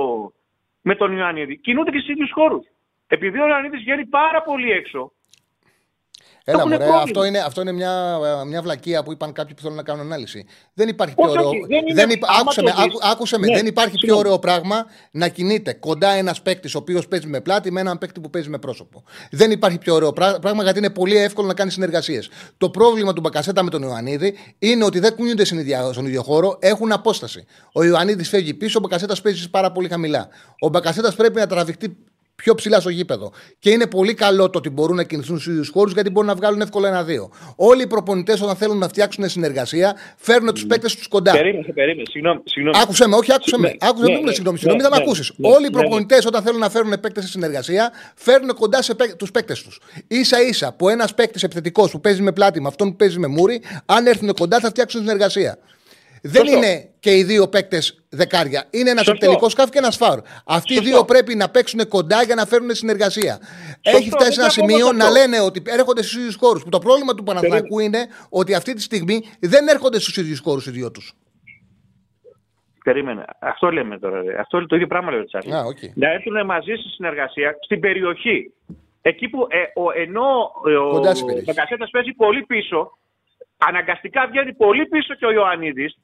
με 0.82 0.94
τον 0.94 1.16
Ιωαννίδη 1.16 1.56
κινούνται 1.56 1.90
και 1.90 1.98
στους 1.98 2.10
ίδιους 2.10 2.32
χώρους. 2.32 2.66
Επειδή 3.06 3.40
ο 3.40 3.46
Ιωαννίδη 3.46 3.76
βγαίνει 3.76 4.06
πάρα 4.06 4.42
πολύ 4.42 4.70
έξω, 4.70 5.12
Έλα, 6.44 6.58
Έχουνε 6.58 6.74
μωρέ, 6.74 6.84
πρόβλημα. 6.86 7.02
αυτό 7.02 7.24
είναι, 7.24 7.38
αυτό 7.38 7.60
είναι 7.60 7.72
μια, 7.72 8.18
μια 8.46 8.62
βλακεία 8.62 9.02
που 9.02 9.12
είπαν 9.12 9.32
κάποιοι 9.32 9.54
που 9.54 9.60
θέλουν 9.62 9.76
να 9.76 9.82
κάνουν 9.82 10.04
ανάλυση. 10.06 10.44
Δεν 10.74 10.88
υπάρχει 10.88 11.14
Όχι, 11.16 11.32
πιο 11.32 11.40
ωραίο. 11.40 11.48
όχι, 11.48 11.66
δεν 11.94 12.04
είναι- 12.04 12.12
υπα- 12.12 12.28
άμα 12.30 12.40
άκουσε 12.40 12.60
το 12.60 12.66
με, 12.66 12.72
δεις- 12.72 12.80
άκου- 12.84 13.00
άκουσε 13.04 13.38
με. 13.38 13.46
Ναι, 13.46 13.54
δεν 13.56 13.66
υπάρχει 13.66 13.90
πιο 13.90 13.98
συγγνώμη. 14.00 14.26
ωραίο 14.26 14.38
πράγμα 14.38 14.86
να 15.10 15.28
κινείται 15.28 15.72
κοντά 15.72 16.08
ένας 16.10 16.42
παίκτης 16.42 16.74
ο 16.74 16.78
οποίος 16.78 17.08
παίζει 17.08 17.26
με 17.26 17.40
πλάτη 17.40 17.70
με 17.72 17.80
έναν 17.80 17.98
παίκτη 17.98 18.20
που 18.20 18.30
παίζει 18.30 18.48
με 18.48 18.58
πρόσωπο. 18.58 19.02
Δεν 19.30 19.50
υπάρχει 19.50 19.78
πιο 19.78 19.94
ωραίο 19.94 20.12
πρά- 20.12 20.38
πράγμα 20.40 20.62
γιατί 20.62 20.78
είναι 20.78 20.90
πολύ 20.90 21.16
εύκολο 21.16 21.46
να 21.46 21.54
κάνεις 21.54 21.72
συνεργασίες. 21.72 22.30
Το 22.58 22.70
πρόβλημα 22.70 23.12
του 23.12 23.20
Μπακασέτα 23.20 23.62
με 23.62 23.70
τον 23.70 23.82
Ιωαννίδη 23.82 24.34
είναι 24.58 24.84
ότι 24.84 24.98
δεν 24.98 25.14
κουνιούνται 25.14 25.44
στην 25.44 25.58
ίδια- 25.58 25.92
στον 25.92 26.06
ίδιο 26.06 26.22
χώρο, 26.22 26.56
έχουν 26.60 26.92
απόσταση. 26.92 27.44
Ο 27.72 27.84
Ιωαννίδης 27.84 28.28
φεύγει 28.28 28.54
πίσω, 28.54 28.78
ο 28.78 28.82
Μπακασέτας 28.82 29.20
παίζει 29.20 29.50
πάρα 29.50 29.72
πολύ 29.72 29.88
χαμηλά. 29.88 30.28
Ο 30.60 30.68
Μπακασέτας 30.68 31.14
πρέπει 31.14 31.38
να 31.38 31.46
τραβηχτεί 31.46 31.96
πιο 32.42 32.54
ψηλά 32.54 32.80
στο 32.80 32.88
γήπεδο. 32.90 33.32
Και 33.58 33.70
είναι 33.70 33.86
πολύ 33.86 34.14
καλό 34.14 34.50
το 34.50 34.58
ότι 34.58 34.70
μπορούν 34.70 34.96
να 34.96 35.04
κινηθούν 35.04 35.38
στους 35.38 35.52
ίδιους 35.52 35.68
χώρους 35.68 35.92
γιατί 35.92 36.10
μπορούν 36.10 36.28
να 36.28 36.34
βγάλουν 36.34 36.60
εύκολα 36.60 36.88
ένα-δύο. 36.88 37.30
Όλοι 37.56 37.82
οι 37.82 37.86
προπονητές 37.86 38.40
όταν 38.42 38.56
θέλουν 38.56 38.78
να 38.78 38.88
φτιάξουν 38.88 39.28
συνεργασία 39.28 39.96
φέρνουν 40.16 40.54
τους 40.54 40.66
παίκτες 40.66 40.96
τους 40.96 41.08
κοντά. 41.08 41.32
Περίμενε, 41.32 41.72
περίμενε. 41.74 42.02
Συγγνώμη. 42.10 42.40
συγγνώμη. 42.44 42.78
Άκουσε 42.82 43.08
με, 43.08 43.16
όχι, 43.16 43.32
άκουσε 43.32 43.56
Ναι, 43.56 43.62
με. 43.68 43.76
Άκουσε 43.80 44.04
ναι, 44.04 44.12
με, 44.12 44.20
ναι, 44.20 44.32
συγγνώμη, 44.32 44.52
ναι, 44.52 44.58
συγγνώμη, 44.58 44.82
θα 44.82 44.90
με 44.90 44.96
ναι, 44.96 45.02
ακούσει. 45.02 45.32
ναι, 45.36 45.48
Όλοι 45.48 45.66
οι 45.66 45.68
ναι, 45.70 45.76
ναι. 45.76 45.80
προπονητές 45.80 46.26
όταν 46.26 46.42
θέλουν 46.42 46.58
να 46.58 46.70
φέρουν 46.70 47.00
παίκτες 47.00 47.24
σε 47.24 47.30
συνεργασία, 47.30 47.92
φέρνουν 48.14 48.54
κοντά 48.54 48.78
τους 49.16 49.30
παίκτες 49.30 49.62
τους. 49.62 49.80
σα 50.20 50.40
ίσα 50.40 50.72
που 50.72 50.88
ένας 50.88 51.14
παίκτης 51.14 51.42
επιθετικός 51.42 51.90
που 51.90 52.00
παίζει 52.00 52.22
με 52.22 52.32
πλάτη 52.32 52.60
με 52.60 52.68
αυτόν 52.68 52.90
που 52.90 52.96
παίζει 52.96 53.18
με 53.18 53.26
μούρι, 53.26 53.62
αν 53.86 54.06
έρθουν 54.06 54.34
κοντά 54.34 54.60
θα 54.60 54.68
φτιάξουν 54.68 55.00
συνεργασία. 55.00 55.58
Δεν 56.22 56.46
Σωστό. 56.46 56.56
είναι 56.56 56.90
και 57.00 57.16
οι 57.16 57.22
δύο 57.22 57.48
παίκτες 57.48 58.04
δεκάρια. 58.08 58.64
Είναι 58.70 58.90
ένας 58.90 59.04
Σωστό. 59.04 59.12
επιτελικός 59.12 59.48
χαφ 59.48 59.70
και 59.70 59.78
ένας 59.78 59.96
φορ. 59.96 60.20
Αυτοί 60.46 60.72
οι 60.72 60.76
Σωστό. 60.76 60.90
δύο 60.90 61.04
πρέπει 61.04 61.34
να 61.34 61.48
παίξουν 61.50 61.88
κοντά 61.88 62.22
για 62.22 62.34
να 62.34 62.46
φέρουν 62.46 62.74
συνεργασία. 62.74 63.38
Έχει 63.80 64.10
φτάσει 64.10 64.24
δεν 64.24 64.32
σε 64.32 64.40
ένα 64.40 64.48
διαφωνώ 64.48 64.68
σημείο 64.68 64.86
σε 64.86 64.92
να 64.92 65.04
αυτό. 65.04 65.18
λένε 65.18 65.40
ότι 65.40 65.62
έρχονται 65.66 66.02
στους 66.02 66.16
ίδιους 66.16 66.34
χώρους. 66.36 66.62
Που 66.62 66.68
το 66.68 66.78
πρόβλημα 66.78 67.14
του 67.14 67.22
Παναθηναϊκού 67.22 67.78
είναι 67.78 68.06
ότι 68.28 68.54
αυτή 68.54 68.74
τη 68.74 68.82
στιγμή 68.82 69.22
δεν 69.40 69.68
έρχονται 69.68 69.98
στους 70.00 70.16
ίδιους 70.16 70.40
χώρους 70.40 70.66
οι 70.66 70.70
δύο 70.70 70.90
τους. 70.90 71.12
Περίμενε. 72.84 73.24
Αυτό 73.38 73.70
λέμε 73.70 73.98
τώρα. 73.98 74.22
ρε. 74.22 74.40
Αυτό 74.40 74.66
το 74.66 74.74
ίδιο 74.74 74.86
πράγμα 74.86 75.10
λέει 75.10 75.20
ο 75.20 75.24
Τσάρλι. 75.24 75.54
Α, 75.54 75.64
οκ. 75.64 75.78
Να 75.94 76.10
έρθουν 76.12 76.44
μαζί 76.46 76.74
στη 76.74 76.88
συνεργασία 76.88 77.56
στην 77.60 77.80
περιοχή. 77.80 78.52
Εκεί 79.02 79.28
που 79.28 79.46
ε, 79.50 79.80
ο, 79.80 80.00
ενώ 80.00 80.52
ε, 80.66 80.74
ο 80.76 80.88
Κοντά 80.90 81.14
στην 81.14 81.26
περιοχή. 81.26 81.46
Μπακασέτας 81.46 81.90
παίζει 81.90 82.12
πολύ 82.12 82.42
πίσω, 82.42 82.98
αναγκαστικά 83.58 84.26
βγαίνει 84.30 84.52
πολύ 84.54 84.86
πίσω 84.86 85.14
και 85.14 85.26
ο 85.26 85.32
Ιωαννίδης, 85.32 85.92
ε, 85.92 85.96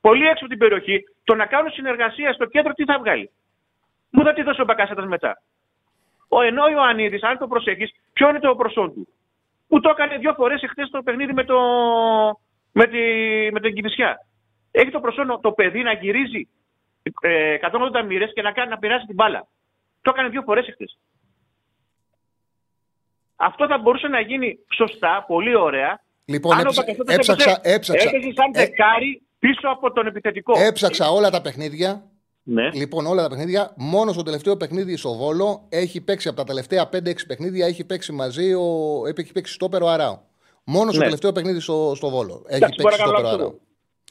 πολύ 0.00 0.22
έξω 0.26 0.44
από 0.44 0.48
την 0.48 0.58
περιοχή, 0.58 1.04
το 1.24 1.34
να 1.34 1.46
κάνουν 1.46 1.70
συνεργασία 1.72 2.32
στο 2.32 2.44
κέντρο 2.44 2.72
τι 2.72 2.84
θα 2.84 2.98
βγάλει; 2.98 3.30
Μου 4.10 4.22
θα 4.24 4.32
τη 4.32 4.42
δώσει 4.42 4.60
ο 4.60 4.64
Μπακασέτας 4.64 5.06
μετά; 5.06 5.42
Ο, 6.28 6.40
ενώ 6.42 6.62
ο 6.64 6.68
Ιωαννίδης, 6.70 7.22
αν 7.22 7.38
το 7.38 7.46
προσέχεις, 7.46 7.90
ποιο 8.12 8.28
είναι 8.28 8.38
το 8.40 8.54
προσόν 8.56 8.94
του; 8.94 9.08
Που 9.68 9.80
το 9.80 9.88
έκανε 9.88 10.16
δύο 10.16 10.32
φορές 10.34 10.62
εχθές 10.62 10.90
το 10.90 11.02
παιχνίδι 11.02 11.32
με, 11.32 11.44
το, 11.44 11.58
με, 12.72 12.86
τη, 12.86 12.98
με 13.52 13.60
την 13.60 13.74
Κηφισιά. 13.74 14.26
Έχει 14.70 14.90
το 14.90 15.00
προσόν 15.00 15.40
το 15.42 15.52
παιδί 15.52 15.82
να 15.82 15.92
γυρίζει 15.92 16.48
ε, 17.20 17.56
180 17.60 18.04
μοίρες 18.06 18.32
και 18.34 18.42
να, 18.42 18.52
κάνει, 18.52 18.70
να 18.70 18.78
πειράσει 18.78 19.06
την 19.06 19.14
μπάλα. 19.14 19.46
Το 20.02 20.10
έκανε 20.14 20.28
δύο 20.28 20.42
φορές 20.42 20.66
εχθές. 20.68 20.98
Αυτό 23.36 23.66
θα 23.66 23.78
μπορούσε 23.78 24.08
να 24.08 24.20
γίνει 24.20 24.58
σωστά, 24.74 25.24
πολύ 25.28 25.54
ωραία. 25.54 26.02
Λοιπόν, 26.24 26.52
αν 26.58 26.58
ο 26.58 26.68
έψα- 26.68 26.82
Μπακασέτας 26.84 27.14
έψαξα- 27.16 27.50
έπαιζε- 27.50 27.74
έψαξα. 27.76 28.08
έπαιζε 28.08 28.32
σαν 28.32 28.50
Ε, 28.54 28.58
δεκάρι 28.66 29.22
πίσω 29.48 29.68
από 29.70 29.92
τον 29.92 30.06
επιθετικό. 30.06 30.52
Έψαξα 30.60 31.10
όλα 31.10 31.30
τα 31.30 31.40
παιχνίδια. 31.40 32.04
Ναι. 32.42 32.70
Λοιπόν, 32.72 33.06
όλα 33.06 33.22
τα 33.22 33.28
παιχνίδια. 33.28 33.72
Μόνο 33.76 34.12
στο 34.12 34.22
τελευταίο 34.22 34.56
παιχνίδι 34.56 34.96
στο 34.96 35.14
Βόλο 35.14 35.66
έχει 35.68 36.00
παίξει 36.00 36.28
από 36.28 36.36
τα 36.36 36.44
τελευταία 36.44 36.88
5-6 36.92 37.26
παιχνίδια 37.26 37.66
έχει 37.66 37.84
παίξει 37.84 38.12
μαζί 38.12 38.52
ο. 38.54 38.62
Έχει 39.18 39.32
παίξει 39.32 39.52
στο 39.52 39.68
Πέρο 39.68 39.86
Αράο. 39.86 40.18
Μόνο 40.64 40.88
στο 40.90 40.98
Ναι. 40.98 41.04
τελευταίο 41.04 41.32
παιχνίδι 41.32 41.60
στο, 41.60 41.92
στο 41.96 42.08
Βόλο. 42.08 42.44
Έχει 42.46 42.56
Εντάξει, 42.56 42.82
μπορεί 42.82 42.94
παίξει 42.96 43.00
να 43.00 43.06
στο 43.06 43.12
κάνω 43.12 43.16
Πέρο 43.16 43.22
λάθος 43.22 43.32
Αράο. 43.34 43.46
εγώ. 43.48 43.58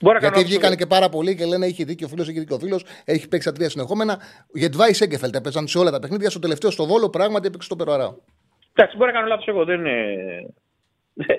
Μπορεί 0.01 0.13
να 0.15 0.19
κάνω 0.19 0.33
Γιατί 0.33 0.35
λάθος 0.35 0.49
βγήκαν 0.49 0.69
εγώ. 0.71 0.79
και 0.79 0.85
πάρα 0.85 1.09
πολλοί 1.09 1.35
και 1.35 1.45
λένε 1.45 1.65
έχει 1.65 1.83
δίκιο 1.83 2.07
ο 2.07 2.09
φίλος, 2.09 2.27
έχει 2.29 2.39
δίκιο 2.39 2.55
ο 2.55 2.59
φίλος. 2.59 2.85
Έχει 3.05 3.27
παίξει 3.27 3.47
τα 3.47 3.53
τρία 3.53 3.69
συνεχόμενα. 3.69 4.19
Γιατί 4.53 4.77
Βάη 4.77 4.93
Σέγκεφελτ 4.93 5.35
έπαιζαν 5.35 5.67
σε 5.67 5.77
όλα 5.77 5.91
τα 5.91 5.99
παιχνίδια. 5.99 6.29
Στο 6.29 6.39
τελευταίο 6.39 6.71
στο 6.71 6.85
Βόλο 6.85 7.09
πράγματι 7.09 7.47
έπαιξε 7.47 7.65
στο 7.65 7.75
Πέρο 7.75 7.91
Αράο. 7.93 8.13
Εντάξει, 8.73 8.97
μπορεί 8.97 9.11
να 9.11 9.17
κάνω 9.17 9.27
λάθος 9.27 9.47
εγώ. 9.47 9.65
Δεν 9.65 9.79
είναι... 9.79 9.93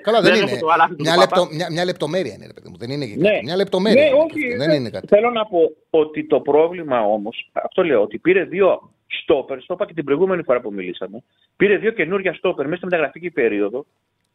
Καλά, 0.01 0.21
δεν, 0.21 0.31
Δεν 0.33 0.41
είναι. 0.41 0.51
έχω 0.51 0.59
το 0.59 0.71
αλάθη 0.71 0.95
του 0.95 1.01
Μια, 1.03 1.15
Παπά. 1.15 1.21
λεπτο, 1.39 1.55
μια, 1.55 1.67
μια 1.71 1.85
λεπτομέρεια 1.85 2.33
είναι, 2.33 2.45
ρε 2.47 2.53
παιδί 2.53 2.69
μου. 2.69 2.77
Δεν 2.77 2.89
είναι 2.89 3.05
και 3.05 3.15
Ναι. 3.17 3.29
κάτι. 3.29 3.43
Μια 3.45 3.55
λεπτομέρεια. 3.55 4.01
Ναι, 4.01 4.07
είναι 4.09 4.17
όχι, 4.17 4.27
και 4.39 4.45
αυτή. 4.45 4.57
δεν- 4.57 4.67
Δεν 4.69 4.79
είναι 4.79 4.89
κάτι. 4.89 5.07
Θέλω 5.07 5.29
να 5.29 5.45
πω 5.45 5.59
ότι 5.89 6.25
το 6.27 6.39
πρόβλημα 6.39 7.01
όμως, 7.01 7.49
αυτό 7.53 7.83
λέω, 7.83 8.01
ότι 8.01 8.17
πήρε 8.17 8.43
δύο 8.43 8.91
στόπερ, 9.07 9.57
το 9.65 9.73
είπα 9.73 9.85
και 9.85 9.93
την 9.93 10.03
προηγούμενη 10.03 10.43
φορά 10.43 10.61
που 10.61 10.73
μιλήσαμε, 10.73 11.23
πήρε 11.55 11.77
δύο 11.77 11.91
καινούργια 11.91 12.33
στόπερ 12.33 12.65
μέσα 12.65 12.77
στη 12.77 12.85
μεταγραφική 12.85 13.31
περίοδο 13.31 13.85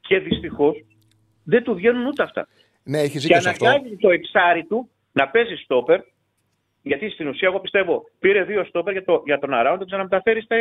και 0.01 0.19
δυστυχώς 0.19 0.85
δεν 1.45 1.63
του 1.63 1.75
βγαίνουν 1.75 2.07
ούτε 2.07 2.23
αυτά. 2.23 2.49
Ναι, 2.83 2.99
έχει 2.99 3.13
Και 3.13 3.19
ζήτηση 3.19 3.49
αυτό. 3.49 3.67
αναγκάζει 3.67 3.97
το 3.97 4.11
εξάρι 4.11 4.65
του 4.65 4.89
να 5.13 5.29
παίζει 5.29 5.55
στόπερ, 5.55 6.01
γιατί 6.83 7.11
στην 7.11 7.29
ουσία, 7.29 7.49
εγώ 7.49 7.61
πιστεύω, 7.61 8.05
πήρε 8.19 8.43
δύο 8.45 8.65
στόπερ 8.65 8.93
για, 8.93 9.05
το, 9.05 9.23
για 9.27 9.39
τον 9.39 9.55
Αράο, 9.55 9.73
να 9.73 9.79
τον 9.79 9.87
ξαναμεταφέρει 9.87 10.41
στα. 10.43 10.57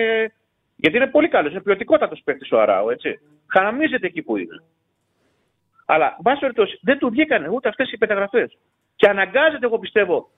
Γιατί 0.81 0.97
είναι 0.97 1.07
πολύ 1.07 1.27
καλός, 1.27 1.51
είναι 1.51 1.61
ποιοτικότατος 1.61 2.21
παίκτης 2.23 2.51
ο 2.51 2.59
Αράο, 2.59 2.91
έτσι. 2.91 3.19
Χαραμίζεται 3.47 4.07
εκεί 4.07 4.21
που 4.21 4.37
είναι. 4.37 4.63
Αλλά, 5.85 6.05
εν 6.05 6.21
πάση 6.23 6.39
περιπτώσει, 6.39 6.79
δεν 6.81 6.97
του 6.97 7.09
βγήκαν 7.09 7.47
ούτε 7.47 7.69
αυτές 7.69 7.91
οι 7.91 7.97
μεταγραφέ. 7.99 8.49
Και 8.95 9.07
αναγκάζεται, 9.07 9.65
εγώ 9.65 9.79
πιστεύω, 9.79 10.29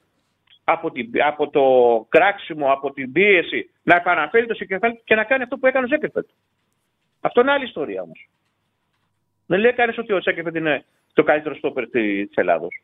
από, 0.63 0.91
την, 0.91 1.09
από 1.25 1.49
το 1.49 1.65
κράξιμο, 2.09 2.71
από 2.71 2.91
την 2.93 3.11
πίεση, 3.11 3.69
να 3.83 3.95
επαναφέρει 3.95 4.45
το 4.45 4.53
Σεκεφέλ 4.53 4.91
και 5.03 5.15
να 5.15 5.23
κάνει 5.23 5.43
αυτό 5.43 5.57
που 5.57 5.67
έκανε 5.67 5.85
ο 5.85 5.87
Σέκεφελτ. 5.87 6.27
Αυτό 7.21 7.41
είναι 7.41 7.51
άλλη 7.51 7.65
ιστορία 7.65 8.01
όμως. 8.01 8.29
Δεν 9.45 9.59
λέει 9.59 9.73
κανείς 9.73 9.97
ότι 9.97 10.13
ο 10.13 10.21
Σέκεφελτ 10.21 10.55
είναι 10.55 10.85
το 11.13 11.23
καλύτερο 11.23 11.55
στόπερ 11.55 11.89
της 11.89 12.35
Ελλάδος. 12.35 12.83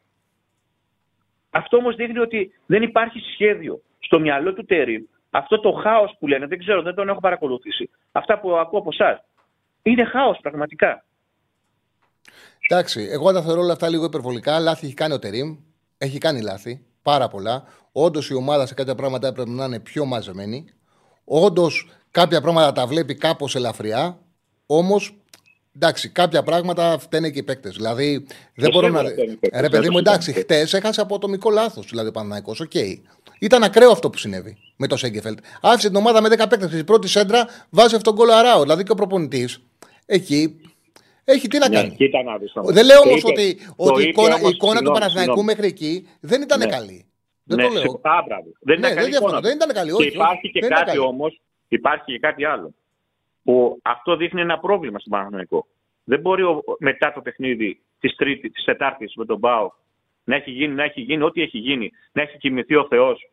Αυτό 1.50 1.78
όμως 1.78 1.96
δείχνει 1.96 2.20
ότι 2.20 2.54
δεν 2.66 2.82
υπάρχει 2.82 3.20
σχέδιο 3.20 3.82
στο 4.00 4.20
μυαλό 4.20 4.54
του 4.54 4.66
Τέρι. 4.66 5.10
Αυτό 5.38 5.60
το 5.60 5.72
χάος 5.72 6.16
που 6.20 6.28
λένε, 6.28 6.48
δεν 6.48 6.60
ξέρω, 6.60 6.82
δεν 6.82 6.96
τον 6.96 7.10
έχω 7.10 7.20
παρακολουθήσει. 7.20 7.90
Αυτά 8.12 8.40
που 8.40 8.56
ακούω 8.58 8.80
από 8.80 8.90
εσάς. 8.92 9.20
Είναι 9.82 10.06
χάος 10.06 10.38
πραγματικά. 10.42 11.06
Εντάξει, 12.70 13.08
εγώ 13.12 13.32
τα 13.34 13.42
θεωρώ 13.42 13.62
όλα 13.62 13.74
αυτά 13.74 13.90
λίγο 13.90 14.06
υπερβολικά. 14.06 14.60
Λάθη 14.60 14.86
έχει 14.86 14.94
κάνει 14.94 15.14
ο 15.14 15.20
Τερήμ. 15.20 15.58
Έχει 15.98 16.18
κάνει 16.18 16.42
λάθη. 16.42 16.86
Πάρα 17.02 17.28
πολλά. 17.28 17.64
Όντως 17.92 18.30
η 18.30 18.34
ομάδα 18.34 18.66
σε 18.66 18.74
κάποια 18.74 18.96
πράγματα 18.96 19.28
έπρεπε 19.28 19.50
να 19.50 19.66
είναι 19.66 19.80
πιο 19.80 20.06
μαζεμένη. 20.06 20.66
Όντως 21.24 21.90
κάποια 22.12 22.42
πράγματα 22.42 22.72
τα 22.72 22.88
βλέπει 22.88 23.16
κάπως 23.16 23.56
ελαφριά. 23.56 24.20
Όμως, 24.66 25.18
εντάξει, 25.76 26.10
κάποια 26.10 26.44
πράγματα 26.44 26.98
φταίνε 27.00 27.30
και 27.30 27.40
οι 27.40 27.44
παίκτες. 27.44 27.76
Δηλαδή, 27.76 28.26
δεν 28.56 28.70
Το 28.72 28.72
μπορώ 28.72 28.88
να. 28.88 28.98
σίγουρα 28.98 29.14
φταίνε 29.14 29.32
οι 29.32 29.36
παίκτες, 29.36 29.62
Ρε 29.62 29.70
παιδί 29.70 29.84
δεν 29.84 29.92
μου, 29.94 30.02
το 30.02 30.10
εντάξει, 30.10 30.32
συζητάμε. 30.32 30.60
χτες 30.60 30.74
έχασε 30.74 31.02
από 31.02 31.16
ατομικό 31.16 31.50
λάθος. 31.50 31.88
Δηλαδή, 31.90 32.08
ο 32.08 32.12
Παναθηναϊκό, 32.12 32.56
οκ. 32.62 32.72
Ήταν 33.40 33.64
ακραίο 33.64 33.92
αυτό 33.92 34.10
που 34.10 34.18
συνέβη 34.18 34.58
με 34.78 34.88
το 34.88 34.98
Σένκεφελντ. 34.98 35.40
Άφησε 35.62 35.88
την 35.88 35.96
ομάδα 35.98 36.22
με 36.22 36.28
10 36.30 36.38
παίκτες. 36.50 36.70
Στην 36.72 36.86
πρώτη 36.86 37.08
σέντρα 37.08 37.46
βάζει 37.70 37.96
αυτογκόλ 37.96 38.34
ο 38.38 38.42
Αράο. 38.42 38.62
Δηλαδή 38.62 38.84
και 38.84 38.92
ο 38.92 38.96
προπονητής 38.96 39.62
εκεί 40.06 40.62
έχει 41.24 41.48
τι 41.48 41.58
να 41.58 41.70
κάνει. 41.70 41.88
Ναι, 41.88 41.96
κοίτα 41.96 42.24
να 42.24 42.38
δεις 42.38 42.52
όμως. 42.56 42.74
Δεν 42.74 42.86
λέω 42.86 43.02
Το 43.02 43.08
όμως 43.10 43.20
είπε- 43.22 43.28
ότι, 43.32 43.56
το 43.56 43.74
ότι 43.78 44.00
η 44.00 44.02
είπε 44.02 44.10
εικόνα, 44.10 44.36
όμως, 44.36 44.52
η 44.52 44.54
εικόνα 44.56 44.72
του 44.72 44.78
συγγνώμη, 44.78 45.00
Παναθηναϊκού 45.00 45.32
συγγνώμη. 45.40 45.48
μέχρι 45.48 45.68
εκεί 45.68 46.08
δεν 46.20 46.42
ήταν 46.42 46.60
Ναι. 46.60 46.66
καλή. 46.66 47.06
Δεν 47.44 47.58
Ναι, 47.58 47.64
το 47.64 47.72
σε- 47.72 47.78
λέω. 47.78 47.92
Α, 48.02 48.24
μπράβο. 48.28 48.48
Δεν 48.60 48.80
Ναι, 48.80 48.88
ήταν 48.88 48.90
δεν 48.90 48.96
καλή 48.96 49.10
διαφωνώ. 49.10 49.28
εικόνα. 49.32 49.40
Δεν 49.48 49.56
ήταν 49.56 49.70
καλή. 49.74 49.90
Και 49.92 49.96
Όχι, 50.02 50.08
υπάρχει 50.08 50.34
όχι, 50.44 50.52
και 50.52 50.60
δεν 50.60 50.70
ήταν 50.70 50.84
κάτι 50.84 50.98
καλή. 50.98 51.08
όμως, 51.12 51.26
υπάρχει 51.68 52.06
και 52.12 52.20
κάτι 52.20 52.46
άλλο. 52.46 52.74
Που 53.44 53.80
αυτό 53.82 54.16
δείχνει 54.16 54.42
ένα 54.42 54.60
πρόβλημα 54.60 55.00
στον 55.00 55.12
Παναθηναϊκό. 55.12 55.68
Δεν 56.04 56.20
μπορεί 56.20 56.44
ο- 56.44 56.64
μετά 56.80 57.12
το 57.16 57.22
παιχνίδι 57.22 57.82
της 58.00 58.16
Τρίτη, 58.16 58.50
της 58.50 58.64
Τετάρτης 58.64 59.14
με 59.16 59.26
τον 59.26 59.38
Μπάου 59.38 59.74
να 60.28 60.36
έχει 60.36 60.52
γίνει, 60.52 60.74
να 60.74 60.84
έχει 60.84 61.02
γίνει 61.02 61.24
ό,τι 61.24 61.42
έχει 61.42 61.58
γίνει, 61.58 61.92
να 62.12 62.22
έχει 62.22 62.38
κοιμηθεί 62.38 62.76
ο 62.76 62.86
Θεός. 62.90 63.30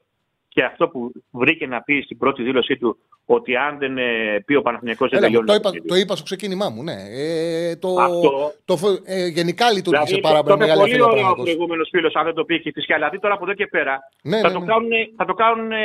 Και 0.48 0.64
αυτό 0.64 0.88
που 0.88 1.12
βρήκε 1.30 1.66
να 1.66 1.82
πει 1.82 2.00
στην 2.00 2.18
πρώτη 2.18 2.42
δήλωσή 2.42 2.76
του 2.76 2.98
ότι 3.26 3.56
αν 3.56 3.78
δεν 3.78 3.98
ε, 3.98 4.02
πει 4.46 4.54
ο 4.54 4.62
Παναθηναϊκός 4.62 5.10
δεν 5.10 5.18
Έλα, 5.18 5.28
μου, 5.30 5.34
τελειώνει. 5.44 5.46
το, 5.46 5.52
το 5.52 5.58
είπα, 5.60 5.70
παιχνίδι. 5.70 5.88
το 5.88 5.94
είπα 6.02 6.14
στο 6.14 6.24
ξεκίνημά 6.24 6.68
μου, 6.68 6.82
ναι. 6.82 6.96
Ε, 7.10 7.76
το, 7.76 7.88
Αυτό- 8.00 8.52
το, 8.64 8.76
φο- 8.76 9.00
ε, 9.04 9.26
γενικά 9.26 9.72
λειτουργήσε 9.72 10.04
Δηλαδή, 10.04 10.20
πάρα 10.28 10.36
το, 10.38 10.42
πολύ 10.44 10.56
το 10.58 10.64
είπε 10.64 10.64
μεγάλη 10.64 10.80
πολύ 10.80 10.90
αφέλεια 10.92 11.04
ο 11.04 11.10
ωραίο 11.10 11.20
ο 11.20 11.22
Παναθηναϊκός. 11.22 11.44
προηγούμενος 11.54 11.88
φίλος, 11.92 12.14
αν 12.14 12.24
δεν 12.24 12.34
το 12.34 12.44
πει 12.44 12.60
και 12.60 12.70
φυσικά. 12.74 12.94
Δηλαδή 12.94 13.18
τώρα 13.20 13.34
από 13.34 13.44
εδώ 13.44 13.54
και 13.54 13.66
πέρα 13.66 13.94
Ναι, 14.22 14.38
θα, 14.40 14.48
ναι, 14.48 14.54
το 14.54 14.60
ναι. 14.60 14.66
κάνουν, 14.66 14.90
θα 15.16 15.24
το 15.24 15.34
κάνουν 15.34 15.72
ε, 15.72 15.78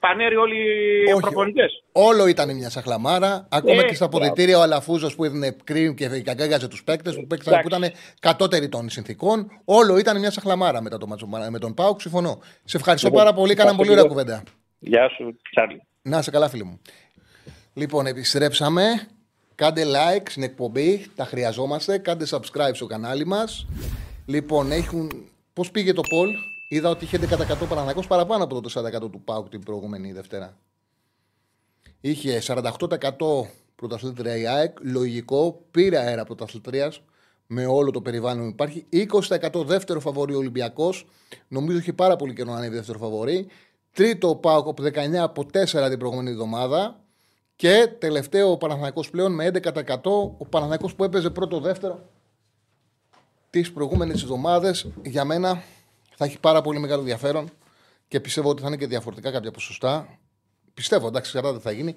πανέρι 0.00 0.36
όλοι 0.36 0.58
οι 1.08 1.12
Όχι, 1.12 1.20
προπονητές. 1.20 1.70
Όλο 1.92 2.26
ήταν 2.26 2.48
μια 2.56 2.70
σαχλαμάρα. 2.70 3.32
Ακόμα 3.50 3.80
Ε, 3.82 3.84
και 3.84 3.94
στα 3.94 4.06
μπράβο. 4.08 4.24
αποδητήρια 4.24 4.58
ο 4.58 4.62
Αλαφούζος 4.62 5.14
που 5.14 5.24
έδινε 5.24 5.56
κρύμ 5.64 5.94
και 5.94 6.04
αγκάγαζε 6.32 6.68
τους 6.68 6.84
παίκτες 6.84 7.14
που, 7.14 7.26
παίξαν- 7.26 7.60
που 7.60 7.68
ήταν 7.68 7.84
κατώτεροι 8.20 8.68
των 8.68 8.88
συνθήκων. 8.88 9.46
Όλο 9.64 9.96
ήταν 9.98 10.18
μια 10.18 10.30
σαχλαμάρα 10.30 10.80
μετά 10.82 10.98
το 10.98 11.06
μάτσο 11.06 11.26
με 11.50 11.58
τον 11.58 11.74
Πάουκ. 11.74 12.00
Συμφωνώ. 12.00 12.38
Σε 12.64 12.76
ευχαριστώ 12.76 13.08
Λοιπόν, 13.08 13.22
πάρα 13.24 13.34
πολύ. 13.36 13.54
Κάναμε 13.54 13.76
πολύ 13.76 13.90
ωραία 13.90 14.04
ευχαριστώ. 14.04 14.32
κουβέντα. 14.34 14.52
Γεια 14.78 15.08
σου, 15.08 15.36
Τσάρλι. 15.50 15.82
Να 16.06 16.18
είσαι 16.18 16.30
καλά, 16.30 16.48
φίλοι 16.48 16.64
μου. 16.64 16.80
Λοιπόν, 17.74 18.06
επιστρέψαμε. 18.06 19.08
Κάντε 19.54 19.84
like 19.86 20.22
στην 20.28 20.42
εκπομπή, 20.42 21.06
τα 21.14 21.24
χρειαζόμαστε. 21.24 21.98
Κάντε 21.98 22.26
subscribe 22.30 22.70
στο 22.72 22.86
κανάλι 22.86 23.26
μας. 23.26 23.66
Λοιπόν, 24.26 24.72
έχουν. 24.72 25.10
Πώς 25.52 25.70
πήγε 25.70 25.92
το 25.92 26.02
poll, 26.02 26.28
είδα 26.68 26.90
ότι 26.90 27.04
είχε 27.04 27.18
10% 27.18 27.26
Παναθηναϊκός 27.68 28.06
παραπάνω 28.06 28.44
από 28.44 28.60
το 28.60 28.80
4% 29.04 29.10
του 29.10 29.20
ΠΑΟΚ 29.24 29.48
την 29.48 29.62
προηγούμενη 29.62 30.12
Δευτέρα. 30.12 30.56
Είχε 32.00 32.42
48% 32.46 32.60
πρωταθλήτρια 33.76 34.36
η 34.36 34.46
ΑΕΚ, 34.46 34.76
λογικό, 34.80 35.64
πήρε 35.70 35.98
αέρα 35.98 36.24
πρωταθλήτρια 36.24 36.92
με 37.46 37.66
όλο 37.66 37.90
το 37.90 38.00
περιβάλλον 38.00 38.42
που 38.42 38.50
υπάρχει. 38.50 38.86
20% 39.52 39.64
δεύτερο 39.64 40.00
φαβορή 40.00 40.34
ο 40.34 40.38
Ολυμπιακός. 40.38 41.06
Νομίζω 41.48 41.78
έχει 41.78 41.92
πάρα 41.92 42.16
πολύ 42.16 42.32
καιρό 42.32 42.50
να 42.50 42.56
ανέβει 42.56 42.74
δεύτερο 42.76 42.98
φαβορή. 42.98 43.46
Τρίτο 43.96 44.28
ο 44.28 44.36
ΠΑΟΚ 44.36 44.68
από 44.68 44.82
19 44.82 45.14
από 45.14 45.42
4 45.42 45.86
την 45.88 45.98
προηγούμενη 45.98 46.30
εβδομάδα. 46.30 47.00
Και 47.56 47.88
τελευταίο 47.98 48.50
ο 48.50 48.56
Παναθηναϊκός 48.56 49.10
πλέον 49.10 49.32
με 49.34 49.50
11%. 49.52 49.98
Ο 50.38 50.46
Παναθηναϊκός 50.48 50.94
που 50.94 51.04
έπαιζε 51.04 51.30
πρώτο-δεύτερο 51.30 52.08
τις 53.50 53.72
προηγούμενες 53.72 54.22
εβδομάδες 54.22 54.86
για 55.04 55.24
μένα 55.24 55.62
θα 56.16 56.24
έχει 56.24 56.40
πάρα 56.40 56.60
πολύ 56.60 56.78
μεγάλο 56.78 57.00
ενδιαφέρον 57.00 57.50
και 58.08 58.20
πιστεύω 58.20 58.48
ότι 58.48 58.62
θα 58.62 58.68
είναι 58.68 58.76
και 58.76 58.86
διαφορετικά 58.86 59.30
κάποια 59.30 59.50
ποσοστά. 59.50 60.18
Πιστεύω, 60.74 61.06
εντάξει, 61.06 61.32
κατά 61.32 61.52
δεν 61.52 61.60
θα 61.60 61.70
γίνει. 61.70 61.94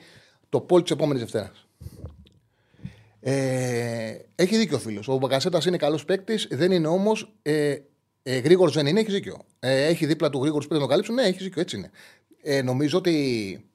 Το 0.50 0.62
πόλ 0.62 0.82
της 0.82 0.92
επόμενης 0.92 1.22
Δευτέρας. 1.22 1.68
Ε, 3.20 4.18
έχει 4.36 4.58
δίκιο 4.58 4.78
ο 4.78 4.80
φίλος. 4.80 5.08
Ο 5.08 5.18
Μπακασέτας 5.18 5.66
είναι 5.66 5.78
καλός 5.78 6.06
παίκτης, 6.06 6.48
δεν 6.52 6.72
είναι 6.72 6.88
όμως. 6.88 7.34
Ε, 7.42 7.76
ε, 8.32 8.38
γρήγορος 8.38 8.74
δεν 8.74 8.86
είναι, 8.86 9.00
έχει 9.00 9.12
δίκιο. 9.12 9.46
Ε, 9.60 9.86
έχει 9.86 10.06
δίπλα 10.06 10.30
του 10.30 10.42
γρήγορου 10.42 10.68
που 10.68 10.74
να 10.74 10.80
το 10.80 10.86
καλύψουν. 10.86 11.16
Ναι, 11.16 11.24
έχει 11.24 11.44
δίκιο, 11.44 11.62
έτσι 11.62 11.78
είναι. 11.78 11.92
Ε, 12.42 12.62
νομίζω 12.62 12.98
ότι 12.98 13.66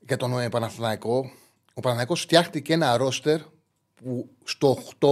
για 0.00 0.16
τον 0.16 0.38
ε, 0.38 0.48
Παναθηναϊκό, 0.48 1.30
ο 1.74 1.80
Παναθηναϊκός 1.80 2.20
φτιάχτηκε 2.20 2.72
ένα 2.72 2.96
ρόστερ 2.96 3.40
που 3.94 4.28
στο 4.44 4.78
8 5.00 5.08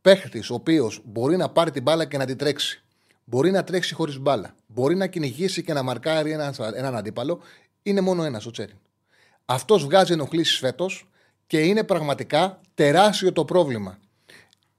παίχτης 0.00 0.50
ο 0.50 0.54
οποίος 0.54 1.00
μπορεί 1.04 1.36
να 1.36 1.48
πάρει 1.48 1.70
την 1.70 1.82
μπάλα 1.82 2.04
και 2.04 2.16
να 2.16 2.26
την 2.26 2.36
τρέξει. 2.36 2.82
Μπορεί 3.24 3.50
να 3.50 3.64
τρέξει 3.64 3.94
χωρίς 3.94 4.18
μπάλα. 4.18 4.54
Μπορεί 4.66 4.96
να 4.96 5.06
κυνηγήσει 5.06 5.62
και 5.62 5.72
να 5.72 5.82
μαρκάρει 5.82 6.30
έναν, 6.30 6.54
έναν 6.74 6.96
αντίπαλο. 6.96 7.40
Είναι 7.82 8.00
μόνο 8.00 8.24
ένας, 8.24 8.46
ο 8.46 8.50
Τσέριν. 8.50 8.76
Αυτός 9.44 9.84
βγάζει 9.84 10.12
ενοχλήσεις 10.12 10.58
φέτος 10.58 11.08
και 11.46 11.60
είναι 11.60 11.84
πραγματικά 11.84 12.60
τεράστιο 12.74 13.32
το 13.32 13.44
πρόβλημα. 13.44 13.98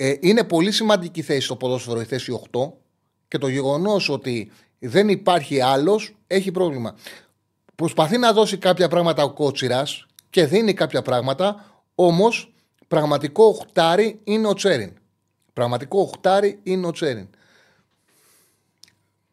Ε, 0.05 0.17
είναι 0.19 0.43
πολύ 0.43 0.71
σημαντική 0.71 1.21
θέση 1.21 1.41
στο 1.41 1.55
ποδόσφαιρο 1.55 2.01
η 2.01 2.05
θέση 2.05 2.41
8 2.51 2.71
και 3.27 3.37
το 3.37 3.47
γεγονός 3.47 4.09
ότι 4.09 4.51
δεν 4.79 5.09
υπάρχει 5.09 5.61
άλλος 5.61 6.15
έχει 6.27 6.51
πρόβλημα. 6.51 6.95
Προσπαθεί 7.75 8.17
να 8.17 8.33
δώσει 8.33 8.57
κάποια 8.57 8.87
πράγματα 8.87 9.23
ο 9.23 9.33
Κότσιρας 9.33 10.05
και 10.29 10.45
δίνει 10.45 10.73
κάποια 10.73 11.01
πράγματα, 11.01 11.65
όμως 11.95 12.53
πραγματικό 12.87 13.43
οχτάρι 13.45 14.19
είναι 14.23 14.47
ο 14.47 14.53
Τσέριν. 14.53 14.93
Πραγματικό 15.53 15.99
οχτάρι 16.01 16.59
είναι 16.63 16.87
ο 16.87 16.91
Τσέριν. 16.91 17.27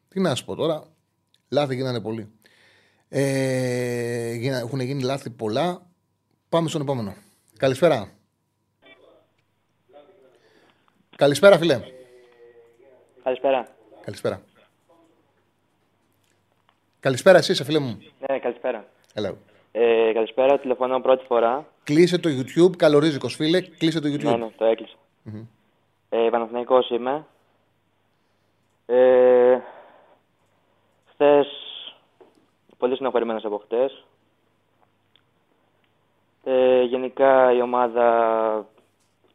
Τι 0.08 0.20
να 0.20 0.34
σου 0.34 0.44
πω 0.44 0.54
τώρα. 0.54 0.82
Λάθη 1.48 1.74
γίνανε 1.74 2.00
πολύ. 2.00 2.28
Ε, 3.08 4.34
γίνα- 4.34 4.58
έχουν 4.58 4.80
γίνει 4.80 5.02
λάθη 5.02 5.30
πολλά. 5.30 5.86
Πάμε 6.48 6.68
στον 6.68 6.80
επόμενο. 6.80 7.14
Καλησπέρα. 7.56 8.19
Καλησπέρα, 11.20 11.58
φίλε. 11.58 11.80
Καλησπέρα. 13.22 13.68
Καλησπέρα. 14.04 14.40
Καλησπέρα, 17.00 17.38
εσύ, 17.38 17.52
είσαι, 17.52 17.64
φίλε 17.64 17.78
μου. 17.78 17.98
Ναι, 18.28 18.38
καλησπέρα. 18.38 18.84
Hello. 19.14 19.34
Ε, 19.72 20.12
καλησπέρα, 20.12 20.58
τηλεφωνώ 20.58 21.00
πρώτη 21.00 21.24
φορά. 21.24 21.66
Κλείσε 21.84 22.18
το 22.18 22.28
YouTube. 22.28 22.76
Καλορίζικος, 22.76 23.34
φίλε. 23.34 23.60
Κλείσε 23.60 24.00
το 24.00 24.08
YouTube. 24.08 24.22
Ναι, 24.22 24.36
ναι, 24.36 24.50
το 24.56 24.64
έκλεισα. 24.64 24.96
Ε, 26.08 26.28
Παναθηναϊκός 26.30 26.90
είμαι. 26.90 27.26
Ε, 28.86 29.58
χθες, 31.12 31.46
πολύ 32.78 32.96
συναχωρημένος 32.96 33.44
από 33.44 33.58
χτες. 33.64 34.04
Ε, 36.44 36.82
γενικά 36.82 37.52
η 37.52 37.60
ομάδα 37.60 38.66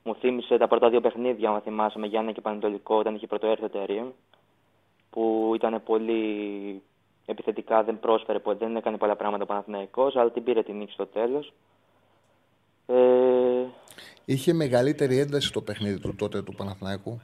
μου 0.05 0.15
θύμισε 0.15 0.57
τα 0.57 0.67
πρώτα 0.67 0.89
δύο 0.89 1.01
παιχνίδια, 1.01 1.49
αν 1.49 1.61
θυμάσαι, 1.61 1.99
με 1.99 2.07
Γιάννη 2.07 2.33
και 2.33 2.41
Πανετολικό, 2.41 2.95
όταν 2.95 3.15
είχε 3.15 3.27
πρωτοέρθει 3.27 3.63
ο 3.63 3.69
Τερίμ, 3.69 4.07
που 5.09 5.51
ήταν 5.55 5.81
πολύ 5.85 6.81
επιθετικά, 7.25 7.83
δεν 7.83 7.99
πρόσφερε, 7.99 8.39
ποτέ, 8.39 8.65
δεν 8.65 8.75
έκανε 8.75 8.97
πολλά 8.97 9.15
πράγματα 9.15 9.43
ο 9.43 9.45
Παναθηναϊκός, 9.45 10.15
αλλά 10.15 10.31
την 10.31 10.43
πήρε 10.43 10.63
την 10.63 10.77
νίκη 10.77 10.91
στο 10.91 11.05
τέλος. 11.05 11.53
Ε, 12.87 13.65
είχε 14.25 14.53
μεγαλύτερη 14.53 15.19
ένταση 15.19 15.47
στο 15.47 15.61
παιχνίδι 15.61 15.99
του 15.99 16.15
τότε 16.15 16.41
του 16.41 16.55
Παναθηναϊκού. 16.55 17.21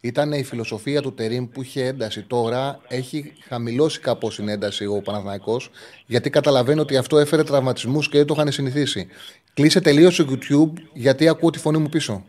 Ήταν 0.00 0.32
η 0.32 0.44
φιλοσοφία 0.44 1.02
του 1.02 1.14
Τερήμ 1.14 1.48
που 1.48 1.62
είχε 1.62 1.84
ένταση. 1.84 2.22
Τώρα 2.22 2.80
έχει 2.88 3.32
χαμηλώσει 3.40 4.00
κάπως 4.00 4.34
την 4.34 4.48
ένταση 4.48 4.86
ο 4.86 5.00
Παναθηναϊκός 5.00 5.70
γιατί 6.06 6.30
καταλαβαίνει 6.30 6.80
ότι 6.80 6.96
αυτό 6.96 7.18
έφερε 7.18 7.42
τραυματισμούς 7.42 8.08
και 8.08 8.16
δεν 8.16 8.26
το 8.26 8.34
είχαν 8.36 8.52
συνηθίσει. 8.52 9.08
Κλείσε 9.54 9.80
τελείως 9.80 10.16
το 10.16 10.26
YouTube 10.28 10.72
γιατί 10.92 11.28
ακούω 11.28 11.50
τη 11.50 11.58
φωνή 11.58 11.78
μου 11.78 11.88
πίσω. 11.88 12.24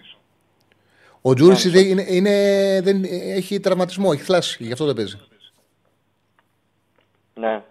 Ο 1.22 1.34
Τζούρι 1.34 1.90
είναι, 1.90 2.06
είναι, 2.08 2.32
δεν, 2.84 3.04
έχει 3.10 3.60
τραυματισμό, 3.60 4.10
έχει 4.14 4.24
θλάσει, 4.24 4.64
γι' 4.64 4.72
αυτό 4.72 4.86
δεν 4.86 4.96
παίζει. 4.96 5.20
Ναι. 7.34 7.64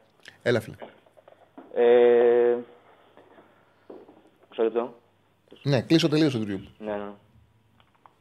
Έλα, 0.42 0.60
φίλε. 0.60 0.76
Ε... 1.74 2.56
Μισό 4.50 4.62
λεπτό. 4.62 4.94
Ναι, 5.62 5.80
κλείσω 5.80 6.08
τελείως 6.08 6.32
το 6.32 6.38
YouTube. 6.38 6.66
Ναι, 6.78 6.92
ναι. 6.92 7.10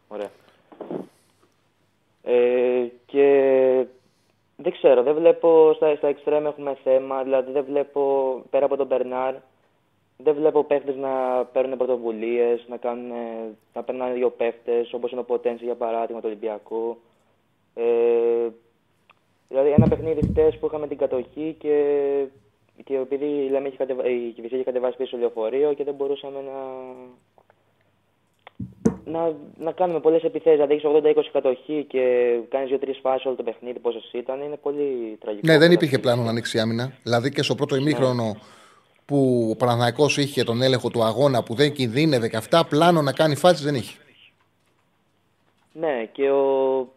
Ωραία. 0.07 0.32
Ε, 2.30 2.91
και 3.05 3.25
δεν 4.55 4.71
ξέρω, 4.71 5.03
δεν 5.03 5.15
βλέπω 5.15 5.73
στα, 5.75 5.95
στα 5.95 6.13
extreme 6.13 6.43
έχουμε 6.45 6.77
θέμα, 6.84 7.23
δηλαδή 7.23 7.51
δεν 7.51 7.63
βλέπω 7.63 8.34
πέρα 8.49 8.65
από 8.65 8.75
τον 8.75 8.88
Μπερνάρ, 8.88 9.36
δεν 10.17 10.36
βλέπω 10.36 10.63
παίχτες 10.63 10.95
να 10.95 11.45
παίρνουν 11.45 11.77
πρωτοβουλίες, 11.77 12.65
να, 12.67 12.77
κάνουν, 12.77 13.11
να 13.73 13.84
παίρνουν 13.84 14.13
δύο 14.13 14.30
παίχτες, 14.30 14.93
όπως 14.93 15.11
είναι 15.11 15.19
ο 15.19 15.23
Ποτένση 15.23 15.63
για 15.63 15.75
παράδειγμα 15.75 16.21
του 16.21 16.27
Ολυμπιακού. 16.27 16.97
Ε, 17.73 18.47
δηλαδή 19.47 19.69
ένα 19.69 19.88
παιχνίδι 19.88 20.21
χτες 20.21 20.57
που 20.57 20.65
είχαμε 20.65 20.88
την 20.88 20.97
κατοχή 20.97 21.55
και, 21.59 22.25
και 22.84 22.95
επειδή 22.95 23.47
λέμε, 23.49 23.67
είχε 23.67 23.77
κατεβα... 23.77 24.05
η 24.05 24.32
Κυβισή 24.32 24.55
είχε 24.55 24.63
κατεβάσει 24.63 24.97
πίσω 24.97 25.17
λεωφορείο 25.17 25.73
και 25.73 25.84
δεν 25.84 25.93
μπορούσαμε 25.93 26.41
να, 26.41 26.53
να, 29.12 29.34
να 29.57 29.72
κάνουμε 29.72 29.99
πολλές 29.99 30.24
επιθέσεις. 30.24 30.60
Δηλαδή 30.60 30.74
έχεις 30.74 31.24
80-20 31.26 31.30
κατοχή 31.32 31.86
και 31.89 32.36
κάνεις 32.49 32.78
2-3 32.82 32.89
φάσεις 33.01 33.26
όλο 33.26 33.36
το 33.36 33.43
παιχνίδι, 33.43 33.80
πόσες 33.80 34.10
ήταν, 34.12 34.41
είναι 34.41 34.57
πολύ 34.57 35.18
τραγικό. 35.20 35.47
Ναι, 35.47 35.57
δεν 35.57 35.72
υπήρχε 35.72 35.99
πλάνο 35.99 36.24
να 36.24 36.30
ανοίξει 36.30 36.60
άμυνα. 36.60 36.93
Δηλαδή 37.03 37.32
και 37.32 37.43
στο 37.43 37.55
πρώτο 37.55 37.76
ημίχρονο 37.76 38.38
που 39.05 39.49
ο 39.51 39.55
Παναθηναϊκός 39.55 40.18
είχε 40.18 40.43
τον 40.43 40.62
έλεγχο 40.62 40.89
του 40.89 41.03
αγώνα 41.03 41.43
που 41.43 41.55
δεν 41.55 41.74
κινδύνευε 41.74 42.30
και 42.30 42.38
αυτά, 42.38 42.66
πλάνο 42.66 43.01
να 43.01 43.14
κάνει 43.14 43.36
φάσεις 43.36 43.64
δεν 43.64 43.76
είχε. 43.76 43.97
Ναι, 45.74 46.10
και, 46.12 46.32
ο... 46.32 46.88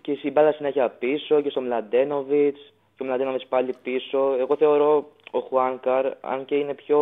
και 0.00 0.18
η 0.22 0.30
μπάλα 0.30 0.52
συνέχεια 0.52 0.88
πίσω 0.88 1.40
και 1.40 1.50
στο 1.50 1.60
Μλαντένοβιτς. 1.60 2.60
Και 2.96 3.02
ο 3.02 3.04
Μλαντένοβιτς 3.04 3.46
πάλι 3.46 3.74
πίσω. 3.82 4.36
Εγώ 4.38 4.56
θεωρώ 4.56 5.10
ο 5.30 5.38
Χουάνκαρ, 5.38 6.06
αν 6.20 6.44
και 6.44 6.54
είναι 6.54 6.74
πιο 6.74 6.98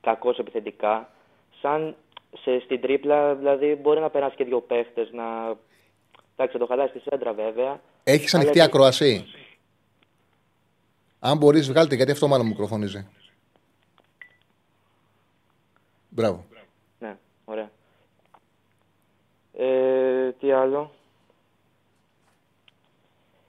κακός 0.00 0.38
επιθετικά, 0.38 1.10
σαν 1.60 1.94
σε, 2.36 2.60
στην 2.60 2.80
τρίπλα, 2.80 3.34
δηλαδή 3.34 3.74
μπορεί 3.74 4.00
να 4.00 4.10
περάσει 4.10 4.36
και 4.36 4.44
δύο 4.44 4.60
παίχτες. 4.60 5.10
Να... 5.12 5.56
Εντάξει, 6.36 6.58
το 6.58 6.66
χαλάσει 6.66 6.98
στη 6.98 7.10
σέντρα 7.10 7.32
βέβαια. 7.32 7.80
Έχεις 8.04 8.34
ανοιχτή 8.34 8.60
ακροασία. 8.60 9.24
Αν 11.20 11.38
μπορείς, 11.38 11.68
βγάλτε 11.68 11.94
γιατί 11.94 12.10
αυτό 12.10 12.28
μάλλον 12.28 12.46
μικροφωνίζει. 12.46 13.06
Μπράβο. 16.08 16.44
Ναι, 16.98 17.16
ωραία. 17.44 17.70
Ε, 19.52 20.32
τι 20.32 20.52
άλλο; 20.52 20.90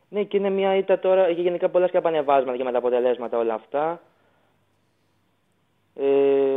Ναι, 0.09 0.23
και 0.23 0.37
είναι 0.37 0.49
μια 0.49 0.75
ήττα 0.75 0.99
τώρα. 0.99 1.25
Έχει 1.25 1.41
γενικά 1.41 1.69
πολλά 1.69 1.87
σκαπανεβάσματα 1.87 2.57
και 2.57 2.63
με 2.63 2.71
τα 2.71 2.77
αποτελέσματα 2.77 3.37
όλα 3.37 3.53
αυτά. 3.53 4.01
Ε, 5.95 6.48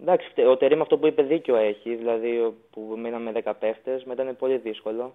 εντάξει, 0.00 0.42
ο 0.42 0.56
Τερήμ 0.56 0.80
αυτό 0.80 0.98
που 0.98 1.06
είπε 1.06 1.22
δίκιο 1.22 1.56
έχει. 1.56 1.94
Δηλαδή 1.94 2.54
που 2.70 2.94
μείναμε 2.98 3.32
10 3.44 3.52
παίχτε, 3.58 4.02
μετά 4.04 4.22
είναι 4.22 4.32
πολύ 4.32 4.56
δύσκολο. 4.56 5.14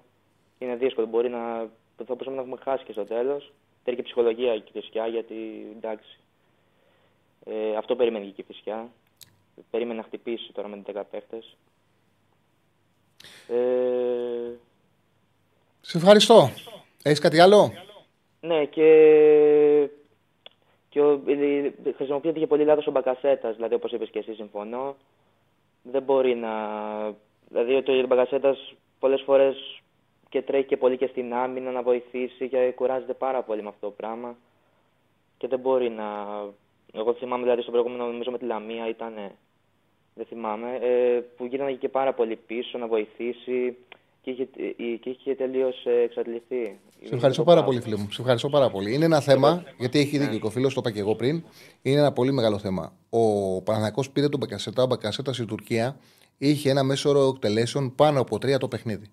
Είναι 0.58 0.76
δύσκολο. 0.76 1.08
Μπορεί 1.08 1.30
να. 1.30 1.70
Θα 1.98 2.04
μπορούσαμε 2.08 2.36
να 2.36 2.42
έχουμε 2.42 2.58
χάσει 2.64 2.84
και 2.84 2.92
στο 2.92 3.06
τέλος. 3.06 3.52
Θέλει 3.84 3.96
και 3.96 4.04
ψυχολογία 4.04 4.58
και 4.58 4.72
φυσικά 4.74 5.08
γιατί 5.08 5.36
εντάξει. 5.78 6.20
Ε, 7.46 7.76
αυτό 7.78 7.96
περιμένει 7.96 8.26
και 8.26 8.42
η 8.42 8.44
φυσικά. 8.48 8.90
Περίμενε 9.72 9.98
να 10.00 10.04
χτυπήσει 10.06 10.54
τώρα 10.54 10.68
με 10.68 10.82
10 10.94 11.02
παίχτες. 11.12 11.58
Ε... 13.48 14.52
Σε 15.82 15.98
ευχαριστώ. 15.98 16.50
Έχεις 17.04 17.20
κάτι 17.20 17.40
άλλο; 17.40 17.74
Ναι 18.42 18.66
και, 18.66 19.90
και 20.96 21.02
ο... 21.02 21.22
χρησιμοποιείται 21.96 22.40
και 22.40 22.48
πολύ 22.48 22.64
λάθος 22.64 22.88
ο 22.88 22.92
Μπακασέτας, 22.92 23.56
δηλαδή 23.56 23.74
όπως 23.74 23.92
είπες 23.92 24.10
και 24.10 24.20
εσύ 24.20 24.34
συμφωνώ. 24.34 24.96
Δεν 25.84 26.04
μπορεί 26.04 26.36
να... 26.36 26.52
Δηλαδή 27.50 27.76
ο 27.76 28.08
Μπακασέτας 28.08 28.74
πολλές 29.00 29.22
φορές 29.22 29.82
και 30.30 30.42
τρέχει 30.42 30.66
και 30.66 30.78
πολύ 30.78 30.98
και 30.98 31.08
στην 31.08 31.34
άμυνα 31.34 31.72
να 31.72 31.82
βοηθήσει 31.82 32.50
και 32.50 32.72
κουράζεται 32.76 33.14
πάρα 33.14 33.42
πολύ 33.42 33.62
με 33.62 33.68
αυτό 33.68 33.88
το 33.88 33.94
πράγμα. 33.94 34.36
Και 35.38 35.48
δεν 35.48 35.60
μπορεί 35.60 35.90
να... 35.90 36.06
Εγώ 36.94 37.14
θυμάμαι 37.14 37.44
δηλαδή 37.44 37.62
στο 37.62 37.72
προηγούμενο 37.72 38.06
νομίζω 38.06 38.32
με 38.32 38.38
τη 38.38 38.46
Λαμία 38.46 38.88
ήταν 38.88 39.14
δεν 40.14 40.26
θυμάμαι, 40.26 40.76
ε, 40.82 41.20
που 41.38 41.46
γύρναγε 41.46 41.78
και 41.78 41.90
πάρα 41.90 42.14
πολύ 42.14 42.36
πίσω 42.36 42.78
να 42.78 42.88
βοηθήσει 42.88 43.78
και 44.26 44.32
είχε, 44.32 44.44
ε, 44.44 44.96
και 44.96 45.10
είχε 45.10 45.36
τελείως 45.36 45.86
εξαντληθεί. 46.04 46.78
Σε 47.04 47.16
ευχαριστώ 47.16 47.44
πάρα 47.44 47.64
πολύ, 47.64 47.82
φίλε 47.82 47.96
μου. 47.96 48.08
Σε 48.12 48.22
ευχαριστώ 48.22 48.50
πάρα 48.50 48.70
πολύ. 48.70 48.94
Είναι 48.94 49.06
ένα 49.06 49.20
θέμα, 49.20 49.64
γιατί 49.78 50.00
έχει 50.00 50.18
δίκιο 50.18 50.40
και 50.40 50.46
ο 50.46 50.50
φίλος, 50.50 50.74
το 50.74 50.80
είπα 50.84 50.92
και 50.92 51.00
εγώ 51.00 51.16
πριν. 51.16 51.44
Είναι 51.82 52.00
ένα 52.00 52.12
πολύ 52.12 52.32
μεγάλο 52.32 52.58
θέμα. 52.58 52.94
Ο 53.10 53.62
Παναγιακό 53.62 54.04
πήρε 54.14 54.30
τον 54.30 54.40
Μπακασέτα. 54.40 54.84
Ο 54.84 54.86
Μπακασέτας 54.86 55.36
στη 55.36 55.46
Τουρκία 55.46 55.98
είχε 56.38 56.70
ένα 56.70 56.84
μέσο 56.84 57.10
όρο 57.10 57.32
εκτελέσεων 57.36 57.96
πάνω 57.96 58.22
από 58.22 58.38
τρία 58.38 58.58
το 58.58 58.68
παιχνίδι. 58.68 59.08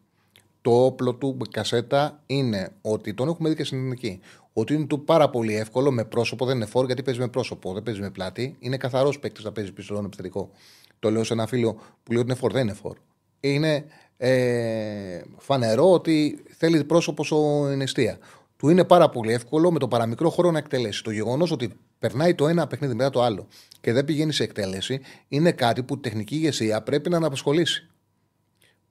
Το 0.60 0.84
όπλο 0.84 1.14
του 1.14 1.32
Μπακασέτα 1.32 2.22
είναι 2.26 2.72
ότι 2.82 3.14
τον 3.14 3.28
έχουμε 3.28 3.48
δει 3.48 3.54
και 3.54 3.64
στην 3.64 3.78
ελληνική. 3.78 4.20
Ότι 4.52 4.74
είναι 4.74 4.86
του 4.86 5.04
πάρα 5.04 5.30
πολύ 5.30 5.54
εύκολο 5.56 5.90
με 5.90 6.04
πρόσωπο, 6.04 6.46
δεν 6.46 6.56
είναι 6.56 6.66
φόρ 6.66 6.86
γιατί 6.86 7.02
παίζει 7.02 7.20
με 7.20 7.28
πρόσωπο, 7.28 7.72
δεν 7.72 7.82
παίζει 7.82 8.00
με 8.00 8.10
πλάτη. 8.10 8.56
Είναι 8.58 8.76
καθαρός 8.76 9.18
παίκτης 9.18 9.44
να 9.44 9.52
παίζει 9.52 9.72
πίσω 9.72 9.94
στον 9.94 10.04
επιθετικό. 10.04 10.50
Το 10.98 11.10
λέω 11.10 11.24
σε 11.24 11.32
ένα 11.32 11.46
φίλο 11.46 11.72
που 12.02 12.12
λέει 12.12 12.20
ότι 12.20 12.30
είναι 12.30 12.40
φορ, 12.40 12.52
δεν 12.52 12.62
είναι 12.62 12.72
φορ. 12.72 12.96
Είναι 13.40 13.86
ε, 14.24 15.22
φανερό 15.38 15.92
ότι 15.92 16.42
θέλει 16.56 16.84
πρόσωπο 16.84 17.24
στην 17.24 17.80
αιστεία. 17.80 18.18
Του 18.56 18.68
είναι 18.68 18.84
πάρα 18.84 19.08
πολύ 19.08 19.32
εύκολο 19.32 19.72
με 19.72 19.78
το 19.78 19.88
παραμικρό 19.88 20.30
χώρο 20.30 20.50
να 20.50 20.58
εκτελέσει. 20.58 21.02
Το 21.02 21.10
γεγονός 21.10 21.50
ότι 21.50 21.72
περνάει 21.98 22.34
το 22.34 22.48
ένα 22.48 22.66
παιχνίδι 22.66 22.94
μετά 22.94 23.10
το 23.10 23.22
άλλο 23.22 23.46
και 23.80 23.92
δεν 23.92 24.04
πηγαίνει 24.04 24.32
σε 24.32 24.42
εκτέλεση 24.42 25.00
είναι 25.28 25.52
κάτι 25.52 25.82
που 25.82 25.94
η 25.94 25.98
τεχνική 25.98 26.34
ηγεσία 26.34 26.82
πρέπει 26.82 27.10
να 27.10 27.26
απασχολήσει. 27.26 27.88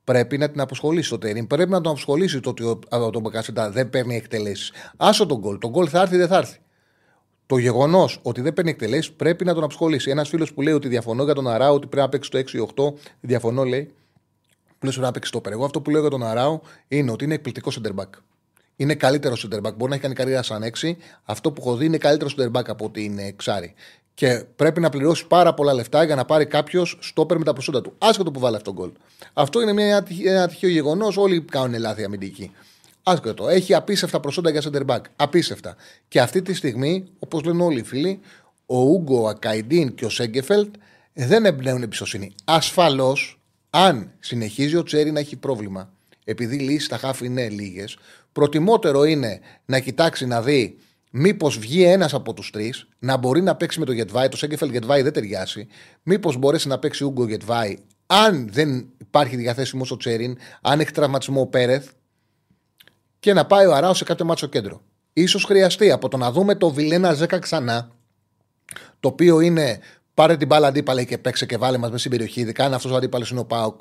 Πρέπει 0.03 0.37
να 0.37 0.49
την 0.49 0.61
απασχολήσει 0.61 1.09
το 1.09 1.17
Τερήμ. 1.17 1.47
Πρέπει 1.47 1.69
να 1.69 1.81
τον 1.81 1.91
απασχολήσει 1.91 2.39
το 2.39 2.49
ότι 2.49 2.63
ο, 2.63 3.09
τον 3.11 3.21
Μπακασέτα 3.21 3.71
δεν 3.71 3.89
παίρνει 3.89 4.15
εκτελέσεις. 4.15 4.71
Άσο 4.97 5.25
τον 5.25 5.37
γκολ. 5.39 5.57
Τον 5.57 5.69
γκολ 5.69 5.87
θα 5.89 6.01
έρθει 6.01 6.15
ή 6.15 6.17
δεν 6.17 6.27
θα 6.27 6.37
έρθει. 6.37 6.57
Το 7.45 7.57
γεγονός 7.57 8.19
ότι 8.21 8.41
δεν 8.41 8.53
παίρνει 8.53 8.69
εκτελέσεις 8.69 9.11
πρέπει 9.11 9.45
να 9.45 9.53
τον 9.53 9.63
απασχολήσει. 9.63 10.09
Ένας 10.09 10.29
φίλος 10.29 10.53
που 10.53 10.61
λέει 10.61 10.73
ότι 10.73 10.87
διαφωνώ 10.87 11.23
για 11.23 11.33
τον 11.33 11.47
Αράου, 11.47 11.75
ότι 11.75 11.87
πρέπει 11.87 12.05
να 12.05 12.09
παίξει 12.09 12.29
το 12.29 12.93
6-8, 12.93 12.93
διαφωνώ 13.19 13.63
λέει. 13.63 13.93
Πλούσιο 14.81 15.01
να 15.01 15.11
παίξει 15.11 15.31
το 15.31 15.41
περιγό. 15.41 15.65
Αυτό 15.65 15.81
που 15.81 15.89
λέω 15.89 16.01
για 16.01 16.09
τον 16.09 16.23
Αράου 16.23 16.61
είναι 16.87 17.11
ότι 17.11 17.23
είναι 17.23 17.33
εκπληκτικό 17.33 17.71
center 17.71 18.01
back. 18.01 18.09
Είναι 18.75 18.95
καλύτερο 18.95 19.35
center 19.37 19.57
back. 19.57 19.73
Μπορεί 19.75 19.89
να 19.89 19.93
έχει 19.93 19.99
κάνει 19.99 20.13
καριέρα 20.13 20.43
σαν 20.43 20.63
6. 20.81 20.95
Αυτό 21.23 21.51
που 21.51 21.61
έχω 21.61 21.75
δει 21.75 21.85
είναι 21.85 21.97
καλύτερο 21.97 22.29
center 22.37 22.59
back 22.59 22.65
από 22.67 22.85
ότι 22.85 23.03
είναι 23.03 23.23
εξάρι. 23.23 23.73
Και 24.13 24.45
πρέπει 24.55 24.79
να 24.79 24.89
πληρώσει 24.89 25.27
πάρα 25.27 25.53
πολλά 25.53 25.73
λεφτά 25.73 26.03
για 26.03 26.15
να 26.15 26.25
πάρει 26.25 26.45
κάποιος 26.45 26.97
στόπερ 27.01 27.37
με 27.37 27.43
τα 27.43 27.53
προσόντα 27.53 27.81
του. 27.81 27.93
Άσχετο 27.97 28.31
που 28.31 28.39
βάλει 28.39 28.55
αυτό 28.55 28.73
τον 28.73 28.83
γκολ. 28.83 28.91
Αυτό 29.33 29.61
είναι 29.61 29.73
μια, 29.73 30.05
ένα 30.25 30.47
τυχαίο 30.47 30.69
γεγονός. 30.69 31.17
Όλοι 31.17 31.41
κάνουν 31.41 31.79
λάθη 31.79 32.03
αμυντική. 32.03 32.51
Άσχετο. 33.03 33.47
Έχει 33.47 33.73
απίστευτα 33.73 34.19
προσόντα 34.19 34.49
για 34.49 34.61
center 34.61 34.85
back. 34.85 35.01
Απίστευτα. 35.15 35.75
Και 36.07 36.21
αυτή 36.21 36.41
τη 36.41 36.53
στιγμή, 36.53 37.07
όπως 37.19 37.43
λένε 37.43 37.63
όλοι 37.63 37.79
οι 37.79 37.83
φίλοι, 37.83 38.19
ο 38.65 38.77
Ούγκο, 38.77 39.21
ο 39.21 39.27
Ακαϊντίν 39.27 39.95
και 39.95 40.05
ο 40.05 40.09
Σέγκεφελτ 40.09 40.75
δεν 41.13 41.45
εμπνέουν 41.45 41.83
εμπιστοσύνη. 41.83 42.35
Ασφαλώς, 42.45 43.40
αν 43.73 44.11
συνεχίζει 44.19 44.75
ο 44.75 44.83
Τσέρι 44.83 45.11
να 45.11 45.19
έχει 45.19 45.35
πρόβλημα, 45.35 45.93
επειδή 46.23 46.57
λύσεις 46.57 46.85
στα 46.85 46.97
χάφη 46.97 47.25
είναι 47.25 47.49
λίγες, 47.49 47.97
προτιμότερο 48.31 49.03
είναι 49.03 49.39
να 49.65 49.79
κοιτάξει 49.79 50.25
να 50.25 50.41
δει 50.41 50.77
μήπως 51.11 51.57
βγει 51.57 51.83
ένας 51.83 52.13
από 52.13 52.33
τους 52.33 52.49
τρεις, 52.49 52.87
να 52.99 53.17
μπορεί 53.17 53.41
να 53.41 53.55
παίξει 53.55 53.79
με 53.79 53.85
το 53.85 53.91
Γετβάη. 53.91 54.27
Το 54.27 54.37
Σέγκεφελτ 54.37 54.71
Γετβάη 54.71 55.01
δεν 55.01 55.13
ταιριάσει. 55.13 55.67
Μήπως 56.03 56.37
μπορέσει 56.37 56.67
να 56.67 56.79
παίξει 56.79 57.03
Ούγκο 57.03 57.27
Γετβάη, 57.27 57.77
αν 58.05 58.49
δεν 58.51 58.89
υπάρχει 58.97 59.35
διαθέσιμος 59.35 59.91
ο 59.91 59.97
Τσέριν, 59.97 60.37
αν 60.61 60.79
έχει 60.79 60.91
τραυματισμό 60.91 61.41
ο 61.41 61.47
Πέρεθ, 61.47 61.89
και 63.19 63.33
να 63.33 63.45
πάει 63.45 63.65
ο 63.65 63.73
Αράος 63.73 63.97
σε 63.97 64.03
κάποιο 64.03 64.25
μάτσο 64.25 64.47
κέντρο. 64.47 64.81
σω 65.27 65.39
χρειαστεί 65.39 65.91
από 65.91 66.07
το 66.07 66.17
να 66.17 66.31
δούμε 66.31 66.55
το 66.55 66.69
Βιλένα 66.69 67.13
Ζέκα 67.13 67.39
ξανά, 67.39 67.91
το 68.99 69.07
οποίο 69.07 69.39
είναι 69.39 69.79
πάρε 70.13 70.37
την 70.37 70.47
μπάλα 70.47 70.67
αντίπαλα 70.67 71.03
και 71.03 71.17
παίξε 71.17 71.45
και 71.45 71.57
βάλε 71.57 71.77
μας 71.77 71.87
μέσα 71.87 71.99
στην 71.99 72.11
περιοχή, 72.11 72.41
ειδικά 72.41 72.65
αν 72.65 72.73
αυτός 72.73 72.91
ο 72.91 72.95
αντίπαλος 72.95 73.29
είναι 73.31 73.39
ο 73.39 73.45
Πάοκ. 73.45 73.79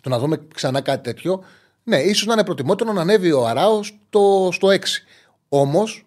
Το 0.00 0.08
να 0.08 0.18
δούμε 0.18 0.46
ξανά 0.54 0.80
κάτι 0.80 1.02
τέτοιο, 1.02 1.44
ναι, 1.82 2.00
ίσως 2.00 2.26
να 2.26 2.32
είναι 2.32 2.44
προτιμότερο 2.44 2.92
να 2.92 3.00
ανέβει 3.00 3.32
ο 3.32 3.46
Αράος 3.46 3.98
στο, 4.06 4.48
στο 4.52 4.68
6. 4.68 4.78
Όμως, 5.48 6.06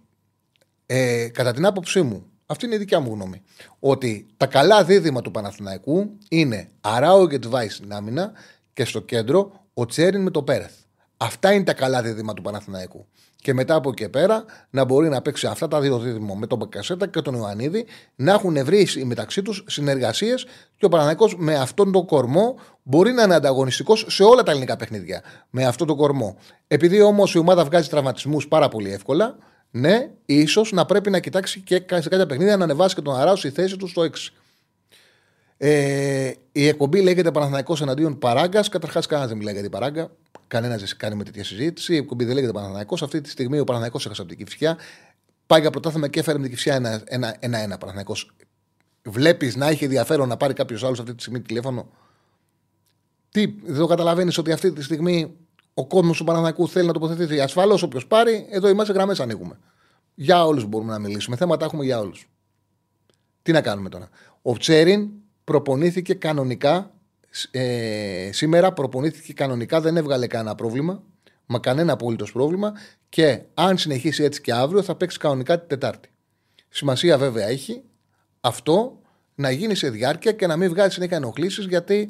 ε, 0.86 1.28
κατά 1.28 1.54
την 1.54 1.66
άποψή 1.66 2.02
μου, 2.02 2.30
Αυτή 2.52 2.66
είναι 2.66 2.76
η 2.76 2.78
δικιά 2.78 3.00
μου 3.00 3.14
γνώμη. 3.14 3.42
Ότι 3.80 4.28
τα 4.38 4.46
καλά 4.46 4.84
δίδυμα 4.84 5.22
του 5.22 5.32
Παναθηναϊκού 5.32 6.18
είναι 6.30 6.70
Αράο 6.82 7.28
και 7.28 7.40
Τβάη 7.40 7.70
στην 7.70 7.94
άμυνα 7.94 8.32
και 8.74 8.86
στο 8.86 9.00
κέντρο 9.00 9.52
ο 9.74 9.86
Τσέριν 9.86 10.22
με 10.22 10.30
το 10.30 10.44
Πέρεθ. 10.44 10.74
Αυτά 11.18 11.54
είναι 11.54 11.64
τα 11.64 11.74
καλά 11.74 12.02
δίδυμα 12.02 12.34
του 12.34 12.42
Παναθηναϊκού. 12.42 13.08
Και 13.42 13.54
μετά 13.54 13.76
από 13.76 13.90
εκεί 13.90 14.10
πέρα 14.10 14.46
να 14.70 14.84
μπορεί 14.84 15.10
να 15.10 15.22
παίξει 15.22 15.48
αυτά 15.48 15.68
τα 15.68 15.80
δύο 15.80 16.00
δίδυμα 16.00 16.36
με 16.36 16.48
τον 16.48 16.58
Μπακασέτα 16.58 17.08
και 17.08 17.22
τον 17.22 17.34
Ιωαννίδη 17.36 17.86
να 18.16 18.34
έχουν 18.34 18.66
βρει 18.66 18.88
μεταξύ 19.04 19.42
τους 19.42 19.64
συνεργασίες 19.68 20.46
και 20.78 20.86
ο 20.86 20.90
Παναθηναϊκός 20.90 21.36
με 21.38 21.56
αυτόν 21.56 21.92
τον 21.92 22.06
κορμό 22.06 22.56
μπορεί 22.84 23.12
να 23.12 23.24
είναι 23.24 23.36
ανταγωνιστικός 23.36 24.06
σε 24.10 24.24
όλα 24.24 24.44
τα 24.44 24.52
ελληνικά 24.52 24.76
παιχνίδια. 24.76 25.22
Με 25.50 25.66
αυτόν 25.66 25.88
τον 25.88 25.98
κορμό. 25.98 26.38
Επειδή 26.68 27.02
όμως 27.02 27.34
η 27.34 27.38
ομάδα 27.38 27.66
βγάζει 27.66 27.90
τραυματισμούς 27.90 28.48
πάρα 28.48 28.68
πολύ 28.68 28.92
εύκολα, 28.92 29.38
ναι, 29.72 30.10
ίσως 30.26 30.72
να 30.72 30.86
πρέπει 30.86 31.10
να 31.10 31.20
κοιτάξει 31.20 31.60
και 31.60 31.76
σε 31.90 32.10
κάποια 32.10 32.26
παιχνίδια 32.26 32.58
να 32.58 32.64
ανεβάσει 32.64 32.96
και 32.96 33.02
τον 33.02 33.16
Αράου 33.16 33.36
στη 33.36 33.50
θέση 33.50 33.78
του 33.78 33.88
στο 33.88 34.02
6. 34.02 34.10
Ε, 35.58 36.32
η 36.52 36.68
εκπομπή 36.68 37.02
λέγεται 37.02 37.32
Παναθανικό 37.32 37.76
εναντίον 37.82 38.20
Παράγκας. 38.20 38.70
Καταρχάς, 38.70 39.06
κανένας 39.06 39.30
δεν 39.30 39.38
μιλάει 39.38 39.54
για 39.54 39.64
την 39.64 39.72
Παράγκα. 39.72 40.12
Κανένα 40.50 40.76
δεν 40.78 40.88
κάνει 40.98 41.16
με 41.16 41.24
τέτοια 41.24 41.44
συζήτηση. 41.44 41.94
Η 41.94 41.98
εκπομπή 41.98 42.26
δεν 42.26 42.36
λέγεται 42.36 42.52
Παναθανικό. 42.52 42.98
Αυτή 43.02 43.22
τη 43.22 43.30
στιγμή 43.30 43.60
ο 43.60 43.64
Παναθανικό 43.64 43.98
έχασε 44.06 44.22
από 44.22 44.30
την 44.30 44.46
Κυφσιά. 44.46 44.78
Πάει 45.46 45.62
για 45.62 45.70
πρωτάθλημα 45.70 46.08
και 46.08 46.20
έφερε 46.20 46.38
με 46.38 46.44
την 46.44 46.54
Κυφσιά 46.54 46.76
ένα-ένα. 46.76 47.36
Ένα, 47.40 47.60
ένα, 47.60 47.78
Παναθανικό. 47.78 48.16
Βλέπεις 49.04 49.56
να 49.56 49.68
έχει 49.68 49.84
ενδιαφέρον 49.84 50.28
να 50.28 50.38
πάρει 50.38 50.54
κάποιος 50.54 50.84
άλλος 50.84 51.00
αυτή 51.00 51.16
τη 51.16 51.22
στιγμή 51.22 51.42
τηλέφωνο; 51.42 51.90
Τι, 53.32 53.46
δεν 53.64 53.78
το 53.78 53.88
καταλαβαίνεις 53.88 54.38
ότι 54.38 54.52
αυτή 54.52 54.72
τη 54.72 54.84
στιγμή 54.84 55.36
ο 55.74 55.88
κόσμος 55.88 56.18
του 56.18 56.24
Παναθανικού 56.24 56.68
θέλει 56.68 56.88
να 56.88 56.94
τοποθετηθεί; 56.94 57.40
Ασφαλώς 57.40 57.84
όποιος 57.84 58.08
πάρει, 58.08 58.48
εδώ 58.50 58.70
είμαστε 58.70 58.94
γραμμές 58.94 59.20
ανοίγουμε. 59.20 59.60
Για 60.16 60.46
όλους 60.46 60.66
μπορούμε 60.66 60.92
να 60.92 61.00
μιλήσουμε. 61.00 61.36
Θέματα 61.36 61.66
έχουμε 61.66 61.86
για 61.86 62.00
όλους. 62.00 62.30
Τι 63.42 63.52
να 63.52 63.62
κάνουμε 63.62 63.90
τώρα; 63.90 64.10
Ο 64.42 64.58
Τσέριν 64.58 65.10
προπονήθηκε 65.44 66.14
κανονικά. 66.14 66.94
Ε, 67.52 68.30
σήμερα 68.32 68.74
προπονήθηκε 68.74 69.34
κανονικά, 69.34 69.82
δεν 69.82 69.98
έβγαλε 69.98 70.28
κανένα 70.28 70.56
πρόβλημα. 70.56 71.04
Μα 71.46 71.60
κανένα 71.60 71.94
απολύτως 71.94 72.32
πρόβλημα. 72.32 72.74
Και 73.10 73.42
αν 73.54 73.78
συνεχίσει 73.78 74.24
έτσι 74.24 74.42
και 74.42 74.54
αύριο, 74.54 74.82
θα 74.82 74.96
παίξει 74.96 75.18
κανονικά 75.18 75.60
την 75.60 75.68
Τετάρτη. 75.68 76.10
Σημασία 76.70 77.18
βέβαια 77.18 77.48
έχει 77.48 77.84
αυτό 78.42 79.00
να 79.36 79.52
γίνει 79.52 79.76
σε 79.76 79.90
διάρκεια 79.90 80.32
και 80.32 80.48
να 80.48 80.58
μην 80.58 80.70
βγάλει 80.70 80.92
συνέχεια 80.92 81.18
ενοχλήσεις 81.18 81.66
γιατί 81.66 82.10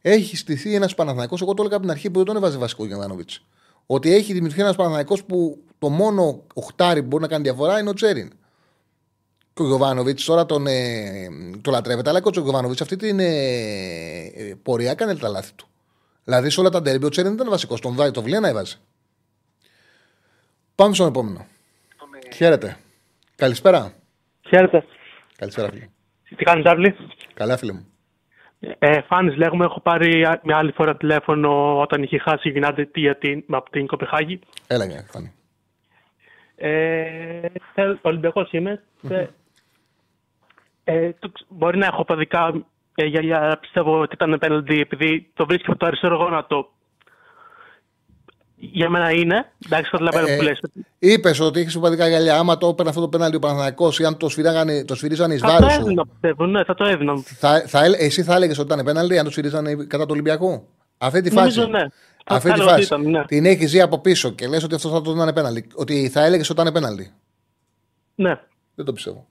έχει 0.00 0.36
στηθεί 0.36 0.74
ένας 0.74 0.94
Παναθανικό. 0.94 1.36
Εγώ 1.40 1.54
το 1.54 1.62
έλεγα 1.62 1.76
από 1.76 1.84
την 1.84 1.94
αρχή 1.94 2.10
που 2.10 2.16
δεν 2.16 2.26
τον 2.26 2.36
έβαζε 2.36 2.58
βασικό 2.58 2.86
Γιωβάνοβιτς. 2.86 3.46
Ότι 3.86 4.14
έχει 4.14 4.32
δημιουργηθεί 4.32 4.62
ένας 4.62 4.76
Παναθανικό 4.76 5.24
που 5.26 5.64
το 5.78 5.88
μόνο 5.88 6.44
οχτάρι 6.54 7.00
που 7.00 7.06
μπορεί 7.06 7.22
να 7.22 7.28
κάνει 7.28 7.42
διαφορά 7.42 7.78
είναι 7.78 7.88
ο 7.88 7.92
Τσέριν. 7.92 8.32
Και 9.60 9.66
ο 9.66 9.68
Γιωβάνοβιτ 9.68 10.20
τώρα 10.24 10.46
τον, 10.46 10.66
ε, 10.66 11.28
το 11.62 11.70
λατρεύεται, 11.70 12.10
αλλά 12.10 12.20
και 12.20 12.38
ο 12.38 12.42
Γιωβάνοβιτ 12.42 12.80
αυτή 12.80 12.96
την 12.96 13.18
ε, 13.20 13.24
ε, 13.24 14.54
πορεία 14.62 14.90
έκανε 14.90 15.16
τα 15.16 15.28
λάθη 15.28 15.52
του. 15.54 15.66
Δηλαδή 16.24 16.50
σε 16.50 16.60
όλα 16.60 16.68
τα 16.68 16.82
ντέρμπι 16.82 17.04
ο 17.04 17.08
Τσέριν 17.08 17.30
δεν 17.30 17.38
ήταν 17.38 17.50
βασικός. 17.50 17.80
Τον 17.80 17.94
Βάη 17.94 18.10
το 18.10 18.22
Βλένα 18.22 18.48
έβαζε. 18.48 18.76
Πάμε 20.74 20.94
στον 20.94 21.08
επόμενο. 21.08 21.46
Χαίρετε. 22.34 22.76
Καλησπέρα. 23.36 23.92
Χαίρετε. 24.48 24.84
Καλησπέρα, 25.36 25.68
φίλε. 25.68 25.88
Τι 26.36 26.44
κάνεις, 26.44 26.64
Τάρλι. 26.64 26.96
Καλά, 27.34 27.56
φίλε 27.56 27.72
μου. 27.72 27.86
Ε, 28.78 29.00
Φάνης 29.00 29.36
λέγουμε, 29.36 29.64
έχω 29.64 29.80
πάρει 29.80 30.26
μια 30.42 30.56
άλλη 30.56 30.72
φορά 30.72 30.96
τηλέφωνο 30.96 31.80
όταν 31.80 32.02
είχε 32.02 32.18
χάσει 32.18 32.48
η 32.48 32.50
Γινάντε 32.50 32.88
από 33.48 33.70
την 33.70 33.86
Κοπεχάγη. 33.86 34.40
Έλα, 34.66 34.84
για 34.84 35.06
Φάνη. 35.10 35.32
Ε, 36.56 37.48
Ολυμπιακός 38.02 38.52
είμαι. 38.52 38.82
Mm-hmm. 39.02 39.26
Ε, 40.84 41.10
το, 41.18 41.32
μπορεί 41.48 41.78
να 41.78 41.86
έχω 41.86 42.04
παδικά 42.04 42.64
ε, 42.94 43.04
για, 43.04 43.58
πιστεύω 43.60 44.00
ότι 44.00 44.14
ήταν 44.14 44.38
πέναντι 44.38 44.80
επειδή 44.80 45.30
το 45.34 45.46
βρίσκει 45.46 45.70
από 45.70 45.78
το 45.78 45.86
αριστερό 45.86 46.16
γόνατο 46.16 46.68
για 48.60 48.90
μένα 48.90 49.10
είναι. 49.10 49.52
Εντάξει, 49.66 49.90
καταλαβαίνω 49.90 50.26
ε, 50.26 50.36
που 50.36 50.42
λες. 50.42 50.60
Είπες 50.98 51.40
ότι 51.40 51.60
έχεις 51.60 51.72
σημαντικά 51.72 52.08
γυαλιά. 52.08 52.38
Άμα 52.38 52.58
το 52.58 52.68
έπαιρνε 52.68 52.90
αυτό 52.90 53.00
το 53.00 53.08
πέναλτι 53.08 53.36
ο 53.36 53.38
Παναθανικό 53.38 53.92
ή 53.98 54.04
αν 54.04 54.16
το, 54.16 54.28
το 54.84 54.94
σφυρίζανε 54.94 55.34
εις 55.34 55.40
βάρο. 55.40 55.68
Θα 55.68 55.76
το 55.76 55.82
έδινα, 55.82 56.06
πιστεύω. 56.06 56.46
Ναι, 56.46 56.64
θα 56.64 56.74
το 56.74 56.84
έδινα. 56.84 57.22
Θα, 57.24 57.62
θα, 57.66 57.84
εσύ 57.84 58.22
θα 58.22 58.34
έλεγες 58.34 58.58
ότι 58.58 58.72
ήταν 58.72 58.84
πέναλτι 58.84 59.18
αν 59.18 59.24
το 59.24 59.30
σφυρίζανε 59.30 59.74
κατά 59.74 60.04
του 60.04 60.10
Ολυμπιακού. 60.12 60.66
Αυτή 60.98 61.20
τη 61.20 61.30
φάση. 61.30 61.58
Νομίζω, 61.58 61.78
ναι. 61.78 61.86
Αυτή 62.24 62.52
τη 62.52 62.60
φάση. 62.60 62.82
Ήταν, 62.82 63.10
ναι. 63.10 63.24
Την 63.24 63.44
έχεις 63.44 63.70
ζει 63.70 63.80
από 63.80 63.98
πίσω 63.98 64.30
και 64.30 64.46
λες 64.46 64.64
ότι 64.64 64.74
αυτό 64.74 64.88
θα 64.88 65.00
το 65.00 65.10
ήταν 65.10 65.34
πέναλτι. 65.34 65.66
Ότι 65.74 66.08
θα 66.08 66.24
έλεγες 66.24 66.50
ότι 66.50 66.60
ήταν 66.60 66.72
πέναλτι. 66.72 67.12
Ναι. 68.14 68.40
Δεν 68.74 68.84
το 68.84 68.92
πιστεύω. 68.92 69.26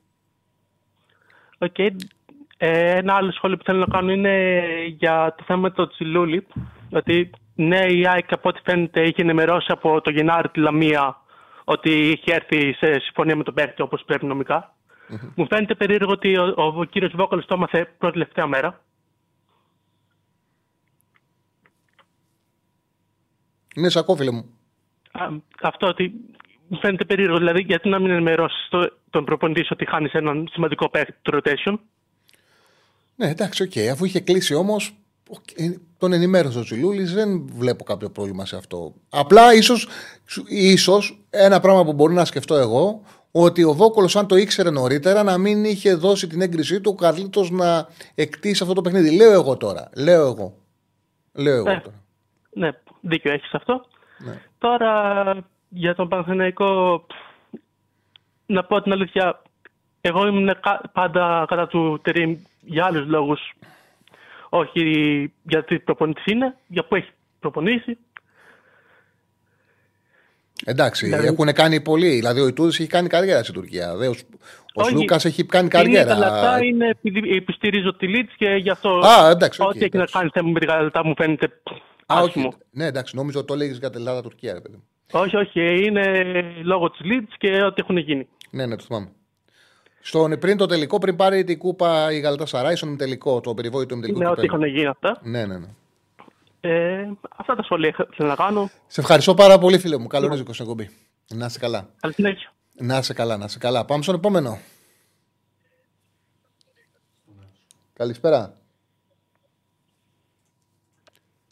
Okay. 1.60 1.90
Ε, 2.57 2.98
ένα 2.98 3.14
άλλο 3.14 3.31
σχόλιο 3.31 3.57
που 3.57 3.64
θέλω 3.64 3.80
να 3.80 3.86
κάνω 3.86 4.11
είναι 4.11 4.64
για 4.98 5.36
το 5.38 5.44
θέμα 5.48 5.72
του 5.72 5.88
Τσιλούλη. 5.88 6.48
Ότι 6.91 7.30
ναι, 7.56 7.80
η 7.80 8.07
ΑΕΚ 8.07 8.31
από 8.34 8.49
ό,τι 8.49 8.61
φαίνεται 8.64 9.02
είχε 9.02 9.22
ενημερώσει 9.22 9.68
από 9.72 10.02
το 10.02 10.10
Γενάρη 10.10 10.49
τη 10.49 10.60
Λαμία 10.60 11.22
ότι 11.64 11.90
είχε 11.91 12.34
έρθει 12.34 12.73
σε 12.73 12.99
συμφωνία 12.99 13.36
με 13.36 13.44
τον 13.44 13.53
παίκτη 13.53 13.81
όπως 13.81 14.03
πρέπει 14.06 14.26
νομικά. 14.26 14.76
Mm-hmm. 15.10 15.31
Μου 15.36 15.48
φαίνεται 15.48 15.76
περίεργο 15.76 16.11
ότι 16.11 16.38
ο, 16.38 16.53
ο, 16.57 16.64
ο 16.64 16.84
κύριος 16.84 17.11
Βόκολος 17.15 17.45
το 17.45 17.53
έμαθε 17.53 17.94
πρώτη 17.98 18.14
τελευταία 18.14 18.48
μέρα. 18.48 18.81
Είναι 23.76 23.90
σακό, 23.90 24.15
φίλε 24.15 24.31
μου. 24.31 24.57
Α, 25.11 25.27
αυτό 25.61 25.88
ότι 25.88 26.14
μου 26.69 26.79
φαίνεται 26.79 27.05
περίεργο. 27.05 27.37
Δηλαδή, 27.37 27.61
γιατί 27.61 27.89
να 27.89 27.99
μην 27.99 28.09
ενημερώσεις 28.11 28.69
τον 29.09 29.25
προπονητή 29.25 29.67
ότι 29.69 29.85
χάνεις 29.85 30.13
έναν 30.13 30.47
σημαντικό 30.51 30.89
παίκτη 30.89 31.15
του 31.21 31.31
rotation; 31.43 31.73
Ναι, 33.15 33.29
εντάξει, 33.29 33.63
ok. 33.64 33.72
Okay. 33.75 33.87
Αφού 33.91 34.05
είχε 34.05 34.19
κλείσει 34.19 34.53
όμως, 34.53 34.93
τον 35.97 36.13
ενημέρωσε 36.13 36.59
ο 36.59 36.63
Τσιλούλης, 36.63 37.13
δεν 37.13 37.49
βλέπω 37.53 37.83
κάποιο 37.83 38.09
πρόβλημα 38.09 38.45
σε 38.45 38.55
αυτό. 38.55 38.93
Απλά 39.09 39.53
ίσως 39.53 39.73
ίσως, 40.47 41.19
ένα 41.29 41.59
πράγμα 41.59 41.83
που 41.85 41.93
μπορεί 41.93 42.13
να 42.13 42.25
σκεφτώ 42.25 42.55
εγώ, 42.55 43.01
ότι 43.31 43.63
ο 43.63 43.73
Βόκολος, 43.73 44.15
αν 44.15 44.27
το 44.27 44.35
ήξερε 44.35 44.69
νωρίτερα, 44.69 45.23
να 45.23 45.37
μην 45.37 45.63
είχε 45.63 45.93
δώσει 45.93 46.27
την 46.27 46.41
έγκρισή 46.41 46.81
του 46.81 46.91
ο 46.93 46.95
Καρλίτος 46.95 47.45
να 47.49 47.87
εκτίσει 48.15 48.63
αυτό 48.63 48.73
το 48.73 48.81
παιχνίδι. 48.81 49.15
Λέω 49.15 49.31
εγώ 49.31 49.57
τώρα. 49.57 49.89
Λέω 49.95 50.25
εγώ. 50.25 50.55
Λέω 51.33 51.55
εγώ 51.55 51.69
ναι. 51.69 51.81
τώρα. 51.81 52.03
Ναι, 52.53 52.69
δίκιο 53.01 53.33
έχεις 53.33 53.53
αυτό. 53.53 53.85
Ναι. 54.17 54.41
Τώρα 54.57 55.33
για 55.69 55.95
τον 55.95 56.07
Παναθηναϊκό, 56.07 57.05
να 58.45 58.63
πω 58.63 58.81
την 58.81 58.91
αλήθεια, 58.91 59.41
εγώ 60.01 60.27
ήμουν 60.27 60.49
πάντα 60.93 61.45
κατά 61.47 61.67
του 61.67 61.99
Τερίμ 62.03 62.37
για 62.61 62.85
άλλους 62.85 63.07
λόγους 63.07 63.39
όχι 64.49 64.83
γιατί 65.43 65.79
προπονητής 65.79 66.25
είναι, 66.25 66.55
για 66.67 66.85
που 66.85 66.95
έχει 66.95 67.09
προπονήσει. 67.39 67.97
Εντάξει, 70.65 71.05
δηλαδή... 71.05 71.27
έχουν 71.27 71.53
κάνει 71.53 71.81
πολύ. 71.81 72.09
Δηλαδή 72.09 72.41
ο 72.41 72.47
Ιτούδης 72.47 72.79
έχει 72.79 72.89
κάνει 72.89 73.07
καριέρα 73.07 73.43
στην 73.43 73.53
Τουρκία. 73.53 73.93
Ο, 73.93 74.15
ο 74.73 74.83
Σλούκας 74.83 75.25
έχει 75.25 75.45
κάνει 75.45 75.67
καριέρα. 75.67 76.15
Είναι 76.15 76.25
τα 76.25 76.59
είναι 76.63 76.89
επειδή 76.89 77.35
υποστηρίζω 77.35 77.95
τη 77.95 78.07
Λίτς 78.07 78.33
και 78.35 78.49
γι' 78.49 78.69
αυτό. 78.69 78.89
Α, 78.89 79.29
εντάξει, 79.29 79.61
ό,τι 79.61 79.83
έχει 79.83 79.97
να 79.97 80.05
κάνει 80.05 80.29
θέμα 80.33 80.49
με 80.49 80.59
την 80.59 80.69
λεπτά 80.81 81.05
μου 81.05 81.13
φαίνεται. 81.17 81.61
Α, 82.05 82.21
όχι. 82.21 82.49
Ναι, 82.71 82.85
εντάξει, 82.85 83.15
νόμιζα 83.15 83.37
ότι 83.37 83.47
το 83.47 83.55
λέγεις 83.55 83.77
για 83.77 83.89
την 83.89 83.99
Ελλάδα-Τουρκία, 83.99 84.53
ρε 84.53 84.61
παιδί. 84.61 84.83
Όχι, 85.11 85.36
όχι. 85.36 85.86
Είναι 85.86 86.41
λόγω 86.64 86.90
της 86.90 86.99
Λίτ 86.99 87.30
και 87.38 87.64
ό,τι 87.64 87.81
έχουν 87.81 87.98
γίνει. 87.98 88.27
Ναι, 88.49 88.65
ναι, 88.65 88.76
το 88.76 88.84
θυμάμαι. 88.84 89.11
Στον, 90.02 90.40
πριν 90.40 90.57
το 90.57 90.65
τελικό, 90.65 90.98
πριν 90.98 91.15
πάρει 91.15 91.44
την 91.44 91.57
κούπα 91.57 92.11
η 92.11 92.19
Γαλατά 92.19 92.45
Σαράι, 92.45 92.76
στον 92.76 92.98
τελικό, 92.98 93.40
το 93.41 93.53
περιβόητο 93.53 93.99
τελικό. 93.99 94.19
Ναι, 94.19 94.30
ότι 94.30 94.45
έχουν 94.45 94.64
γίνει 94.64 94.86
αυτά. 94.86 95.19
Ναι, 95.22 95.45
ναι, 95.45 95.57
ναι. 95.57 95.68
Ε, 96.61 97.07
αυτά 97.36 97.56
τα 97.56 97.64
σχόλια 97.64 98.07
θέλω 98.15 98.30
να 98.30 98.36
κάνω. 98.36 98.69
Σε 98.88 99.02
ευχαριστώ 99.02 99.34
πάρα 99.34 99.57
πολύ, 99.57 99.80
φίλε 99.80 99.98
μου. 99.98 100.07
Καλό 100.07 100.27
ναι. 100.27 100.36
ρίσκο 100.36 100.52
εκπομπή. 100.60 100.90
Να 101.27 101.45
είσαι 101.45 101.60
καλά. 101.60 101.90
Καλή 101.99 102.14
συνέχεια. 102.14 102.53
Να 102.73 102.98
είσαι 102.98 103.14
καλά, 103.14 103.38
να 103.38 103.45
είσαι 103.45 103.57
καλά. 103.57 103.86
Πάμε 103.86 104.03
στον 104.03 104.15
επόμενο. 104.15 104.60
Καλησπέρα. 107.94 108.53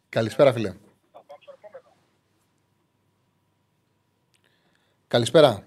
Καλησπέρα, 0.10 0.54
φίλε. 0.54 0.74
Καλησπέρα. 5.08 5.64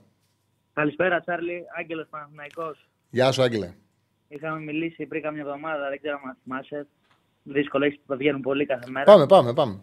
Καλησπέρα, 0.72 1.20
Τσάρλι. 1.20 1.64
Άγγελος 1.78 2.06
Παναθυναϊκό. 2.10 2.74
Γεια 3.10 3.32
σου, 3.32 3.42
Άγγελε. 3.42 3.74
Είχαμε 4.28 4.60
μιλήσει 4.60 5.06
πριν 5.06 5.22
καμιά 5.22 5.40
εβδομάδα, 5.40 5.88
δεν 5.88 5.98
ξέρω 5.98 6.20
αν 6.24 6.36
θυμάσαι. 6.42 6.86
Δύσκολο, 7.42 7.84
έχει 7.84 8.00
που 8.06 8.16
βγαίνουν 8.16 8.40
πολύ 8.40 8.66
κάθε 8.66 8.90
μέρα. 8.90 9.04
Πάμε, 9.04 9.26
πάμε, 9.26 9.52
πάμε. 9.52 9.80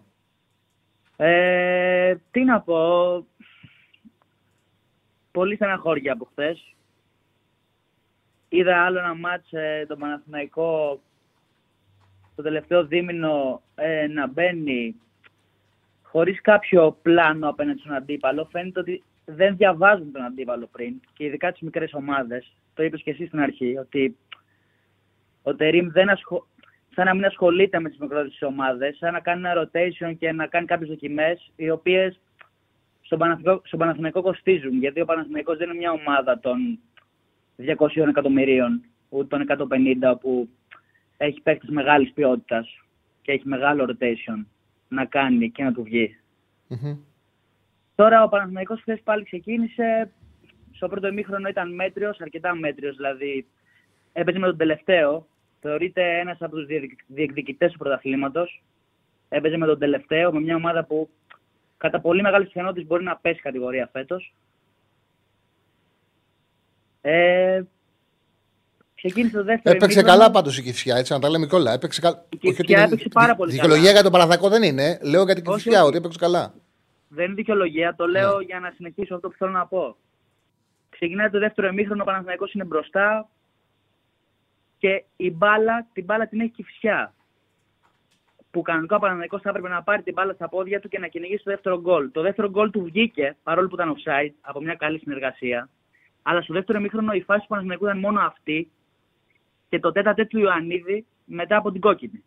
Ε, 1.18 2.16
τι 2.32 2.44
να 2.44 2.62
πω. 2.62 3.26
Πολύ 5.32 5.56
στεναχώρια 5.56 6.14
από 6.14 6.28
χθες. 6.32 6.76
Είδα 8.50 8.86
άλλο 8.86 9.00
ένα 9.00 9.16
μάτς 9.16 9.52
ε, 9.52 9.86
τον 9.88 10.00
Παναθηναϊκό 10.00 11.00
το 12.36 12.44
τελευταίο 12.44 12.86
δίμηνο 12.86 13.62
ε, 13.76 14.08
να 14.08 14.28
μπαίνει 14.28 14.96
χωρίς 16.04 16.42
κάποιο 16.42 16.98
πλάνο 17.02 17.50
απέναντι 17.50 17.80
στον 17.80 17.94
αντίπαλο. 17.94 18.48
Φαίνεται 18.52 18.80
ότι 18.80 19.04
δεν 19.30 19.56
διαβάζουν 19.56 20.12
τον 20.12 20.22
αντίπαλο 20.22 20.68
πριν 20.72 21.02
και 21.14 21.26
ειδικά 21.26 21.52
τις 21.52 21.62
μικρές 21.62 21.94
ομάδες. 21.94 22.54
το 22.74 22.84
είπες 22.84 23.02
και 23.02 23.12
εσύ 23.12 23.26
στην 23.26 23.40
αρχή, 23.40 23.78
ότι 23.78 24.18
ο 25.44 25.56
Τερήμ 25.56 25.88
δεν 25.90 26.10
ασχο... 26.10 26.48
σαν 26.96 27.06
να 27.06 27.14
μην 27.16 27.26
ασχολείται 27.26 27.80
με 27.80 27.90
τις 27.90 27.98
μικρότερες 27.98 28.42
ομάδες, 28.42 28.98
σαν 28.98 29.14
να 29.14 29.20
κάνει 29.20 29.48
ένα 29.48 29.62
rotation 29.62 30.16
και 30.18 30.32
να 30.32 30.48
κάνει 30.48 30.66
κάποιες 30.66 30.90
δοκιμές, 30.90 31.52
οι 31.56 31.70
οποίες 31.70 32.20
στον 33.02 33.18
Παναθηναϊκό, 33.18 33.62
στον 33.66 33.80
Παναθηναϊκό 33.80 34.22
κοστίζουν. 34.22 34.78
Γιατί 34.80 35.02
ο 35.02 35.06
Παναθηναϊκός 35.06 35.58
δεν 35.58 35.70
είναι 35.70 35.78
μια 35.78 35.92
ομάδα 35.92 36.40
των 36.40 36.80
200 37.56 38.08
εκατομμυρίων, 38.08 38.84
ούτε 39.10 39.28
των 39.28 39.42
150, 39.42 40.18
που 40.20 40.50
έχει 41.18 41.42
παίκτες 41.42 41.70
μεγάλης 41.70 42.14
ποιότητας 42.14 42.82
και 43.22 43.32
έχει 43.32 43.48
μεγάλο 43.48 43.86
rotation 43.90 44.46
να 44.88 45.06
κάνει 45.06 45.52
και 45.52 45.64
να 45.64 45.74
του 45.74 45.84
βγει. 45.84 46.18
Μμμ. 46.68 46.98
Τώρα 47.98 48.24
ο 48.24 48.30
Παναθηναϊκός 48.30 48.80
χθες 48.82 49.00
πάλι 49.04 49.24
ξεκίνησε. 49.24 50.12
Στο 50.72 50.88
πρώτο 50.88 51.08
ημίχρονο 51.08 51.48
ήταν 51.50 51.74
μέτριος, 51.76 52.20
αρκετά 52.22 52.56
μέτριος 52.56 52.96
δηλαδή. 52.96 53.46
Έπαιζε 54.14 54.40
με 54.40 54.46
τον 54.48 54.58
τελευταίο. 54.58 55.28
Θεωρείται 55.62 56.20
ένας 56.20 56.38
από 56.42 56.56
τους 56.56 56.66
διεκδικητές 57.08 57.72
του 57.72 57.78
πρωταθλήματος. 57.78 58.64
Έπαιζε 59.30 59.58
με 59.58 59.66
τον 59.66 59.80
τελευταίο, 59.80 60.32
με 60.34 60.40
μια 60.40 60.56
ομάδα 60.56 60.84
που 60.86 61.10
κατά 61.78 62.00
πολύ 62.00 62.22
μεγάλη 62.22 62.46
πιθανότητα 62.46 62.86
μπορεί 62.88 63.04
να 63.04 63.16
πέσει 63.18 63.40
κατηγορία 63.42 63.90
φέτος. 63.92 64.34
Ε, 67.02 67.62
ξεκίνησε 68.96 69.36
το 69.38 69.44
δεύτερο 69.44 69.76
Έπαιξε 69.76 70.00
ημίχρονο. 70.00 70.20
καλά 70.20 70.32
πάντως 70.32 70.58
η 70.58 70.64
Κυφσιά, 70.64 70.96
έτσι 70.96 71.14
να 71.14 71.20
τα 71.20 71.30
λέμε 71.30 71.48
κιόλα. 71.48 71.72
Έπαιξε 71.74 72.02
καλά. 72.02 72.26
Η 72.30 72.38
Κηφισιά 72.38 72.82
έπαιξε 72.82 73.08
πάρα 73.14 73.36
πολύ 73.36 73.52
Δικαιολογία 73.52 73.82
καλά. 73.84 73.94
για 73.94 74.04
τον 74.04 74.12
Παναθακό 74.12 74.50
δεν 74.50 74.64
είναι. 74.64 75.00
Λέω 75.04 75.24
για 75.24 75.36
την 75.36 75.44
Όχι, 75.48 75.56
Κυφσιά 75.64 75.80
όχι. 75.80 75.88
ότι 75.88 75.98
έπαιξε 75.98 76.20
καλά. 76.20 76.54
Δεν 77.10 77.26
είναι 77.26 77.34
δικαιολογία, 77.34 77.96
το 77.96 78.08
λέω 78.08 78.38
Ναι. 78.38 78.44
για 78.44 78.60
να 78.60 78.72
συνεχίσω 78.76 79.16
αυτό 79.16 79.30
που 79.30 79.36
θέλω 79.38 79.52
να 79.52 79.68
πω. 79.68 79.96
Ξεκινάει 80.90 81.30
το 81.30 81.40
δεύτερο 81.40 81.68
ημίχρονο, 81.68 82.02
ο 82.02 82.06
Παναθηναϊκός 82.06 82.54
είναι 82.54 82.64
μπροστά 82.64 83.30
και 84.78 85.04
η 85.16 85.32
μπάλα, 85.32 85.88
την 85.94 86.04
μπάλα 86.04 86.28
την 86.28 86.40
έχει 86.40 86.52
Κηφισιά. 86.52 87.14
Που 88.52 88.62
κανονικά 88.62 88.96
ο 88.96 89.00
Παναθηναϊκός 89.00 89.42
θα 89.42 89.50
έπρεπε 89.50 89.70
να 89.70 89.84
πάρει 89.84 90.02
την 90.04 90.14
μπάλα 90.14 90.34
στα 90.34 90.50
πόδια 90.50 90.80
του 90.80 90.88
και 90.88 91.00
να 91.00 91.08
κυνηγήσει 91.08 91.44
το 91.44 91.52
δεύτερο 91.52 91.82
γκολ. 91.82 92.12
Το 92.12 92.22
δεύτερο 92.22 92.50
γκολ 92.50 92.70
του 92.70 92.84
βγήκε, 92.84 93.38
παρόλο 93.44 93.68
που 93.68 93.76
ήταν 93.76 93.96
offside, 93.96 94.32
από 94.42 94.62
μια 94.62 94.76
καλή 94.76 95.00
συνεργασία. 95.00 95.70
Αλλά 96.22 96.42
στο 96.42 96.54
δεύτερο 96.54 96.80
ημίχρονο 96.80 97.14
η 97.14 97.22
φάση 97.22 97.42
του 97.42 97.48
Παναθηναϊκού 97.48 97.86
ήταν 97.86 98.00
μόνο 98.00 98.20
αυτή 98.20 98.72
και 99.70 99.80
το 99.80 99.92
τέτα 99.92 100.14
του 100.14 100.40
Ιωαννίδη 100.40 101.06
μετά 101.26 101.58
από 101.58 101.72
την 101.72 101.82
κόκκινη. 101.82 102.24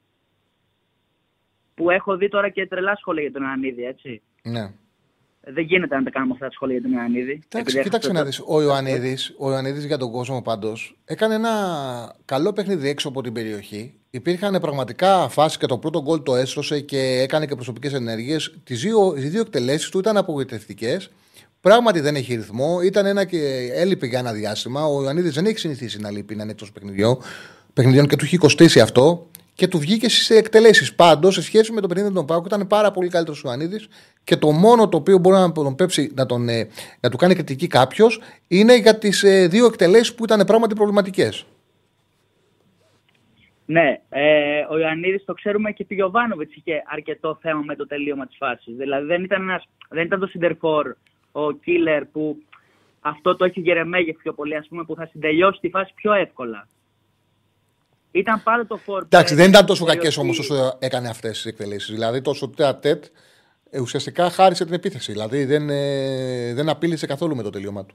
Που 1.74 1.90
έχω 1.90 2.16
δει 2.16 2.28
τώρα 2.28 2.48
και 2.48 2.66
τρελά 2.66 2.96
σχόλια 2.96 3.22
για 3.22 3.32
τον 3.32 3.42
Ιωαννίδη, 3.42 3.84
έτσι. 3.84 4.22
Ναι. 4.42 4.70
Δεν 5.52 5.64
γίνεται 5.64 5.96
να 5.96 6.02
τα 6.02 6.10
κάνουμε 6.10 6.32
αυτά 6.32 6.46
τα 6.46 6.52
σχόλια 6.52 6.76
για 6.78 6.82
τον 6.88 6.92
Ιωαννίδη. 6.98 7.30
Εντάξει, 7.30 7.46
Επειδή 7.58 7.82
κοίταξε 7.82 8.08
έχασε 8.10 8.12
να 8.12 8.18
το- 8.18 8.24
δεις. 8.24 8.42
Ο 8.46 8.62
Ιωαννίδη, 8.62 9.16
ο 9.38 9.50
Ιωαννίδης 9.50 9.84
για 9.84 9.96
τον 9.98 10.10
κόσμο 10.10 10.42
πάντως 10.42 10.96
έκανε 11.04 11.34
ένα 11.34 11.50
καλό 12.24 12.52
παιχνίδι 12.52 12.88
έξω 12.88 13.08
από 13.08 13.22
την 13.22 13.32
περιοχή. 13.32 13.94
Υπήρχαν 14.10 14.60
πραγματικά 14.60 15.28
φάσεις 15.28 15.58
και 15.58 15.66
το 15.66 15.78
πρώτο 15.78 16.02
γκολ 16.02 16.22
το 16.22 16.34
έστρωσε 16.36 16.80
και 16.80 16.98
έκανε 16.98 17.46
και 17.46 17.54
προσωπικές 17.54 17.92
ενέργειες. 17.92 18.54
Τις 18.64 18.80
δύο, 18.80 19.14
οι 19.16 19.20
δύο 19.20 19.40
εκτελέσεις 19.40 19.88
του 19.88 19.98
ήταν 19.98 20.16
απογοητευτικές. 20.16 21.10
Πράγματι 21.60 22.00
δεν 22.00 22.14
έχει 22.14 22.34
ρυθμό. 22.34 22.80
Ήταν 22.82 23.06
ένα 23.06 23.24
και 23.24 23.70
έλειπε 23.74 24.06
για 24.06 24.18
ένα 24.18 24.32
διάστημα. 24.32 24.84
Ο 24.86 25.02
Ιωαννίδης 25.02 25.34
δεν 25.34 25.46
έχει 25.46 25.58
συνηθίσει 25.58 25.98
να 26.00 26.10
λείπει, 26.10 26.34
να 26.34 26.42
είναι 26.42 26.52
εκτός 26.52 26.72
παιχνιδιών, 26.72 27.18
παιχνιδιών 27.72 28.06
και 28.06 28.16
του 28.16 28.24
έχει 28.24 28.36
κοστίσει 28.36 28.80
αυτό. 28.80 29.28
Και 29.54 29.68
του 29.68 29.78
βγήκε 29.78 30.08
στι 30.08 30.36
εκτελέσεις. 30.36 30.94
Πάντως, 30.94 31.34
σε 31.34 31.42
σχέση 31.42 31.72
με 31.72 31.80
το 31.80 31.86
παιχνίδι 31.86 32.08
με 32.08 32.14
τον 32.14 32.26
Πάουκ, 32.26 32.46
ήταν 32.46 32.66
πάρα 32.66 32.90
πολύ 32.90 33.08
καλύτερος 33.08 33.44
ο 33.44 33.48
Ιωαννίδης. 33.48 33.88
Και 34.24 34.36
το 34.36 34.50
μόνο 34.50 34.88
το 34.88 34.96
οποίο 34.96 35.18
μπορεί 35.18 35.36
να 35.36 35.52
τον 35.52 35.74
πέψει, 35.74 36.12
να, 36.14 36.26
τον, 36.26 36.48
ε, 36.48 36.68
να 37.00 37.10
του 37.10 37.16
κάνει 37.16 37.34
κριτική 37.34 37.66
κάποιος, 37.66 38.20
είναι 38.48 38.76
για 38.76 38.98
τις 38.98 39.24
δύο 39.48 39.66
εκτελέσεις 39.66 40.14
που 40.14 40.24
ήταν 40.24 40.44
πράγματι 40.46 40.74
προβληματικές. 40.74 41.46
Ναι, 43.70 44.00
ε, 44.08 44.66
ο 44.70 44.78
Ιωαννίδης 44.78 45.24
το 45.24 45.32
ξέρουμε 45.32 45.72
και 45.72 45.84
του 45.84 45.94
Γιωβάνοβιτ 45.94 46.56
είχε 46.56 46.82
αρκετό 46.86 47.38
θέμα 47.40 47.62
με 47.64 47.76
το 47.76 47.86
τελείωμα 47.86 48.26
της 48.26 48.36
φάσης. 48.36 48.76
Δηλαδή 48.76 49.06
δεν 49.06 49.24
ήταν, 49.24 49.42
ένας, 49.42 49.68
δεν 49.88 50.04
ήταν 50.04 50.20
το 50.20 50.26
Σιντερφόρ, 50.26 50.94
ο 51.32 51.52
Κίλερ 51.52 52.04
που 52.04 52.36
αυτό 53.00 53.36
το 53.36 53.44
έχει 53.44 53.60
γερεμέγε 53.60 54.12
πιο 54.12 54.32
πολύ, 54.32 54.56
ας 54.56 54.66
πούμε, 54.68 54.84
που 54.84 54.94
θα 54.94 55.06
συντελειώσει 55.06 55.60
τη 55.60 55.68
φάση 55.68 55.92
πιο 55.94 56.12
εύκολα. 56.12 56.68
Ήταν 58.12 58.42
πάντα 58.42 58.66
το 58.66 58.76
φόρ. 58.76 59.02
Εντάξει, 59.02 59.34
που 59.34 59.40
δεν 59.40 59.48
ήταν 59.50 59.62
έδειξε 59.62 59.66
τόσο 59.66 59.84
την 59.84 59.94
κακές 59.94 60.16
όμως 60.16 60.36
περιοχή. 60.36 60.62
όσο 60.62 60.76
έκανε 60.80 61.08
αυτές 61.08 61.30
τις 61.30 61.44
εκτελέσει. 61.46 61.92
Δηλαδή, 61.92 62.20
τόσο 62.20 62.48
τέτα-τέτ 62.48 63.04
ε, 63.70 63.80
ουσιαστικά 63.80 64.30
χάρισε 64.30 64.64
την 64.64 64.74
επίθεση. 64.74 65.12
Δηλαδή, 65.12 65.44
δεν, 65.44 65.70
ε, 65.70 66.54
δεν 66.54 66.68
απείλησε 66.68 67.06
καθόλου 67.06 67.36
με 67.36 67.42
το 67.42 67.50
τελείωμα 67.50 67.84
του. 67.86 67.94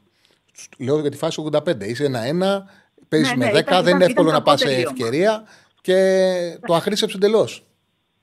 Λέω 0.79 0.99
για 0.99 1.11
τη 1.11 1.17
φάση 1.17 1.41
85. 1.51 1.83
Είσαι 1.87 2.05
ένα-ένα, 2.05 2.69
παίζεις 3.07 3.29
Ναι, 3.31 3.37
με 3.37 3.45
10, 3.45 3.53
ναι, 3.53 3.59
ήταν- 3.59 3.83
δεν 3.83 3.95
είναι 3.95 4.03
ήταν- 4.03 4.09
εύκολο 4.09 4.27
ήταν 4.27 4.39
να 4.39 4.45
πας 4.45 4.59
κακό 4.61 4.71
σε 4.71 4.75
τελείωμα. 4.75 4.95
ευκαιρία 4.97 5.43
και 5.81 6.59
το 6.67 6.73
αχρήσεψε 6.75 7.15
εντελώς. 7.17 7.65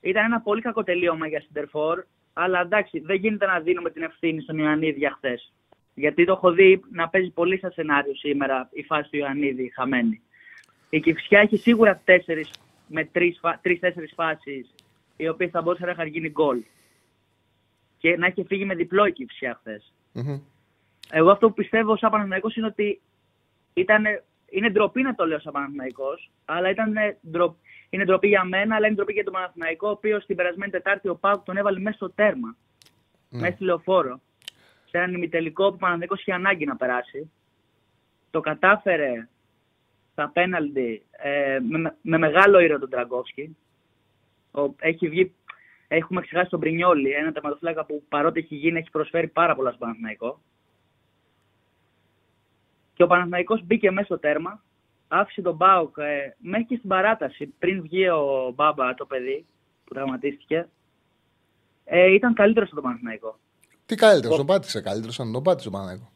Ήταν 0.01 0.23
ένα 0.25 0.41
πολύ 0.41 0.61
κακό 0.61 0.83
τελείωμα 0.83 1.27
για 1.27 1.41
Σιντερφόρ, 1.41 2.03
αλλά 2.33 2.59
εντάξει, 2.61 2.99
δεν 2.99 3.15
γίνεται 3.15 3.45
να 3.45 3.59
δίνουμε 3.59 3.89
την 3.89 4.03
ευθύνη 4.03 4.41
στον 4.41 4.57
Ιωαννίδη 4.57 4.97
για 4.99 5.13
χθες. 5.17 5.51
Γιατί 5.93 6.25
το 6.25 6.31
έχω 6.31 6.51
δει 6.51 6.81
να 6.91 7.09
παίζει 7.09 7.29
πολύ 7.29 7.57
στα 7.57 7.71
σενάριο 7.71 8.15
σήμερα 8.15 8.69
η 8.71 8.83
φάση 8.83 9.09
του 9.09 9.17
Ιωαννίδη 9.17 9.71
χαμένη. 9.75 10.21
Η 10.93 10.99
Κυφσιά 10.99 11.39
έχει 11.39 11.57
σίγουρα 11.57 12.01
τέσσερις 12.05 12.49
με 12.87 13.09
τρει-τέσσερι 13.61 14.07
φάσεις 14.07 14.73
οι 15.17 15.27
οποίες 15.27 15.49
θα 15.51 15.61
μπορούσαν 15.61 15.85
να 15.85 15.91
είχαν 15.91 16.07
γίνει 16.07 16.29
γκολ. 16.29 16.63
Και 17.97 18.17
να 18.17 18.25
έχει 18.25 18.43
φύγει 18.43 18.65
με 18.65 18.75
διπλό 18.75 19.05
η 19.05 19.11
Κυφσιά 19.11 19.55
χθες. 19.59 19.93
Εγώ 21.11 21.31
αυτό 21.31 21.47
που 21.47 21.53
πιστεύω 21.53 21.97
σαν 21.97 22.11
Παναθηναϊκός 22.11 22.55
είναι 22.55 22.65
ότι 22.65 23.01
ήταν, 23.73 24.03
είναι 24.49 24.69
ντροπή 24.69 25.01
να 25.01 25.15
το 25.15 25.25
λέω 25.25 25.39
σαν 25.39 25.53
Παναθηναϊκός, 25.53 26.31
αλλά 26.45 26.69
ήταν 26.69 26.93
ντρο, 27.29 27.57
είναι 27.89 28.03
ντροπή 28.03 28.27
για 28.27 28.43
μένα, 28.43 28.75
αλλά 28.75 28.85
είναι 28.85 28.95
ντροπή 28.95 29.13
για 29.13 29.23
τον 29.23 29.33
Παναθηναϊκό, 29.33 29.87
ο 29.87 29.91
οποίος 29.91 30.25
την 30.25 30.35
περασμένη 30.35 30.71
Τετάρτη 30.71 31.07
ο 31.07 31.15
Πάουκ 31.15 31.43
τον 31.43 31.57
έβαλε 31.57 31.79
μέσα 31.79 31.95
στο 31.95 32.09
τέρμα. 32.09 32.55
Μέσα 33.29 33.55
στη 33.55 33.63
λεωφόρο. 33.63 34.21
Σε 34.85 34.97
έναν 34.97 35.13
ημιτελικό 35.13 35.69
που 35.69 35.75
ο 35.75 35.77
Παναθηναϊκός 35.77 36.19
είχε 36.19 36.33
ανάγκη 36.33 36.65
να 36.65 36.75
περάσει. 36.75 37.31
Το 38.31 38.39
κατάφερε 38.39 39.27
στα 40.13 40.29
πέναλντι 40.33 41.05
ε, 41.11 41.59
με, 41.69 41.95
με 42.01 42.17
μεγάλο 42.17 42.59
ήρωα 42.59 42.79
τον 42.79 42.89
Τραγκόφσκι. 42.89 43.57
Ο- 44.51 44.73
Έχει 44.79 45.09
βγει, 45.09 45.33
έχουμε 45.87 46.21
ξεχάσει 46.21 46.49
τον 46.49 46.59
Πρινιόλι, 46.59 47.11
ένα 47.11 47.31
τερματοφύλακα 47.31 47.85
που 47.85 48.03
παρότι 48.09 48.39
έχει 48.39 48.55
γίνει 48.55 48.79
έχει 48.79 48.89
προσφέρει 48.89 49.27
πάρα 49.27 49.55
πολλά 49.55 49.69
στον 49.69 49.79
Παναθηναϊκό. 49.79 50.39
Και 52.93 53.03
ο 53.03 53.07
Παναθηναϊκός 53.07 53.63
μπήκε 53.65 53.91
μέσα 53.91 54.05
στο 54.05 54.19
τέρμα, 54.19 54.63
άφησε 55.07 55.41
τον 55.41 55.55
Μπάουκ 55.55 55.97
ε, 55.97 56.35
μέχρι 56.37 56.65
και 56.65 56.75
στην 56.75 56.89
παράταση, 56.89 57.45
πριν 57.59 57.81
βγει 57.81 58.09
ο 58.09 58.51
Μπάμπα 58.55 58.93
το 58.93 59.05
παιδί 59.05 59.45
που 59.85 59.93
τραυματίστηκε. 59.93 60.67
Ε, 61.85 62.13
ήταν 62.13 62.33
καλύτερος 62.33 62.69
στον 62.69 62.83
Παναθηναϊκό. 62.83 63.39
Τι 63.85 63.95
καλύτερος, 63.95 64.37
τον 64.37 64.45
πάτησε 64.45 64.81
καλύτερος, 64.81 65.19
αν 65.19 65.31
τον 65.31 65.43
πάτησε 65.43 65.69
τον 65.69 65.79
Παναγιώτο. 65.79 66.11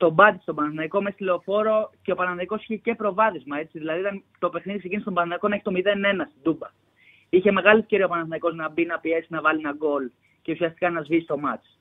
Τον 0.00 0.14
πάτησε 0.14 0.44
τον 0.44 0.54
Παναθηναϊκό 0.54 1.02
μέσα 1.02 1.14
στη 1.14 1.24
λεωφόρο 1.24 1.90
και 2.02 2.12
ο 2.12 2.14
Παναθηναϊκός 2.14 2.62
είχε 2.62 2.76
και 2.76 2.94
προβάδισμα. 2.94 3.58
Έτσι. 3.58 3.78
Δηλαδή 3.78 4.00
ήταν 4.00 4.22
το 4.38 4.50
παιχνίδι 4.50 4.78
ξεκίνησε 4.78 5.02
στον 5.02 5.14
Παναθηναϊκό 5.14 5.48
να 5.48 5.54
έχει 5.54 5.64
το 5.64 5.72
0-1 5.74 6.28
στην 6.30 6.42
Τούμπα. 6.42 6.68
Είχε 7.28 7.52
μεγάλη 7.52 7.80
ευκαιρία 7.80 8.06
ο 8.06 8.08
Παναθηναϊκός 8.08 8.54
να 8.54 8.68
μπει, 8.68 8.84
να 8.84 8.98
πιέσει, 8.98 9.26
να 9.30 9.40
βάλει 9.40 9.58
ένα 9.58 9.72
γκολ 9.72 10.10
και 10.42 10.52
ουσιαστικά 10.52 10.90
να 10.90 11.02
σβήσει 11.02 11.26
το 11.26 11.38
μάτς. 11.38 11.78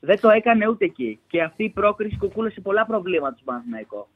Δεν 0.00 0.20
το 0.20 0.28
έκανε 0.28 0.68
ούτε 0.68 0.84
εκεί. 0.84 1.20
Και 1.26 1.42
αυτή 1.42 1.64
η 1.64 1.70
πρόκριση 1.70 2.18
κουκούλωσε 2.18 2.60
πολλά 2.60 2.86
προβλήματα 2.86 3.34
στον 3.34 3.44
Παναθηναϊκό. 3.44 4.08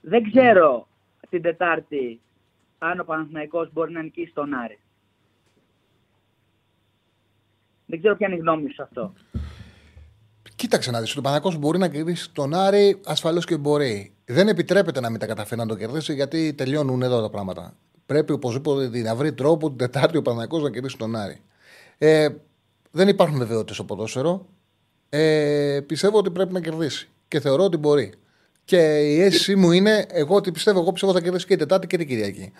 Δεν 0.00 0.30
ξέρω 0.30 0.86
την 1.28 1.42
Τετάρτη 1.42 2.20
αν 2.78 3.00
ο 3.00 3.04
Παναθηναϊκός 3.04 3.72
μπορεί 3.72 3.92
να 3.92 4.02
νικήσει 4.02 4.32
τον 4.34 4.54
Άρη. 4.54 4.78
Δεν 7.86 7.98
ξέρω 7.98 8.16
ποια 8.16 8.26
είναι 8.26 8.36
η 8.36 8.40
γνώμη 8.40 8.68
σου 8.68 8.74
σε 8.74 8.82
αυτό. 8.82 9.12
Κοίταξε 10.56 10.90
να 10.90 11.00
δεις. 11.00 11.16
Ο 11.16 11.20
Παναγιώτος 11.20 11.58
μπορεί 11.58 11.78
να 11.78 11.88
κερδίσει 11.88 12.30
τον 12.32 12.54
Άρη, 12.54 13.00
ασφαλώς 13.04 13.44
και 13.44 13.56
μπορεί. 13.56 14.12
Δεν 14.24 14.48
επιτρέπεται 14.48 15.00
να 15.00 15.10
μην 15.10 15.20
τα 15.20 15.26
καταφέρει 15.26 15.60
να 15.60 15.66
το 15.66 15.74
κερδίσει 15.74 16.14
γιατί 16.14 16.52
τελειώνουν 16.52 17.02
εδώ 17.02 17.20
τα 17.20 17.30
πράγματα. 17.30 17.74
Πρέπει 18.06 18.32
οπωσδήποτε 18.32 18.98
να 18.98 19.14
βρει 19.14 19.32
τρόπο 19.32 19.68
την 19.68 19.78
Τετάρτη 19.78 20.16
ο 20.16 20.22
Παναγιώτος 20.22 20.62
να 20.62 20.70
κερδίσει 20.70 20.96
τον 20.96 21.16
Άρη. 21.16 21.40
Ε, 21.98 22.28
δεν 22.90 23.08
υπάρχουν 23.08 23.38
βεβαιότητες 23.38 23.74
στο 23.74 23.84
ποδόσφαιρο. 23.84 24.46
Ε, 25.08 25.80
πιστεύω 25.86 26.18
ότι 26.18 26.30
πρέπει 26.30 26.52
να 26.52 26.60
κερδίσει. 26.60 27.08
Και 27.28 27.40
θεωρώ 27.40 27.64
ότι 27.64 27.76
μπορεί. 27.76 28.12
Και 28.64 28.76
η 29.00 29.20
αίσθησή 29.20 29.56
μου 29.56 29.72
είναι, 29.72 30.06
εγώ 30.08 30.34
ότι 30.34 30.52
πιστεύω, 30.52 30.80
εγώ 30.80 30.92
πιστεύω 30.92 31.12
θα 31.12 31.20
κερδίσει 31.20 31.46
και 31.46 31.52
η 31.52 31.56
Τετάρτη 31.56 31.86
και 31.86 31.96
την 31.96 32.06
Κυριακή. 32.06 32.52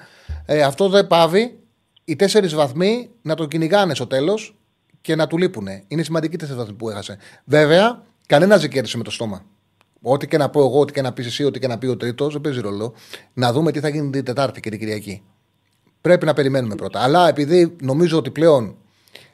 Ε, 0.47 0.62
αυτό 0.62 0.89
δεν 0.89 1.07
πάβει 1.07 1.59
οι 2.05 2.16
τέσσερις 2.16 2.55
βαθμοί 2.55 3.11
να 3.23 3.35
τον 3.35 3.49
κυνηγάνε 3.49 3.95
στο 3.95 4.07
τέλος 4.07 4.57
και 5.05 5.15
να 5.17 5.27
του 5.27 5.39
λείπουν. 5.39 5.67
Είναι 5.89 6.03
σημαντική 6.03 6.37
τέσσερι 6.37 6.59
βαθμοί 6.59 6.75
που 6.75 6.91
έχασε. 6.91 7.19
Βέβαια, 7.45 8.03
κανένας 8.27 8.61
δεν 8.61 8.71
κέρδισε 8.71 8.97
με 8.97 9.03
το 9.03 9.11
στόμα. 9.11 9.45
Ό,τι 10.03 10.27
και 10.27 10.37
να 10.37 10.49
πω 10.49 10.61
εγώ, 10.61 10.81
ό,τι 10.81 10.93
και 10.93 11.03
να 11.03 11.13
πεις 11.13 11.27
εσύ, 11.27 11.45
ό,τι 11.45 11.59
και 11.59 11.67
να 11.67 11.79
πει 11.79 11.87
ο 11.87 11.97
τρίτος, 11.97 12.33
δεν 12.33 12.41
παίζει 12.41 12.61
ρόλο. 12.61 12.95
Να 13.33 13.53
δούμε 13.53 13.73
τι 13.73 13.81
θα 13.81 13.89
γίνει 13.89 14.11
την 14.11 14.25
Τετάρτη 14.25 14.61
και 14.61 14.71
την 14.71 14.79
Κυριακή. 14.79 15.23
Πρέπει 16.01 16.27
να 16.27 16.33
περιμένουμε 16.33 16.75
πρώτα. 16.75 17.01
Αλλά 17.01 17.29
επειδή 17.29 17.77
νομίζω 17.81 18.19
ότι 18.19 18.31
πλέον 18.31 18.77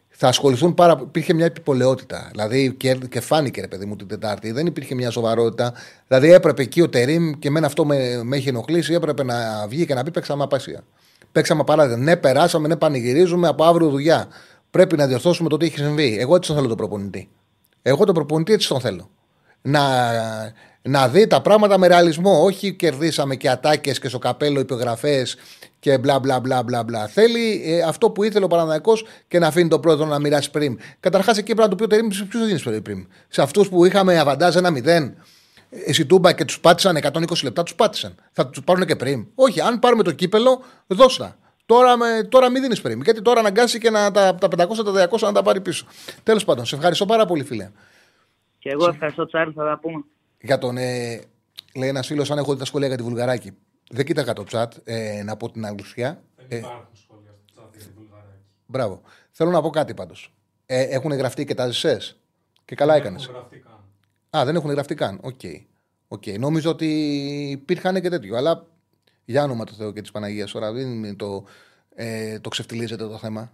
θα 0.09 0.29
ασχοληθούν 0.29 0.75
πάρα 0.75 0.99
Υπήρχε 1.03 1.35
μια 1.35 1.45
επιπολαιότητα. 1.45 2.29
Δηλαδή 2.31 2.75
και, 2.75 2.95
και 2.95 3.21
φάνηκε, 3.21 3.61
ρε 3.61 3.69
παιδί 3.69 3.85
μου, 3.85 3.97
την 3.97 4.07
Τετάρτη. 4.07 4.53
Δεν 4.53 4.67
υπήρχε 4.67 4.95
μια 4.95 5.11
σοβαρότητα. 5.11 5.73
Δηλαδή 6.07 6.33
έπρεπε 6.33 6.63
εκεί 6.63 6.81
ο 6.81 6.89
Τερήμ 6.89 7.33
και 7.33 7.49
εμένα 7.49 7.67
αυτό 7.67 7.85
με, 7.85 8.21
με 8.23 8.37
έχει 8.37 8.49
ενοχλήσει. 8.49 8.93
Έπρεπε 8.95 9.25
να 9.25 9.67
βγει 9.69 9.87
και 9.87 9.95
να 9.95 10.03
πει 10.03 10.11
παίξαμε 10.11 10.43
απασία. 10.43 10.85
Παίξαμε 11.33 11.65
παράδειγμα. 11.65 12.03
Ναι, 12.03 12.17
περάσαμε, 12.17 12.69
ναι, 12.69 12.77
πανηγυρίζουμε 12.77 13.49
από 13.49 13.65
αύριο 13.65 13.89
δουλειά. 13.89 14.29
Πρέπει 14.71 14.97
να 14.97 15.07
διορθώσουμε 15.07 15.49
το 15.49 15.57
τι 15.57 15.67
έχει 15.67 15.77
συμβεί. 15.77 16.17
Εγώ 16.21 16.35
έτσι 16.35 16.49
τον 16.49 16.57
θέλω 16.57 16.69
τον 16.69 16.77
προπονητή. 16.77 17.29
Εγώ 17.83 18.05
τον 18.05 18.15
προπονητή 18.15 18.53
έτσι 18.53 18.69
τον 18.69 18.81
θέλω. 18.81 19.11
Να, 19.63 19.83
να 20.83 21.09
δει 21.09 21.27
τα 21.27 21.41
πράγματα 21.41 21.79
με 21.79 21.87
ρεαλισμό. 21.87 22.45
Όχι 22.45 22.75
κερδίσαμε 22.75 23.37
και 23.37 23.51
ατάκες 23.51 23.99
και 23.99 24.09
στο 24.09 24.19
καπέλο 24.19 24.61
υπογραφές 24.61 25.37
και 25.79 25.99
μπλα 25.99 26.19
μπλα 26.19 26.41
μπλα 26.41 26.63
μπλα. 26.63 26.83
μπλα. 26.83 27.07
Θέλει 27.07 27.63
ε, 27.65 27.83
αυτό 27.83 28.11
που 28.11 28.25
ήθελε 28.25 28.45
ο 28.45 28.49
Παναναναϊκός 28.49 29.05
και 29.29 29.39
να 29.39 29.47
αφήνει 29.47 29.69
τον 29.69 29.81
πρόεδρο 29.81 30.07
να 30.07 30.19
μοιράσει 30.19 30.51
πριμ. 30.51 30.75
Καταρχάς 31.01 31.39
εκεί 31.39 31.55
πρέπει 31.55 31.61
να 31.61 31.69
του 31.69 31.77
πει 31.77 31.83
ο 31.83 31.87
Τερήμ, 31.87 32.09
ποιους 32.09 32.27
θα 32.31 32.71
δίνεις 32.71 32.81
πριμ. 32.83 33.03
Σε 33.29 33.43
αυτούς 33.43 33.69
που 33.69 33.85
είχαμε 33.85 34.19
αβαντάζ 34.19 34.57
ένα 34.57 34.71
μηδέν, 34.71 35.15
εσύ 35.87 36.07
τούμπα 36.07 36.33
και 36.33 36.45
τους 36.45 36.61
πάτησαν 36.61 36.99
120 37.03 37.43
λεπτά, 37.43 37.63
τους 37.63 37.75
πάτησαν. 37.75 38.15
Θα 38.33 38.47
τους 38.47 38.65
πάρουν 38.65 38.87
και 38.87 38.97
πριμ. 38.97 39.25
Όχι, 39.35 39.61
αν 39.61 39.79
πάρουμε 39.79 40.03
το 40.03 40.13
κύπελο, 40.13 40.63
δώστα. 40.87 41.39
Τώρα, 41.71 41.97
με, 41.97 42.23
τώρα 42.29 42.51
μην 42.51 42.63
δίνεις 42.63 42.81
πριμ. 42.81 43.01
Γιατί 43.01 43.23
τώρα 43.23 43.41
αναγκάσει 43.41 43.79
και 43.79 43.91
να, 43.91 44.11
τα, 44.11 44.35
τα 44.35 44.49
500, 44.49 44.57
τα 44.85 45.09
200 45.11 45.19
να 45.21 45.33
τα 45.33 45.43
πάρει 45.43 45.61
πίσω. 45.61 45.87
Τέλος 46.23 46.45
πάντων, 46.45 46.65
σε 46.65 46.75
ευχαριστώ 46.77 47.07
πάρα 47.07 47.27
πολύ, 47.27 47.45
φίλε. 47.45 47.71
Και 48.59 48.71
εγώ 48.71 48.89
ευχαριστώ, 48.89 49.27
Τσάρλ, 49.27 49.51
θα 49.55 49.65
τα 49.65 49.79
πούμε. 49.79 50.05
Για 50.41 50.59
τον. 50.59 50.77
Ε, 50.77 51.21
λέει 51.75 51.89
ένας 51.89 52.07
φίλος, 52.07 52.31
αν 52.31 52.39
έχω 52.39 52.53
δει 52.53 52.59
τα 52.59 52.65
σχόλια 52.65 52.87
για 52.89 52.97
τη 52.97 53.03
Βουλγαράκη. 53.03 53.51
Δεν 53.91 54.05
κοίταγα 54.05 54.33
το 54.33 54.45
chat, 54.51 54.67
ε, 54.85 55.23
να 55.23 55.37
πω 55.37 55.51
την 55.51 55.67
αλήθεια. 55.67 56.23
Δεν 56.37 56.47
Ε, 56.49 56.57
υπάρχουν 56.57 56.87
σχόλια 56.93 57.31
στο 57.53 57.63
chat 57.63 57.69
για 57.77 57.87
τη 57.87 57.93
Βουλγαράκη. 57.97 58.43
μπράβο. 58.67 59.01
Θέλω 59.31 59.51
να 59.51 59.63
πω 59.63 59.71
κάτι 59.71 59.95
πάντως. 59.95 60.33
Ε, 60.67 60.83
έχουν 60.83 61.13
γραφτεί 61.13 61.45
και 61.45 61.55
τα 61.55 61.67
ζεσέ. 61.67 61.99
Και 62.65 62.75
καλά 62.75 62.95
έκανε. 62.95 63.17
Δεν 63.17 63.25
έχουν 63.29 63.35
γραφτεί 63.35 63.59
καν. 63.59 64.41
Α, 64.41 64.45
δεν 64.45 64.55
έχουν 64.57 64.71
γραφτεί 64.71 64.95
καν. 64.95 65.19
Ok. 65.23 65.41
Ok. 66.09 66.23
Νόμιζα 66.39 66.71
ότι 66.71 66.87
υπήρχαν 67.51 68.01
και 68.01 68.09
τέτοιο. 68.09 68.37
Αλλά 68.37 68.67
για 69.31 69.43
όνομα 69.45 69.65
του 69.65 69.75
Θεού 69.75 69.93
και 69.93 70.01
της 70.01 70.11
Παναγίας 70.11 70.51
τώρα 70.51 70.73
δεν 70.73 70.87
είναι 70.87 71.15
το, 71.15 71.45
ε, 71.95 72.39
το 72.39 72.49
ξεφτιλίζετε 72.49 73.07
το 73.07 73.19
θέμα. 73.19 73.53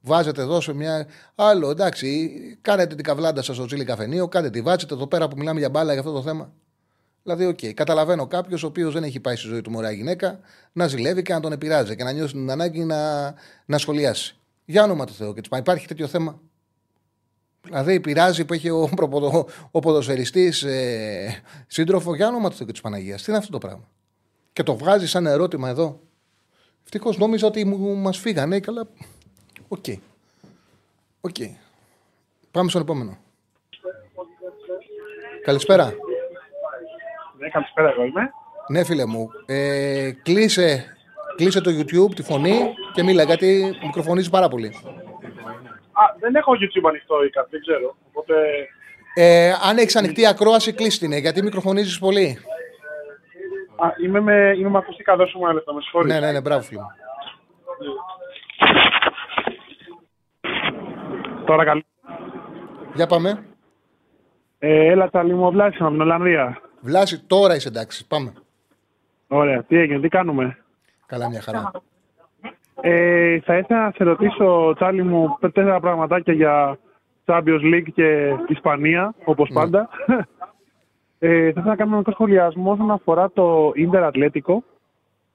Βάζετε 0.00 0.42
εδώ 0.42 0.60
σε 0.60 0.72
μια. 0.72 1.06
Άλλο, 1.34 1.70
εντάξει, 1.70 2.30
κάνετε 2.62 2.94
την 2.94 3.04
καβλάντα 3.04 3.42
σας 3.42 3.56
στο 3.56 3.66
chill 3.66 3.84
καφενείο, 3.84 4.28
κάντε 4.28 4.50
τη 4.50 4.62
βάζετε 4.62 4.94
εδώ 4.94 5.06
πέρα 5.06 5.28
που 5.28 5.36
μιλάμε 5.36 5.58
για 5.58 5.70
μπάλα 5.70 5.92
για 5.92 6.00
αυτό 6.00 6.12
το 6.12 6.22
θέμα. 6.22 6.52
Δηλαδή, 7.22 7.44
οκ, 7.46 7.74
καταλαβαίνω 7.74 8.26
κάποιος 8.26 8.62
ο 8.62 8.66
οποίος 8.66 8.92
δεν 8.92 9.02
έχει 9.02 9.20
πάει 9.20 9.36
στη 9.36 9.46
ζωή 9.46 9.60
του 9.60 9.70
με 9.70 9.76
ωραία 9.76 9.90
γυναίκα 9.90 10.40
να 10.72 10.86
ζηλεύει 10.86 11.22
και 11.22 11.32
να 11.32 11.40
τον 11.40 11.52
επηρεάζει 11.52 11.96
και 11.96 12.04
να 12.04 12.12
νιώσει 12.12 12.32
την 12.32 12.50
ανάγκη 12.50 12.84
να, 12.84 13.34
να 13.64 13.78
σχολιάσει. 13.78 14.36
Για 14.64 14.82
όνομα 14.82 15.04
του 15.04 15.12
Θεού 15.12 15.34
και 15.34 15.40
της 15.40 15.48
Παναγίας. 15.48 15.72
Υπάρχει 15.72 15.88
τέτοιο 15.88 16.06
θέμα; 16.06 16.40
Δηλαδή, 17.64 18.00
πειράζει 18.00 18.44
που 18.44 18.52
έχει 18.52 18.70
ο, 18.70 18.88
προποδο, 18.96 19.46
ο 19.70 19.78
ποδοσφαιριστής 19.78 20.62
ε, 20.62 21.42
σύντροφο 21.66 22.14
για 22.14 22.28
όνομα 22.28 22.50
του 22.50 22.56
Θεού 22.56 22.66
και 22.66 22.72
της 22.72 22.80
Παναγίας. 22.80 23.22
Τι 23.22 23.30
είναι 23.30 23.38
αυτό 23.38 23.52
το 23.52 23.58
πράγμα; 23.58 23.88
Και 24.52 24.62
το 24.62 24.76
βγάζει 24.76 25.08
σαν 25.08 25.26
ερώτημα 25.26 25.68
εδώ. 25.68 26.00
Ευτυχώς 26.84 27.18
νόμιζα 27.18 27.46
ότι 27.46 27.64
μας 27.96 28.18
φύγανε, 28.18 28.60
καλά. 28.60 28.88
Ok. 29.68 29.84
Ok. 31.20 31.36
Πάμε 32.50 32.68
στον 32.70 32.82
επόμενο. 32.82 33.18
Καλησπέρα. 35.42 35.92
Ναι, 37.38 37.48
καλησπέρα, 37.48 37.88
εγώ 37.88 38.04
είμαι. 38.04 38.30
Ναι, 38.68 38.84
φίλε 38.84 39.06
μου. 39.06 39.30
Ε, 39.46 40.10
κλείσε, 40.22 40.96
κλείσε 41.36 41.60
το 41.60 41.70
YouTube, 41.70 42.14
τη 42.14 42.22
φωνή 42.22 42.74
και 42.92 43.02
μίλα, 43.02 43.22
γιατί 43.22 43.78
μικροφωνίζει 43.82 44.30
πάρα 44.30 44.48
πολύ. 44.48 44.66
Α, 45.92 46.02
δεν 46.20 46.34
έχω 46.34 46.52
YouTube 46.52 46.88
ανοιχτό 46.88 47.24
ή 47.24 47.30
κάτι, 47.30 47.48
δεν 47.50 47.60
ξέρω. 47.60 47.96
Οπότε. 48.08 48.34
Ε, 49.14 49.52
αν 49.62 49.78
έχεις 49.78 49.96
ανοιχτή 49.96 50.26
ακρόαση, 50.26 50.72
κλείσει 50.72 50.98
την, 50.98 51.12
ε, 51.12 51.18
γιατί 51.18 51.42
μικροφωνίζεις 51.42 51.98
πολύ. 51.98 52.38
Α, 53.84 53.92
είμαι 54.04 54.20
με, 54.20 54.54
είμαι 54.56 54.68
με 54.68 54.78
ακουστικά, 54.78 55.16
δώσου 55.16 55.38
μου 55.38 55.44
ένα 55.44 55.54
λεπτό, 55.54 55.74
με 55.74 55.80
συγχωρείτε. 55.80 56.14
Ναι, 56.14 56.26
ναι, 56.26 56.32
ναι, 56.32 56.40
μπράβο, 56.40 56.62
φίλε 56.62 56.80
μου. 56.80 56.88
Τώρα 61.44 61.64
καλή. 61.64 61.84
Για 62.94 63.06
πάμε. 63.06 63.44
Ε, 64.58 64.86
έλα, 64.90 65.08
Τσαλή 65.08 65.34
μου, 65.34 65.46
ο 65.46 65.50
Βλάσης 65.50 65.80
από 65.80 65.90
την 65.90 66.00
Ολλανδία. 66.00 66.60
Βλάση, 66.80 67.24
τώρα 67.26 67.54
είσαι 67.54 67.68
εντάξει. 67.68 68.06
Πάμε. 68.06 68.32
Ωραία, 69.28 69.62
τι 69.62 69.76
έγινε, 69.78 70.00
τι 70.00 70.08
κάνουμε; 70.08 70.58
Καλά, 71.06 71.28
μια 71.28 71.40
χαρά. 71.40 71.70
Ε, 72.80 73.40
θα 73.40 73.56
ήθελα 73.56 73.84
να 73.84 73.90
σε 73.90 74.04
ρωτήσω, 74.04 74.72
Τσάλι 74.74 75.02
μου, 75.02 75.38
τέσσερα 75.40 75.80
πραγματάκια 75.80 76.34
για 76.34 76.78
Champions 77.24 77.74
League 77.74 77.88
και 77.94 78.34
Ισπανία, 78.48 79.14
όπως 79.24 79.50
πάντα. 79.52 79.88
Ε, 81.22 81.42
θα 81.42 81.48
ήθελα 81.48 81.64
να 81.64 81.76
κάνω 81.76 81.88
ένα 81.88 81.96
μικρό 81.96 82.12
σχολιασμό 82.12 82.70
όσον 82.70 82.90
αφορά 82.90 83.30
το 83.30 83.72
Ίντερ 83.74 84.04
Ατλέτικο. 84.04 84.64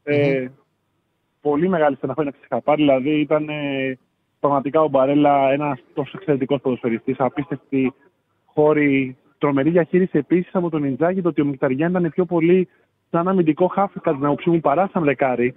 Ε, 0.04 0.48
Πολύ 1.42 1.70
μεγάλη 1.70 1.96
στεναχώρια 1.96 2.32
να 2.32 2.38
είχα 2.46 2.62
πάρει. 2.62 2.82
Δηλαδή 2.82 3.20
ήταν 3.20 3.50
ε, 3.50 3.98
πραγματικά 4.40 4.82
ο 4.82 4.88
Μπαρέλα 4.88 5.52
ένας 5.52 5.80
τόσο 5.94 6.12
εξαιρετικός 6.16 6.62
ποδοσφαιριστής. 6.62 7.16
Απίστευτη 7.20 7.94
χώρη. 8.46 9.18
Τρομερή 9.38 9.70
διαχείριση 9.70 10.18
επίσης 10.18 10.56
από 10.56 10.70
τον 10.70 10.84
Ιντζάκη. 10.84 11.22
Το 11.22 11.30
ότι 11.30 11.42
ο 11.42 11.46
Μικταριάν 11.46 11.90
ήταν 11.90 12.12
πιο 12.12 12.26
πολύ 12.26 12.68
σαν 13.12 13.28
αμυντικό 13.28 13.68
χάφι 13.68 14.00
κατά 14.00 14.18
την 14.18 14.26
άποψή 14.26 14.50
μου 14.50 14.60
παρά 14.60 14.90
σαν 14.94 15.04
δεκάρι. 15.04 15.56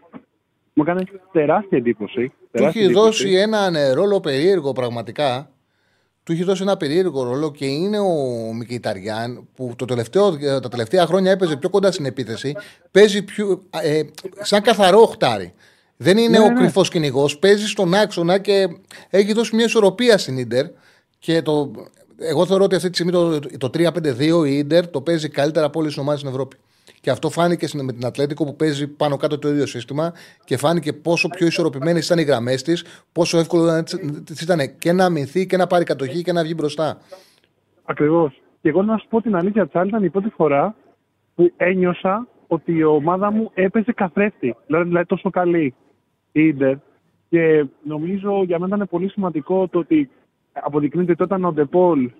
Μου 0.75 0.83
έκανε 0.83 1.05
τεράστια 1.33 1.79
εντύπωση. 1.79 2.29
Του 2.29 2.49
τεράστια 2.51 2.81
έχει 2.81 2.91
εντύπωση. 2.91 3.07
δώσει 3.07 3.35
έναν 3.35 3.75
ε, 3.75 3.93
ρόλο 3.93 4.21
περίεργο 4.21 4.73
πραγματικά. 4.73 5.49
Του 6.29 6.35
έχει 6.35 6.45
δώσει 6.45 6.63
ένα 6.63 6.77
περίεργο 6.77 7.23
ρόλο 7.23 7.51
και 7.51 7.65
είναι 7.67 7.99
ο 7.99 8.53
Μικηταριάν 8.53 9.49
που 9.55 9.73
το 9.77 9.85
τελευταίο, 9.85 10.39
ε, 10.41 10.61
τα 10.61 10.69
τελευταία 10.69 11.07
χρόνια 11.07 11.31
έπαιζε 11.31 11.57
πιο 11.57 11.71
κοντά 11.71 11.93
στην 11.93 12.05
επίθεση. 12.05 12.55
Παίζει 12.91 13.23
πιο, 13.23 13.63
ε, 13.83 14.03
σαν 14.41 14.63
καθαρό 14.63 15.01
οχτάρι. 15.01 15.55
Δεν 15.97 16.19
είναι 16.19 16.39
Ναι, 16.39 16.45
ο 16.45 16.49
ναι. 16.49 16.55
κρυφός 16.55 16.89
κυνηγός. 16.89 17.39
Παίζει 17.39 17.67
στον 17.67 17.95
άξονα 17.95 18.39
και 18.39 18.69
έχει 19.11 19.33
δώσει 19.33 19.55
μια 19.55 19.65
ισορροπία 19.65 20.19
στην 20.19 20.47
ντερ. 20.47 20.67
Και 21.19 21.43
το, 21.43 21.71
εγώ 22.19 22.47
θεωρώ 22.47 22.65
ότι 22.65 22.75
αυτή 22.75 22.91
τη 22.91 22.95
στιγμή 22.95 23.13
το, 23.13 23.39
το 23.59 23.71
3-5-2 23.75 24.47
η 24.47 24.65
ντερ 24.65 24.89
το 24.89 25.01
παίζει 25.01 25.29
καλύτερα 25.29 25.67
από 25.67 25.79
όλες 25.79 25.93
τις 25.93 26.01
ομάδες 26.01 26.21
στην 26.21 26.33
Ευρώπη. 26.33 26.57
Και 27.01 27.11
αυτό 27.11 27.31
φάνηκε 27.31 27.67
στην- 27.67 27.85
με 27.85 27.93
την 27.93 28.07
Ατλέτικο 28.07 28.45
που 28.45 28.57
παίζει 28.57 28.89
πάνω 28.89 29.17
κάτω 29.17 29.39
το 29.39 29.49
ίδιο 29.49 29.67
σύστημα 29.67 30.13
και 30.45 30.57
φάνηκε 30.57 30.93
πόσο 30.93 31.29
πιο 31.29 31.47
ισορροπημένες 31.47 32.05
ήταν 32.07 32.19
οι 32.19 32.23
γραμμές 32.23 32.63
της, 32.63 32.85
πόσο 33.13 33.39
εύκολο 33.39 33.83
της 34.25 34.41
ήταν 34.41 34.79
και 34.79 34.93
να 34.93 35.05
αμυνθεί 35.05 35.47
και 35.47 35.57
να 35.57 35.67
πάρει 35.67 35.85
κατοχή 35.85 36.23
και 36.23 36.33
να 36.33 36.43
βγει 36.43 36.53
μπροστά. 36.57 36.99
Ακριβώς. 37.85 38.43
Και 38.61 38.69
εγώ 38.69 38.83
να 38.83 38.97
σου 38.99 39.07
πω 39.09 39.23
την 39.23 39.37
αλήθεια, 39.37 39.69
Τσάλι, 39.69 39.89
ήταν 39.89 40.05
η 40.05 40.11
πρώτη 40.11 40.29
φορά 40.29 40.75
που 41.35 41.53
ένιωσα 41.57 42.27
ότι 42.47 42.73
η 42.73 42.83
ομάδα 42.85 43.31
μου 43.33 43.51
έπαιζε 43.55 43.93
καθρέφτη. 43.93 44.57
Δηλαδή, 44.67 44.85
δηλαδή 44.85 45.07
τόσο 45.07 45.31
καλή 45.31 45.75
η 46.33 46.47
Ίντερ. 46.47 46.75
Και 47.29 47.65
νομίζω 47.83 48.43
για 48.47 48.59
μένα 48.59 48.77
ήταν 48.77 48.89
πολύ 48.91 49.11
σημαντικό 49.11 49.69
το 49.69 49.79
ότι 49.79 50.11
αποδεικνύεται 50.53 51.13
ότι 51.13 51.23
όταν 51.23 51.45
ο 51.45 51.53
Ντεπόλ 51.53 52.11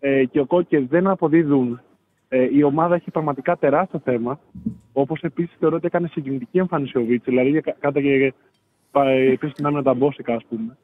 ε, 0.00 0.24
και 0.24 0.40
ο 0.40 0.46
Κόκερ 0.46 0.86
δεν 0.86 1.06
αποδίδουν, 1.06 1.80
ε, 2.34 2.48
η 2.52 2.62
ομάδα 2.62 2.94
έχει 2.94 3.10
πραγματικά 3.10 3.56
τεράστιο 3.56 3.98
θέμα. 4.04 4.40
Όπως 4.92 5.20
επίσης 5.20 5.56
θεωρώ 5.58 5.76
ότι 5.76 5.86
έκανε 5.86 6.08
συγκινητική 6.08 6.58
εμφάνιση 6.58 6.98
ο 6.98 7.04
Βίτς, 7.04 7.24
δηλαδή 7.24 7.60
κα- 7.60 7.76
κάτα 7.78 8.00
και 8.00 8.32
επίσης 9.32 9.54
την 9.54 9.66
άμυνα 9.66 9.82
τα 9.82 9.94
Μπόσικα, 9.94 10.34
ας 10.34 10.44
πούμε. 10.48 10.76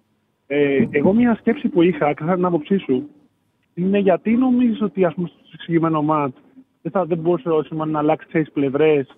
Ε, 0.47 0.87
εγώ 0.91 1.13
μια 1.13 1.35
σκέψη 1.35 1.69
που 1.69 1.83
είχα, 1.83 2.15
κατά 2.15 2.35
την 2.35 2.45
άποψή 2.45 2.79
σου, 2.79 3.09
είναι 3.75 3.99
γιατί 3.99 4.37
νομίζεις 4.37 4.83
ότι 4.83 5.05
ας 5.05 5.15
πούμε, 5.15 5.29
στο 5.29 5.39
συγκεκριμένο 5.47 6.03
μάτς 6.03 6.37
δεν, 6.83 6.93
θα, 6.93 7.05
δεν 7.05 7.19
μπορούσε 7.19 7.49
ο 7.49 7.63
Σιμάν 7.63 7.91
να 7.91 7.99
αλλάξει 7.99 8.27
τις 8.29 8.51
πλευρές, 8.51 9.17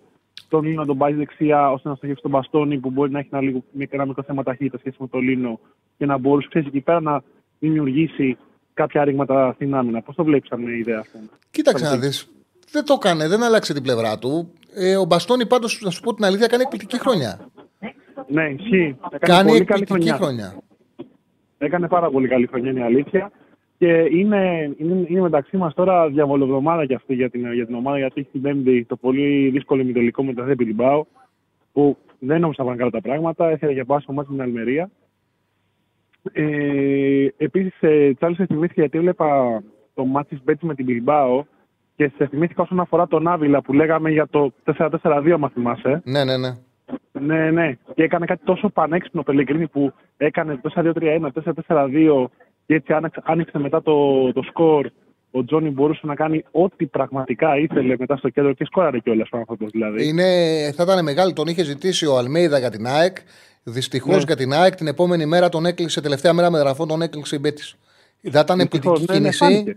τον 0.48 0.64
Λίνο 0.64 0.80
να 0.80 0.86
τον 0.86 0.98
πάει 0.98 1.12
δεξιά 1.12 1.72
ώστε 1.72 1.88
να 1.88 1.94
στοχεύσει 1.94 2.22
τον 2.22 2.30
Μπαστόνι 2.30 2.78
που 2.78 2.90
μπορεί 2.90 3.10
να 3.10 3.18
έχει 3.18 3.28
ένα, 3.32 3.42
λίγο, 3.42 3.64
ένα 3.78 4.06
μικρό 4.06 4.22
θέμα 4.22 4.42
ταχύτητα 4.42 4.78
σχέση 4.78 4.96
με 5.00 5.08
τον 5.08 5.20
Λίνο 5.20 5.60
και 5.96 6.06
να 6.06 6.18
μπορούσε 6.18 6.48
ξέρεις, 6.48 6.68
εκεί 6.68 6.80
πέρα 6.80 7.00
να 7.00 7.22
δημιουργήσει 7.58 8.36
κάποια 8.82 9.04
ρήγματα 9.04 9.52
στην 9.54 9.74
άμυνα. 9.74 10.02
Πώς 10.02 10.14
το 10.14 10.24
βλέπεις 10.24 10.48
σαν 10.48 10.66
ιδέα 10.66 10.98
αυτό; 10.98 11.18
Κοίταξε 11.50 11.84
να 11.84 11.96
δεις. 11.96 12.30
Δεν 12.70 12.84
το 12.84 12.94
έκανε, 12.98 13.28
δεν 13.28 13.42
άλλαξε 13.42 13.72
την 13.74 13.82
πλευρά 13.82 14.18
του. 14.18 14.52
Ε, 14.74 14.96
ο 14.96 15.04
Μπαστόνι 15.04 15.46
πάντως, 15.46 15.80
να 15.84 15.90
σου 15.90 16.00
πω 16.00 16.14
την 16.14 16.24
αλήθεια, 16.24 16.46
κάνει 16.46 16.62
εκπληκτική 16.62 16.98
χρονιά. 17.00 17.40
Ναι, 18.28 18.44
ισχύει. 18.48 18.96
Έκανε 19.10 19.34
Κάνει 19.34 19.48
πολύ 19.48 19.64
καλή 19.64 19.82
εκπληκτική 19.82 20.16
χρονιά. 20.16 20.44
χρονιά. 20.46 20.62
Έκανε 21.58 21.88
πάρα 21.88 22.10
πολύ 22.10 22.28
καλή 22.28 22.46
χρονιά, 22.46 22.70
είναι 22.70 22.80
η 22.80 22.82
αλήθεια. 22.82 23.30
Και 23.78 23.92
είναι, 24.10 24.74
είναι, 24.76 25.04
είναι 25.08 25.20
μεταξύ 25.20 25.56
μας 25.56 25.74
τώρα 25.74 26.08
διαβολοβδομάδα 26.08 26.86
και 26.86 26.94
αυτή 26.94 27.14
για 27.14 27.30
την, 27.30 27.52
για 27.52 27.66
την 27.66 27.74
ομάδα, 27.74 27.98
γιατί 27.98 28.20
έχει 28.20 28.28
την 28.32 28.40
Πέμπτη 28.40 28.84
το 28.84 28.96
πολύ 28.96 29.50
δύσκολο 29.50 29.82
ημιτελικό 29.82 30.24
με 30.24 30.32
το 30.32 30.44
Θέπη 30.44 30.64
Λιμπάου, 30.64 31.06
που 31.72 31.96
δεν 32.18 32.40
νόμιζα 32.40 32.62
να 32.62 32.64
πάνε 32.68 32.78
καλά 32.78 32.90
τα 32.90 33.00
πράγματα. 33.00 33.50
Έφερε 33.50 33.72
για 33.72 33.84
πάσο 33.84 34.12
μάτι 34.12 34.28
την 34.28 34.42
Αλμερία. 34.42 34.90
Ε, 36.32 37.26
Επίσης, 37.36 37.74
ε, 37.80 38.12
Τσάλι, 38.14 38.34
σε 38.34 38.46
θυμήθηκα 38.46 38.80
γιατί 38.80 38.98
έβλεπα 38.98 39.62
το 39.94 40.04
μάτι 40.04 40.28
της 40.28 40.44
Μπέτσι 40.44 40.66
με 40.66 40.74
την 40.74 40.84
Μπιλμπάο 40.84 41.44
και 41.96 42.10
σε 42.16 42.26
θυμήθηκα 42.26 42.62
όσον 42.62 42.80
αφορά 42.80 43.06
τον 43.06 43.28
Άβυλα 43.28 43.62
που 43.62 43.72
λέγαμε 43.72 44.10
για 44.10 44.26
το 44.26 44.52
4-4-2, 44.64 45.36
μα 45.38 45.48
θυμάσαι. 45.48 46.02
Ναι, 46.04 46.24
ναι, 46.24 46.36
ναι. 46.36 46.56
Ναι, 47.12 47.50
ναι. 47.50 47.78
Και 47.94 48.02
έκανε 48.02 48.26
κάτι 48.26 48.44
τόσο 48.44 48.68
πανέξυπνο 48.68 49.22
Πελεγκρίνη 49.22 49.66
που 49.66 49.92
έκανε 50.16 50.60
4-2-3-1, 50.74 51.28
4-4-2 51.66 52.24
και 52.66 52.74
έτσι 52.74 52.92
άνοιξε, 52.92 53.20
άνοιξε 53.24 53.58
μετά 53.58 53.82
το, 53.82 54.32
το 54.32 54.42
σκορ. 54.42 54.88
Ο 55.30 55.44
Τζόνι 55.44 55.70
μπορούσε 55.70 56.00
να 56.02 56.14
κάνει 56.14 56.44
ό,τι 56.50 56.86
πραγματικά 56.86 57.58
ήθελε 57.58 57.96
μετά 57.98 58.16
στο 58.16 58.28
κέντρο 58.28 58.52
και 58.52 58.64
σκόραρε 58.64 58.98
κιόλας 58.98 59.28
ο 59.32 59.36
άνθρωπος 59.36 59.70
δηλαδή. 59.70 60.08
Είναι, 60.08 60.24
θα 60.74 60.82
ήταν 60.82 61.04
μεγάλη, 61.04 61.32
τον 61.32 61.46
είχε 61.46 61.64
ζητήσει 61.64 62.06
ο 62.06 62.18
Αλμέιδα 62.18 62.58
για 62.58 62.70
την 62.70 62.86
ΑΕΚ. 62.86 63.16
Δυστυχώς 63.62 64.16
Ναι. 64.16 64.22
για 64.26 64.36
την 64.36 64.52
ΑΕΚ 64.52 64.74
την 64.74 64.86
επόμενη 64.86 65.26
μέρα 65.26 65.48
τον 65.48 65.66
έκλεισε, 65.66 66.00
τελευταία 66.00 66.32
μέρα 66.32 66.50
με 66.50 66.58
γραφό 66.58 66.86
τον 66.86 67.02
έκλεισε 67.02 67.36
η 67.36 67.38
Μπέτης. 67.42 67.74
Θα 68.30 68.40
ήταν 68.40 68.58
Δυστυχώς, 68.58 68.86
επιτυχική 69.00 69.12
ναι, 69.12 69.18
ναι, 69.18 69.30
κίνηση. 69.34 69.38
φάνηκε. 69.38 69.76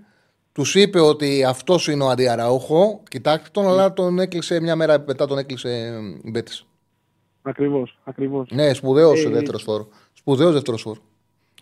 Τους 0.51 0.76
είπε 0.76 0.99
ότι 0.99 1.43
αυτός 1.43 1.88
είναι 1.88 2.03
ο 2.03 2.10
αντιαραούχο. 2.10 3.01
Κοιτάξτε 3.10 3.49
τον, 3.51 3.68
αλλά 3.68 3.93
τον 3.93 4.19
έκλεισε 4.19 4.60
μια 4.61 4.76
μέρα 4.76 5.03
μετά 5.07 5.27
τον 5.27 5.38
έκλεισε 5.38 5.69
η 6.23 6.30
Μπέτης. 6.30 6.65
Ακριβώς, 7.41 7.99
ακριβώς. 8.03 8.49
Ναι, 8.53 8.73
σπουδαίος 8.73 9.23
Ε, 9.26 9.30
δεύτερος 9.30 9.64
φόρο. 9.64 9.88
Σπουδαίος 10.14 10.53
δεύτερος 10.53 10.81
φόρο. 10.81 10.99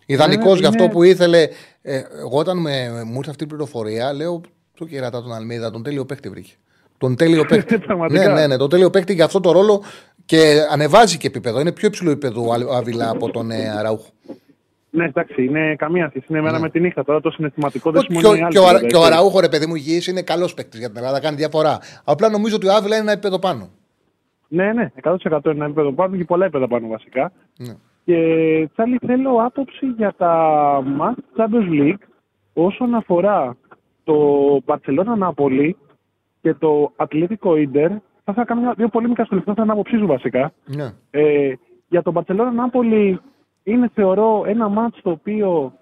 Ιδανικός 0.05 0.53
Ναι, 0.53 0.59
για 0.59 0.67
αυτό 0.67 0.83
είναι- 0.83 0.91
που 0.93 1.03
ήθελε. 1.03 1.47
Ε, 1.81 2.01
εγώ 2.19 2.37
όταν 2.37 2.57
με, 2.57 3.03
μου 3.05 3.15
ήρθε 3.17 3.29
αυτή 3.29 3.43
η 3.43 3.47
πληροφορία, 3.47 4.13
λέω 4.13 4.41
του 4.73 4.85
κερατά 4.87 5.21
τον 5.21 5.33
Αλμίδα, 5.33 5.71
τον 5.71 5.83
τέλειο 5.83 6.05
παίκτη 6.05 6.29
βρήκε. 6.29 6.51
Τον 6.97 7.15
τέλειο 7.15 7.45
παίκτη. 7.49 7.73
ναι, 7.73 7.79
Πραγματικά. 7.79 8.33
ναι, 8.33 8.47
ναι, 8.47 8.57
τον 8.57 8.69
τέλειο 8.69 8.89
παίκτη 8.89 9.13
για 9.13 9.25
αυτό 9.25 9.39
το 9.39 9.51
ρόλο 9.51 9.83
και 10.25 10.57
ανεβάζει 10.71 11.17
και 11.17 11.27
επίπεδο. 11.27 11.59
Είναι 11.59 11.71
πιο 11.71 11.87
υψηλό 11.87 12.11
επίπεδο 12.11 12.47
ο 12.47 12.53
Αβ- 12.53 12.71
Αβιλά 12.71 13.09
από 13.09 13.31
τον 13.31 13.51
ε, 13.51 13.69
Αραούχο. 13.69 14.09
Ναι, 14.93 15.05
εντάξει, 15.05 15.43
είναι 15.43 15.75
καμία 15.75 16.09
σχέση. 16.09 16.25
Είναι 16.29 16.41
μέρα 16.41 16.59
με 16.59 16.69
τη 16.69 16.79
νύχτα. 16.79 17.03
Τώρα 17.03 17.21
το 17.21 17.31
συναισθηματικό 17.31 17.91
δεν 17.91 18.01
Και, 18.01 18.07
σημαίνει 18.13 18.27
ο- 18.41 18.45
άλλη 18.45 18.51
και, 18.53 18.59
ο, 18.59 18.63
Αρα- 18.63 18.71
βέβαια, 18.73 18.87
και 18.89 18.95
ο 18.95 18.99
έτσι. 18.99 19.13
Αραούχο, 19.13 19.39
ρε 19.39 19.49
παιδί 19.49 19.65
μου, 19.65 19.75
υγιής 19.75 20.07
είναι 20.07 20.21
καλός 20.21 20.53
παίκτης 20.53 20.79
για 20.79 20.87
την 20.87 20.97
Ελλάδα, 20.97 21.19
κάνει 21.19 21.35
διαφορά. 21.35 21.79
Απλά 22.03 22.29
νομίζω 22.29 22.55
ότι 22.55 22.67
ο 22.67 22.73
Άβυλα 22.73 22.95
είναι 22.95 23.03
ένα 23.03 23.11
επίπεδο 23.11 23.39
πάνω. 23.39 23.69
Ναι, 24.47 24.73
ναι, 24.73 24.91
100% 25.03 25.15
είναι 25.45 25.53
ένα 25.55 25.65
επίπεδο 25.65 25.91
πάνω 25.93 26.15
και 26.17 26.23
πολλά 26.25 26.43
επίπεδα 26.45 26.67
πάνω 26.67 26.87
βασικά. 26.87 27.31
Ναι. 27.57 27.73
Και 28.05 28.15
Τσάλι, 28.73 28.97
θέλω 29.07 29.31
άποψη 29.45 29.85
για 29.97 30.13
τα 30.17 30.33
Match 30.99 31.41
Champions 31.41 31.71
League 31.81 32.03
όσον 32.53 32.95
αφορά 32.95 33.57
το 34.03 34.15
Barcelona 34.65 35.27
Napoli 35.27 35.69
και 36.41 36.53
το 36.53 36.91
Atlético 36.95 37.49
Inter. 37.49 37.89
Θα 38.23 38.31
ήθελα 38.31 38.35
να 38.35 38.43
κάνω 38.45 38.61
μια- 38.61 38.73
δύο 38.73 38.87
πολύ 38.87 39.07
μικρά 39.07 39.25
σχολεία, 39.25 39.43
θα 39.45 39.51
ήθελα 39.51 39.67
να 39.67 39.73
άποψή 39.73 39.97
σου 39.97 40.05
βασικά. 40.07 40.51
Ναι. 40.65 40.93
Ε, 41.11 41.53
για 41.87 42.01
τον 42.01 42.13
Barcelona 42.17 42.51
Napoli 42.61 43.15
είναι 43.63 43.89
θεωρώ 43.93 44.43
ένα 44.47 44.67
μάτς 44.69 45.01
το 45.01 45.09
οποίο 45.09 45.73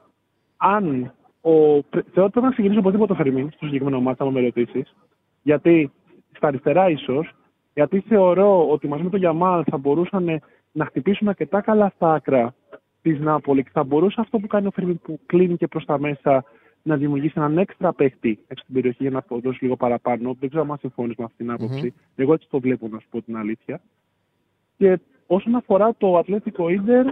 αν 0.58 1.14
ο, 1.42 1.52
πρέ- 1.84 2.06
θεωρώ 2.14 2.24
ότι 2.24 2.32
πρέπει 2.32 2.46
να 2.46 2.52
ξεκινήσει 2.52 2.80
οπωσδήποτε 2.80 3.14
το 3.14 3.24
Φερμίν 3.24 3.52
στο 3.52 3.66
συγκεκριμένο 3.66 4.02
μάτς, 4.02 4.20
αν 4.20 4.28
με 4.28 4.42
ρωτήσεις. 4.42 4.96
Γιατί 5.42 5.92
στα 6.36 6.48
αριστερά 6.48 6.90
ίσως, 6.90 7.32
γιατί 7.74 8.00
θεωρώ 8.00 8.70
ότι 8.70 8.88
μαζί 8.88 9.04
με 9.04 9.10
τον 9.10 9.20
Γιαμάλ 9.20 9.64
θα 9.70 9.78
μπορούσαν 9.78 10.42
να 10.72 10.86
χτυπήσουν 10.86 11.28
αρκετά 11.28 11.62
καλά 11.62 11.92
στα 11.96 12.14
άκρα 12.14 12.54
της 13.02 13.20
Νάπολης 13.20 13.64
και 13.64 13.70
θα 13.74 13.84
μπορούσε 13.84 14.22
αυτό 14.22 14.38
που 14.40 14.48
κάνει 14.48 14.68
ο 14.68 14.72
Φερμίν 14.72 15.00
που 15.00 15.20
κλείνει 15.26 15.58
και 15.58 15.68
προς 15.68 15.86
τα 15.86 16.00
μέσα 16.00 16.44
να 16.84 16.96
δημιουργήσει 16.96 17.34
έναν 17.36 17.58
έξτρα 17.58 17.94
παίχτη 17.94 18.40
έξω 18.48 18.64
στην 18.64 18.74
περιοχή 18.74 19.04
για 19.04 19.12
να 19.12 19.40
δώσει 19.40 19.64
λίγο 19.64 19.76
παραπάνω. 19.76 20.36
Δεν 20.40 20.50
ξέρω 20.50 20.68
αν 20.70 20.78
συμφωνείς 20.80 21.16
με 21.18 21.24
αυτή 21.24 21.38
την 21.38 21.52
άποψη. 21.52 21.94
Εγώ 22.16 22.34
έτσι 22.34 22.48
το 22.50 22.60
βλέπω, 22.60 22.88
να 22.88 23.00
σου 23.00 23.08
πω 23.10 23.22
την 23.22 23.38
αλήθεια. 23.38 23.82
Και 24.78 25.00
όσον 25.28 25.56
αφορά 25.56 25.96
το 25.98 26.18
Ατλέτικο 26.18 26.70
Ίντερ, 26.70 27.06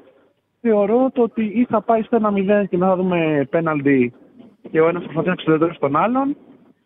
θεωρώ 0.62 1.10
το 1.14 1.22
ότι 1.22 1.44
ή 1.44 1.66
θα 1.70 1.82
πάει 1.82 2.02
στο 2.02 2.18
1-0 2.22 2.66
και 2.70 2.78
να 2.78 2.88
θα 2.88 2.96
δούμε 2.96 3.48
πέναλτι 3.50 4.14
και 4.72 4.82
ο 4.82 4.88
ένας 4.88 5.02
θα 5.02 5.08
προσπαθεί 5.08 5.30
να 5.30 5.36
ξεδρώσει 5.36 5.80
τον 5.80 5.96
άλλον, 5.96 6.36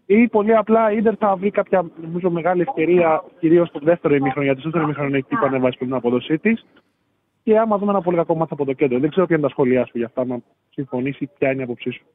ή 0.06 0.28
πολύ 0.28 0.56
απλά 0.56 0.91
η 0.91 0.98
Ίντερ 0.98 1.14
θα 1.20 1.36
βρει 1.36 1.52
κάποια 1.52 1.86
νομίζω, 2.02 2.30
μεγάλη 2.30 2.62
ευκαιρία, 2.62 3.24
κυρίως 3.40 3.68
στο 3.68 3.80
δεύτερο 3.84 4.16
ημίχρονο, 4.16 4.45
γιατί 4.45 4.60
στο 4.60 4.70
δεύτερο 4.70 4.86
ημίχρονο 4.86 5.16
εκεί 5.16 5.36
που 5.36 5.45
ανεβάσει 5.45 5.78
πολύ 5.78 5.90
την 5.90 5.99
απόδοσή 5.99 6.38
της. 6.38 6.66
Και 7.44 7.60
άμα 7.60 7.78
δούμε 7.78 7.91
ένα 7.91 8.02
πολύ 8.02 8.18
κακό 8.18 8.36
μάτι 8.36 8.53
από 8.53 8.66
το 8.66 8.74
κέντρο. 8.74 8.99
Δεν 8.99 9.10
ξέρω 9.10 9.26
ποια 9.26 9.36
είναι 9.36 9.45
τα 9.45 9.52
σχόλιά 9.52 9.86
σου 9.86 9.98
για 9.98 10.06
αυτά, 10.06 10.26
να 10.26 10.40
συμφωνήσει, 10.70 11.30
ποια 11.38 11.52
είναι 11.52 11.62
η 11.62 11.64
άποψή 11.64 11.91
σου. 11.91 12.06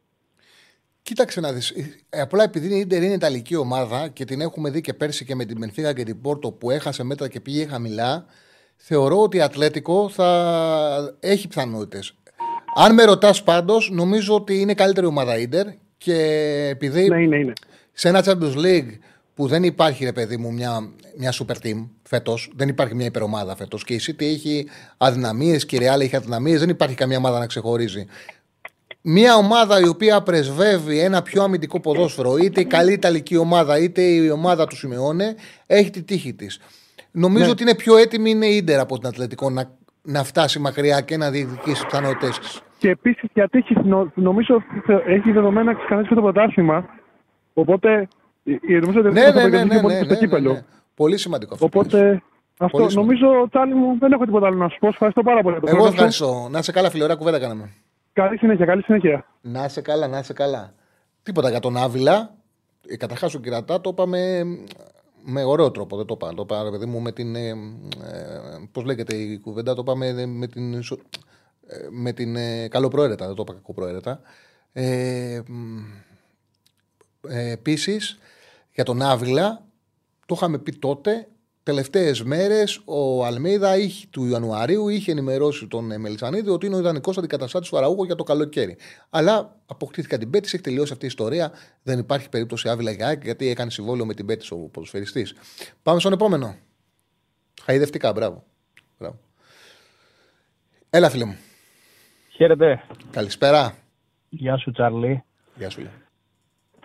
Κοίταξε 1.07 1.41
να 1.41 1.53
δεις. 1.53 1.71
Ε, 2.11 2.21
Απλά 2.21 2.43
επειδή 2.43 2.75
η 2.75 2.79
Ιντερ 2.79 3.03
είναι 3.03 3.13
Ιταλική 3.15 3.57
ομάδα 3.57 4.09
και 4.09 4.25
την 4.25 4.41
έχουμε 4.41 4.71
δει 4.71 4.81
και 4.81 4.95
πέρσι 4.95 5.25
και 5.25 5.35
με 5.35 5.45
την 5.45 5.57
Μπενφίγα 5.59 5.93
και 5.93 6.03
την 6.05 6.21
Πόρτο 6.21 6.51
που 6.51 6.71
έχασε 6.71 7.05
μέτρα 7.05 7.29
και 7.29 7.41
πήγε 7.41 7.67
χαμηλά, 7.67 8.27
θεωρώ 8.77 9.23
ότι 9.23 9.37
η 9.37 9.41
Ατλέτικο 9.41 10.09
θα 10.09 11.17
έχει 11.21 11.49
πιθανότητες. 11.49 12.15
Αν 12.75 12.95
με 12.95 13.05
ρωτάς 13.05 13.43
πάντως, 13.43 13.91
νομίζω 13.93 14.35
ότι 14.35 14.61
είναι 14.61 14.75
καλύτερη 14.75 15.07
ομάδα 15.07 15.39
η 15.39 15.43
Ιντερ 15.43 15.67
και 15.99 16.15
επειδή 16.71 17.09
Ναι, 17.09 17.23
είναι, 17.23 17.37
είναι. 17.37 17.53
σε 17.93 18.09
ένα 18.09 18.25
Champions 18.25 18.57
League 18.57 18.99
που 19.35 19.47
δεν 19.47 19.63
υπάρχει, 19.63 20.05
ρε 20.05 20.13
παιδί 20.13 20.37
μου, 20.37 20.53
μια, 20.53 20.91
μια 21.17 21.33
super 21.33 21.67
team 21.67 21.89
φέτος, 22.03 22.53
δεν 22.57 22.69
υπάρχει 22.69 22.95
μια 22.95 23.07
υπερομάδα 23.07 23.57
φέτος 23.57 23.85
και 23.85 23.95
η 23.95 24.01
City 24.07 24.23
έχει 24.23 24.67
αδυναμίες 24.97 25.67
και 25.67 25.77
η 25.77 25.79
Real 25.83 26.01
έχει 26.01 26.17
αδυναμίες, 26.17 26.61
δεν 26.61 26.69
υπάρχει 26.69 26.95
καμία 26.95 27.17
ομάδα 27.19 27.39
να 27.39 27.47
ξεχωρίζει. 27.47 28.07
Μια 29.09 29.35
ομάδα 29.37 29.81
η 29.81 29.89
οποία 29.89 30.23
πρεσβεύει 30.23 30.99
ένα 31.01 31.23
πιο 31.23 31.43
αμυντικό 31.43 31.81
ποδόσφαιρο, 31.81 32.37
είτε 32.37 32.61
η 32.61 32.65
καλή 32.65 32.93
Ιταλική 32.93 33.37
ομάδα, 33.37 33.79
είτε 33.79 34.03
η 34.03 34.31
ομάδα 34.31 34.67
του 34.67 34.77
Σιμεώνε, 34.77 35.35
έχει 35.67 35.91
τη 35.91 36.03
τύχη 36.03 36.35
της. 36.35 36.61
Νομίζω 37.11 37.45
Ναι. 37.45 37.51
ότι 37.51 37.63
είναι 37.63 37.75
πιο 37.75 37.97
έτοιμη 37.97 38.31
είναι 38.31 38.47
η 38.47 38.57
Ιντερ 38.57 38.81
από 38.81 38.99
την 38.99 39.09
Ατλετικό 39.09 39.51
να, 39.51 39.71
να 40.03 40.25
φτάσει 40.25 40.59
μακριά 40.59 41.01
και 41.01 41.17
να 41.17 41.31
διεκδικήσει 41.31 41.75
τις 41.75 41.85
πιθανότητέ 41.85 42.29
τη. 42.29 42.59
Και 42.79 42.89
επίσης 42.91 43.29
γιατί 43.35 43.59
έχει, 43.59 43.75
νο- 43.85 44.13
νομίζω 44.15 44.55
ότι 44.55 44.81
θε- 44.87 45.07
έχει 45.07 45.31
δεδομένα 45.33 45.65
να 45.73 45.75
ξεκαθαρίσει 45.79 46.15
το 46.15 46.21
πρωτάθλημα. 46.21 46.85
Οπότε. 47.55 48.09
η- 48.43 48.53
η- 48.53 48.79
Νομίζω 48.79 49.01
ότι 49.01 49.09
Ναι, 49.13 49.21
θα 49.21 49.33
ναι, 49.33 49.43
ναι, 49.43 49.49
προκριθεί 49.51 49.75
ναι, 49.75 49.81
πολύ 49.81 49.95
ναι, 49.95 50.01
στο 50.01 50.09
ναι, 50.09 50.13
ναι, 50.15 50.19
κύπελο. 50.27 50.53
ναι. 50.53 50.65
Πολύ 50.95 51.19
σημαντικό 51.19 51.55
αυτό. 51.55 51.69
που 51.69 51.79
λες. 51.83 51.87
Οπότε. 51.87 52.23
Αυτό, 52.59 52.79
Πολύ 52.79 52.91
σημαντικό. 52.91 53.19
νομίζω, 53.27 53.49
Τσάλι 53.49 53.75
μου, 53.75 53.97
δεν 53.99 54.13
έχω 54.13 54.25
τίποτα 54.25 54.47
άλλο 54.47 54.57
να 54.57 54.69
σου 54.69 54.79
πω. 54.79 54.87
Ευχαριστώ 54.89 55.23
πάρα 55.23 55.43
πολύ. 55.43 55.55
για 55.59 55.61
το 55.63 55.69
Εγώ 55.69 55.77
χρόνο 55.77 55.91
σου. 55.91 55.95
ευχαριστώ. 55.97 56.49
Να 56.51 56.63
σε 56.63 56.73
καλά, 56.73 56.91
φίλε, 56.91 57.05
ωραία 57.05 57.17
κουβέντα 57.17 57.39
κάναμε. 57.39 57.71
Καλή 58.17 58.39
συνέχεια, 58.39 58.67
καλή 58.67 58.83
συνέχεια. 58.83 59.27
Να 59.41 59.65
είσαι 59.65 59.81
καλά, 59.81 60.07
να 60.09 60.19
είσαι 60.19 60.33
καλά. 60.33 60.75
Τίποτα 61.23 61.51
για 61.51 61.61
τον 61.61 61.77
Άβυλα. 61.77 62.35
Ε, 62.87 62.97
Καταρχάς, 62.97 63.35
ο 63.35 63.39
Κυρατά 63.41 63.81
το 63.81 63.91
είπαμε 63.91 64.45
με 65.25 65.45
ωραίο 65.45 65.71
τρόπο. 65.71 65.97
Δεν 65.97 66.07
το 66.07 66.15
είπα. 66.21 66.35
Το 66.35 66.43
είπα, 66.43 66.63
ρε 66.63 66.71
παιδί 66.71 66.87
μου, 66.87 67.01
με 67.01 67.13
την. 67.13 67.37
Ε, 67.37 67.55
Πώς 68.73 68.85
λέγεται 68.85 69.17
η 69.17 69.39
κουβέντα, 69.39 69.75
το 69.75 69.81
είπαμε 69.81 70.07
ε, 70.07 70.27
με 70.27 70.47
την. 70.47 70.73
ισο- 70.73 70.99
ε, 71.67 71.87
Με 71.91 72.13
την 72.13 72.37
ε, 72.37 72.69
καλοπροαίρετα, 72.69 73.27
δεν 73.27 73.35
το 73.35 73.43
είπα 73.43 73.53
κακοπροαίρετα. 73.55 74.21
Ε, 74.73 75.41
μ, 75.47 75.79
ε, 77.29 77.51
Επίσης, 77.51 78.19
για 78.73 78.85
τον 78.85 79.03
Άβυλα, 79.03 79.63
το 80.27 80.35
είχαμε 80.39 80.59
πει 80.59 80.73
τότε. 80.73 81.29
Τελευταίες 81.67 82.23
μέρες 82.23 82.81
ο 82.85 83.25
Αλμίδα 83.25 83.77
είχε, 83.77 84.07
του 84.11 84.27
Ιανουαρίου 84.27 84.89
είχε 84.89 85.11
ενημερώσει 85.11 85.67
τον 85.67 85.91
ε, 85.91 85.99
Μελισανίδη 85.99 86.51
ότι 86.51 86.67
είναι 86.67 86.77
ο 86.77 86.79
ιδανικός 86.79 87.19
αντικαταστάτης 87.19 87.69
του 87.69 87.77
Αραούγο 87.77 88.05
για 88.05 88.15
το 88.15 88.23
καλοκαίρι. 88.23 88.77
Αλλά 89.11 89.57
αποκτήθηκαν 89.67 90.19
την 90.19 90.31
Πέτης, 90.31 90.55
έχει 90.55 90.63
τελειώσει 90.63 90.93
αυτή 90.93 91.05
η 91.05 91.09
ιστορία. 91.09 91.53
Δεν 91.83 91.99
υπάρχει 91.99 92.29
περίπτωση 92.29 92.69
Άβυλα 92.69 92.91
για 92.91 93.07
ΑΕΚ, 93.07 93.23
γιατί 93.23 93.49
έκανε 93.49 93.71
συμβόλαιο 93.71 94.07
με 94.07 94.15
την 94.15 94.27
Πέτης 94.27 94.51
ο 94.51 94.57
ποδοσφαιριστής. 94.57 95.35
Πάμε 95.83 96.01
στον 96.01 96.13
επόμενο. 96.13 96.57
Χαϊδευτικά, 97.63 98.13
μπράβο. 98.13 98.45
μπράβο. 98.99 99.19
Έλα, 100.91 101.11
φίλε 101.11 101.25
μου. 101.25 101.37
Χαίρετε. 102.37 102.83
Καλησπέρα. 103.11 103.77
Γεια 104.29 104.57
σου, 104.57 104.71
Τσάρλι. 104.71 105.25
Γεια 105.57 105.71
σου. 105.71 105.81
Λε. 105.81 105.89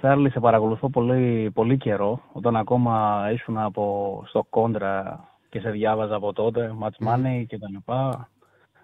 Τσάρλι, 0.02 0.30
σε 0.30 0.40
παρακολουθώ 0.40 0.90
πολύ, 0.90 1.52
πολύ 1.54 1.78
καιρό, 1.78 2.22
όταν 2.34 2.56
ακόμα 2.56 3.26
ήσουν 3.34 3.58
από, 3.58 4.24
στο 4.28 4.46
κόντρα 4.50 5.24
και 5.50 5.60
σε 5.60 5.70
διάβαζα 5.70 6.16
από 6.16 6.34
τότε, 6.34 6.74
match 6.82 7.08
money 7.08 7.44
και 7.48 7.58
τα 7.58 7.70
λοιπά. 7.70 8.30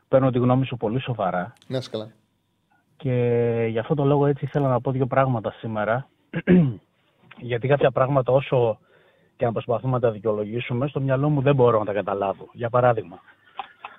Παίρνω 0.07 0.29
τη 0.31 0.37
γνώμη 0.39 0.65
σου 0.65 0.77
πολύ 0.77 1.01
σοβαρά 1.01 1.53
Να 1.67 1.77
είσαι 1.77 1.89
καλά. 1.89 2.11
και 2.97 3.67
γι' 3.69 3.79
αυτό 3.79 3.93
το 3.95 4.03
λόγο 4.05 4.25
έτσι 4.25 4.45
ήθελα 4.45 4.67
να 4.67 4.81
πω 4.81 4.91
δύο 4.91 5.05
πράγματα 5.05 5.51
σήμερα. 5.51 6.07
Γιατί 7.49 7.67
κάποια 7.67 7.91
πράγματα 7.91 8.31
όσο 8.31 8.79
και 9.37 9.45
να 9.45 9.51
προσπαθούμε 9.51 9.93
να 9.93 9.99
τα 9.99 10.11
δικαιολογήσουμε, 10.11 10.87
στο 10.87 10.99
μυαλό 10.99 11.29
μου 11.29 11.41
δεν 11.41 11.55
μπορώ 11.55 11.79
να 11.79 11.85
τα 11.85 11.93
καταλάβω. 11.93 12.49
Για 12.53 12.69
παράδειγμα, 12.69 13.19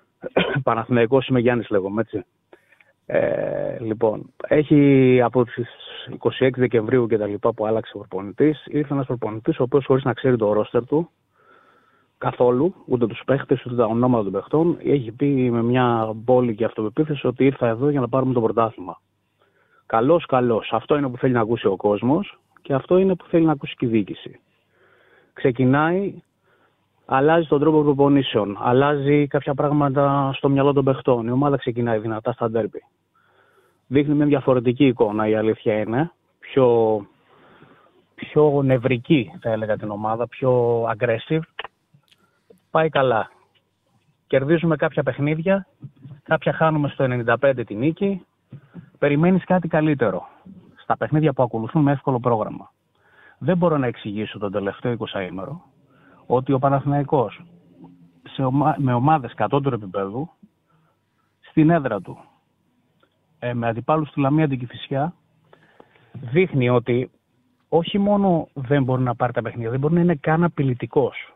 Παναθηναϊκός 0.63 1.27
είμαι 1.27 1.41
Γιάννης 1.41 1.69
λέγομαι, 1.69 2.01
έτσι. 2.01 2.25
Ε, 3.07 3.79
λοιπόν, 3.81 4.33
έχει 4.49 5.21
από 5.23 5.45
τις 5.45 5.55
26 6.41 6.51
Δεκεμβρίου 6.57 7.07
και 7.07 7.19
τα 7.19 7.27
λοιπά 7.27 7.53
που 7.53 7.67
άλλαξε 7.67 7.93
ο 7.95 7.99
προπονητής, 7.99 8.67
ήρθε 8.67 8.95
ένας 8.95 9.07
προπονητής 9.07 9.59
ο 9.59 9.63
οποίος 9.63 9.85
χωρίς 9.85 10.05
να 10.05 10.13
ξέρει 10.13 10.37
το 10.37 10.53
ρόστερ 10.53 10.85
του 10.85 11.11
καθόλου, 12.19 12.75
ούτε 12.87 13.07
τους 13.07 13.23
παίχτες, 13.27 13.65
ούτε 13.67 13.75
τα 13.75 13.85
ονόματα 13.85 14.23
των 14.23 14.33
παιχτών, 14.33 14.79
έχει 14.85 15.13
πει 15.13 15.51
με 15.51 15.63
μια 15.63 16.15
πόλη 16.25 16.55
και 16.55 16.65
αυτοπεποίθηση 16.65 17.27
ότι 17.27 17.45
ήρθα 17.45 17.67
εδώ 17.67 17.89
για 17.89 18.01
να 18.01 18.09
πάρουμε 18.09 18.33
το 18.33 18.41
πρωτάθλημα. 18.41 19.01
Καλός, 19.87 20.27
καλός. 20.27 20.69
Αυτό 20.73 20.97
είναι 20.97 21.09
που 21.09 21.17
θέλει 21.17 21.33
να 21.33 21.41
ακούσει 21.41 21.67
ο 21.67 21.77
κόσμος 21.77 22.39
και 22.63 22.75
αυτό 22.75 22.99
είναι 22.99 23.15
που 23.15 23.25
θέλει 23.29 23.45
να 23.45 23.53
ακούσει 23.53 23.75
και 23.77 23.87
η 23.87 23.89
διοίκηση. 23.89 24.41
Ξεκινάει 25.33 26.23
αλλάζει 27.11 27.47
τον 27.47 27.61
τρόπο 27.61 27.83
προπονήσεων, 27.83 28.59
αλλάζει 28.61 29.27
κάποια 29.27 29.55
πράγματα 29.55 30.33
στο 30.35 30.49
μυαλό 30.49 30.73
των 30.73 30.85
παιχτών. 30.85 31.27
Η 31.27 31.31
ομάδα 31.31 31.57
ξεκινάει 31.57 31.99
δυνατά 31.99 32.33
στα 32.33 32.51
ντέρμπι. 32.51 32.85
Δείχνει 33.89 34.15
μια 34.15 34.27
διαφορετική 34.27 34.87
εικόνα, 34.87 35.29
η 35.29 35.35
αλήθεια 35.35 35.79
είναι. 35.79 36.13
Πιο, 36.39 37.07
πιο 38.15 38.63
νευρική, 38.63 39.33
θα 39.41 39.51
έλεγα, 39.51 39.77
την 39.77 39.91
ομάδα, 39.91 40.29
πιο 40.29 40.83
aggressive. 40.83 41.41
Πάει 42.71 42.89
καλά. 42.89 43.31
κερδίζουμε 44.27 44.77
κάποια 44.77 45.03
παιχνίδια, 45.03 45.67
κάποια 46.23 46.53
χάνουμε 46.53 46.89
στο 46.89 47.07
95 47.41 47.63
τη 47.67 47.75
νίκη. 47.75 48.27
Περιμένεις 48.99 49.45
κάτι 49.45 49.69
καλύτερο 49.69 50.29
στα 50.83 50.97
παιχνίδια 50.97 51.33
που 51.33 51.43
ακολουθούν 51.43 51.83
με 51.83 51.93
εύκολο 51.93 52.21
πρόγραμμα. 52.21 52.73
Δεν 53.39 53.57
μπορώ 53.57 53.77
να 53.77 53.87
εξηγήσω 53.87 54.39
τον 54.39 54.53
τελευταίο 54.53 54.97
20ήμερο 54.99 55.61
ότι 56.27 56.53
ο 56.53 56.59
Παναθηναϊκός 56.59 57.43
σε 58.23 58.45
ομα... 58.45 58.75
με 58.79 58.93
ομάδες 58.93 59.35
κατώτερου 59.35 59.75
επίπεδου 59.75 60.31
στην 61.41 61.71
έδρα 61.71 62.01
του 62.01 62.19
ε, 63.39 63.55
με 63.55 63.69
αντιπάλους 63.69 64.09
στη 64.09 64.21
Λαμία 64.21 64.49
την 64.49 64.59
Κηφισιά 64.59 65.15
δείχνει 66.13 66.69
ότι 66.69 67.11
όχι 67.69 67.99
μόνο 67.99 68.49
δεν 68.55 68.83
μπορεί 68.83 69.03
να 69.03 69.15
πάρει 69.15 69.33
τα 69.33 69.43
παιχνίδια, 69.43 69.71
δεν 69.71 69.81
μπορεί 69.81 69.95
να 69.95 70.01
είναι 70.01 70.15
καν 70.15 70.45
απειλητικός. 70.45 71.33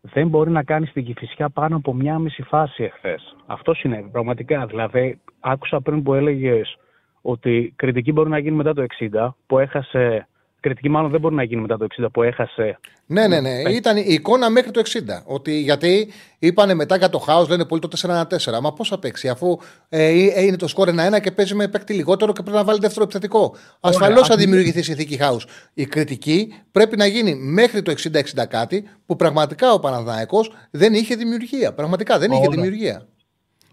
Δεν 0.00 0.28
μπορεί 0.28 0.50
να 0.50 0.62
κάνει 0.62 0.86
στην 0.86 1.04
Κηφισιά 1.04 1.48
πάνω 1.48 1.76
από 1.76 1.94
μια 1.94 2.18
μισή 2.18 2.42
φάση 2.42 2.82
εχθές. 2.82 3.36
Αυτό 3.46 3.74
συνέβη 3.74 4.08
πραγματικά. 4.08 4.66
Δηλαδή, 4.66 5.20
άκουσα 5.40 5.80
πριν 5.80 6.02
που 6.02 6.14
έλεγες 6.14 6.76
ότι 7.20 7.72
κριτική 7.76 8.12
μπορεί 8.12 8.30
να 8.30 8.38
γίνει 8.38 8.56
μετά 8.56 8.74
το 8.74 8.82
60, 8.82 9.28
που 9.46 9.58
έχασε 9.58 10.28
κριτική 10.60 10.88
μάλλον 10.88 11.10
δεν 11.10 11.20
μπορεί 11.20 11.34
να 11.34 11.42
γίνει 11.42 11.60
μετά 11.60 11.76
το 11.76 11.86
60 12.00 12.06
που 12.12 12.22
έχασε. 12.22 12.78
Ναι, 13.06 13.26
ναι, 13.26 13.40
ναι. 13.40 13.50
Ήταν 13.50 13.96
η 13.96 14.04
εικόνα 14.06 14.50
μέχρι 14.50 14.70
το 14.70 14.82
60. 14.84 14.98
Ότι, 15.24 15.60
γιατί 15.60 16.12
είπανε 16.38 16.74
μετά 16.74 16.96
για 16.96 17.08
το 17.08 17.18
χάος, 17.18 17.48
λένε 17.48 17.64
πολύ 17.64 17.80
το 17.80 17.88
4-1-4. 18.00 18.60
Μα 18.60 18.72
πώς 18.72 18.88
θα 18.88 18.98
παίξει, 18.98 19.28
αφού 19.28 19.58
ε, 19.88 20.04
ε 20.08 20.42
είναι 20.42 20.56
το 20.56 20.68
σκόρ 20.68 20.88
1-1 20.88 21.20
και 21.20 21.30
παίζει 21.30 21.54
με 21.54 21.68
παίκτη 21.68 21.92
λιγότερο 21.92 22.32
και 22.32 22.42
πρέπει 22.42 22.56
να 22.56 22.64
βάλει 22.64 22.78
δεύτερο 22.78 23.04
επιθετικό. 23.04 23.54
Ασφαλώς 23.80 24.28
θα 24.28 24.36
δημιουργηθεί 24.36 24.82
συνθήκη 24.82 25.16
χάου. 25.16 25.38
Η 25.74 25.86
κριτική 25.86 26.54
πρέπει 26.70 26.96
να 26.96 27.06
γίνει 27.06 27.34
μέχρι 27.34 27.82
το 27.82 27.94
60-60 28.12 28.46
κάτι 28.48 28.88
που 29.06 29.16
πραγματικά 29.16 29.72
ο 29.72 29.80
Παναδάκο 29.80 30.44
δεν 30.70 30.94
είχε 30.94 31.14
δημιουργία. 31.14 31.74
Πραγματικά 31.74 32.18
δεν 32.18 32.30
είχε 32.30 32.48
δημιουργία. 32.48 33.06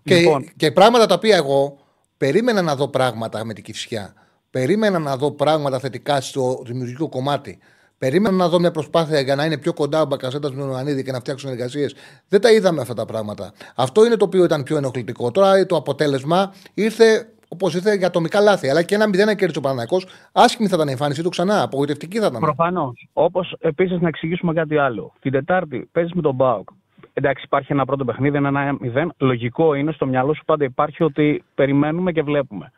Λοιπόν. 0.03 0.43
Και, 0.43 0.51
και 0.55 0.72
πράγματα 0.72 1.05
τα 1.05 1.15
οποία 1.15 1.35
εγώ 1.35 1.77
περίμενα 2.18 2.61
να 2.61 2.76
δω 2.76 2.88
πράγματα 2.88 3.45
με 3.45 3.53
την 3.53 3.64
κυφσιά 3.64 4.14
Περίμενα 4.53 4.99
να 4.99 5.17
δω 5.17 5.31
πράγματα 5.31 5.80
θετικά 5.80 6.21
στο 6.21 6.61
δημιουργικό 6.65 7.09
κομμάτι. 7.09 7.59
Περίμενα 7.97 8.35
να 8.35 8.49
δω 8.49 8.59
μια 8.59 8.71
προσπάθεια 8.71 9.19
για 9.19 9.35
να 9.35 9.45
είναι 9.45 9.57
πιο 9.57 9.73
κοντά 9.73 10.01
ο 10.01 10.05
Μπακασέτα 10.05 10.49
με 10.49 10.55
τον 10.55 10.69
Ιωαννίδη 10.69 11.03
και 11.03 11.11
να 11.11 11.19
φτιάξουν 11.19 11.49
εργασίες. 11.49 11.95
Δεν 12.27 12.41
τα 12.41 12.51
είδαμε 12.51 12.81
αυτά 12.81 12.93
τα 12.93 13.05
πράγματα. 13.05 13.53
Αυτό 13.75 14.05
είναι 14.05 14.15
το 14.15 14.25
οποίο 14.25 14.43
ήταν 14.43 14.63
πιο 14.63 14.77
ενοχλητικό. 14.77 15.31
Τώρα 15.31 15.65
το 15.65 15.75
αποτέλεσμα 15.75 16.53
ήρθε 16.73 17.27
όπως 17.47 17.75
ήρθε 17.75 17.95
για 17.95 18.07
ατομικά 18.07 18.39
λάθη. 18.39 18.69
Αλλά 18.69 18.84
και 18.84 18.95
ένα 18.95 19.07
μηδέν 19.07 19.25
να 19.25 19.34
κέρδισε 19.34 19.59
ο 19.59 19.61
Παναναναϊκό, 19.61 20.01
άσχημη 20.31 20.67
θα 20.67 20.75
ήταν 20.75 20.88
η 20.88 20.91
εμφάνισή 20.91 21.23
του 21.23 21.30
ξανά. 21.30 21.61
Απογοητευτική 21.61 22.19
θα 22.19 22.25
ήταν. 22.25 22.39
Προφανώς. 22.39 23.07
Όπως 23.13 23.55
επίσης 23.59 24.01
να 24.01 24.07
εξηγήσουμε 24.07 24.53
κάτι 24.53 24.77
άλλο. 24.77 25.13
Την 25.19 25.31
Τετάρτη 25.31 25.89
παίζεις 25.91 26.13
με 26.13 26.21
τον 26.21 26.35
Μπάουκ. 26.35 26.69
Εντάξει, 27.13 27.43
υπάρχει 27.45 27.71
ένα 27.71 27.85
πρώτο 27.85 28.05
παιχνίδι, 28.05 28.38
ένα 28.38 28.75
μηδέν. 28.80 29.13
Λογικό 29.17 29.73
είναι 29.73 29.91
στο 29.91 30.05
μυαλό 30.05 30.34
σου 30.34 30.43
πάντα 30.45 30.63
υπάρχει 30.63 31.03
ότι 31.03 31.43
περιμένουμε 31.55 32.11
και 32.11 32.21
βλέπουμε. 32.21 32.71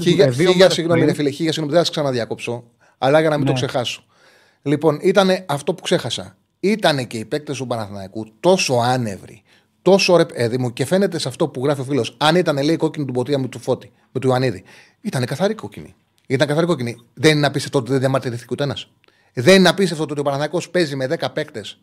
Χίλια, 0.00 0.30
χίλια 0.30 0.70
συγγνώμη, 0.70 1.12
φίλε, 1.14 1.30
χίλια 1.30 1.52
συγγνώμη, 1.52 1.76
δεν 1.76 1.84
θα 1.84 1.90
ξαναδιακόψω. 1.90 2.64
Αλλά 2.98 3.20
για 3.20 3.28
να 3.28 3.36
μην 3.36 3.46
το 3.46 3.52
ναι. 3.52 3.58
ξεχάσω. 3.58 4.04
Λοιπόν, 4.62 4.98
ήταν 5.02 5.30
αυτό 5.46 5.74
που 5.74 5.82
ξέχασα. 5.82 6.36
Ήταν 6.60 7.06
και 7.06 7.18
οι 7.18 7.24
παίκτες 7.24 7.56
του 7.56 7.66
Παναθηναϊκού 7.66 8.26
τόσο 8.40 8.74
άνευροι, 8.74 9.42
τόσο 9.82 10.16
ρε 10.16 10.24
παιδί 10.24 10.58
μου, 10.58 10.72
και 10.72 10.84
φαίνεται 10.84 11.18
σε 11.18 11.28
αυτό 11.28 11.48
που 11.48 11.64
γράφει 11.64 11.80
ο 11.80 11.84
φίλος. 11.84 12.16
Αν 12.18 12.36
ήταν, 12.36 12.62
λέει, 12.64 12.76
κόκκινη 12.76 13.06
του 13.06 13.12
ποτία 13.12 13.38
μου 13.38 13.48
του 13.48 13.58
Φώτη, 13.58 13.92
με 14.12 14.20
του 14.20 14.28
Ιωαννίδη. 14.28 14.64
Ήταν 15.00 15.24
καθαρή 15.24 15.54
κόκκινη. 15.54 15.94
Ήταν 16.26 16.48
καθαρή 16.48 16.66
κόκκινη. 16.66 16.96
Δεν 17.14 17.36
είναι 17.36 17.46
απίστευτο 17.46 17.78
ότι 17.78 17.90
δεν 17.90 18.00
διαμαρτυρήθηκε 18.00 18.48
ούτε 18.50 18.62
ένας. 18.62 18.90
Δεν 19.32 19.54
είναι 19.54 19.68
απίστευτο 19.68 20.02
ότι 20.02 20.20
ο 20.20 20.22
Παναθηναϊκός 20.22 20.70
παίζει 20.70 20.96
με 20.96 21.06
10 21.06 21.28
παίκτες 21.32 21.78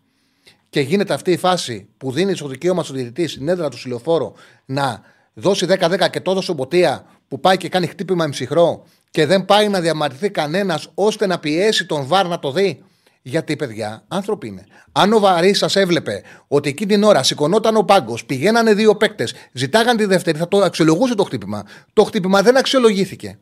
και 0.71 0.79
γίνεται 0.79 1.13
αυτή 1.13 1.31
η 1.31 1.37
φάση 1.37 1.87
που 1.97 2.11
δίνεις 2.11 2.37
στο 2.37 2.47
δικαίωμα 2.47 2.83
στον 2.83 2.95
διαιτητής 2.95 3.31
στην 3.31 3.47
έδρα 3.47 3.69
του 3.69 3.77
Σιλοφόρο 3.77 4.33
να 4.65 5.01
δώσει 5.33 5.65
10-10 5.69 6.09
και 6.09 6.19
το 6.21 6.31
έδωσε 6.31 6.51
ο 6.51 6.53
Μποτία 6.53 7.05
που 7.27 7.39
πάει 7.39 7.57
και 7.57 7.69
κάνει 7.69 7.87
χτύπημα 7.87 8.23
εμψυχρό 8.23 8.85
και 9.11 9.25
δεν 9.25 9.45
πάει 9.45 9.69
να 9.69 9.79
διαμαρτυρηθεί 9.79 10.29
κανένας 10.29 10.89
ώστε 10.93 11.27
να 11.27 11.39
πιέσει 11.39 11.85
τον 11.85 12.05
Βάρ 12.05 12.27
να 12.27 12.39
το 12.39 12.51
δει. 12.51 12.83
Γιατί, 13.21 13.55
παιδιά, 13.55 14.03
άνθρωποι 14.07 14.47
είναι. 14.47 14.65
Αν 14.91 15.13
ο 15.13 15.19
Βαρύς 15.19 15.57
σας 15.57 15.75
έβλεπε 15.75 16.23
ότι 16.47 16.69
εκείνη 16.69 16.93
την 16.93 17.03
ώρα 17.03 17.23
σηκωνόταν 17.23 17.75
ο 17.75 17.83
πάγκος, 17.83 18.25
πηγαίνανε 18.25 18.73
δύο 18.73 18.95
παίκτες, 18.95 19.33
ζητάγαν 19.51 19.97
τη 19.97 20.05
δεύτερη, 20.05 20.37
θα 20.37 20.47
το 20.47 20.57
αξιολογούσε 20.57 21.15
το 21.15 21.23
χτύπημα. 21.23 21.63
Το 21.93 22.03
χτύπημα 22.03 22.41
δεν 22.41 22.57
αξιολογήθηκε. 22.57 23.37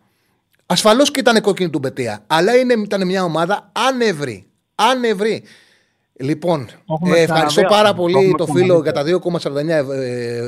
Ασφαλώς 0.65 1.11
και 1.11 1.19
ήταν 1.19 1.41
κόκκινη 1.41 1.69
του 1.69 1.79
Μπετία, 1.79 2.23
αλλά 2.27 2.55
είναι, 2.55 2.73
ήταν 2.73 3.05
μια 3.05 3.23
ομάδα 3.23 3.71
άνευρη. 3.89 4.47
Άνευρη. 4.75 5.43
Λοιπόν, 6.21 6.67
ε, 7.15 7.21
ευχαριστώ 7.21 7.61
πάρα 7.61 7.93
πολύ 7.93 8.33
το 8.37 8.45
φίλο 8.45 8.79
για 8.81 8.91
τα 8.91 9.03
2,49 9.03 9.85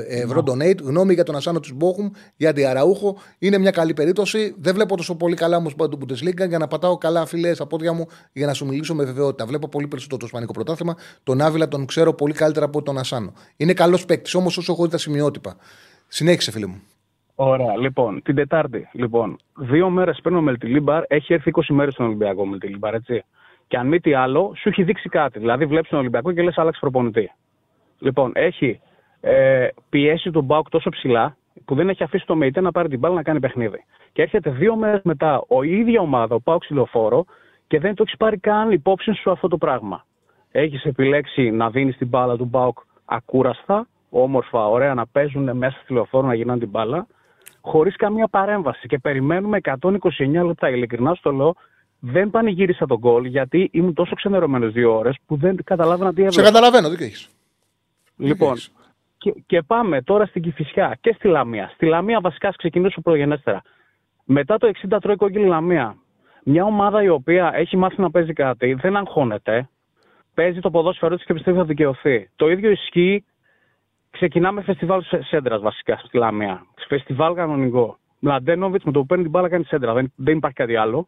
ευρώ 0.07 0.43
donate. 0.45 0.81
Γνώμη 0.83 1.13
για 1.13 1.23
τον 1.23 1.35
Ασάνο 1.35 1.59
του 1.59 1.69
Μπόχουμ, 1.75 2.09
για 2.35 2.49
αντιαραούχο. 2.49 3.17
Είναι 3.39 3.57
μια 3.57 3.71
καλή 3.71 3.93
περίπτωση. 3.93 4.55
Δεν 4.57 4.73
βλέπω 4.73 4.95
τόσο 4.95 5.15
πολύ 5.15 5.35
καλά 5.35 5.57
όμως 5.57 5.75
το 5.75 5.97
Bundesliga 5.99 6.47
για 6.47 6.57
να 6.57 6.67
πατάω 6.67 6.97
καλά 6.97 7.25
φίλε 7.25 7.53
στα 7.53 7.67
πόδια 7.67 7.93
μου 7.93 8.07
για 8.31 8.45
να 8.45 8.53
σου 8.53 8.65
μιλήσω 8.65 8.95
με 8.95 9.03
βεβαιότητα. 9.03 9.45
Βλέπω 9.45 9.67
πολύ 9.67 9.87
περισσότερο 9.87 10.17
το 10.19 10.25
Ισπανικό 10.25 10.53
πρωτάθλημα. 10.53 10.95
Τον 11.23 11.41
Άβυλα 11.41 11.67
τον 11.67 11.85
ξέρω 11.85 12.13
πολύ 12.13 12.33
καλύτερα 12.33 12.65
από 12.65 12.81
τον 12.81 12.97
Ασάνο. 12.97 13.33
Είναι 13.57 13.73
καλός 13.73 14.05
παίκτης 14.05 14.35
όμως 14.35 14.57
όσο 14.57 14.71
έχω 14.71 14.83
δει 14.83 14.89
τα 14.89 14.97
σημειότυπα. 14.97 15.55
Συνέχισε, 16.07 16.51
φίλε 16.51 16.65
μου. 16.65 16.81
Ωραία, 17.35 17.77
λοιπόν, 17.77 18.21
την 18.21 18.35
Τετάρτη. 18.35 18.87
Λοιπόν, 18.91 19.37
δύο 19.55 19.89
μέρες 19.89 20.19
πριν 20.23 20.35
ο 20.35 20.41
Μελτιλίμπαρ 20.41 21.03
έχει 21.07 21.33
έρθει 21.33 21.51
20 21.53 21.61
μέρες 21.69 21.93
στον 21.93 22.05
Ολυμπιακό 22.05 22.45
Μελτιλίμπαρ, 22.45 22.93
έτσι. 22.93 23.23
Και 23.71 23.77
αν 23.77 23.87
μη 23.87 23.99
τι 23.99 24.13
άλλο, 24.13 24.53
σου 24.55 24.69
έχει 24.69 24.83
δείξει 24.83 25.09
κάτι. 25.09 25.39
Δηλαδή, 25.39 25.65
βλέπεις 25.65 25.89
τον 25.89 25.99
Ολυμπιακό 25.99 26.31
και 26.31 26.41
λες: 26.41 26.57
Άλλαξε 26.57 26.79
προπονητή. 26.79 27.31
Λοιπόν, 27.99 28.31
έχει 28.35 28.79
ε, 29.21 29.67
πιέσει 29.89 30.31
τον 30.31 30.43
Μπάουκ 30.43 30.69
τόσο 30.69 30.89
ψηλά 30.89 31.37
που 31.65 31.75
δεν 31.75 31.89
έχει 31.89 32.03
αφήσει 32.03 32.25
το 32.25 32.35
ΜΕΙΤΕ 32.35 32.61
να 32.61 32.71
πάρει 32.71 32.89
την 32.89 32.99
μπάλα 32.99 33.15
να 33.15 33.23
κάνει 33.23 33.39
παιχνίδι. 33.39 33.83
Και 34.11 34.21
έρχεται 34.21 34.49
δύο 34.49 34.75
μέρες 34.75 35.01
μετά 35.03 35.43
ο 35.47 35.63
ίδια 35.63 36.01
ομάδα, 36.01 36.35
ο 36.35 36.39
Πάουκ 36.39 36.61
Ξυλοφόρο, 36.61 37.25
και 37.67 37.79
δεν 37.79 37.95
το 37.95 38.03
έχει 38.07 38.17
πάρει 38.17 38.37
καν 38.37 38.71
υπόψη 38.71 39.13
σου 39.13 39.31
αυτό 39.31 39.47
το 39.47 39.57
πράγμα. 39.57 40.05
Έχεις 40.51 40.83
επιλέξει 40.83 41.51
να 41.51 41.69
δίνεις 41.69 41.97
την 41.97 42.07
μπάλα 42.07 42.37
του 42.37 42.45
Μπάουκ 42.45 42.77
ακούραστα, 43.05 43.87
όμορφα, 44.09 44.67
ωραία, 44.67 44.93
να 44.93 45.07
παίζουν 45.07 45.57
μέσα 45.57 45.79
στη 45.83 45.93
λεωφόρο 45.93 46.27
να 46.27 46.33
γυρνάνε 46.33 46.59
την 46.59 46.69
μπάλα, 46.69 47.07
χωρίς 47.61 47.95
καμία 47.95 48.27
παρέμβαση. 48.27 48.87
Και 48.87 48.97
περιμένουμε 48.97 49.59
129 49.61 50.45
λεπτά. 50.45 50.69
Ειλικρινά 50.69 51.13
στο 51.13 51.31
λέω, 51.31 51.55
δεν 52.03 52.29
πανηγύρισα 52.29 52.85
τον 52.85 52.97
γκολ 52.97 53.25
γιατί 53.25 53.69
ήμουν 53.71 53.93
τόσο 53.93 54.15
ξενερωμένος 54.15 54.73
δύο 54.73 54.97
ώρες 54.97 55.15
που 55.25 55.35
δεν 55.35 55.63
καταλάβαινα 55.63 56.13
τι 56.13 56.21
έβλεπα. 56.21 56.45
Σε 56.45 56.51
καταλαβαίνω, 56.51 56.89
δεν 56.89 56.97
έχεις. 57.01 57.29
Λοιπόν, 58.17 58.57
και, 59.17 59.33
και, 59.45 59.61
πάμε 59.61 60.01
τώρα 60.01 60.25
στην 60.25 60.41
Κυφυσιά 60.41 60.97
και 61.01 61.13
στη 61.13 61.27
Λαμία. 61.27 61.71
Στη 61.73 61.85
Λαμία 61.85 62.19
βασικά 62.21 62.53
ξεκινήσω 62.57 63.01
προγενέστερα. 63.01 63.61
Μετά 64.23 64.57
το 64.57 64.71
60 64.89 64.97
τρώει 65.01 65.15
κόκκινη 65.15 65.45
Λαμία. 65.45 65.95
Μια 66.43 66.63
ομάδα 66.63 67.03
η 67.03 67.09
οποία 67.09 67.51
έχει 67.53 67.77
μάθει 67.77 68.01
να 68.01 68.11
παίζει 68.11 68.33
κάτι, 68.33 68.73
δεν 68.73 68.95
αγχώνεται, 68.95 69.69
παίζει 70.33 70.59
το 70.59 70.69
ποδόσφαιρο 70.69 71.15
της 71.15 71.25
και 71.25 71.33
πιστεύει 71.33 71.57
θα 71.57 71.63
δικαιωθεί. 71.63 72.29
Το 72.35 72.49
ίδιο 72.49 72.71
ισχύει. 72.71 73.25
Ξεκινάμε 74.09 74.61
φεστιβάλ 74.61 75.01
σέντρας 75.29 75.61
βασικά 75.61 76.01
στη 76.05 76.17
Λαμία. 76.17 76.65
Φεστιβάλ 76.87 77.33
κανονικό. 77.33 77.97
Μλαντένοβιτς 78.19 78.83
με 78.83 78.91
το 78.91 78.99
που 78.99 79.05
παίρνει 79.05 79.23
την 79.23 79.31
μπάλα 79.31 79.49
κάνει 79.49 79.63
σέντρα. 79.63 79.93
Δεν, 79.93 80.13
δεν 80.15 80.37
υπάρχει 80.37 80.57
κάτι 80.57 80.75
άλλο. 80.75 81.05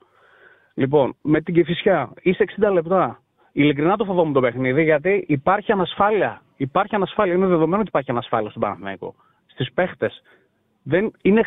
Λοιπόν, 0.74 1.16
με 1.22 1.42
την 1.42 1.54
Κεφισιά 1.54 2.12
είσαι 2.22 2.44
60 2.60 2.72
λεπτά. 2.74 3.20
Ειλικρινά 3.52 3.98
το 3.98 4.06
φοβόμουν 4.06 4.34
το 4.34 4.40
παιχνίδι 4.40 4.84
γιατί 4.84 5.26
υπάρχει 5.28 5.72
ανασφάλεια. 5.72 6.42
Υπάρχει 6.58 6.96
ανασφάλεια. 6.96 7.34
Είναι 7.34 7.46
δεδομένο 7.46 7.80
ότι 7.80 7.88
υπάρχει 7.88 8.12
ανασφάλεια 8.12 8.50
στον 8.50 8.62
Παναθηναϊκό. 8.62 9.16
Στις 9.46 9.74
παίχτες. 9.74 10.22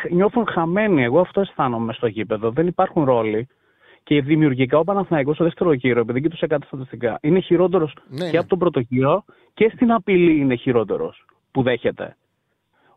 νιώθουν 0.09 0.47
χαμένοι. 0.47 1.03
Εγώ 1.03 1.19
αυτό 1.19 1.41
αισθάνομαι 1.41 1.93
στο 1.93 2.07
γήπεδο. 2.07 2.51
Δεν 2.51 2.67
υπάρχουν 2.67 3.03
ρόλοι. 3.03 3.47
Και 4.03 4.21
δημιουργικά 4.21 4.77
ο 4.77 4.83
Παναθηναϊκός 4.83 5.35
στο 5.35 5.43
δεύτερο 5.43 5.73
γύρο, 5.73 5.99
επειδή 5.99 6.21
και 6.21 6.29
του 6.29 6.37
έκανε 6.39 6.65
στατιστικά, 6.67 7.19
είναι 7.21 7.39
χειρότερος 7.39 7.95
ναι, 8.09 8.25
και 8.25 8.31
ναι. 8.31 8.37
από 8.37 8.47
τον 8.47 8.59
πρώτο 8.59 8.79
γύρο 8.79 9.25
και 9.53 9.71
στην 9.75 9.91
απειλή 9.91 10.39
είναι 10.39 10.55
χειρότερος 10.55 11.25
που 11.51 11.61
δέχεται. 11.61 12.15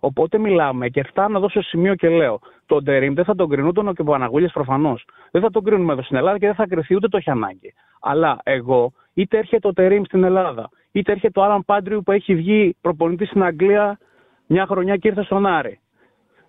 Οπότε 0.01 0.39
μιλάμε 0.39 0.89
και 0.89 1.03
φτάνω 1.03 1.29
να 1.29 1.41
δώσω 1.41 1.63
σημείο 1.63 1.95
και 1.95 2.09
λέω: 2.09 2.39
Τον 2.67 2.85
Τερήμ 2.85 3.15
δεν 3.15 3.25
θα 3.25 3.35
τον 3.35 3.49
κρίνουν 3.49 3.75
τον 3.75 3.95
και 3.95 4.01
ο 4.01 4.05
Παναγούλη 4.05 4.49
προφανώς. 4.53 5.05
Δεν 5.31 5.43
θα 5.43 5.51
τον 5.51 5.65
κρίνουμε 5.65 5.93
εδώ 5.93 6.03
στην 6.03 6.17
Ελλάδα 6.17 6.39
και 6.39 6.47
δεν 6.47 6.55
θα 6.55 6.67
κρυθεί 6.67 6.95
ούτε 6.95 7.09
το 7.09 7.17
έχει 7.17 7.31
ανάγκη. 7.31 7.75
Αλλά 8.01 8.39
εγώ, 8.43 8.93
είτε 9.15 9.39
έρχεται 9.39 9.69
ο 9.69 9.73
Τερήμ 9.73 10.03
στην 10.05 10.25
Ελλάδα, 10.25 10.71
είτε 10.93 11.13
έρχεται 11.13 11.41
ο 11.41 11.43
Άλαν 11.43 11.65
Πάντριου 11.65 12.03
που 12.03 12.13
έχει 12.13 12.35
βγει 12.35 12.77
προπονητής 12.81 13.29
στην 13.29 13.43
Αγγλία 13.43 13.99
μια 14.47 14.67
χρονιά 14.67 14.97
και 14.97 15.09
ήρθε 15.09 15.23
στον 15.23 15.47
Άρη. 15.47 15.81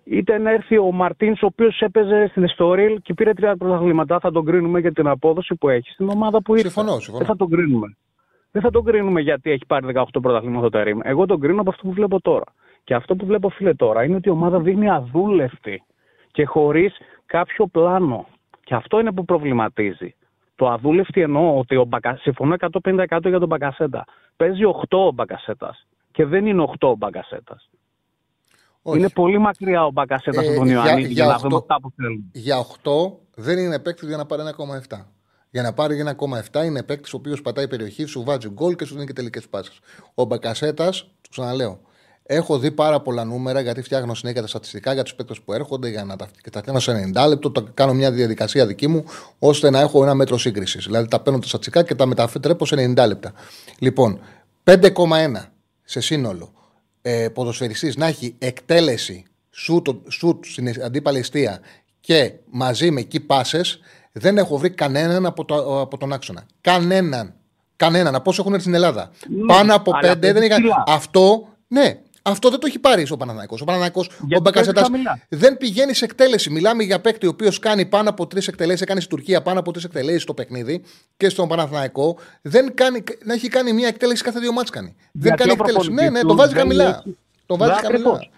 Είτε 0.04 0.38
να 0.38 0.50
έρθει 0.50 0.78
ο 0.78 0.92
Μαρτίνς, 0.92 1.42
ο 1.42 1.46
οποίος 1.46 1.80
έπαιζε 1.80 2.26
στην 2.30 2.42
Εστόριλ 2.42 3.00
και 3.02 3.14
πήρε 3.14 3.32
τρία 3.32 3.56
πρωταθλήματα, 3.56 4.18
θα 4.18 4.30
τον 4.30 4.44
κρίνουμε 4.44 4.80
για 4.80 4.92
την 4.92 5.06
απόδοση 5.06 5.54
που 5.54 5.68
έχει 5.68 5.90
στην 5.90 6.08
ομάδα 6.08 6.42
που 6.42 6.54
ήρθε. 6.54 6.68
Συμφωνώ, 6.68 6.98
συμφωνώ. 6.98 7.18
Δεν 7.18 7.26
θα 7.26 7.36
τον 7.36 7.50
κρίνουμε. 7.50 7.96
Δεν 8.50 8.62
θα 8.62 8.70
τον 8.70 8.84
κρίνουμε 8.84 9.20
γιατί 9.20 9.50
έχει 9.50 9.66
πάρει 9.66 9.86
18 9.94 10.04
πρωταθλήματα 10.22 10.62
το 10.62 10.68
Τερήμ. 10.68 10.98
Εγώ 11.02 11.26
τον 11.26 11.40
κρίνω 11.40 11.60
από 11.60 11.70
αυτό 11.70 11.82
που 11.82 11.92
βλέπω 11.92 12.20
τώρα. 12.20 12.44
Και 12.84 12.94
αυτό 12.94 13.16
που 13.16 13.26
βλέπω, 13.26 13.48
φίλε, 13.48 13.74
τώρα 13.74 14.04
είναι 14.04 14.16
ότι 14.16 14.28
η 14.28 14.32
ομάδα 14.32 14.60
δείχνει 14.60 14.90
αδούλευτη 14.90 15.82
και 16.30 16.44
χωρίς 16.44 16.94
κάποιο 17.26 17.66
πλάνο. 17.66 18.26
Και 18.64 18.74
αυτό 18.74 19.00
είναι 19.00 19.12
που 19.12 19.24
προβληματίζει. 19.24 20.14
Το 20.56 20.68
αδούλευτη 20.68 21.20
εννοώ 21.20 21.58
ότι 21.58 21.76
ο 21.76 21.84
Μπακα... 21.84 22.16
συμφωνώ 22.16 22.54
150% 22.82 23.06
για 23.22 23.38
τον 23.38 23.46
Μπακασέτα. 23.48 24.04
Παίζει 24.36 24.60
8 24.88 24.98
ο 24.98 25.12
Μπακασέτας. 25.12 25.86
και 26.12 26.24
δεν 26.24 26.46
είναι 26.46 26.64
8 26.80 26.88
ο 26.88 26.94
Μπαγκασέτα. 26.96 27.60
Όχι. 28.82 28.98
Είναι 28.98 29.08
πολύ 29.08 29.38
μακριά 29.38 29.84
ο 29.84 29.90
Μπαγκασέτα 29.90 30.42
Ε, 30.42 30.46
από 30.48 30.56
τον 30.56 30.66
για- 30.66 30.74
Ιωαννίδη 30.74 31.00
για, 31.00 31.10
για 31.12 31.24
να 31.26 31.30
οχτώ- 31.34 31.48
δούμε 31.48 31.56
αυτά 31.60 31.76
που 31.82 31.90
θέλουμε. 31.96 32.22
Για 32.32 32.58
8 32.58 33.18
δεν 33.34 33.58
είναι 33.58 33.78
παίκτης 33.78 34.08
για 34.08 34.16
να 34.16 34.26
πάρει 34.26 34.42
1,7. 34.42 35.06
Για 35.50 35.62
να 35.62 35.72
πάρει 35.72 35.96
1,7 35.96 36.64
είναι 36.64 36.82
παίκτης 36.82 37.12
ο 37.12 37.16
οποίος 37.16 37.42
πατάει 37.42 37.68
περιοχή, 37.68 38.04
σου 38.04 38.22
βάζει 38.24 38.48
γκολ 38.50 38.74
και 38.76 38.84
σου 38.84 38.94
δίνει 38.94 39.06
και 39.06 39.12
τελικές 39.12 39.48
πάσει. 39.48 39.72
Ο 40.14 40.24
Μπακασέτας, 40.24 41.02
του 41.02 41.30
ξαναλέω, 41.30 41.80
έχω 42.22 42.58
δει 42.58 42.70
πάρα 42.70 43.00
πολλά 43.00 43.24
νούμερα 43.24 43.60
γιατί 43.60 43.82
φτιάχνω 43.82 44.14
συνέχεια 44.14 44.40
τα 44.40 44.46
στατιστικά 44.46 44.92
για 44.92 45.02
τους 45.02 45.14
παίκτες 45.14 45.40
που 45.40 45.52
έρχονται 45.52 45.88
για 45.88 46.04
να 46.04 46.16
τα, 46.16 46.28
και 46.42 46.50
τα 46.50 46.58
φτιάχνω 46.58 46.80
σε 46.80 47.12
90 47.14 47.28
λεπτό. 47.28 47.50
Το 47.50 47.66
κάνω 47.74 47.94
μια 47.94 48.10
διαδικασία 48.10 48.66
δική 48.66 48.88
μου 48.88 49.04
ώστε 49.38 49.70
να 49.70 49.80
έχω 49.80 50.02
ένα 50.02 50.14
μέτρο 50.14 50.38
σύγκρισης. 50.38 50.84
Δηλαδή 50.84 51.08
τα 51.08 51.20
παίρνω 51.20 51.38
τα 51.38 51.46
στατιστικά 51.46 51.82
και 51.82 51.94
τα 51.94 52.06
μετατρέπω 52.06 52.66
σε 52.66 52.74
90 52.74 53.06
λεπτά. 53.06 53.32
Λοιπόν, 53.78 54.20
5,1 54.64 54.82
σε 55.82 56.00
σύνολο 56.00 56.52
ε, 57.02 57.28
ποδοσφαιριστής 57.28 57.96
να 57.96 58.06
έχει 58.06 58.34
εκτέλεση 58.38 59.24
σουτ, 59.50 59.88
σουτ 60.08 60.44
στην 60.44 60.82
αντίπαλη 60.84 61.18
αιστεία 61.18 61.60
και 62.00 62.32
μαζί 62.50 62.90
με 62.90 63.06
key 63.12 63.26
passes 63.26 63.78
δεν 64.12 64.38
έχω 64.38 64.58
βρει 64.58 64.70
κανέναν 64.70 65.26
από, 65.26 65.44
το, 65.44 65.80
από 65.80 65.98
τον 65.98 66.12
άξονα. 66.12 66.46
Κανέναν. 66.60 67.34
Κανέναν. 67.76 68.14
Από 68.14 68.30
όσοι 68.30 68.40
έχουν 68.40 68.52
έρθει 68.52 68.64
στην 68.64 68.74
Ελλάδα. 68.74 69.10
Πάνω 69.46 69.74
από 69.74 69.90
αλλά 69.94 70.00
πέντε 70.00 70.32
δεν 70.32 70.32
παίζει 70.32 70.46
είχα. 70.46 70.56
ψηλά. 70.56 70.84
Αυτό, 70.86 71.48
ναι, 71.68 72.00
αυτό 72.22 72.50
δεν 72.50 72.58
το 72.60 72.66
έχει 72.66 72.78
πάρει 72.78 73.06
ο 73.10 73.16
Παναναναϊκός. 73.16 73.60
Ο 73.60 73.64
Παναναναϊκός, 73.64 74.08
ο 74.08 74.12
Γιατί 74.26 74.42
Μπακασέτας 74.42 74.88
παίζει 74.90 75.04
χαμηλά. 75.04 75.26
δεν 75.28 75.56
πηγαίνει 75.56 75.94
σε 75.94 76.04
εκτέλεση. 76.04 76.50
Μιλάμε 76.50 76.82
για 76.82 77.00
παίκτη 77.00 77.26
ο 77.26 77.28
οποίος 77.28 77.58
κάνει 77.58 77.86
πάνω 77.86 78.08
από 78.10 78.26
τρεις 78.26 78.48
εκτελέσεις. 78.48 78.80
Έκανε 78.80 79.00
στην 79.00 79.16
Τουρκία 79.16 79.42
πάνω 79.42 79.60
από 79.60 79.72
τρεις 79.72 79.84
εκτελέσεις 79.84 80.22
στο 80.22 80.34
παιχνίδι 80.34 80.84
και 81.16 81.28
στον 81.28 81.48
Παναθηναϊκό. 81.48 82.18
Δεν 82.42 82.74
κάνει, 82.74 83.02
να 83.24 83.32
έχει 83.32 83.48
κάνει 83.48 83.72
μια 83.72 83.88
εκτέλεση 83.88 84.22
κάθε 84.22 84.38
δύο 84.40 84.52
μάτς 84.52 84.70
κάνει. 84.70 84.94
δεν 85.12 85.22
Γιατί 85.22 85.36
κάνει 85.36 85.50
ο 85.50 85.54
εκτέλεση. 85.58 85.88
Ναι, 85.92 85.94
προπονητής 85.94 86.12
ναι, 86.12 86.20
τους 86.20 86.28
το 86.30 86.36
βάζει 86.36 86.52
δεν 86.52 86.62
χαμηλά. 86.62 86.88
έχει- 86.88 87.16
Το 87.46 87.56
βάζει 87.56 87.70
Ναι, 87.72 87.76
χαμηλά. 87.76 87.98
ακριβώς. 88.10 88.30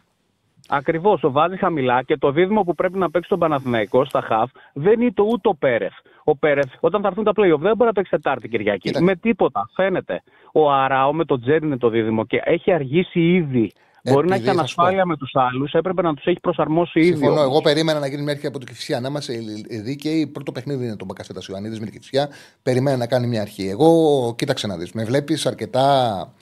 Ακριβώς, 0.69 1.21
το 1.21 1.31
βάζει 1.31 1.57
χαμηλά 1.57 2.03
και 2.03 2.17
το 2.17 2.31
δίδυμο 2.33 2.63
που 2.63 2.75
πρέπει 2.75 2.99
να 2.99 3.11
παίξει 3.11 3.29
τον 3.29 3.39
Παναθηναϊκό 3.39 4.05
στα 4.05 4.21
χαφ 4.21 4.51
δεν 4.73 5.01
είναι 5.01 5.13
το 5.15 5.23
ούτε 5.23 5.49
ο 5.49 5.55
Πέρεθ. 5.55 5.93
Ο 6.25 6.37
Πέρεθ, 6.37 6.69
όταν 6.81 7.01
θα 7.03 7.09
έρθουν 7.09 7.25
τα 7.25 7.31
playoff, 7.31 7.59
δεν 7.61 7.77
μπορεί 7.77 7.85
να 7.85 7.93
παίξει 7.93 8.11
Τετάρτη 8.11 8.49
Κυριακή. 8.49 8.79
Κοίταξε. 8.79 9.05
Με 9.05 9.17
τίποτα, 9.17 9.71
φαίνεται. 9.75 10.23
Ο 10.57 10.73
Αράο 10.73 11.13
με 11.13 11.25
τον 11.25 11.41
Τζέρι 11.41 11.67
είναι 11.67 11.77
το 11.77 11.89
δίδυμο 11.89 12.27
και 12.27 12.41
έχει 12.45 12.73
αργήσει 12.73 13.21
ήδη. 13.21 13.73
Μπορεί 14.13 14.29
να 14.29 14.35
Επειδή 14.35 14.49
έχει 14.49 14.59
θα 14.59 14.67
σου 14.67 14.75
πω. 14.75 14.83
ανασφάλεια 14.83 15.07
με 15.07 15.17
τους 15.17 15.31
άλλους, 15.35 15.73
έπρεπε 15.73 16.03
να 16.03 16.15
τους 16.15 16.25
έχει 16.25 16.41
προσαρμόσει 16.41 17.01
ήδη. 17.01 17.09
Συμφωνώ. 17.09 17.33
όμως. 17.33 17.45
Εγώ 17.45 17.61
περίμενα 17.61 17.99
να 17.99 18.07
γίνει 18.07 18.23
μια 18.23 18.33
αρχή 18.33 18.47
από 18.47 18.59
την 18.59 18.67
Κυφσιά. 18.67 19.01
Να 19.01 19.09
είμαστε 19.09 19.35
δίκαιοι. 19.83 20.27
Πρώτο 20.27 20.53
παιχνίδι 20.53 20.85
είναι 20.85 20.97
το 20.97 21.05
Μπακασέτα 21.05 21.41
Ιωαννίδης 21.49 21.79
με 21.79 21.85
την 21.85 21.95
Κυφσιά. 21.95 22.29
Περιμένα 22.63 22.97
να 22.97 23.07
κάνει 23.07 23.27
μια 23.27 23.41
αρχή. 23.41 23.69
Εγώ, 23.69 24.35
κοίταξε 24.39 24.67
να 24.67 24.77
δεις. 24.77 24.93
Με 24.93 25.05
βλέπεις 25.05 25.47
αρκετά, 25.47 26.33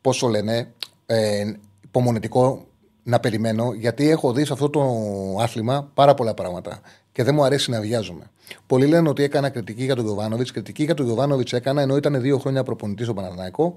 πόσο 0.00 0.28
λένε, 0.28 0.72
ε, 1.06 1.52
υπομονετικό 1.84 2.66
να 3.02 3.20
περιμένω, 3.20 3.72
γιατί 3.72 4.10
έχω 4.10 4.32
δει 4.32 4.44
σε 4.44 4.52
αυτό 4.52 4.70
το 4.70 4.82
άθλημα 5.40 5.90
πάρα 5.94 6.14
πολλά 6.14 6.34
πράγματα 6.34 6.80
και 7.16 7.22
δεν 7.22 7.34
μου 7.34 7.44
αρέσει 7.44 7.70
να 7.70 7.80
βιάζομαι. 7.80 8.30
Πολλοί 8.66 8.86
λένε 8.86 9.08
ότι 9.08 9.22
έκανα 9.22 9.48
κριτική 9.48 9.84
για 9.84 9.94
τον 9.94 10.04
Γιωβάνοβιτς. 10.04 10.50
Κριτική 10.50 10.84
για 10.84 10.94
τον 10.94 11.06
Γιωβάνοβιτς 11.06 11.52
έκανα 11.52 11.82
ενώ 11.82 11.96
ήταν 11.96 12.20
δύο 12.20 12.38
χρόνια 12.38 12.62
προπονητής 12.62 13.04
στο 13.04 13.14
Παναθηναϊκό 13.14 13.74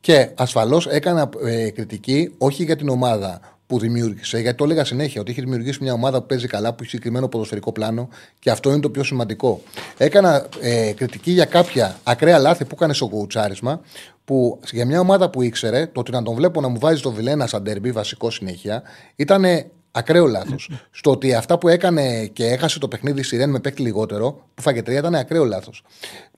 και 0.00 0.30
ασφαλώς 0.34 0.86
έκανα 0.86 1.28
ε, 1.44 1.70
κριτική 1.70 2.34
όχι 2.38 2.64
για 2.64 2.76
την 2.76 2.88
ομάδα 2.88 3.40
που 3.66 3.78
δημιούργησε, 3.78 4.38
γιατί 4.38 4.56
το 4.56 4.64
έλεγα 4.64 4.84
συνέχεια 4.84 5.20
ότι 5.20 5.30
έχει 5.30 5.40
δημιουργήσει 5.40 5.78
μια 5.82 5.92
ομάδα 5.92 6.20
που 6.20 6.26
παίζει 6.26 6.46
καλά, 6.46 6.68
που 6.68 6.76
έχει 6.80 6.90
συγκεκριμένο 6.90 7.28
ποδοσφαιρικό 7.28 7.72
πλάνο 7.72 8.08
και 8.38 8.50
αυτό 8.50 8.70
είναι 8.70 8.80
το 8.80 8.90
πιο 8.90 9.04
σημαντικό. 9.04 9.62
Έκανα 9.96 10.46
ε, 10.60 10.92
κριτική 10.92 11.30
για 11.30 11.44
κάποια 11.44 11.96
ακραία 12.02 12.38
λάθη 12.38 12.64
που 12.64 12.74
έκανε 12.74 12.92
στο 12.92 13.06
κουουουτσάρισμα, 13.06 13.80
που 14.24 14.60
για 14.70 14.86
μια 14.86 15.00
ομάδα 15.00 15.30
που 15.30 15.42
ήξερε 15.42 15.86
το 15.86 16.00
ότι 16.00 16.10
να 16.10 16.22
τον 16.22 16.34
βλέπω 16.34 16.60
να 16.60 16.68
μου 16.68 16.78
βάζει 16.78 17.02
το 17.02 17.12
Βιλένα 17.12 17.46
σαν 17.46 17.62
ντερμπι 17.62 17.92
βασικό 17.92 18.30
συνέχεια 18.30 18.82
ήταν 19.16 19.44
ακραίο 19.90 20.26
λάθος. 20.26 20.70
Στο 20.90 21.10
ότι 21.10 21.34
αυτά 21.34 21.58
που 21.58 21.68
έκανε 21.68 22.26
και 22.26 22.46
έχασε 22.46 22.78
το 22.78 22.88
παιχνίδι 22.88 23.22
στη 23.22 23.36
Ρεν 23.36 23.50
με 23.50 23.60
παίκτη 23.60 23.82
λιγότερο, 23.82 24.46
που 24.54 24.62
φάγε 24.62 24.82
τρία, 24.82 24.98
ήταν 24.98 25.14
ακραίο 25.14 25.44
λάθος. 25.44 25.82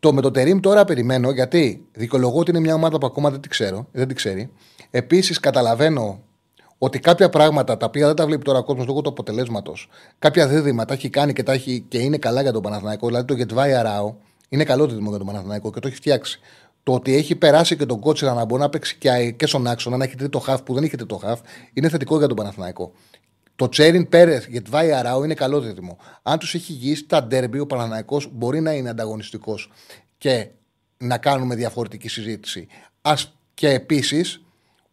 Το 0.01 0.12
με 0.12 0.20
το 0.20 0.31
Τερήμ 0.31 0.61
τώρα 0.61 0.85
περιμένω, 0.85 1.31
γιατί 1.31 1.85
δικαιολογώ 1.93 2.39
ότι 2.39 2.51
είναι 2.51 2.61
μια 2.61 2.74
ομάδα 2.74 2.99
που 2.99 3.07
ακόμα 3.07 3.31
δεν 3.31 3.41
την 3.41 3.51
ξέρω, 3.51 3.87
δεν 3.93 4.07
την 4.07 4.16
ξέρει. 4.16 4.51
Επίσης 4.91 5.41
καταλαβαίνω 5.41 6.20
ότι 6.79 6.99
κάποια 6.99 7.29
πράγματα 7.29 7.77
τα 7.77 7.87
οποία 7.87 8.07
δεν 8.07 8.16
τα 8.16 8.27
βλέπει 8.27 8.45
τώρα 8.45 8.59
ο 8.59 8.65
κόσμος 8.65 8.87
λόγω 8.87 9.01
του 9.01 9.09
αποτελέσματος, 9.09 9.89
κάποια 10.19 10.49
δίδυμα 10.49 10.85
τα 10.85 10.95
έχει 10.95 11.09
κάνει 11.09 11.33
και, 11.33 11.43
τα 11.43 11.53
έχει, 11.53 11.85
και 11.89 11.99
είναι 11.99 12.16
καλά 12.16 12.43
για 12.43 12.53
τον 12.53 12.62
Παναθηναϊκό. 12.62 13.07
Δηλαδή 13.07 13.27
το 13.27 13.35
Γετβάη 13.35 13.74
Αράο 13.74 14.15
είναι 14.49 14.65
καλό 14.65 14.87
δίδυμο 14.87 15.09
για 15.09 15.19
τον 15.19 15.27
Παναθηναϊκό 15.27 15.70
και 15.70 15.81
το 15.81 15.89
έχει 15.89 15.97
φτιάξει. 15.97 16.41
Το 16.83 16.93
ότι 16.93 17.15
έχει 17.15 17.35
περάσει 17.35 17.77
και 17.77 17.87
τον 17.87 18.01
Κότσιρα 18.01 18.35
να 18.35 18.45
μπορεί 18.45 18.62
να 18.62 18.69
παίξει 18.69 18.97
και, 18.99 19.31
και 19.31 19.47
στον 19.47 19.66
άξονα, 19.66 19.97
να 19.97 20.05
έχει 20.05 20.16
τρίτο 20.16 20.39
χαφ 20.39 20.62
που 20.62 20.74
δεν 20.74 20.85
είχε 20.85 20.97
τρίτο 20.97 21.16
χαφ, 21.16 21.41
είναι 21.73 21.89
θετικό 21.89 22.19
για 22.19 22.27
τον 22.27 22.37
Παναθηναϊκό. 22.37 22.93
Το 23.63 23.69
Τσέριν 23.69 24.09
Πέρεθ 24.09 24.47
για 24.49 24.63
Βάη 24.69 24.93
Αράου 24.93 25.25
είναι 25.25 25.35
καλό 25.35 25.61
δίδυμο. 25.61 25.99
Αν 26.23 26.39
τους 26.39 26.55
έχει 26.55 26.73
γυρίσει 26.73 27.07
τα 27.07 27.25
ντέρμπι, 27.25 27.59
ο 27.59 27.67
Παναναναϊκό 27.67 28.21
μπορεί 28.33 28.61
να 28.61 28.73
είναι 28.73 28.89
ανταγωνιστικός 28.89 29.71
και 30.19 30.49
να 30.99 31.19
κάνουμε 31.19 31.55
διαφορετική 31.55 32.09
συζήτηση. 32.09 32.67
Ας, 33.03 33.35
και 33.55 33.69
επίσης, 33.69 34.43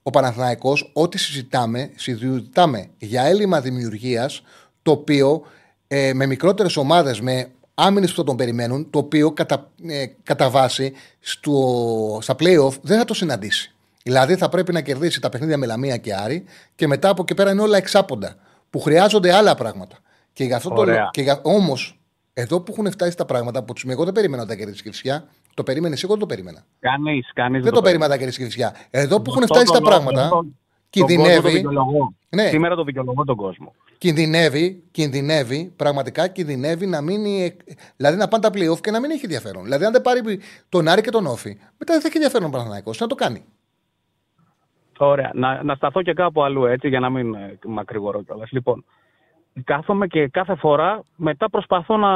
ο 0.03 0.09
Παναθηναϊκός, 0.09 0.91
ό,τι 0.93 1.17
συζητάμε, 1.17 1.91
συζητάμε 1.95 2.89
για 2.97 3.23
έλλειμμα 3.23 3.61
δημιουργίας, 3.61 4.41
το 4.81 4.91
οποίο 4.91 5.41
ε, 5.87 6.13
με 6.13 6.25
μικρότερες 6.25 6.77
ομάδες, 6.77 7.21
με 7.21 7.51
άμυνες 7.73 8.09
που 8.09 8.15
θα 8.15 8.23
τον 8.23 8.35
περιμένουν, 8.35 8.89
το 8.89 8.99
οποίο 8.99 9.31
κατά, 9.31 9.71
ε, 9.87 10.05
κατά 10.23 10.49
βάση 10.49 10.93
στο, 11.19 12.19
στα 12.21 12.35
playoff 12.39 12.73
δεν 12.81 12.97
θα 12.97 13.05
το 13.05 13.13
συναντήσει. 13.13 13.73
Δηλαδή 14.03 14.35
θα 14.35 14.49
πρέπει 14.49 14.73
να 14.73 14.81
κερδίσει 14.81 15.21
τα 15.21 15.29
παιχνίδια 15.29 15.57
με 15.57 15.65
Λαμία 15.65 15.97
και 15.97 16.15
Άρη 16.15 16.43
και 16.75 16.87
μετά 16.87 17.09
από 17.09 17.21
εκεί 17.21 17.33
πέρα 17.33 17.51
είναι 17.51 17.61
όλα 17.61 17.77
εξάποντα 17.77 18.35
που 18.69 18.79
χρειάζονται 18.79 19.33
άλλα 19.33 19.55
πράγματα. 19.55 19.97
Και 20.33 20.43
γι' 20.43 20.53
αυτό 20.53 20.69
το 20.69 20.81
Ωραία. 20.81 20.95
λέω. 20.95 21.09
Και 21.11 21.21
για, 21.21 21.39
όμως, 21.43 21.99
εδώ 22.33 22.61
που 22.61 22.71
έχουν 22.71 22.91
φτάσει 22.91 23.17
τα 23.17 23.25
πράγματα, 23.25 23.59
από 23.59 23.73
του 23.73 23.91
εγώ 23.91 24.03
δεν 24.03 24.13
περίμενα 24.13 24.41
να 24.41 24.47
τα 24.47 24.55
κερδίσει 24.55 24.79
η 24.79 24.83
Κυφσιά, 24.83 25.27
το 25.53 25.63
περίμενε 25.63 25.93
εσύ, 25.93 26.01
εγώ 26.05 26.13
δεν 26.13 26.21
το 26.21 26.27
περίμενα. 26.27 26.65
Κανείς, 26.79 27.31
κανείς 27.33 27.63
Δεν 27.63 27.73
το 27.73 27.81
περίμενα 27.81 28.07
να 28.07 28.13
τα 28.13 28.17
κερδίσει 28.19 28.41
η 28.41 28.43
Κυφσιά. 28.45 28.75
Εδώ 28.89 29.21
που 29.21 29.29
έχουν 29.31 29.43
Αυτό 29.43 29.55
φτάσει 29.55 29.71
τα 29.71 29.79
τον 29.79 29.83
λόγο, 29.89 29.95
πράγματα, 30.03 30.29
τον- 30.29 30.37
τον 30.39 30.55
κινδυνεύει. 30.89 31.35
κόσμο 31.35 31.49
το 31.49 31.55
δικαιολογώ. 31.55 32.13
Ναι. 32.29 32.47
Σήμερα 32.47 32.75
το 32.75 32.83
δικαιολογώ 32.83 33.23
τον 33.23 33.35
κόσμο. 33.35 33.73
Κινδυνεύει, 33.97 34.83
κινδυνεύει, 34.91 35.73
πραγματικά 35.75 36.27
κινδυνεύει 36.27 36.85
να 36.85 37.01
μείνει. 37.01 37.55
Δηλαδή 37.95 38.17
να 38.17 38.27
πάνε 38.27 38.43
τα 38.43 38.49
playoff 38.53 38.79
και 38.81 38.91
να 38.91 38.99
μην 38.99 39.11
έχει 39.11 39.21
ενδιαφέρον. 39.23 39.63
Δηλαδή, 39.63 39.85
αν 39.85 39.91
δεν 39.91 40.01
πάρει 40.01 40.39
τον 40.69 40.87
Άρη 40.87 41.01
και 41.01 41.09
τον 41.11 41.25
Όφη, 41.25 41.49
μετά 41.77 41.93
δεν 41.93 42.01
θα 42.01 42.07
έχει 42.07 42.15
ενδιαφέρον 42.15 42.47
ο 42.47 42.51
Παναθηναϊκός. 42.51 42.99
Να 42.99 43.07
το 43.07 43.15
κάνει. 43.15 43.43
Ωραία. 45.05 45.31
Να, 45.33 45.63
να 45.63 45.75
σταθώ 45.75 46.01
και 46.01 46.13
κάπου 46.13 46.43
αλλού 46.43 46.65
έτσι 46.65 46.87
για 46.87 46.99
να 46.99 47.09
μην 47.09 47.33
ε, 47.33 47.57
μακρηγορώ 47.67 48.23
κιόλας. 48.23 48.51
Λοιπόν, 48.51 48.85
κάθομαι 49.63 50.07
και 50.07 50.27
κάθε 50.27 50.55
φορά 50.55 51.03
μετά 51.15 51.49
προσπαθώ 51.49 51.97
να. 51.97 52.11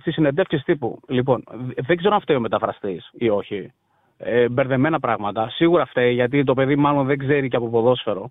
στις 0.00 0.14
συνεντεύξεις 0.14 0.62
τύπου. 0.62 1.00
Λοιπόν, 1.08 1.44
δεν 1.76 1.96
ξέρω 1.96 2.14
αν 2.14 2.20
φταίει 2.20 2.36
ο 2.36 2.40
μεταφραστής 2.40 3.10
ή 3.12 3.28
όχι. 3.28 3.72
Ε, 4.18 4.48
μπερδεμένα 4.48 5.00
πράγματα. 5.00 5.48
Σίγουρα 5.50 5.86
φταίει 5.86 6.12
γιατί 6.12 6.44
το 6.44 6.54
παιδί 6.54 6.76
μάλλον 6.76 7.06
δεν 7.06 7.18
ξέρει 7.18 7.48
και 7.48 7.56
από 7.56 7.68
ποδόσφαιρο. 7.68 8.30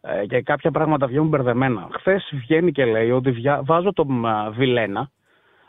Ε, 0.00 0.26
και 0.26 0.42
κάποια 0.42 0.70
πράγματα 0.70 1.06
βγαίνουν 1.06 1.28
μπερδεμένα. 1.28 1.88
Χθες 1.92 2.30
βγαίνει 2.32 2.72
και 2.72 2.84
λέει 2.84 3.10
ότι 3.10 3.30
βιά- 3.30 3.60
βάζω 3.64 3.92
τον 3.92 4.26
α, 4.26 4.50
Βιλένα 4.50 5.10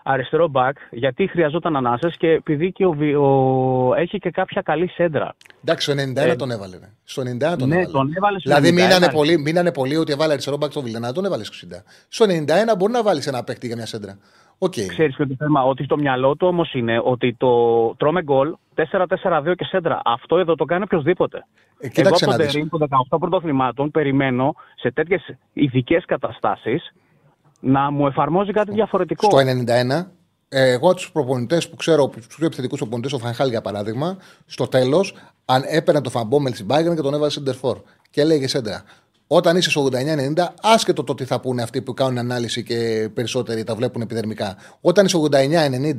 αριστερό 0.08 0.48
μπακ 0.48 0.78
γιατί 0.92 1.28
χρειαζόταν 1.28 1.76
ανάσες 1.76 2.18
και 2.18 2.28
επειδή 2.32 2.72
και 2.72 2.86
ο, 2.86 2.92
Βι- 2.92 3.16
ο- 3.18 3.94
έχει 3.98 4.18
και 4.20 4.30
κάποια 4.30 4.62
καλή 4.62 4.88
σέντρα. 4.88 5.36
Εντάξει, 5.64 5.92
στο 5.92 6.02
91 6.02 6.32
Ε, 6.32 6.36
τον 6.36 6.52
έβαλε. 6.52 6.78
ρε. 6.78 6.90
Στο 7.04 7.22
91 7.22 7.26
τον 7.58 7.68
ναι, 7.68 7.76
έβαλε. 7.76 7.92
τον 7.92 8.14
έβαλε 8.16 8.40
στο 8.40 8.50
Δηλαδή, 8.50 8.70
91. 8.70 8.74
μείνανε 8.74 9.10
πολλοί, 9.12 9.38
μείνανε 9.40 9.72
πολλοί 9.72 9.96
ότι 9.98 10.12
έβαλε 10.12 10.32
αριστερό 10.34 10.58
μπακ 10.58 10.72
στο 10.72 10.82
Βιλένα, 10.82 11.12
τον 11.12 11.26
έβαλε 11.26 11.44
60. 11.44 11.84
Στο 12.08 12.26
91 12.26 12.78
μπορεί 12.78 12.92
να 12.92 13.04
βάλεις 13.04 13.28
ένα 13.28 13.44
παίκτη 13.44 13.68
για 13.68 13.76
μια 13.76 13.86
σέντρα. 13.86 14.18
Οκ. 14.58 14.72
Ξέρεις 14.88 15.16
ποιο 15.16 15.28
το 15.28 15.36
θέμα, 15.38 15.64
ότι 15.64 15.84
στο 15.84 15.98
μυαλό 15.98 16.36
του 16.36 16.48
όμως 16.48 16.74
είναι 16.74 17.02
ότι 17.04 17.36
το 17.38 17.50
τρώμε 17.96 18.24
γκολ 18.24 18.56
4-4-2 18.76 19.54
και 19.56 19.66
σέντρα. 19.66 20.02
Αυτό 20.06 20.38
εδώ 20.38 20.56
το 20.56 20.66
κάνει 20.66 20.84
οποιοδήποτε. 20.84 21.46
Ε, 21.80 21.88
κοίταξε 21.88 22.24
Εγώ 22.26 22.32
να 22.32 22.38
από 22.38 22.44
τον 22.44 22.46
δεις. 22.46 22.54
Τερήμ 22.54 22.70
των 22.70 22.88
18 23.12 23.18
πρωταθλημάτων 23.20 23.92
περιμένω 23.92 24.56
σε 24.76 24.92
τέτοιες 24.92 25.36
ειδικές 25.54 26.06
καταστάσεις 26.06 26.94
να 27.60 27.92
μου 27.92 28.08
εφαρμόζει 28.08 28.52
κάτι 28.52 28.72
διαφορετικό. 28.72 29.26
Στο 29.26 29.38
91, 29.38 30.12
ε, 30.50 30.72
εγώ 30.72 30.94
τους 30.94 31.12
προπονητές 31.12 31.70
που 31.70 31.76
ξέρω, 31.76 32.08
τους 32.08 32.36
πιο 32.36 32.46
επιθετικούς 32.46 32.80
προπονητές, 32.80 33.14
ο 33.14 33.18
Φαν 33.18 33.32
Χάαλ 33.32 33.50
για 33.50 33.62
παράδειγμα, 33.62 34.18
στο 34.46 34.68
τέλος, 34.68 35.16
αν 35.46 35.64
έπαιρνε 35.66 36.02
το 36.02 36.10
Φαμπόμελ 36.10 36.54
στην 36.54 36.68
Bayern 36.70 36.96
και 36.96 37.02
τον 37.02 37.14
έβαζε 37.14 37.32
σεντερφόρ 37.32 37.82
και 38.10 38.22
έλεγε 38.22 38.48
σέντρα. 38.48 38.84
Όταν 39.28 39.58
είσαι 39.58 39.70
στο 39.70 39.88
89-90, 39.92 40.48
άσχετο 40.62 41.04
το 41.04 41.14
τι 41.14 41.26
θα 41.26 41.40
πούνε 41.40 41.62
αυτοί 41.62 41.82
που 41.82 41.94
κάνουν 41.94 42.18
ανάλυση 42.18 42.64
και 42.64 43.10
περισσότεροι 43.14 43.64
τα 43.64 43.76
βλέπουν 43.76 44.02
επιδερμικά. 44.02 44.58
Όταν 44.82 45.06
είσαι 45.06 45.18
89-90 45.32 45.96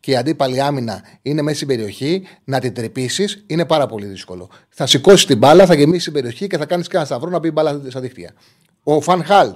και 0.00 0.10
η 0.10 0.16
αντίπαλη 0.16 0.60
άμυνα 0.60 1.02
είναι 1.22 1.42
μέσα 1.42 1.56
στην 1.56 1.68
περιοχή, 1.68 2.26
να 2.44 2.60
την 2.60 2.74
τρυπήσεις 2.74 3.44
είναι 3.46 3.64
πάρα 3.64 3.86
πολύ 3.86 4.06
δύσκολο. 4.06 4.50
Θα 4.68 4.86
σηκώσεις 4.86 5.24
την 5.24 5.38
μπάλα, 5.38 5.66
θα 5.66 5.74
γεμίσεις 5.74 6.04
την 6.04 6.12
περιοχή 6.12 6.46
και 6.46 6.56
θα 6.56 6.66
κάνεις 6.66 6.88
και 6.88 6.96
ένα 6.96 7.04
σταυρό 7.04 7.30
να 7.30 7.38
μπει 7.38 7.48
η 7.48 7.50
μπάλα 7.54 7.80
στα 7.88 8.00
δίχτυα. 8.00 8.30
Ο 8.82 9.00
Φανχάλ 9.00 9.52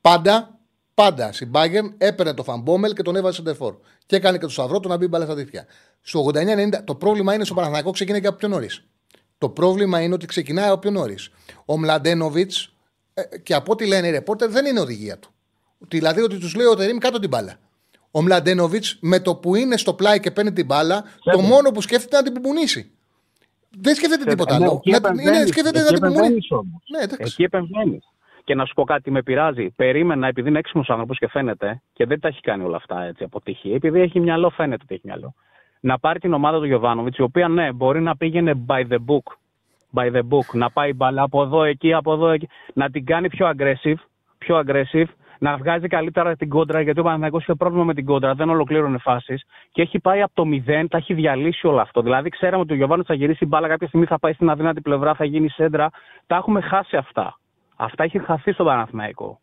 πάντα 0.00 0.55
Πάντα 0.96 1.32
στην 1.32 1.50
Bayern 1.54 1.92
έπαιρνε 1.98 2.34
το 2.34 2.42
Φαμπόμελ 2.42 2.92
και 2.92 3.02
τον 3.02 3.16
έβαζε 3.16 3.36
σεντερφόρ. 3.36 3.74
Και 4.06 4.16
έκανε 4.16 4.38
και 4.38 4.44
το 4.44 4.50
σταυρό 4.50 4.80
του 4.80 4.88
να 4.88 4.96
μπει 4.96 5.06
μπάλα 5.06 5.24
στα 5.24 5.34
δίχτυα. 5.34 5.66
Στο 6.00 6.24
89-90 6.34 6.84
το 6.84 6.94
πρόβλημα 6.94 7.34
είναι 7.34 7.44
στο 7.44 7.54
Παναθηναϊκό 7.54 7.90
ξεκίνησε 7.90 8.22
και 8.22 8.28
από 8.28 8.36
πιο 8.36 8.48
νωρίς. 8.48 8.84
Το 9.38 9.48
πρόβλημα 9.48 10.00
είναι 10.00 10.14
ότι 10.14 10.26
ξεκινάει 10.26 10.70
ο 10.70 10.78
πιο 10.78 10.90
νωρίς. 10.90 11.30
Ο 11.64 11.78
Μλαντένοβιτς, 11.78 12.72
και 13.42 13.54
από 13.54 13.72
ό,τι 13.72 13.86
λένε 13.86 14.06
οι 14.06 14.10
ρεπόρτερ, 14.10 14.50
δεν 14.50 14.66
είναι 14.66 14.80
οδηγία 14.80 15.18
του. 15.18 15.30
Δηλαδή 15.88 16.20
ότι 16.20 16.38
τους 16.38 16.54
λέει 16.54 16.66
ο 16.66 16.74
Τερήμ 16.74 16.98
κάτω 16.98 17.18
την 17.18 17.28
μπάλα. 17.28 17.54
Ο 18.10 18.22
Μλαντένοβιτς 18.22 18.98
με 19.00 19.20
το 19.20 19.34
που 19.34 19.54
είναι 19.54 19.76
στο 19.76 19.94
πλάι 19.94 20.20
και 20.20 20.30
παίρνει 20.30 20.52
την 20.52 20.66
μπάλα, 20.66 21.04
το 21.32 21.40
μόνο 21.40 21.70
που 21.70 21.80
σκέφτεται 21.80 22.16
είναι 22.16 22.24
να 22.28 22.32
την 22.32 22.42
πουμπουνίσει. 22.42 22.90
Δεν 23.80 23.94
σκέφτεται 23.94 24.24
τίποτα 24.30 24.58
Ναι, 24.58 24.64
άλλο. 24.64 24.74
εκεί 24.76 24.90
Να- 24.90 24.96
επεμβαίνεις, 24.96 25.38
Είναι, 25.38 25.46
σκέφτεται 25.46 25.78
εκεί 25.80 25.92
να 25.92 25.98
την 25.98 26.00
πουμπουνίσει. 26.00 26.20
επεμβαίνεις 26.26 26.50
όμως. 26.50 26.82
Ναι, 26.90 26.98
εντάξει. 27.02 27.32
Εκεί 27.32 27.42
επεμβαίνεις. 27.42 28.04
Και 28.46 28.54
να 28.54 28.64
σου 28.64 28.74
πω 28.74 28.84
κάτι, 28.84 29.10
με 29.10 29.22
πειράζει. 29.22 29.70
Περίμενα, 29.76 30.26
επειδή 30.26 30.48
είναι 30.48 30.58
έξυπνος 30.58 30.90
άνθρωπος 30.90 31.18
και 31.18 31.28
φαίνεται, 31.28 31.82
και 31.92 32.06
δεν 32.06 32.20
τα 32.20 32.28
έχει 32.28 32.40
κάνει 32.40 32.64
όλα 32.64 32.76
αυτά 32.76 33.02
έτσι 33.02 33.24
από 33.24 33.40
τύχη, 33.40 33.72
επειδή 33.72 34.00
έχει 34.00 34.20
μυαλό, 34.20 34.50
φαίνεται 34.50 34.82
ότι 34.82 34.94
έχει 34.94 35.02
μυαλό. 35.04 35.34
Να 35.80 35.98
πάρει 35.98 36.18
την 36.18 36.32
ομάδα 36.32 36.58
του 36.58 36.64
Γιωβάνοβιτς, 36.64 37.16
η 37.18 37.22
οποία 37.22 37.48
ναι, 37.48 37.72
μπορεί 37.72 38.00
να 38.00 38.16
πήγαινε 38.16 38.64
by 38.66 38.80
the 38.88 38.96
book. 38.96 39.26
By 39.94 40.16
the 40.16 40.20
book. 40.20 40.52
Να 40.52 40.70
πάει 40.70 40.92
μπαλά 40.92 41.22
από 41.22 41.42
εδώ, 41.42 41.62
εκεί, 41.62 41.92
από 41.92 42.12
εδώ, 42.12 42.28
εκεί. 42.28 42.48
Να 42.74 42.90
την 42.90 43.04
κάνει 43.04 43.28
πιο 43.28 43.52
aggressive, 43.56 44.00
πιο 44.38 44.62
aggressive, 44.66 45.06
να 45.38 45.56
βγάζει 45.56 45.86
καλύτερα 45.88 46.36
την 46.36 46.48
κόντρα, 46.48 46.80
γιατί 46.80 47.00
ο 47.00 47.02
Παναθηναϊκός 47.02 47.42
είχε 47.42 47.54
πρόβλημα 47.54 47.84
με 47.84 47.94
την 47.94 48.04
κόντρα, 48.04 48.34
δεν 48.34 48.48
ολοκλήρωνε 48.48 48.98
φάσεις 48.98 49.44
και 49.72 49.82
έχει 49.82 49.98
πάει 49.98 50.22
από 50.22 50.34
το 50.34 50.44
0, 50.66 50.84
τα 50.88 50.96
έχει 50.96 51.14
διαλύσει 51.14 51.66
όλο 51.66 51.80
αυτό. 51.80 52.02
Δηλαδή, 52.02 52.28
ξέραμε 52.28 52.62
ότι 52.62 52.72
ο 52.72 52.76
Γιωβάνο 52.76 53.04
θα 53.04 53.14
γυρίσει 53.14 53.44
η 53.44 53.46
μπάλα 53.46 53.68
κάποια 53.68 53.86
στιγμή, 53.86 54.06
θα 54.06 54.18
πάει 54.18 54.32
στην 54.32 54.50
αδύνατη 54.50 54.80
πλευρά, 54.80 55.14
θα 55.14 55.24
γίνει 55.24 55.48
σέντρα. 55.48 55.90
Τα 56.26 56.36
έχουμε 56.36 56.60
χάσει 56.60 56.96
αυτά. 56.96 57.38
Αυτά 57.76 58.04
έχει 58.04 58.18
χαθεί 58.18 58.52
στον 58.52 58.66
Παναθηναϊκό. 58.66 59.40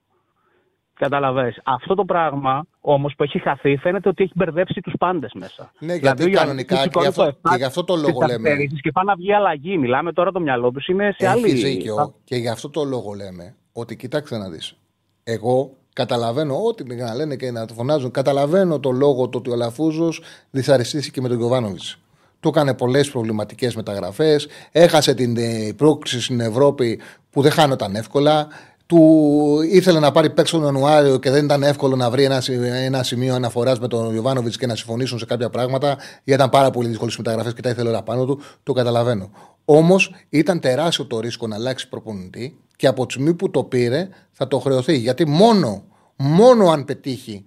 Καταλαβες. 0.93 1.61
Αυτό 1.63 1.95
το 1.95 2.05
πράγμα 2.05 2.65
όμως 2.81 3.13
που 3.17 3.23
έχει 3.23 3.39
χαθεί 3.39 3.77
φαίνεται 3.77 4.09
ότι 4.09 4.23
έχει 4.23 4.31
μπερδέψει 4.35 4.81
τους 4.81 4.93
πάντες 4.99 5.31
μέσα. 5.33 5.71
Ναι, 5.79 5.93
Δηλαδή, 5.93 5.99
γιατί 5.99 6.23
ο 6.23 6.27
Γιάννης 6.27 6.65
κανονικά 6.65 6.75
έχει 6.75 6.89
και 6.89 6.99
γι' 6.99 7.07
αυτό, 7.07 7.21
σηκώσει 7.23 7.41
το 7.41 7.49
και 7.49 7.55
γι' 7.57 7.63
αυτό 7.63 7.83
το 7.83 7.97
στις 7.97 8.07
λόγο 8.07 8.19
λέμε. 8.19 8.49
καθυστερήσεις 8.49 8.81
Και 8.81 8.91
πάει 8.91 9.05
να 9.05 9.15
βγει 9.15 9.33
αλλαγή. 9.33 9.77
Μιλάμε 9.77 10.13
τώρα 10.13 10.31
το 10.31 10.39
μυαλό 10.39 10.71
τους 10.71 10.87
είναι 10.87 11.15
σε 11.17 11.27
άλλη. 11.27 11.45
Έχει 11.45 11.55
δίκιο. 11.55 12.13
Και 12.23 12.35
γι' 12.35 12.49
αυτό 12.49 12.69
το 12.69 12.83
λόγο 12.83 13.13
λέμε 13.13 13.55
ότι 13.73 13.95
κοιτάξτε 13.95 14.37
να 14.37 14.49
δεις. 14.49 14.75
Εγώ 15.23 15.71
καταλαβαίνω 15.93 16.55
ό,τι 16.67 16.83
και 16.83 16.93
να 16.93 17.15
λένε 17.15 17.35
και 17.35 17.51
να 17.51 17.65
το 17.65 17.73
φωνάζουν. 17.73 18.11
Καταλαβαίνω 18.11 18.79
το 18.79 18.91
λόγο 18.91 19.29
το 19.29 19.37
ότι 19.37 19.49
ο 19.49 19.55
Λαφούζος 19.55 20.21
δυσαρεστήθηκε 20.51 21.21
με 21.21 21.27
τον 21.27 21.37
Γιωβάνοβιτς. 21.37 22.02
Του 22.43 22.49
έκανε 22.49 22.73
πολλές 22.73 23.09
προβληματικές 23.09 23.75
μεταγραφές. 23.75 24.47
Έχασε 24.71 25.13
την 25.13 25.37
ε, 25.37 25.73
πρόκληση 25.75 26.21
στην 26.21 26.39
Ευρώπη 26.39 26.99
που 27.29 27.41
δεν 27.41 27.51
χάνονταν 27.51 27.95
εύκολα. 27.95 28.47
Του 28.85 29.59
ήθελε 29.71 29.99
να 29.99 30.11
πάρει 30.11 30.29
παίξο 30.29 30.57
τον 30.57 30.65
Ιανουάριο 30.65 31.17
και 31.17 31.29
δεν 31.29 31.43
ήταν 31.43 31.63
εύκολο 31.63 31.95
να 31.95 32.09
βρει 32.09 32.23
ένα, 32.23 32.41
σι- 32.41 32.61
ένα 32.63 33.03
σημείο 33.03 33.35
αναφοράς 33.35 33.79
με 33.79 33.87
τον 33.87 34.15
Ιωβάνοβιτς 34.15 34.57
και 34.57 34.65
να 34.67 34.75
συμφωνήσουν 34.75 35.19
σε 35.19 35.25
κάποια 35.25 35.49
πράγματα. 35.49 35.87
Γιατί 35.97 36.41
ήταν 36.41 36.49
πάρα 36.49 36.69
πολύ 36.69 36.87
δύσκολες 36.87 37.17
μεταγραφές 37.17 37.53
και 37.53 37.61
τα 37.61 37.69
ήθελε 37.69 37.89
όλα 37.89 38.03
πάνω 38.03 38.25
του. 38.25 38.39
Το 38.63 38.73
καταλαβαίνω. 38.73 39.31
Όμως 39.65 40.13
ήταν 40.29 40.59
τεράστιο 40.59 41.05
το 41.05 41.19
ρίσκο 41.19 41.47
να 41.47 41.55
αλλάξει 41.55 41.89
προπονητή 41.89 42.57
και 42.75 42.87
από 42.87 43.05
τη 43.05 43.13
στιγμή 43.13 43.33
που 43.33 43.51
το 43.51 43.63
πήρε 43.63 44.07
θα 44.31 44.47
το 44.47 44.59
χρεωθεί. 44.59 44.97
Γιατί 44.97 45.27
μόνο, 45.27 45.83
μόνο 46.15 46.69
αν 46.69 46.85
πετύχει 46.85 47.45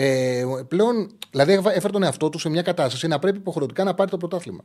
ε, 0.00 0.44
πλέον, 0.68 1.10
δηλαδή 1.30 1.52
έφερε 1.52 1.92
τον 1.92 2.02
εαυτό 2.02 2.28
του 2.28 2.38
σε 2.38 2.48
μια 2.48 2.62
κατάσταση 2.62 3.06
να 3.06 3.18
πρέπει 3.18 3.36
υποχρεωτικά 3.38 3.84
να 3.84 3.94
πάρει 3.94 4.10
το 4.10 4.16
πρωτάθλημα. 4.16 4.60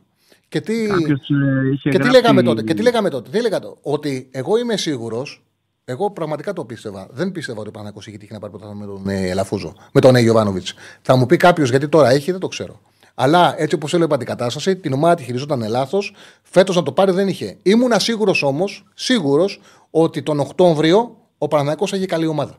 Και 0.48 0.60
τι, 0.60 0.86
Κάποιος, 0.86 1.28
ε, 1.30 1.70
είχε 1.72 1.90
και 1.90 1.98
τι 1.98 2.02
γράψει- 2.02 2.12
λέγαμε 2.22 2.42
τότε, 2.42 2.62
και 2.62 2.74
τι 2.74 2.82
λέγαμε 2.82 3.08
τότε, 3.10 3.30
τι 3.30 3.38
έλεγα 3.38 3.58
τότε, 3.60 3.78
ότι 3.82 4.28
εγώ 4.30 4.58
είμαι 4.58 4.76
σίγουρος, 4.76 5.44
εγώ 5.84 6.10
πραγματικά 6.10 6.52
το 6.52 6.64
πίστευα. 6.64 7.08
Δεν 7.10 7.32
πίστευα 7.32 7.60
ότι 7.60 7.68
ο 7.68 7.70
Παναγιώ 7.70 8.00
είχε 8.06 8.16
τύχει 8.16 8.32
να 8.32 8.38
πάρει 8.38 8.52
πρωτάθλημα 8.52 8.86
με 8.86 8.92
τον 8.92 9.08
ε, 9.08 9.34
Λαφούζο, 9.34 9.72
με 9.92 10.00
τον 10.00 10.16
Γιωβάνοβιτς. 10.16 10.74
Θα 11.02 11.16
μου 11.16 11.26
πει 11.26 11.36
κάποιος 11.36 11.70
γιατί 11.70 11.88
τώρα 11.88 12.10
έχει, 12.10 12.30
δεν 12.30 12.40
το 12.40 12.48
ξέρω. 12.48 12.80
Αλλά 13.14 13.54
έτσι 13.58 13.74
όπως 13.74 13.94
έλεγα 13.94 14.16
την 14.16 14.26
κατάσταση, 14.26 14.76
την 14.76 14.92
ομάδα 14.92 15.14
τη 15.14 15.22
χειριζόταν 15.22 15.68
λάθος. 15.68 16.14
Φέτος 16.42 16.76
να 16.76 16.82
το 16.82 16.92
πάρει 16.92 17.12
δεν 17.12 17.28
είχε. 17.28 17.56
Ήμουνα 17.62 17.98
σίγουρος 17.98 18.42
όμως, 18.42 18.84
σίγουρος 18.94 19.60
ότι 19.90 20.22
τον 20.22 20.40
Οκτώβριο 20.40 21.16
ο 21.38 21.48
Παναγιώ 21.48 21.86
έχει 21.90 22.06
καλή 22.06 22.26
ομάδα. 22.26 22.58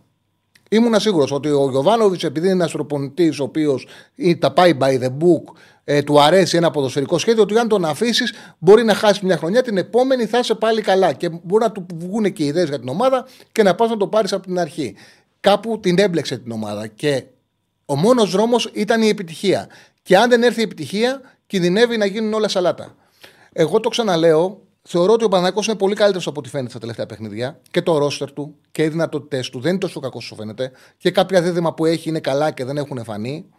Ήμουνα 0.69 0.99
σίγουρος 0.99 1.31
ότι 1.31 1.49
ο 1.49 1.69
Γιωβάνοβιτς, 1.69 2.23
επειδή 2.23 2.45
είναι 2.45 2.55
ένας 2.55 2.71
προπονητή 2.71 3.27
ο 3.27 3.43
οποίος 3.43 3.87
τα 4.39 4.51
πάει 4.51 4.77
by 4.79 4.99
the 5.01 5.07
book, 5.07 5.53
ε, 5.83 6.01
του 6.01 6.21
αρέσει 6.21 6.57
ένα 6.57 6.71
ποδοσφαιρικό 6.71 7.17
σχέδιο, 7.17 7.43
ότι 7.43 7.57
αν 7.57 7.67
τον 7.67 7.85
αφήσεις 7.85 8.33
μπορεί 8.57 8.83
να 8.83 8.93
χάσεις 8.93 9.21
μια 9.21 9.37
χρονιά, 9.37 9.61
την 9.61 9.77
επόμενη 9.77 10.25
θα 10.25 10.39
είσαι 10.39 10.55
πάλι 10.55 10.81
καλά. 10.81 11.13
Και 11.13 11.29
μπορεί 11.29 11.63
να 11.63 11.71
του 11.71 11.85
βγουν 11.95 12.33
και 12.33 12.45
ιδέες 12.45 12.69
για 12.69 12.79
την 12.79 12.87
ομάδα 12.87 13.27
και 13.51 13.63
να 13.63 13.75
πας 13.75 13.89
να 13.89 13.97
το 13.97 14.07
πάρεις 14.07 14.33
από 14.33 14.43
την 14.45 14.59
αρχή. 14.59 14.95
Κάπου 15.39 15.79
την 15.79 15.99
έμπλεξε 15.99 16.37
την 16.37 16.51
ομάδα. 16.51 16.87
Και 16.87 17.23
ο 17.85 17.95
μόνος 17.95 18.31
δρόμος 18.31 18.69
ήταν 18.73 19.01
η 19.01 19.07
επιτυχία. 19.07 19.67
Και 20.01 20.17
αν 20.17 20.29
δεν 20.29 20.43
έρθει 20.43 20.59
η 20.59 20.63
επιτυχία, 20.63 21.21
κινδυνεύει 21.47 21.97
να 21.97 22.05
γίνουν 22.05 22.33
όλα 22.33 22.47
σαλάτα. 22.47 22.95
Εγώ 23.53 23.79
το 23.79 23.89
ξαναλέω, 23.89 24.61
θεωρώ 24.87 25.13
ότι 25.13 25.23
ο 25.23 25.27
Παναγιώ 25.27 25.61
είναι 25.67 25.75
πολύ 25.75 25.95
καλύτερος 25.95 26.27
από 26.27 26.39
ό,τι 26.39 26.49
φαίνεται 26.49 26.69
στα 26.69 26.79
τελευταία 26.79 27.05
παιχνίδια. 27.05 27.61
Και 27.71 27.81
το 27.81 27.97
ρόστερ 27.97 28.31
του 28.31 28.55
και 28.71 28.83
οι 28.83 28.87
δυνατότητές 28.87 29.49
του 29.49 29.59
δεν 29.59 29.69
είναι 29.69 29.79
τόσο 29.79 29.99
κακός 29.99 30.23
όσο 30.23 30.35
φαίνεται. 30.35 30.71
Και 30.97 31.11
κάποια 31.11 31.41
δίδυμα 31.41 31.73
που 31.73 31.85
έχει 31.85 32.09
είναι 32.09 32.19
καλά 32.19 32.51
και 32.51 32.65
δεν 32.65 32.77
έχουν 32.77 33.03
φανεί. 33.03 33.49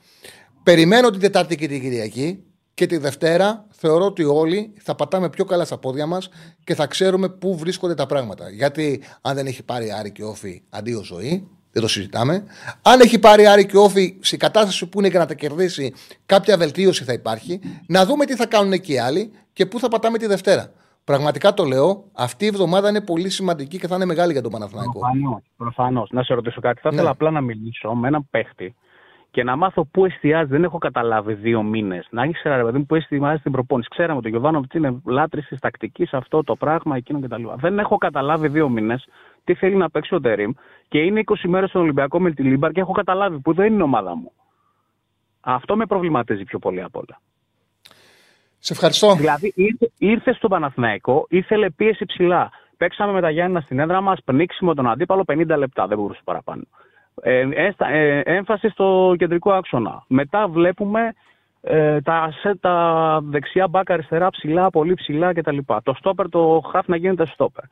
Περιμένω 0.63 1.11
την 1.11 1.21
Τετάρτη 1.21 1.57
και 1.57 1.69
την 1.69 1.81
Κυριακή. 1.81 2.41
Και 2.75 2.87
τη 2.87 2.97
Δευτέρα 2.97 3.67
θεωρώ 3.71 4.05
ότι 4.05 4.25
όλοι 4.25 4.73
θα 4.83 4.95
πατάμε 4.95 5.31
πιο 5.31 5.45
καλά 5.45 5.65
στα 5.65 5.79
πόδια 5.79 6.07
μας 6.07 6.29
και 6.65 6.75
θα 6.75 6.87
ξέρουμε 6.87 7.29
πού 7.29 7.57
βρίσκονται 7.57 7.95
τα 7.95 8.07
πράγματα. 8.07 8.51
Γιατί 8.51 9.03
αν 9.21 9.35
δεν 9.35 9.47
έχει 9.47 9.63
πάρει 9.63 9.93
Άρη 9.93 10.13
και 10.13 10.25
Όφη 10.25 10.63
αντίο 10.69 11.03
ζωή, 11.03 11.49
δεν 11.73 11.83
το 11.83 11.89
συζητάμε. 11.89 12.45
Αν 12.83 13.01
έχει 13.01 13.19
πάρει 13.19 13.47
Άρη 13.47 13.67
και 13.67 13.77
Όφη 13.77 14.17
σε 14.21 14.37
κατάσταση 14.37 14.87
που 14.87 14.99
είναι 14.99 15.11
και 15.11 15.19
να 15.19 15.27
τα 15.27 15.35
κερδίσει, 15.35 15.93
κάποια 16.27 16.57
βελτίωση 16.57 17.05
θα 17.05 17.13
υπάρχει. 17.13 17.61
Να 17.87 18.05
δούμε 18.07 18.25
τι 18.25 18.35
θα 18.35 18.47
κάνουν 18.47 18.81
και 18.81 18.93
οι 18.93 18.99
άλλοι 18.99 19.31
και 19.53 19.67
πού 19.67 19.79
θα 19.79 19.89
πατάμε 19.89 20.19
τη 20.19 20.27
Δευτέρα. 20.27 20.73
Πραγματικά 21.07 21.55
το 21.55 21.65
λέω, 21.65 22.05
αυτή 22.13 22.45
η 22.45 22.49
εβδομάδα 22.49 22.89
είναι 22.89 23.01
πολύ 23.01 23.31
σημαντική 23.31 23.79
και 23.79 23.87
θα 23.87 23.95
είναι 23.95 24.05
μεγάλη 24.05 24.33
για 24.33 24.43
τον 24.43 24.51
Παναθηναϊκό. 24.51 24.99
Προφανώς. 24.99 25.43
Προφανώς. 25.57 26.11
Να 26.11 26.23
σε 26.23 26.35
ρωτήσω 26.35 26.61
κάτι. 26.61 26.81
Θα 26.81 26.89
Ναι. 26.89 26.95
ήθελα 26.95 27.11
απλά 27.11 27.31
να 27.31 27.41
μιλήσω 27.41 27.95
με 27.95 28.09
έναν 28.09 28.27
παίχτη 28.31 28.75
και 29.31 29.43
να 29.45 29.57
μάθω 29.57 29.85
πού 29.85 30.05
εστιάζει. 30.05 30.51
Δεν 30.51 30.65
έχω 30.65 30.79
καταλάβει 30.79 31.35
δύο 31.35 31.63
μήνες. 31.63 32.07
Να 32.11 32.25
ήξερα, 32.25 32.57
ρε 32.57 32.63
παιδί 32.65 32.79
μου, 32.79 32.87
πού 32.87 32.95
εστιάζει 32.95 33.43
την 33.43 33.53
προπόνηση. 33.53 33.89
Ξέραμε 33.89 34.19
ότι 34.19 34.27
ο 34.27 34.31
Γιοβάνοβιτς 34.31 34.75
είναι 34.75 35.01
λάτρης 35.05 35.47
της 35.47 35.59
τακτικής, 35.59 36.13
αυτό 36.13 36.43
το 36.45 36.57
πράγμα, 36.57 36.97
εκείνο 36.97 37.21
κτλ. 37.21 37.43
Δεν 37.57 37.79
έχω 37.79 37.97
καταλάβει 37.97 38.49
δύο 38.49 38.69
μήνες 38.69 39.09
τι 39.45 39.55
θέλει 39.55 39.77
να 39.77 39.91
παίξει 39.91 40.15
ο 40.15 40.21
Τερήμ 40.21 40.51
και 40.89 40.99
είναι 40.99 41.21
20 41.21 41.49
μέρες 41.49 41.69
στον 41.69 41.81
Ολυμπιακό 41.83 42.21
Μεντιλίμπαρ 42.21 42.73
και 42.73 42.81
έχω 42.81 42.93
καταλάβει 42.93 43.39
που 43.41 43.53
δεν 43.55 43.67
είναι 43.67 43.81
η 43.83 43.83
ομάδα 43.83 44.17
μου. 44.17 44.33
Αυτό 45.41 45.77
με 45.77 45.87
προβληματίζει 45.87 46.45
πιο 46.45 46.59
πολύ 46.59 46.83
απ' 46.83 46.97
όλα. 46.97 47.21
Σε 48.67 48.73
ευχαριστώ. 48.73 49.15
Δηλαδή 49.15 49.53
ήρθε, 49.57 49.91
ήρθε 49.99 50.33
στο 50.33 50.49
Παναθηναϊκό, 50.49 51.27
ήθελε 51.29 51.71
πίεση 51.71 52.05
ψηλά. 52.05 52.51
Παίξαμε 52.77 53.13
με 53.13 53.21
τα 53.21 53.31
Γιάννηνα 53.31 53.61
στην 53.61 53.79
έδρα 53.79 54.01
μας, 54.01 54.19
πνίξιμο 54.25 54.75
τον 54.75 54.89
αντίπαλο 54.89 55.25
50 55.27 55.47
λεπτά, 55.57 55.87
δεν 55.87 55.99
μπορούσε 55.99 56.21
παραπάνω. 56.25 56.63
Ε, 57.23 57.49
έστα- 57.53 57.89
ε, 57.89 58.21
έμφαση 58.21 58.69
στο 58.69 59.15
κεντρικό 59.19 59.53
άξονα. 59.53 60.05
Μετά 60.07 60.49
βλέπουμε 60.49 61.15
ε, 61.61 62.01
τα, 62.01 62.29
σε, 62.41 62.57
τα 62.61 63.19
δεξιά 63.23 63.69
μπάκα 63.69 63.93
αριστερά 63.95 64.31
ψηλά, 64.31 64.71
πολύ 64.71 64.95
ψηλά 64.95 65.33
κτλ. 65.33 65.59
Το 65.83 65.95
στόπερ, 65.95 66.29
το 66.29 66.63
χαφ 66.73 66.87
να 66.89 66.97
γίνεται 66.97 67.27
στόπερ. 67.27 67.65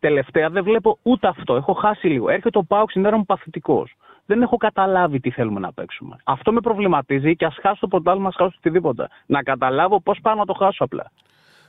Τελευταία 0.00 0.50
δεν 0.50 0.64
βλέπω 0.64 0.98
ούτε 1.02 1.28
αυτό. 1.28 1.54
Έχω 1.54 1.72
χάσει 1.72 2.06
λίγο. 2.06 2.28
Έρχεται 2.28 2.58
ο 2.58 2.64
Πάουξ 2.64 2.90
στην 2.90 3.04
έδρα 3.04 3.16
μου 3.16 3.24
παθητικός. 3.24 3.96
Δεν 4.28 4.42
έχω 4.42 4.56
καταλάβει 4.56 5.20
τι 5.20 5.30
θέλουμε 5.30 5.60
να 5.60 5.72
παίξουμε. 5.72 6.16
Αυτό 6.24 6.52
με 6.52 6.60
προβληματίζει 6.60 7.36
και 7.36 7.44
ας 7.44 7.56
χάσω 7.62 7.78
το 7.80 7.88
πρωτάθλημα, 7.88 8.28
ας 8.28 8.34
χάσω 8.34 8.54
οτιδήποτε. 8.58 9.08
Να 9.26 9.42
καταλάβω 9.42 10.00
πώς 10.00 10.18
πάω 10.22 10.34
να 10.34 10.44
το 10.44 10.52
χάσω 10.52 10.84
απλά. 10.84 11.12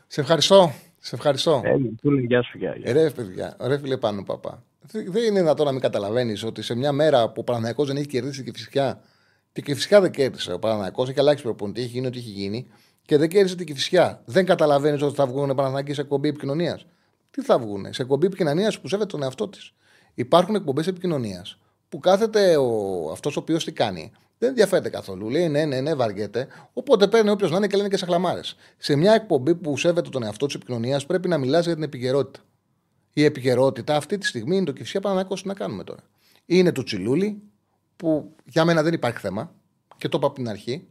Σε 0.07 0.22
ευχαριστώ. 0.22 0.72
Σε 0.99 1.15
ευχαριστώ. 1.15 1.61
Ε, 1.64 1.76
του 2.02 2.11
λέει 2.11 2.26
γεια 2.26 2.41
σου, 2.41 2.57
γεια. 2.57 2.76
γεια. 2.76 2.90
Ε, 2.90 2.94
Ρε 2.94 3.10
παιδιά, 3.10 3.57
ρε 3.61 3.77
φίλε 3.77 3.98
πάνω 3.98 4.23
παπά. 4.23 4.64
Δεν 4.81 5.11
δεν 5.11 5.23
είναι 5.23 5.40
δυνατόν 5.40 5.65
να 5.65 5.72
μην 5.72 5.81
καταλαβαίνεις 5.81 6.44
ότι 6.44 6.61
σε 6.61 6.76
μια 6.76 6.91
μέρα 6.91 7.27
που 7.27 7.41
ο 7.41 7.44
Παναναναϊκός 7.44 7.88
δεν 7.88 7.95
έχει 7.95 8.07
κερδίσει 8.07 8.44
και 8.44 8.52
φυσικά. 8.52 9.02
Και 9.52 9.76
φυσικά 9.76 10.02
δεν 10.02 10.11
κέρδισε. 10.11 10.53
Ο 10.53 10.60
Παναναναϊκός 10.60 11.10
έχει 11.10 11.19
αλλάξει 11.19 11.44
προπονητή, 11.44 11.81
έχει 11.81 11.90
γίνει 11.90 12.07
ό,τι 12.07 12.18
έχει 12.18 12.30
γίνει 12.30 12.68
και 13.02 13.18
δεν 13.18 13.30
κέρδισε 13.30 13.56
την 13.56 13.65
Κυφυσιά. 13.65 14.22
Δεν 14.26 14.45
καταλαβαίνεις 14.45 15.02
ότι 15.02 15.15
θα 15.15 15.26
βγουν 15.26 15.48
Παναναναϊκοί 15.56 15.94
σε 15.94 16.02
εκπομπή 16.02 16.27
επικοινωνίας. 16.27 16.86
Τι 17.31 17.41
θα 17.41 17.60
βγουν, 17.60 17.94
σε 17.94 18.02
εκπομπή 18.02 18.26
επικοινωνίας 18.26 18.80
που 18.80 18.88
σέβεται 18.88 19.10
τον 19.10 19.23
εαυτό 19.23 19.48
της. 19.48 19.73
Υπάρχουν 20.14 20.56
εκπομπές 20.56 20.88
επικοινωνίας 20.88 21.57
που 21.90 21.99
κάθεται 21.99 22.57
ο, 22.57 23.10
αυτός 23.11 23.38
ο 23.38 23.40
οποίος 23.40 23.64
τι 23.64 23.72
κάνει. 23.72 24.11
Δεν 24.38 24.49
ενδιαφέρεται 24.49 24.90
καθόλου. 24.90 25.30
Λέει 25.30 25.48
ναι, 25.48 25.66
ναι, 25.66 25.82
ναι, 25.82 25.94
βαριέται. 25.95 26.48
Οπότε 26.74 27.07
παίρνει 27.07 27.30
όποιος 27.30 27.52
να 27.52 27.57
είναι 27.57 27.68
και 27.68 27.78
λένε 27.78 27.90
και 27.90 27.98
σε 27.98 28.06
χλαμάρες. 28.06 28.56
Σε 28.78 28.95
μια 28.95 29.14
εκπομπή 29.14 29.56
που 29.56 29.78
σέβεται 29.78 30.10
τον 30.10 30.24
εαυτό 30.24 30.45
της 30.45 30.56
επικοινωνίας 30.56 31.06
πρέπει 31.06 31.28
να 31.28 31.38
μιλάς 31.38 31.66
για 31.66 31.74
την 31.74 31.84
επικαιρότητα. 31.84 32.40
Η 33.14 33.24
επικαιρότητα 33.24 33.95
αυτή 33.95 34.18
τη 34.18 34.26
στιγμή 34.26 34.56
είναι 34.56 34.66
το 34.66 34.72
Κυφσιά 34.72 34.99
Παναναναϊκός 34.99 35.44
να 35.44 35.53
κάνουμε 35.53 35.84
τώρα. 35.84 36.02
Είναι 36.45 36.72
του 36.72 36.84
Τσιλούλη, 36.84 37.41
που 37.95 38.36
για 38.45 38.66
μένα 38.66 38.84
δεν 38.84 38.94
υπάρχει 38.94 39.20
θέμα 39.20 39.52
και 39.98 40.07
το 40.10 40.18
είπα 40.18 40.28
από 40.28 40.36
την 40.36 40.49
αρχή. 40.49 40.88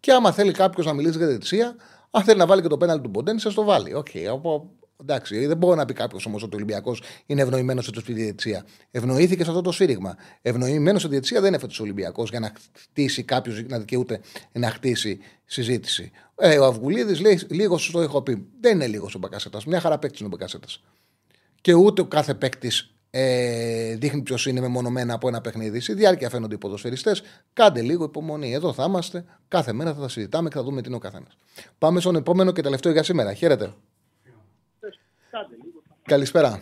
Και 0.00 0.12
άμα 0.12 0.32
θέλει 0.32 0.52
κάποιος 0.52 0.86
να 0.86 0.92
μιλήσει 0.92 1.18
για 1.18 1.26
διαιτησία, 1.26 1.76
αν 2.10 2.22
θέλει 2.22 2.38
να 2.38 2.46
βάλει 2.46 2.62
και 2.62 2.68
το 2.68 2.76
πέναλ 2.76 3.00
του 3.00 3.08
Μποντένι, 3.08 3.40
σας 3.40 3.54
το 3.54 3.64
βάλει. 3.64 3.94
Οκ, 3.94 4.08
από- 4.30 4.70
Εντάξει, 5.00 5.46
δεν 5.46 5.56
μπορεί 5.56 5.76
να 5.76 5.84
πει 5.84 5.92
κάποιος 5.92 6.26
όμως 6.26 6.42
ότι 6.42 6.54
ο 6.54 6.56
Ολυμπιακός 6.56 7.02
είναι 7.26 7.42
ευνοημένος 7.42 7.84
σε 7.84 8.02
τη 8.02 8.12
διετησία. 8.12 8.64
Ευνοήθηκε 8.90 9.44
σε 9.44 9.50
αυτό 9.50 9.62
το 9.62 9.72
σφύριγμα. 9.72 10.16
Ευνοημένος 10.42 11.02
σε 11.02 11.08
διετησία 11.08 11.40
δεν 11.40 11.54
έφερε 11.54 11.72
ο 11.72 11.82
Ολυμπιακό 11.82 12.24
για 12.24 12.40
να 12.40 12.52
χτίσει 12.72 13.22
κάποιος, 13.22 13.62
να 13.68 13.78
δικαιούται 13.78 14.20
να 14.52 14.70
χτίσει 14.70 15.18
συζήτηση. 15.44 16.10
Ε, 16.36 16.58
ο 16.58 16.64
Αυγουλίδης 16.64 17.20
λέει 17.20 17.40
λίγος 17.48 17.82
σου 17.82 17.92
το 17.92 18.00
έχω 18.00 18.22
πει. 18.22 18.46
Δεν 18.60 18.74
είναι 18.74 18.86
λίγος 18.86 19.14
ο 19.14 19.18
Μπακασέτας. 19.18 19.64
Μια 19.64 19.80
χαρά 19.80 19.98
παίκτης 19.98 20.20
είναι 20.20 20.28
ο 20.28 20.36
Μπακασέτας. 20.36 20.82
Και 21.60 21.74
ούτε 21.74 22.00
ο 22.00 22.06
κάθε 22.06 22.34
παίκτης 22.34 22.94
ε, 23.10 23.94
δείχνει 23.94 24.22
ποιος 24.22 24.46
είναι 24.46 24.60
μεμονωμένα 24.60 25.14
από 25.14 25.28
ένα 25.28 25.40
παιχνίδι. 25.40 25.80
Στη 25.80 25.94
διάρκεια 25.94 26.30
φαίνονται 26.30 26.54
οι 26.54 26.58
ποδοσφαιριστές. 26.58 27.22
Κάντε 27.52 27.82
λίγο 27.82 28.04
υπομονή. 28.04 28.52
Εδώ 28.52 28.72
θα 28.72 28.84
είμαστε. 28.84 29.24
Κάθε 29.48 29.72
μέρα 29.72 29.94
θα 29.94 30.00
τα 30.00 30.08
συζητάμε 30.08 30.48
και 30.48 30.54
θα 30.54 30.62
δούμε 30.62 30.80
τι 30.80 30.86
είναι 30.86 30.96
ο 30.96 31.00
καθένας. 31.00 31.36
Πάμε 31.78 32.00
στον 32.00 32.16
επόμενο 32.16 32.52
και 32.52 32.62
τελευταίο 32.62 32.92
για 32.92 33.02
σήμερα. 33.02 33.34
Χαίρετε. 33.34 33.74
Καλησπέρα. 36.06 36.60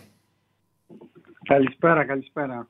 Καλησπέρα, 1.44 2.04
καλησπέρα. 2.04 2.68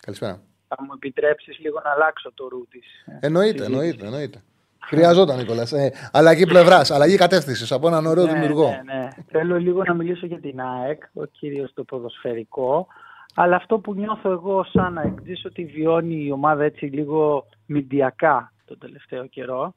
Καλησπέρα. 0.00 0.40
Θα 0.68 0.76
μου 0.82 0.92
επιτρέψεις 0.94 1.58
λίγο 1.58 1.80
να 1.84 1.90
αλλάξω 1.90 2.32
το 2.34 2.48
ρου 2.48 2.66
της. 2.68 2.86
Εννοείται, 3.20 3.64
εννοείται, 3.64 4.06
εννοείται. 4.06 4.42
Χρειαζόταν, 4.80 5.36
Νικόλας. 5.36 5.72
Ε, 5.72 5.92
αλλαγή 6.12 6.46
πλευράς, 6.46 6.90
αλλαγή 6.90 7.16
κατεύθυνσης 7.16 7.72
από 7.72 7.86
έναν 7.86 8.06
ωραίο 8.06 8.24
ναι, 8.24 8.32
δημιουργό. 8.32 8.68
Ναι, 8.68 8.94
ναι. 8.94 9.08
Θέλω 9.26 9.58
λίγο 9.58 9.82
να 9.82 9.94
μιλήσω 9.94 10.26
για 10.26 10.40
την 10.40 10.60
ΑΕΚ, 10.60 11.02
ο 11.12 11.24
κύριος 11.24 11.72
το 11.74 11.84
ποδοσφαιρικό. 11.84 12.86
Αλλά 13.34 13.56
αυτό 13.56 13.78
που 13.78 13.94
νιώθω 13.94 14.30
εγώ 14.30 14.64
σαν 14.64 14.92
να 14.92 15.02
εκδίσω 15.02 15.48
ότι 15.48 15.64
βιώνει 15.64 16.24
η 16.24 16.30
ομάδα 16.30 16.64
έτσι 16.64 16.84
λίγο 16.84 17.46
μηντιακά 17.66 18.52
τον 18.64 18.78
τελευταίο 18.78 19.26
καιρό. 19.26 19.74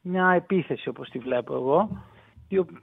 Μια 0.00 0.32
επίθεση 0.36 0.88
όπως 0.88 1.08
τη 1.08 1.18
βλέπω 1.18 1.54
εγώ, 1.54 2.04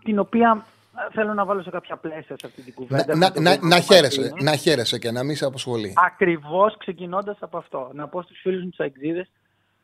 την 0.03 0.19
οποία 0.19 0.65
θέλω 1.11 1.33
να 1.33 1.45
βάλω 1.45 1.61
σε 1.61 1.69
κάποια 1.69 1.97
πλαίσια 1.97 2.35
σε 2.39 2.45
αυτή 2.45 2.61
την 2.61 2.73
κουβέντα. 2.73 3.15
Να, 3.15 3.31
να, 3.35 3.41
να, 3.41 3.67
να, 3.67 3.79
χαίρεσαι, 3.79 4.33
να 4.41 4.55
χαίρεσαι 4.55 4.97
και 4.99 5.11
να 5.11 5.23
μην 5.23 5.35
σε 5.35 5.45
αποσχολεί. 5.45 5.93
Ακριβώς 6.05 6.77
ξεκινώντας 6.77 7.37
από 7.39 7.57
αυτό. 7.57 7.89
Να 7.93 8.07
πω 8.07 8.21
στους 8.21 8.39
φίλους 8.41 8.63
μου 8.63 8.69
τους 8.69 8.79
αεξίδες 8.79 9.29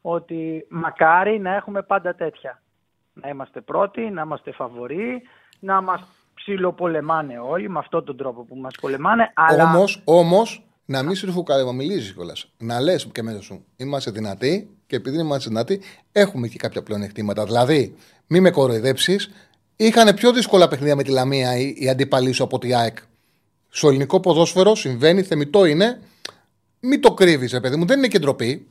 ότι 0.02 0.66
μακάρι 0.70 1.40
να 1.40 1.56
έχουμε 1.56 1.82
πάντα 1.82 2.16
τέτοια. 2.16 2.62
Να 3.14 3.30
είμαστε 3.30 3.62
πρώτοι, 3.62 4.02
να 4.02 4.22
είμαστε 4.22 4.52
φαβοροί, 4.52 5.22
να 5.60 5.82
μας 5.82 6.02
ψιλοπολεμάνε 6.34 7.40
όλοι 7.40 7.70
με 7.70 7.80
αυτόν 7.80 8.06
τον 8.06 8.18
τρόπο 8.18 8.44
που 8.44 8.56
μας 8.56 8.76
πολεμάνε. 8.82 9.32
Αλλά... 9.34 9.64
Όμως, 9.64 10.02
όμως, 10.04 10.68
να 10.86 11.04
μην 11.04 11.16
σου 11.16 11.26
ρηφοκαλεμιλίζεις 11.26 12.14
κιόλας. 12.14 12.54
Να 12.58 12.80
λες 12.80 13.10
και 13.12 13.24
μέσα 13.24 13.42
σου, 13.42 13.66
είμαστε 13.76 14.12
δυνατοί 14.12 14.78
και 14.88 14.96
επειδή 14.96 15.20
είμαστε 15.20 15.50
δυνατοί, 15.50 15.82
έχουμε 16.12 16.48
και 16.48 16.58
κάποια 16.58 16.84
πλεονεκτήματα. 16.84 17.46
Δηλαδή, 17.46 17.96
μη 18.28 18.40
με 18.40 18.52
κοροϊδέψεις, 18.52 19.32
είχαν 19.76 20.14
πιο 20.14 20.32
δύσκολα 20.32 20.68
παιχνίδια 20.68 20.96
με 20.96 21.04
τη 21.04 21.12
Λαμία 21.12 21.58
οι, 21.58 21.74
οι 21.78 21.90
αντίπαλοι 21.90 22.32
σου 22.32 22.44
από 22.44 22.60
τη 22.60 22.74
ΑΕΚ. 22.74 22.98
Στο 23.70 23.88
ελληνικό 23.88 24.20
ποδόσφαιρο 24.20 24.76
συμβαίνει, 24.76 25.22
θεμητό 25.22 25.66
είναι. 25.66 26.02
Μην 26.80 27.02
το 27.02 27.14
κρύβεις, 27.14 27.60
παιδί 27.60 27.76
μου, 27.76 27.86
δεν 27.86 27.98
είναι 27.98 28.08
και 28.08 28.20
ντροπή. 28.20 28.68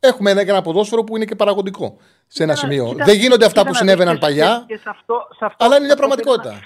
Έχουμε 0.00 0.30
ένα, 0.30 0.40
ένα 0.40 0.62
ποδόσφαιρο 0.62 1.04
που 1.04 1.16
είναι 1.16 1.24
και 1.24 1.34
παραγωγικό 1.34 1.96
σε 2.26 2.42
ένα 2.42 2.54
σημείο. 2.54 2.88
Κοίτα, 2.88 3.04
δεν 3.04 3.16
γίνονται 3.16 3.44
αυτά 3.44 3.66
που 3.66 3.74
συνέβαιναν 3.74 4.18
παλιά, 4.18 4.64
και 4.66 4.76
σε 4.76 4.88
αυτό, 4.88 5.28
σε 5.36 5.44
αυτό, 5.44 5.64
αλλά 5.64 5.76
είναι 5.76 5.84
μια 5.86 5.96
πραγματικότητα. 5.96 6.60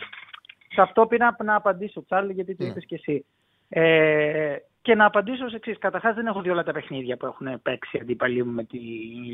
σε 0.69 0.81
αυτό 0.81 1.07
πήρα 1.07 1.37
να 1.45 1.55
απαντήσω, 1.55 2.05
Τσάρλι, 2.05 2.33
γιατί 2.33 2.55
το 2.55 2.67
είπες 2.67 2.85
και 2.87 2.95
εσύ. 2.95 3.25
Ε, 3.69 4.57
και 4.89 4.94
να 4.94 5.05
απαντήσω 5.05 5.44
ως 5.44 5.55
εξής. 5.55 5.78
Καταρχάς, 5.78 6.15
δεν 6.15 6.27
έχω 6.27 6.40
δει 6.40 6.51
όλα 6.51 6.62
τα 6.62 6.73
παιχνίδια 6.73 7.16
που 7.16 7.27
έχουν 7.27 7.62
παίξει 7.62 7.98
αντίπαλοι 8.02 8.44
μου 8.44 8.52
με 8.52 8.65
τη 8.65 8.78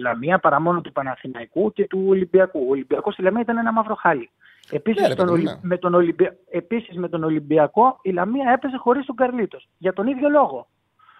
Λαμία 0.01 0.39
παρά 0.39 0.60
μόνο 0.60 0.81
του 0.81 0.93
Παναθηναϊκού 0.93 1.72
και 1.72 1.86
του 1.86 2.05
Ολυμπιακού. 2.09 2.64
Ο 2.66 2.70
Ολυμπιακός 2.70 3.12
στη 3.12 3.22
Λαμία 3.22 3.40
ήταν 3.40 3.56
ένα 3.59 3.72
μαύρο 3.72 3.94
χάλι. 3.94 4.31
Επίσης 4.70 5.02
Ναι, 5.02 5.09
ρε, 5.09 5.14
τον 5.14 5.26
παιδί, 5.26 5.39
Ολυ- 5.39 5.55
ναι. 5.55 5.59
με, 5.62 5.78
τον 5.78 5.94
Ολυμπια... 5.94 6.36
Επίσης, 6.51 6.97
με 6.97 7.09
τον 7.09 7.24
Ολυμπιακό 7.24 7.98
η 8.02 8.10
Λαμία 8.10 8.51
έπαιζε 8.52 8.76
χωρίς 8.76 9.06
τον 9.06 9.16
Καρλίτος. 9.16 9.68
Για 9.78 9.93
τον 9.93 10.06
ίδιο 10.06 10.28
λόγο. 10.28 10.68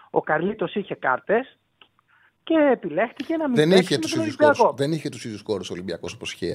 Ο 0.09 0.21
Καρλίτος 0.21 0.75
είχε 0.75 0.95
κάρτες 0.95 1.57
και 2.43 2.53
επιλέχτηκε 2.71 3.37
να 3.37 3.47
μην 3.47 3.55
Δεν 3.55 3.69
παίξει 3.69 3.83
είχε 3.83 3.95
με 3.95 4.01
τους 4.01 4.11
τον 4.11 4.21
ίδιους 4.21 4.35
Ολυμπιακό. 4.39 4.63
κόρου. 4.63 4.77
Δεν 4.77 4.91
είχε 4.91 5.09
τους 5.09 5.25
ίδιους 5.25 5.41
κόρους 5.41 5.69
ο 5.69 5.73
Ολυμπιακός 5.73 6.13
όπως 6.13 6.33
είχε 6.33 6.45
η 6.45 6.51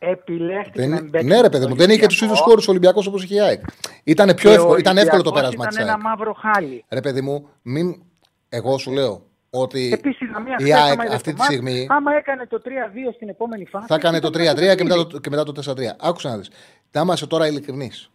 ΑΕΚ 0.00 0.18
χτε. 0.20 0.32
Επιλέχθηκε 0.32 0.80
να 0.86 0.86
μην 0.86 0.96
Δεν... 0.96 1.10
παίξει 1.10 1.26
Ναι, 1.26 1.34
με 1.34 1.40
ρε 1.40 1.48
τον 1.48 1.50
παιδί 1.50 1.66
μου, 1.66 1.74
δεν 1.76 1.90
είχε 1.90 2.06
τους 2.06 2.16
ίδιου 2.16 2.26
Ολυμπιακό. 2.26 2.48
κόρου 2.50 2.60
ο 2.60 2.70
Ολυμπιακός 2.70 3.06
όπως 3.06 3.22
είχε 3.24 3.34
η 3.34 3.40
ΑΕΚ. 3.40 3.60
Ήταν, 4.04 4.34
πιο 4.34 4.50
Και 4.50 4.56
εύκολο, 4.56 4.72
ο 4.72 4.76
ήταν 4.76 4.96
εύκολο 4.96 5.22
το 5.22 5.30
Ολυμπιακός 5.30 5.56
πέρασμα 5.56 5.66
της 5.66 5.76
Ήταν 5.76 5.86
ένα 5.88 5.94
ΑΕΚ. 5.94 6.18
μαύρο 6.18 6.32
χάλι. 6.32 6.84
Ρε 6.88 7.00
παιδί 7.00 7.20
μου, 7.20 7.48
μην... 7.62 8.02
εγώ 8.48 8.78
σου 8.78 8.90
λέω 8.90 9.22
ότι 9.50 9.90
Επίσης, 9.92 10.20
η 10.20 10.30
Λαμία 10.32 10.56
η 10.58 10.62
χθες, 10.62 10.74
ΑΕΚ 10.74 10.92
άμα 10.92 11.04
είδες 11.04 11.14
αυτή 11.14 11.30
το 11.30 11.34
τη 11.34 11.40
μάτς, 11.40 11.52
στιγμή 11.54 11.86
Άμα 11.90 12.14
έκανε 12.14 12.46
το 12.46 12.62
3-2 12.64 12.68
στην 13.14 13.28
επόμενη 13.28 13.66
φάση. 13.66 13.86
θα 13.86 13.94
έκανε 13.94 14.20
το 14.20 14.28
ήταν 14.28 14.54
3-3 14.56 14.56
και 14.56 14.64
μετά 14.64 14.76
παιχνίδι. 14.76 15.04
το, 15.04 15.18
και 15.20 15.30
μετά 15.30 15.42
το 15.44 15.52
4-3. 15.66 15.74
Άκουσα 16.00 16.28
να 16.28 16.36
δεις. 16.38 16.50
Να 16.92 17.00
είμαστε 17.00 17.26
τώρα 17.26 17.46
ειλικρινείς. 17.46 18.10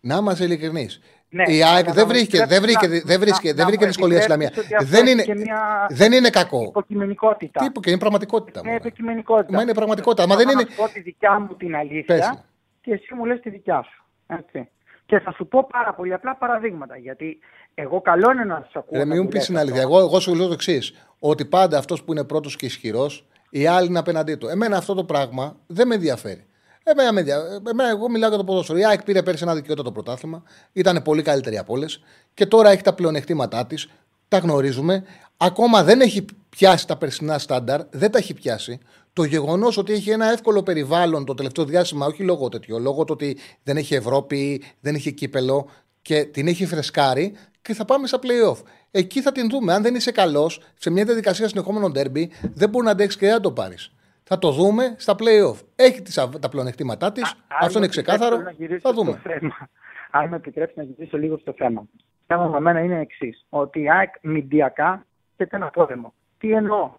Να 0.00 0.16
είμαστε 0.16 0.44
ειλικρινείς. 0.44 1.00
Ναι, 1.36 1.44
η 1.54 1.62
ΑΕΚ 1.64 1.84
αλλά 1.84 1.94
δεν 1.94 2.06
να 2.06 2.12
βρήκε, 2.12 2.38
μου 2.40 2.46
δεν 2.46 2.60
βρήκε, 2.62 2.84
επιτρέψεις 2.86 3.04
δεν 3.10 3.18
να- 3.18 3.24
βρήκε, 3.24 3.48
να- 3.48 3.54
δεν 3.54 3.62
να 3.64 3.66
βρήκε 3.70 3.84
μου 3.84 3.90
δυσκολία 3.90 4.20
στη 4.20 4.30
Λαμία. 4.30 4.46
επιτρέψεις 4.46 4.74
ότι 4.74 4.84
αυτό 4.84 4.96
Δεν 4.96 5.04
έχει 5.06 5.12
είναι, 5.12 5.22
και 5.22 5.34
μια 5.34 5.86
δεν 5.90 6.12
είναι 6.12 6.30
κακό. 6.30 6.62
Υποκειμενικότητα. 6.62 7.60
Τι 7.72 7.80
και 7.80 7.90
είναι 7.90 7.98
πραγματικότητα. 7.98 8.60
Είναι 8.60 8.70
μωρέ. 8.72 8.80
υποκειμενικότητα. 8.86 9.56
Μα 9.56 9.62
είναι 9.62 9.74
πραγματικότητα. 9.74 10.26
Μα 10.26 10.34
Εγώ 10.34 10.42
δεν 10.44 10.54
να 10.54 10.60
είναι. 10.60 10.70
σου 10.70 10.76
πω 10.76 10.88
τη 10.92 11.00
δικιά 11.00 11.38
μου 11.40 11.54
την 11.56 11.70
Πες. 11.70 11.80
αλήθεια 11.80 12.44
και 12.80 12.92
εσύ 12.92 13.14
μου 13.14 13.24
λες 13.24 13.40
τη 13.40 13.50
δικιά 13.50 13.82
σου. 13.82 14.04
Έτσι. 14.26 14.68
Και 15.06 15.18
θα 15.18 15.32
σου 15.32 15.46
πω 15.48 15.66
πάρα 15.72 15.94
πολύ 15.94 16.12
απλά 16.12 16.36
παραδείγματα. 16.36 16.96
Γιατί 16.96 17.38
εγώ 17.74 18.00
καλό 18.00 18.30
είναι 18.32 18.44
να 18.44 18.60
σας 18.64 18.74
ακούω. 18.74 18.98
Ρε, 18.98 18.98
να 18.98 19.04
μην 19.06 19.16
μου 19.16 19.22
μου 19.22 19.28
πεις 19.28 19.36
λες 19.38 19.46
την 19.46 19.56
αυτό. 19.56 19.66
αλήθεια. 19.68 19.82
Εγώ, 19.88 19.98
εγώ 19.98 20.20
σου 20.20 20.34
λέω 20.34 20.46
το 20.46 20.52
εξής. 20.52 20.94
Ότι 21.18 21.44
πάντα 21.44 21.78
αυτός 21.78 22.02
που 22.04 22.12
είναι 22.12 22.24
πρώτος 22.24 22.56
και 22.56 22.66
ισχυρός, 22.66 23.26
οι 23.50 23.66
άλλοι 23.66 23.86
είναι 23.88 23.98
απέναντί 23.98 24.34
του. 24.34 24.46
Εμένα 24.48 24.76
αυτό 24.76 24.94
το 24.94 25.04
πράγμα 25.04 25.56
δεν 25.66 25.86
με 25.86 25.94
ενδιαφέρει. 25.94 26.46
Εμένα, 26.88 27.12
με 27.12 27.20
ενδια- 27.20 27.62
εμένα 27.68 27.88
εγώ 27.90 28.08
μιλάω 28.08 28.28
για 28.28 28.38
το 28.38 28.44
ποδόσφαιρο. 28.44 28.78
Η 28.78 28.84
ΑΕΚ 28.84 29.02
πήρε 29.02 29.22
πέρσι 29.22 29.42
ένα 29.42 29.54
δικαιότατο 29.54 29.92
πρωτάθλημα. 29.92 30.42
Ήταν 30.72 31.02
πολύ 31.02 31.22
καλύτερη 31.22 31.58
από 31.58 31.72
όλες. 31.72 32.00
Και 32.34 32.46
τώρα 32.46 32.70
έχει 32.70 32.82
τα 32.82 32.92
πλεονεκτήματά 32.92 33.66
της. 33.66 33.88
Τα 34.28 34.38
γνωρίζουμε. 34.38 35.04
Ακόμα 35.36 35.82
δεν 35.84 36.00
έχει 36.00 36.24
πιάσει 36.48 36.86
τα 36.86 36.96
περσινά 36.96 37.38
στάνταρ. 37.38 37.80
Δεν 37.90 38.10
τα 38.10 38.18
έχει 38.18 38.34
πιάσει. 38.34 38.78
Το 39.12 39.24
γεγονός 39.24 39.76
ότι 39.76 39.92
έχει 39.92 40.10
ένα 40.10 40.32
εύκολο 40.32 40.62
περιβάλλον 40.62 41.24
το 41.24 41.34
τελευταίο 41.34 41.64
διάστημα, 41.64 42.06
όχι 42.06 42.22
λόγω 42.22 42.48
τέτοιο, 42.48 42.78
λόγω 42.78 43.04
του 43.04 43.12
ότι 43.12 43.38
δεν 43.62 43.76
έχει 43.76 43.94
Ευρώπη, 43.94 44.62
δεν 44.80 44.94
έχει 44.94 45.12
κύπελο 45.12 45.68
και 46.02 46.24
την 46.24 46.48
έχει 46.48 46.66
φρεσκάρει 46.66 47.36
και 47.62 47.74
θα 47.74 47.84
πάμε 47.84 48.06
στα 48.06 48.18
playoff. 48.22 48.56
Εκεί 48.90 49.22
θα 49.22 49.32
την 49.32 49.48
δούμε. 49.50 49.72
Αν 49.72 49.82
δεν 49.82 49.94
είσαι 49.94 50.10
καλός 50.10 50.60
σε 50.78 50.90
μια 50.90 51.04
διαδικασία 51.04 51.48
συνεχόμενων 51.48 51.92
derby, 51.96 52.26
δεν 52.54 52.68
μπορεί 52.68 52.84
να 52.84 52.90
αντέξεις 52.90 53.20
και 53.20 53.26
δεν 53.26 53.34
θα 53.34 53.40
το 53.40 53.50
πάρεις. 53.50 53.90
Θα 54.28 54.38
το 54.38 54.50
δούμε 54.50 54.94
στα 54.98 55.14
playoff. 55.18 55.60
Έχει 55.76 56.02
τις, 56.02 56.18
αβ- 56.18 56.38
τα 56.38 56.48
πλεονεκτήματά 56.48 57.12
της. 57.12 57.22
Αν 57.32 57.38
Αυτό 57.60 57.70
είναι 57.70 57.80
με 57.80 57.86
ξεκάθαρο. 57.88 58.34
επιτρέψεις 58.34 58.58
να 58.58 58.66
γυρίσω 58.66 58.88
Θα 58.88 58.94
στο 58.94 59.02
δούμε. 59.02 59.20
θέμα. 59.22 59.68
Αν 60.10 60.28
με 60.28 60.36
επιτρέψει 60.36 60.74
να 60.76 60.82
γυρίσω 60.82 61.18
λίγο 61.18 61.38
στο 61.38 61.52
θέμα. 61.56 61.80
Το 62.26 62.34
θέμα 62.36 62.46
με 62.48 62.60
μένα 62.60 62.80
είναι 62.80 63.00
εξής. 63.00 63.46
Ότι 63.48 63.80
η 63.80 63.90
ΑΕΚ 63.90 64.14
μηντιακά 64.20 65.06
και 65.36 65.46
ένα 65.50 65.68
πόλεμο. 65.70 66.14
Τι 66.38 66.52
εννοώ; 66.52 66.90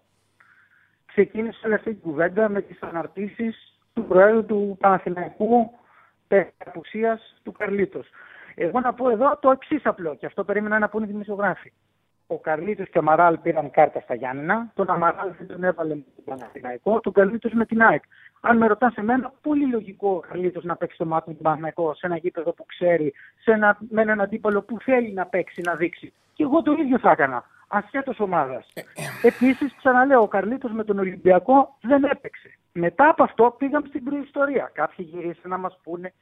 Ξεκίνησε 1.06 1.60
όλη 1.64 1.74
αυτή 1.74 1.90
την 1.90 2.00
κουβέντα 2.00 2.48
με 2.48 2.60
τις 2.62 2.82
αναρτήσεις 2.82 3.78
του 3.92 4.04
Προέδρου 4.04 4.44
του 4.44 4.76
Παναθηναϊκού 4.80 5.70
περί 6.28 6.52
απουσίας 6.66 7.34
του 7.42 7.52
Καρλίτος. 7.52 8.06
Εγώ 8.54 8.80
να 8.80 8.94
πω 8.94 9.08
εδώ 9.10 9.36
το 9.40 9.50
εξής 9.50 9.80
απλό 9.86 10.14
και 10.16 10.26
αυτό 10.26 10.44
περίμενα 10.44 10.78
να 10.78 10.88
πούνε 10.88 11.04
οι 11.04 11.08
δημοσιογράφοι. 11.08 11.72
Ο 12.30 12.38
Καρλίτο 12.38 12.84
και 12.84 12.98
ο 12.98 13.00
Αμαράλ 13.00 13.38
πήραν 13.38 13.70
κάρτα 13.70 14.00
στα 14.00 14.14
Γιάννενα. 14.14 14.70
Τον 14.74 14.90
Αμαράλ 14.90 15.32
δεν 15.38 15.46
τον 15.46 15.64
έβαλε 15.64 15.94
με 15.94 16.04
τον 16.14 16.24
Παναθηναϊκό. 16.24 17.00
Τον 17.00 17.12
Καρλίτο 17.12 17.48
με 17.52 17.64
την 17.66 17.82
ΑΕΚ. 17.82 18.02
Αν 18.40 18.56
με 18.56 18.66
ρωτάς 18.66 18.94
εμένα, 18.94 19.32
πολύ 19.42 19.66
λογικό 19.66 20.10
ο 20.10 20.18
Καρλίτο 20.28 20.60
να 20.62 20.76
παίξει 20.76 20.98
το 20.98 21.06
μάτι 21.06 21.28
με 21.28 21.34
τον 21.34 21.42
Παναθηναϊκό 21.42 21.94
σε 21.94 22.06
ένα 22.06 22.16
γήπεδο 22.16 22.52
που 22.52 22.64
ξέρει, 22.66 23.14
σε 23.42 23.52
ένα, 23.52 23.78
με 23.90 24.02
έναν 24.02 24.20
αντίπαλο 24.20 24.62
που 24.62 24.80
θέλει 24.80 25.12
να 25.12 25.26
παίξει, 25.26 25.60
να 25.60 25.74
δείξει. 25.74 26.12
Και 26.34 26.42
εγώ 26.42 26.62
το 26.62 26.72
ίδιο 26.72 26.98
θα 26.98 27.10
έκανα. 27.10 27.44
Ασχέτως 27.68 28.20
ομάδας. 28.20 28.72
Επίσης, 29.22 29.74
ξαναλέω, 29.76 30.22
ο 30.22 30.28
Καρλίτο 30.28 30.68
με 30.68 30.84
τον 30.84 30.98
Ολυμπιακό 30.98 31.76
δεν 31.80 32.04
έπαιξε. 32.04 32.58
Μετά 32.72 33.08
από 33.08 33.22
αυτό 33.22 33.54
πήγαμε 33.58 33.86
στην 33.88 34.04
προϊστορία. 34.04 34.70
Κάποιοι 34.74 35.08
γυρίσαν 35.10 35.50
να 35.50 35.58
μας 35.58 35.78
πούνε 35.82 36.12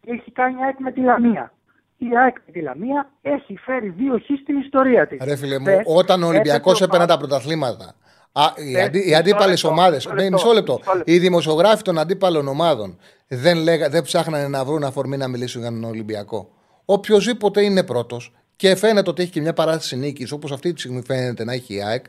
τι 0.00 0.10
έχει 0.10 0.30
κάνει 0.30 0.60
η 0.60 0.64
ΑΕΚ 0.64 0.78
με 0.78 0.92
τη 0.92 1.00
Λαμία. 1.00 1.52
Η 1.98 2.06
ΑΕΚ 2.24 2.36
με 2.46 2.52
τη 2.52 2.60
Λαμία 2.60 3.10
έχει 3.22 3.56
φέρει 3.64 3.88
δύο 3.88 4.18
χ 4.18 4.40
στην 4.42 4.58
ιστορία 4.58 5.06
της. 5.06 5.18
Ρε 5.24 5.36
φίλε 5.36 5.58
μου, 5.58 5.80
όταν 5.84 6.22
ο 6.22 6.26
Ολυμπιακός 6.26 6.80
έπαιρνε 6.80 7.06
τα 7.06 7.16
πρωταθλήματα. 7.16 7.94
Α, 8.32 8.44
οι, 8.56 8.72
Πες, 8.72 8.84
αντί, 8.84 8.98
οι 8.98 9.04
μισό 9.04 9.16
αντίπαλες 9.18 9.62
λεπτό, 9.62 9.68
ομάδε. 9.68 9.94
μισό 9.94 10.08
Ναι, 10.12 10.22
λεπτό, 10.22 10.32
μισό 10.36 10.52
λεπτό. 10.52 10.78
μισό 10.78 10.92
λεπτό. 10.96 11.12
Οι 11.12 11.18
δημοσιογράφοι 11.18 11.82
των 11.82 11.98
αντίπαλων 11.98 12.48
ομάδων 12.48 12.98
δεν, 13.28 13.56
λέγα, 13.58 13.88
δεν 13.88 14.02
ψάχνανε 14.02 14.48
να 14.48 14.64
βρουν 14.64 14.84
αφορμή 14.84 15.16
να 15.16 15.28
μιλήσουν 15.28 15.60
για 15.60 15.70
τον 15.70 15.84
Ολυμπιακό. 15.84 16.48
Οποιοδήποτε 16.84 17.62
είναι 17.62 17.82
πρώτος 17.82 18.32
και 18.56 18.74
φαίνεται 18.76 19.10
ότι 19.10 19.22
έχει 19.22 19.30
και 19.30 19.40
μια 19.40 19.52
παράσταση 19.52 19.96
νίκης, 19.96 20.32
όπως 20.32 20.52
αυτή 20.52 20.72
τη 20.72 20.80
στιγμή 20.80 21.02
φαίνεται 21.06 21.44
να 21.44 21.52
έχει 21.52 21.74
η 21.74 21.82
ΑΕΚ, 21.82 22.04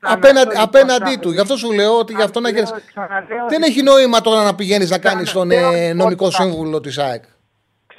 απέναντι, 0.00 0.48
λοιπόν, 0.48 0.62
απέναντί 0.64 0.90
Σάββατο. 1.04 1.20
του. 1.20 1.30
Γι' 1.30 1.40
αυτό 1.40 1.56
σου 1.56 1.72
λέω 1.72 1.98
ότι 1.98 2.12
γι' 2.14 2.22
αυτό 2.22 2.40
να 2.40 2.50
Ξαναλέω, 2.52 2.74
γυρίσει. 2.76 2.92
ξαναλέω 2.94 3.46
Δεν 3.48 3.62
ότι- 3.62 3.70
έχει 3.70 3.82
νόημα 3.82 4.20
τώρα 4.20 4.42
να 4.44 4.54
πηγαίνεις 4.54 4.90
να 4.90 4.98
κάνεις 4.98 5.32
τον 5.32 5.48
Ξαναλέω, 5.48 5.72
ε, 5.78 5.80
λοιπόν, 5.82 5.96
νομικό 5.96 6.30
Σάββατο. 6.30 6.50
σύμβουλο 6.56 6.80
της 6.80 6.98
ΑΕΚ. 6.98 7.22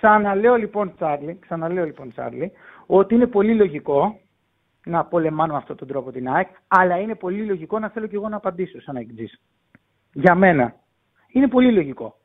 Ξαναλέω 0.01 0.55
λοιπόν, 0.55 0.93
Τσάρλι, 0.95 1.37
ξαναλέω 1.41 1.85
λοιπόν, 1.85 2.11
Τσάρλι, 2.11 2.51
ότι 2.85 3.15
είναι 3.15 3.27
πολύ 3.27 3.53
λογικό 3.55 4.19
να 4.85 5.05
πολεμάνω 5.05 5.51
με 5.51 5.57
αυτόν 5.57 5.75
τον 5.75 5.87
τρόπο 5.87 6.11
την 6.11 6.27
ΑΕΚ, 6.29 6.47
αλλά 6.67 6.99
είναι 6.99 7.15
πολύ 7.15 7.45
λογικό 7.45 7.79
να 7.79 7.89
θέλω 7.89 8.07
και 8.07 8.15
εγώ 8.15 8.29
να 8.29 8.35
απαντήσω 8.35 8.81
σαν 8.81 8.95
να 8.95 9.01
Για 10.13 10.35
μένα. 10.35 10.75
Είναι 11.27 11.47
πολύ 11.47 11.71
λογικό. 11.71 12.19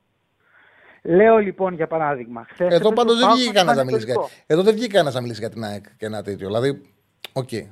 Λέω 1.03 1.37
λοιπόν 1.37 1.73
για 1.73 1.87
παράδειγμα. 1.87 2.43
χθες 2.49 2.67
Εδώ 2.67 2.75
έπαιζε 2.75 2.93
πάντως 2.93 3.13
ο 3.13 3.17
δεν 3.17 3.25
Πάοκ 3.27 3.37
βγήκε 3.37 3.51
με 3.51 3.53
τον 3.53 3.65
κανένα 3.65 3.77
να 3.77 3.83
μιλήσει 3.85 4.05
για. 4.05 4.13
Πανετολικό. 4.13 4.43
Εδώ 4.53 4.61
δεν 4.63 4.73
βγήκε 4.73 4.91
κανένας 4.91 5.13
να 5.13 5.21
μιλήσει 5.21 5.39
για 5.39 5.49
την 5.49 5.63
ΑΕΚ 5.63 5.83
και 5.97 6.05
ένα 6.05 6.21
τέτοιο. 6.23 6.47
Δηλαδή, 6.47 6.81
οκ. 7.33 7.51
Ε, 7.51 7.67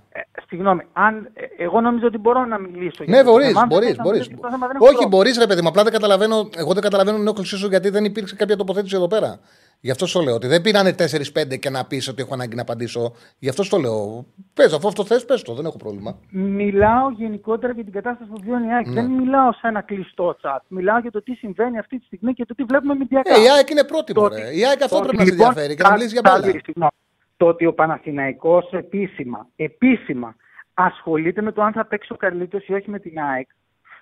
Συγγνώμη, 0.48 0.82
αν, 0.94 1.30
ε, 1.34 1.64
εγώ 1.64 1.82
νομίζω 1.82 2.08
ότι 2.08 2.18
μπορώ 2.18 2.46
να 2.46 2.58
μιλήσω. 2.60 3.04
για 3.04 3.14
Ναι, 3.14 3.18
αυτό 3.20 3.26
το 3.26 3.32
μπορείς, 3.32 3.48
θέμα. 3.48 3.62
Αν 3.62 3.68
μπορείς. 3.68 3.88
θες 3.88 3.98
να 3.98 4.04
Μπορείς. 4.04 4.20
μιλήσω 4.20 4.36
για 4.40 4.48
το 4.48 4.50
θέμα, 4.54 4.68
δεν 4.68 4.76
έχω 4.76 4.86
Όχι, 4.86 4.94
πρόβλημα. 4.94 5.18
μπορείς, 5.18 5.38
ρε 5.38 5.48
παιδί 5.48 5.62
μου. 5.62 5.68
Απλά 5.68 5.84
δεν 5.84 5.92
καταλαβαίνω. 5.92 6.50
Εγώ 6.56 6.74
δεν 6.74 6.84
καταλαβαίνω 6.84 7.18
την 7.18 7.28
όκλησή 7.28 7.58
σου 7.58 7.68
γιατί 7.68 7.90
δεν 7.90 8.06
υπήρξε 8.06 8.36
κάποια 8.36 8.56
τοποθέτηση 8.56 8.96
εδώ 8.96 9.08
πέρα. 9.08 9.40
Γι' 9.86 9.92
αυτό 9.92 10.06
σου 10.06 10.22
λέω 10.22 10.34
ότι 10.36 10.48
δεν 10.48 10.62
πήρανε 10.62 10.96
4-5 10.98 11.60
και 11.60 11.70
να 11.70 11.86
πεις 11.86 12.08
ότι 12.08 12.22
έχω 12.22 12.34
ανάγκη 12.34 12.56
να 12.56 12.62
απαντήσω. 12.62 13.14
Γι' 13.40 13.50
αυτό 13.50 13.68
το 13.70 13.78
λέω. 13.78 14.26
Πες, 14.54 14.74
αφού 14.74 14.88
αυτό 14.88 15.06
θες, 15.06 15.26
πες 15.26 15.42
το, 15.42 15.54
δεν 15.54 15.66
έχω 15.66 15.78
πρόβλημα. 15.78 16.18
Μιλάω 16.32 17.10
γενικότερα 17.10 17.74
για 17.74 17.84
την 17.84 17.94
κατάσταση 17.94 18.30
που 18.30 18.40
βιώνει 18.44 18.68
η 18.68 18.72
ΑΕΚ. 18.74 18.88
Ναι. 18.88 18.94
Δεν 18.94 19.06
μιλάω 19.12 19.52
σε 19.54 19.68
ένα 19.68 19.82
κλειστό 19.82 20.36
chat. 20.42 20.58
Μιλάω 20.68 21.00
για 21.00 21.12
το 21.12 21.22
τι 21.24 21.34
συμβαίνει 21.34 21.78
αυτή 21.80 22.00
τη 22.00 22.06
στιγμή 22.06 22.34
και 22.34 22.46
το 22.46 22.56
τι 22.56 22.64
βλέπουμε 22.64 22.96
μηντιακά. 22.96 23.36
Ε, 23.36 23.42
η 23.42 23.50
ΑΕΚ 23.56 23.70
είναι 23.70 23.84
πρότυπο, 23.84 24.22
Το 24.22 24.28
ρε. 24.36 24.46
ότι- 24.46 24.60
Η 24.60 24.66
ΑΕΚ 24.66 24.82
αυτό 24.84 25.00
το 25.00 25.02
πρέπει 25.08 25.16
ότι, 25.16 25.24
να 25.24 25.26
σε 25.26 25.32
λοιπόν, 25.32 25.48
ενδιαφέρει 25.48 25.76
και 25.76 25.82
να 25.84 25.88
κα- 25.90 25.96
μιλήσει 25.96 26.14
για 26.14 26.22
κα- 26.22 26.32
μπάλα. 26.32 26.46
συγγνώμη. 26.66 26.92
Το 27.38 27.46
ότι 27.48 27.66
ο 27.66 27.74
Παναθηναϊκός 27.74 28.70
επίσημα, 28.72 29.48
επίσημα 29.56 30.36
ασχολείται 30.74 31.42
με 31.42 31.52
το 31.52 31.62
αν 31.62 31.72
θα 31.74 31.86
παίξει 31.86 32.12
ο 32.14 32.16
Καρλίτος 32.16 32.68
ή 32.68 32.74
όχι 32.74 32.90
με 32.90 33.00
την 33.00 33.20
ΑΕΚ. 33.20 33.48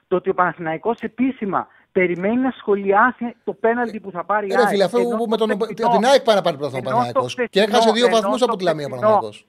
Το 0.07 0.15
ότι 0.15 0.29
ο 0.29 0.33
Παναθηναϊκός 0.33 0.99
επίσημα 0.99 1.67
περιμένει 1.93 2.37
να 2.37 2.51
σχολιάσει 2.51 3.35
το 3.43 3.53
πέναλτι 3.53 3.99
που 3.99 4.11
θα 4.11 4.23
πάρει 4.25 4.47
η 4.47 4.51
Ε, 4.51 4.55
Ρε 4.55 4.61
ΑΕΚ. 4.61 4.69
φίλε, 4.69 4.83
αφού 4.83 4.97
ενώ 4.97 5.25
με 5.29 5.37
τον, 5.37 5.47
στο 5.49 5.53
από 5.55 5.65
χθεσινό- 5.65 5.91
την 5.91 6.05
ΑΕΚ 6.05 6.21
πάει 6.23 6.35
να 6.35 6.41
πάρει 6.41 6.57
πρωτάθλημα 6.57 6.89
ο 6.91 6.93
ενώ 6.95 7.03
στο 7.03 7.13
Παναθηναϊκός. 7.13 7.35
Και 7.35 7.59
χθεσινό- 7.59 7.69
έχασε 7.75 7.91
δύο 7.91 8.05
ενώ 8.05 8.15
βαθμού 8.15 8.35
στο 8.37 8.45
από 8.45 8.55
τη 8.55 8.63
Λαμία 8.63 8.85
ο 8.85 8.89
χθεσινό- 8.89 9.11
Παναθηναϊκός. 9.11 9.47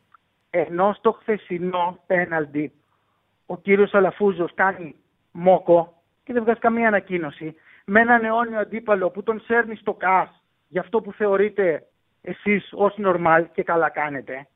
Ενώ 0.50 0.92
στο 0.98 1.12
χθεσινό 1.20 1.98
πέναλτι 2.06 2.72
ο 3.46 3.56
κύριος 3.56 3.94
Αλαφούζος 3.94 4.54
κάνει 4.54 4.94
μόκο 5.30 6.02
και 6.24 6.32
δεν 6.32 6.42
βγάζει 6.42 6.58
καμία 6.58 6.88
ανακοίνωση 6.88 7.54
με 7.84 8.00
έναν 8.00 8.24
αιώνιο 8.24 8.58
αντίπαλο 8.58 9.10
που 9.10 9.22
τον 9.22 9.40
σέρνει 9.40 9.76
στο 9.76 9.92
ΚΑΣ 9.94 10.28
για 10.68 10.80
αυτό 10.80 11.00
που 11.00 11.12
θεωρείτε 11.12 11.86
εσείς 12.22 12.68
ως 12.72 12.94
νορμάλ 12.96 13.46
και 13.52 13.62
καλά 13.62 13.88
κάνετε. 13.90 14.46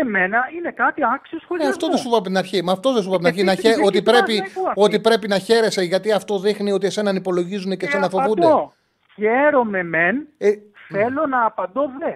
Εμένα 0.00 0.38
είναι 0.56 0.70
κάτι 0.70 1.00
άξιος 1.14 1.40
Ε, 1.40 1.44
σχολιασμού. 1.44 1.72
αυτό 1.72 1.88
δεν 1.88 1.96
σου 1.98 2.08
είπα 2.08 2.16
από 2.16 2.26
την 2.26 2.36
αρχή. 2.36 2.62
Με 2.62 2.72
αυτό 2.72 2.92
δεν 2.92 3.02
σου 3.02 3.08
είπα 3.08 3.16
από 3.16 3.24
την 3.24 3.32
αρχή. 3.32 3.40
Ε, 3.40 3.44
Να 3.44 3.54
τι- 3.54 3.60
χέ- 3.60 3.74
τι- 3.74 3.82
ότι, 3.82 3.90
τι- 3.98 4.04
τι 4.04 4.10
πρέπει, 4.10 4.34
Παναθηναϊκού 4.36 4.68
αυτή. 4.68 4.80
ότι 4.80 5.00
πρέπει 5.00 5.28
να 5.28 5.38
χαίρεσαι 5.38 5.82
γιατί 5.82 6.12
αυτό 6.12 6.38
δείχνει 6.38 6.72
ότι 6.72 6.86
εσέναν 6.86 7.16
υπολογίζουν 7.16 7.76
και 7.76 7.86
εσένα 7.86 8.08
φοβούνται. 8.08 8.46
Απαντώ. 8.46 8.72
Χαίρομαι 9.14 9.82
μεν, 9.82 10.26
Ε, 10.38 10.50
θέλω 10.88 11.26
να 11.26 11.44
απαντώ 11.44 11.82
δε. 11.98 12.12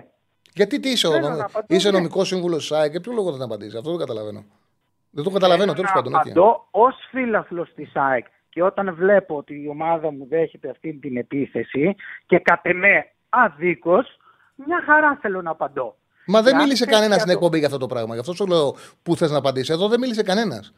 Γιατί 0.55 0.81
τι 0.81 0.89
είσαι, 0.91 1.07
ο 1.07 1.11
Θέλω 1.11 1.29
νομ- 1.29 1.39
να 1.39 1.45
απαντώ, 1.45 1.67
είσαι 1.69 1.91
ναι. 1.91 1.97
νομικός 1.97 2.29
σύμβουλος 2.29 2.59
της 2.69 2.73
ΑΕΚ, 2.73 2.91
για 2.91 3.01
ποιο 3.01 3.13
λόγο 3.13 3.31
δεν 3.33 3.43
απαντήσεις; 3.43 3.75
Αυτό 3.75 3.91
δεν 3.91 3.99
καταλαβαίνω. 3.99 4.45
Δεν 5.11 5.25
το 5.25 5.31
καταλαβαίνω, 5.31 5.73
τέλος 5.73 5.91
πάντων. 5.93 6.15
οκ. 6.15 6.21
απαντώ 6.21 6.67
ως 6.71 6.95
φίλαθλος 7.11 7.73
της 7.75 7.91
ΑΕΚ 7.95 8.27
και 8.49 8.63
όταν 8.63 8.95
βλέπω 8.95 9.37
ότι 9.37 9.63
η 9.63 9.69
ομάδα 9.69 10.13
μου 10.13 10.27
δέχεται 10.29 10.71
αυτή 10.71 10.93
την 11.03 11.17
επίθεση 11.17 11.97
και 12.27 12.39
κατ' 12.39 12.67
εμέ 12.67 13.07
αδίκως, 13.29 14.17
μια 14.55 14.83
χαρά 14.87 15.19
θέλω 15.23 15.43
να 15.43 15.51
απαντώ. 15.51 15.97
Μα 16.33 16.43
δεν 16.43 16.53
Και 16.53 16.59
αν 16.59 16.65
μίλησε 16.65 16.85
θες 16.85 16.95
κανένας 16.95 17.17
για 17.17 17.25
στην 17.25 17.33
το- 17.33 17.39
εκπομπή 17.39 17.59
για 17.59 17.67
αυτό 17.67 17.79
το 17.79 17.87
πράγμα. 17.87 18.15
Γι' 18.15 18.21
αυτό 18.21 18.33
σου 18.33 18.47
λέω 18.47 18.77
πού 19.03 19.17
θες 19.17 19.31
να 19.31 19.39
απαντήσει. 19.39 19.73
Εδώ 19.73 19.89
δεν 19.89 20.01
μίλησε 20.01 20.23
κανένας. 20.23 20.73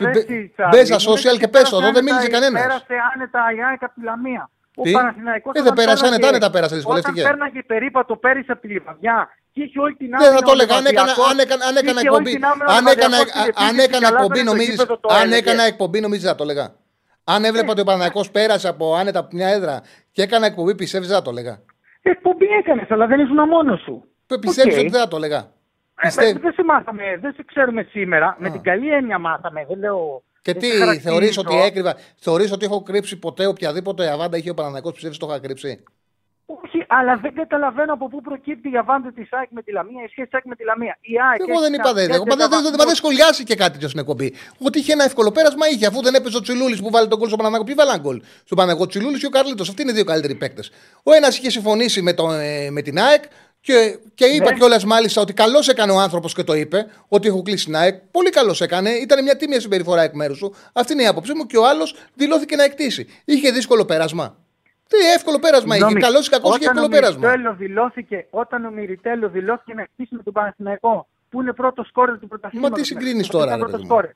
Ρε 0.00 0.10
εσύ, 0.10 0.52
Τσάρλι, 0.54 0.76
Μπες 0.78 0.86
στα 0.88 0.98
μου 1.10 1.16
social 1.16 1.24
λες 1.32 1.38
και 1.42 1.48
πες 1.54 1.68
το. 1.70 1.76
πέρασε 1.76 1.76
Εδώ 1.76 1.84
δεν 1.84 1.88
άνετα- 1.96 2.02
μίλησε 2.08 2.28
κανένας. 2.36 2.60
Πέρασε 2.62 2.94
άνετα 3.14 3.40
η 3.56 3.58
ΑΕΚ 3.68 3.82
από 3.88 3.94
τη 3.98 4.02
Λαμία. 4.08 4.50
Ο 4.80 4.82
Τι; 4.82 4.92
Παναθηναϊκός 4.92 5.52
Ε, 5.54 5.58
δεν 5.58 5.62
όταν 5.62 5.74
πέρασε 5.80 6.02
πέρασε- 6.02 6.14
άνετα, 6.14 6.28
άνετα 6.28 6.48
πέρασε, 6.54 6.74
δυσκολεύτηκε. 6.80 7.20
Όταν 7.20 7.30
πέρναγε 7.32 7.62
περίπατο 7.72 8.16
πέρυσι 8.24 8.50
από 8.54 8.60
τη 8.60 8.68
Λιβαδιά 8.74 9.18
και 9.52 9.62
είχε 9.64 9.78
όλη 9.84 9.94
την 10.02 10.08
Δεν 10.10 10.18
θα 10.20 10.26
άμυνα 10.26 10.40
το 10.46 10.50
ο 10.50 10.52
έλεγα. 10.56 10.74
Αν 10.80 10.84
έκανα, 10.86 11.06
Λεβαδιακός, 11.12 11.30
αν 11.32 11.38
έκανα, 11.44 11.64
αν 11.68 11.74
έκανα 11.80 12.00
είχε 12.00 12.08
όλη 12.08 12.18
εκπομπή, 12.20 12.32
την 12.38 12.44
άμυνα 12.50 12.66
ο 12.72 12.74
αν 12.76 12.84
έκανα, 12.94 13.16
Λεβαδιακός 13.18 13.42
στην 13.42 13.64
αν 13.64 13.68
επίθεση 13.68 13.86
έκανα 13.88 14.06
και 14.08 14.14
εκπομπή, 14.14 14.38
αλλάζανε 14.38 14.48
το 14.48 14.52
νομίζει. 14.52 14.70
γήπεδο, 14.70 14.94
το 15.04 15.08
Αν 15.14 15.20
έλεγε. 15.22 15.36
έκανα 15.42 15.62
εκπομπή, 15.72 15.98
νομίζεις 16.06 16.26
θα 16.30 16.34
το 16.38 16.42
έλεγα. 16.46 16.66
Αν 17.34 17.40
έβλεπα 17.48 17.70
ότι 17.74 17.80
ο 17.84 17.86
Παναγιακό 17.90 18.22
πέρασε 18.36 18.68
από 18.74 18.84
άνετα 19.00 19.18
από 19.22 19.28
μια 19.38 19.48
έδρα 19.56 19.74
και 20.14 20.22
έκανα 20.26 20.46
εκπομπή, 20.50 20.72
πιστεύεις 20.82 21.08
θα 21.08 21.22
το 21.26 21.30
έλεγα. 21.34 21.54
Εκπομπή 22.02 22.46
έκανες, 22.60 22.90
αλλά 22.94 23.06
δεν 23.06 23.18
ήσουν 23.24 23.40
μόνος 23.54 23.80
σου. 23.86 23.96
Πιστεύει 24.38 24.70
Οκ. 24.72 24.78
ότι 24.78 24.88
δεν 24.88 25.00
θα 25.00 25.08
το 25.08 25.16
έλεγα. 25.16 25.38
Ε, 25.38 26.06
Πιστεύει. 26.06 26.38
Δεν 26.38 26.52
σε 26.52 26.64
μάθαμε, 26.64 27.02
δεν 27.20 27.32
σε 27.32 27.42
ξέρουμε 27.46 27.82
σήμερα. 27.90 28.36
Με 28.38 28.50
την 28.50 28.62
καλή 28.62 28.92
έννοια 28.92 29.18
μάθαμε. 29.18 29.64
Δεν 29.68 29.78
λέω. 29.78 30.22
Και 30.42 30.52
δεν 30.52 30.60
τι, 30.62 30.68
σε 30.68 30.78
χαρακτηρίζω. 30.78 31.10
θεωρείς 31.10 31.38
ότι 31.38 31.56
έκρυβα, 31.56 31.96
θεωρείς 32.16 32.52
ότι 32.52 32.64
έχω 32.64 32.82
κρύψει 32.82 33.18
ποτέ 33.18 33.46
οποιαδήποτε 33.46 34.10
αβάντα 34.12 34.36
είχε 34.36 34.50
ο 34.50 34.54
Παναγιακό, 34.54 34.92
πιστεύεις 34.92 35.18
το 35.18 35.26
είχα 35.30 35.38
κρύψει; 35.40 35.82
Όχι, 36.46 36.84
αλλά 36.88 37.16
δεν 37.16 37.34
καταλαβαίνω 37.34 37.92
από 37.92 38.08
πού 38.08 38.20
προκύπτει 38.20 38.70
η 38.70 38.76
αβάντα 38.76 39.12
της 39.12 39.28
ΑΕΚ 39.32 39.48
με 39.50 39.62
τη 39.62 39.72
Λαμία, 39.72 40.02
η 40.04 40.08
σχέση 40.08 40.26
της 40.28 40.34
ΑΕΚ 40.34 40.44
με 40.44 40.54
τη 40.54 40.64
Λαμία. 40.64 40.98
Η 41.00 41.14
ΑΕΚ 41.30 41.40
Εγώ 41.40 41.50
έχει 41.52 41.60
δεν 41.60 41.72
είπα 41.72 41.92
δεν. 41.92 42.02
κάνει 42.08 42.14
Εγώ, 42.14 42.24
μα 42.24 42.36
δεν, 42.36 42.48
δεν, 42.50 42.62
δεν, 42.62 42.86
δεν 42.86 42.94
σχολιάσει 42.94 43.44
και 43.44 43.54
κάτι 43.54 43.72
τέτοιο 43.72 43.88
στην 43.88 44.00
εκπομπή. 44.00 44.34
Ότι 44.58 44.78
είχε 44.78 44.92
ένα 44.92 45.04
εύκολο 45.04 45.30
πέρασμα 45.30 45.68
είχε, 45.68 45.86
αφού 45.86 46.02
δεν 46.02 46.14
έπαιζε 46.14 46.36
ο 46.36 46.40
Τσιλούλης 46.40 46.80
που 46.82 46.90
βάλει 46.90 47.08
τον 47.08 47.18
κόλ 47.18 47.28
στο 47.28 47.36
Παναγιακό. 47.36 47.64
Ποιοι 47.64 47.74
βάλαν 47.74 48.00
γκολ. 48.00 48.22
Στο 48.44 48.54
Παναγιακό 48.54 48.86
Τσιλούλης 48.86 49.20
και 49.20 49.26
ο 49.26 49.30
Καρλίτος. 49.30 49.68
Αυτοί 49.68 49.82
είναι 49.82 49.90
οι 49.90 49.94
δύο 49.94 50.04
καλύτεροι 50.04 50.34
παίκτες. 50.34 50.70
Ο 51.02 51.12
ένας 51.12 51.38
είχε 51.38 51.50
συμφωνήσει 51.50 52.02
με, 52.02 52.12
τον, 52.12 52.40
ε, 52.40 52.70
με 52.70 52.82
την 52.82 52.98
ΑΕΚ 52.98 53.22
και, 53.62 53.98
και 54.14 54.24
είπα 54.24 54.50
Ναι. 54.50 54.56
κιόλας 54.58 54.84
μάλιστα 54.84 55.20
ότι 55.20 55.32
καλώς 55.32 55.68
έκανε 55.68 55.92
ο 55.92 55.98
άνθρωπος 55.98 56.34
και 56.34 56.44
το 56.44 56.54
είπε 56.54 56.86
ότι 57.08 57.28
έχω 57.28 57.42
κλείσει 57.42 57.64
την 57.64 57.76
ΑΕΚ. 57.76 57.94
Πολύ 58.10 58.30
καλώς 58.30 58.60
έκανε. 58.60 58.90
Ήταν 58.90 59.22
μια 59.22 59.36
τίμια 59.36 59.60
συμπεριφορά 59.60 60.02
εκ 60.02 60.14
μέρους 60.14 60.36
σου. 60.38 60.54
Αυτή 60.72 60.92
είναι 60.92 61.02
η 61.02 61.06
άποψή 61.06 61.34
μου 61.34 61.46
και 61.46 61.56
ο 61.56 61.66
άλλος 61.66 61.94
δηλώθηκε 62.14 62.56
να 62.56 62.64
εκτίσει. 62.64 63.06
Είχε 63.24 63.50
δύσκολο 63.50 63.84
πέρασμα. 63.84 64.36
Τι 64.88 64.96
εύκολο 65.14 65.38
πέρασμα 65.38 65.76
είχε. 65.76 65.84
Συγγνώμη, 65.84 66.00
Καλός 66.12 66.26
ή 66.26 66.30
κακός 66.30 66.56
είχε 66.56 66.68
όταν 66.68 66.76
εύκολο 66.76 66.96
ο 66.96 67.00
πέρασμα. 67.00 67.28
Μιριτέλο 67.28 67.54
δηλώθηκε, 67.54 68.26
όταν 68.30 68.64
ο 68.64 68.70
Μιριτέλο 68.70 69.28
δηλώθηκε 69.28 69.74
να 69.74 69.86
χτίσει 69.92 70.14
με 70.14 70.22
τον 70.22 70.32
Παναθηναϊκό, 70.32 71.08
που 71.30 71.40
είναι 71.40 71.52
πρώτος 71.52 71.86
σκόρερ 71.86 72.18
του 72.18 72.28
πρωταθλήματο. 72.28 72.70
Μα 72.70 72.76
τι 72.80 72.86
συγκρίνεις 72.86 73.26
τώρα, 73.28 73.56
ρε 73.56 73.64
παιδί 73.64 73.84
μου. 73.84 73.98
Ε, 73.98 74.14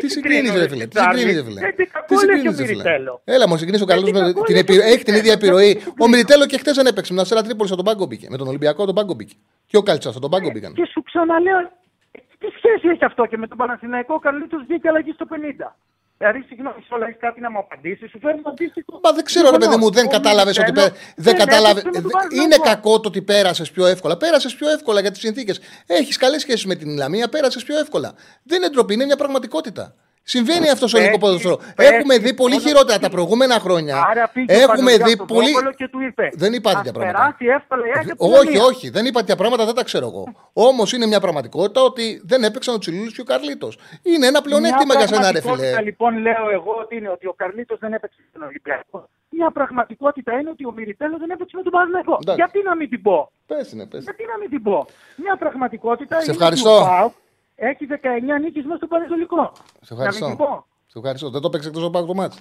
Τι 0.00 0.08
συγκρίνεις, 0.08 0.52
ρε 0.54 0.68
φίλε. 0.68 0.86
Τι 0.86 0.98
συγκρίνεις, 1.00 1.34
ρε 1.36 1.42
φίλε; 1.44 1.60
Τι 1.60 1.74
Τι 1.74 1.86
κακό 1.90 2.14
λέει 2.14 2.18
συγκρίνεις, 2.18 2.42
και 2.42 2.48
ο 2.48 2.66
ρε 2.66 2.72
φίλε; 2.72 2.82
Μιριτέλο. 2.82 3.20
Έλα, 3.24 3.48
μου 3.48 3.56
συγκρίνεις 3.56 3.82
ο 3.82 3.84
καλός 3.84 4.04
τι 4.04 4.12
με 4.12 4.20
κακό 4.20 4.42
την 4.42 4.54
λέει 4.54 4.60
επιρροή. 4.62 4.82
και 4.82 4.88
ο 4.88 4.92
Έχει 4.94 5.04
την 5.04 5.14
ίδια 5.14 5.34
Μιριτέλο. 5.34 5.58
επιρροή. 5.58 5.74
Τι 5.74 5.78
Ο 5.80 5.82
συγκρίνεις. 5.84 6.10
Μιριτέλο 6.12 6.46
και 6.46 6.58
χθες 6.58 6.74
δεν 6.76 6.86
έπαιξε. 6.86 7.10
Με 7.12 7.16
τον 7.18 7.24
Αστέρα 7.26 7.42
Τρίπολη 7.46 7.68
στον 7.68 7.84
πάγκο 7.84 8.06
μπήκε. 8.06 8.26
Με 8.30 8.36
τον 8.36 8.46
Ολυμπιακό 8.48 8.84
τον 8.90 8.94
πάγκο 8.94 9.14
μπήκε. 9.14 9.34
Και 9.70 9.76
ο 9.76 9.82
Καλτσά 9.82 10.10
στον 10.12 10.30
πάγκο 10.30 10.50
μπήκαν; 10.52 10.72
Και 10.74 10.86
σου 10.92 11.02
ξαναλέω, 11.02 11.58
ε, 11.58 12.18
τι 12.40 12.46
σχέση 12.56 12.84
έχει 12.92 13.04
αυτό 13.04 13.22
και 13.26 13.36
με 13.36 13.46
τον 13.46 13.56
Παναθηναϊκό, 13.56 14.14
ο 14.14 14.18
Καρλίτος 14.18 14.60
βγήκε 14.66 14.88
αλλαγή 14.88 15.12
στο 15.12 15.26
50. 15.32 15.76
Δηλαδή, 16.22 16.44
συγγνώμη, 16.48 16.84
όλα 16.88 17.06
έχεις 17.06 17.20
κάτι 17.20 17.40
να 17.40 17.50
μου 17.50 17.58
απαντήσεις, 17.58 18.10
σου 18.10 18.18
φέρνει 18.18 18.40
αντίστοιχο. 18.44 19.00
Μα 19.02 19.12
δεν 19.12 19.24
ξέρω, 19.24 19.50
ρε 19.50 19.58
παιδί 19.58 19.76
μου, 19.76 19.90
δεν 19.90 20.08
κατάλαβες 20.08 20.58
ότι. 20.58 20.72
πέ- 20.72 20.94
Δεν 21.16 21.36
κατάλαβε. 21.36 21.80
έπαιξε 21.80 22.00
με 22.00 22.08
τον 22.10 22.10
Είναι 22.10 22.12
Παναθηναϊκό. 22.12 22.62
κακό 22.62 23.00
το 23.00 23.08
ότι 23.08 23.22
πέρασες 23.22 23.70
πιο 23.70 23.86
εύκολα. 23.86 24.16
Πέρασες 24.16 24.54
πιο 24.54 24.68
εύκολα 24.70 25.00
για 25.00 25.10
τις 25.10 25.20
συνθήκες. 25.20 25.60
Έχεις 25.86 26.16
καλές 26.16 26.40
σχέσεις 26.40 26.66
με 26.66 26.74
την 26.74 26.96
Λαμία, 26.96 27.28
πέρασες 27.28 27.64
πιο 27.64 27.78
εύκολα. 27.78 28.14
Δεν 28.42 28.58
είναι 28.62 28.70
ντροπή, 28.70 28.94
είναι 28.94 29.04
μια 29.04 29.16
πραγματικότητα. 29.16 29.94
Συμβαίνει 30.32 30.68
αυτό 30.74 30.86
στο 30.88 30.96
ελληνικό 30.98 31.18
Πέφτει, 31.26 31.42
ποδοσφαίρο. 31.42 31.74
πέφτει, 31.76 31.94
Έχουμε 31.94 32.18
δει 32.18 32.34
πολύ 32.34 32.54
μόνο 32.54 32.66
χειρότερα 32.66 32.92
εκεί. 32.94 33.02
τα 33.02 33.10
προηγούμενα 33.10 33.56
χρόνια. 33.64 33.96
Άρα 34.10 34.24
πήγε 34.34 34.52
ο 34.52 34.56
Έχουμε 34.56 34.66
Παναγιώτης 34.66 35.04
δει 35.06 35.12
στο 35.12 35.24
πολύ. 35.34 35.52
Βόκολο 35.52 35.72
και 35.80 35.88
του 35.88 36.00
είπε. 36.08 36.24
Δεν 36.42 36.52
είπα 36.52 36.70
«Ας 36.70 36.76
τέτοια 36.76 36.92
πράγματα. 36.92 37.18
περάσει 37.18 37.44
εύκολα 37.58 37.84
η 37.86 37.90
ΑΕΚ 37.96 38.10
από 38.10 38.20
τη 38.26 38.32
Όχι, 38.38 38.44
Λαμία». 38.44 38.62
όχι, 38.70 38.86
δεν 38.96 39.04
είπα 39.06 39.18
τέτοια 39.20 39.36
πράγματα, 39.36 39.64
δεν 39.64 39.74
τα 39.74 39.84
ξέρω 39.84 40.06
εγώ. 40.12 40.22
Όμως 40.68 40.92
είναι 40.92 41.06
μια 41.12 41.20
πραγματικότητα 41.20 41.80
ότι 41.90 42.20
δεν 42.30 42.40
έπαιξαν 42.48 42.74
ο 42.74 42.78
Τσιλούλης 42.78 43.12
και 43.14 43.20
ο 43.20 43.24
Καρλίτος. 43.32 43.78
Είναι 44.02 44.26
ένα 44.26 44.40
πλεονέκτημα 44.46 44.94
για 44.94 45.06
σένα, 45.06 45.32
ρε 45.32 45.40
φίλε. 45.40 45.40
πραγματικότητα, 45.40 45.82
λοιπόν, 45.88 46.10
λέω 46.26 46.44
εγώ 46.58 46.72
ότι 46.84 46.96
είναι 46.96 47.08
ότι 47.16 47.26
ο 47.26 47.34
Καρλίτος 47.40 47.78
δεν 47.78 47.92
έπαιξε 47.92 48.18
στον 48.30 48.42
Ολυμπιακό. 48.48 49.08
Μια 49.36 49.50
πραγματικότητα 49.50 50.32
είναι 50.38 50.50
ότι 50.50 50.66
ο 50.66 50.72
Μιριτέλο 50.76 51.16
δεν 51.18 51.30
έπαιξε 51.30 51.56
με 51.56 51.62
τον 51.62 51.72
Παναγενικό. 51.72 52.18
Εντάξει. 52.20 52.40
Γιατί 52.42 52.58
να 52.68 52.74
μην 52.76 52.88
την 52.90 53.02
πω; 53.02 53.32
Πες 53.46 53.72
είναι, 53.72 53.86
πες. 53.86 54.02
Γιατί 54.02 54.24
να 54.32 54.36
μην 54.40 54.48
την 54.50 54.62
πω; 54.62 54.86
Μια 55.24 55.36
πραγματικότητα 55.36 56.14
Σε 56.16 56.22
είναι 56.24 56.32
ευχαριστώ. 56.36 56.74
ότι 56.76 56.82
ο 56.84 56.86
ΠΑΟΚ 56.86 57.12
έχει 57.60 57.86
19 57.86 58.40
νίκες 58.40 58.64
μέσα 58.64 58.76
στο 58.76 58.86
Πανετολικό. 58.86 59.52
Σε 59.80 59.94
Να 59.94 60.02
μην 60.02 60.10
την 60.10 60.22
ευχαριστώ. 60.24 60.36
πω. 60.44 60.66
Σε 60.86 60.98
ευχαριστώ. 60.98 61.30
Δεν 61.30 61.40
το 61.40 61.50
παίξε 61.50 61.68
εκτός 61.68 61.84
από 61.84 62.04
το 62.06 62.14
μάτι. 62.14 62.36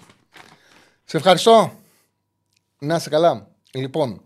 Σε 1.03 1.17
ευχαριστώ. 1.17 1.71
Να 2.79 2.95
είσαι 2.95 3.09
καλά. 3.09 3.47
Λοιπόν, 3.73 4.21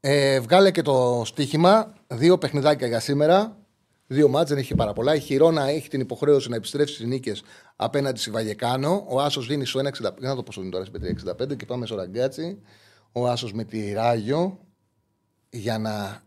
ε, 0.00 0.40
βγάλε 0.40 0.70
και 0.70 0.82
το 0.82 1.22
στοίχημα. 1.24 1.94
Δύο 2.06 2.38
παιχνιδάκια 2.38 2.86
για 2.86 3.00
σήμερα. 3.00 3.56
Δύο 4.06 4.28
μάτς, 4.28 4.48
δεν 4.48 4.58
έχει 4.58 4.74
πάρα 4.74 4.92
πολλά. 4.92 5.14
Η 5.14 5.20
Χιρόνα 5.20 5.62
έχει 5.68 5.88
την 5.88 6.00
υποχρέωση 6.00 6.48
να 6.48 6.56
επιστρέψει 6.56 6.94
στις 6.94 7.06
νίκες 7.06 7.42
απέναντι 7.76 8.18
στη 8.18 8.30
Βαγεκάνο. 8.30 9.04
Ο 9.08 9.20
Άσος 9.20 9.46
δίνει 9.46 9.66
στο 9.66 9.80
1,65. 9.80 10.18
Δεν 10.18 10.28
θα 10.28 10.34
το 10.36 10.42
πόσο 10.42 10.60
δίνει 10.60 10.72
τώρα 10.72 10.84
στην 10.84 11.00
3,65 11.00 11.56
και 11.56 11.66
πάμε 11.66 11.86
στο 11.86 11.96
ραγκάτσι. 11.96 12.62
Ο 13.12 13.28
Άσος 13.28 13.52
με 13.52 13.64
τη 13.64 13.92
Ράγιο 13.92 14.58
για 15.50 15.78
να 15.78 16.22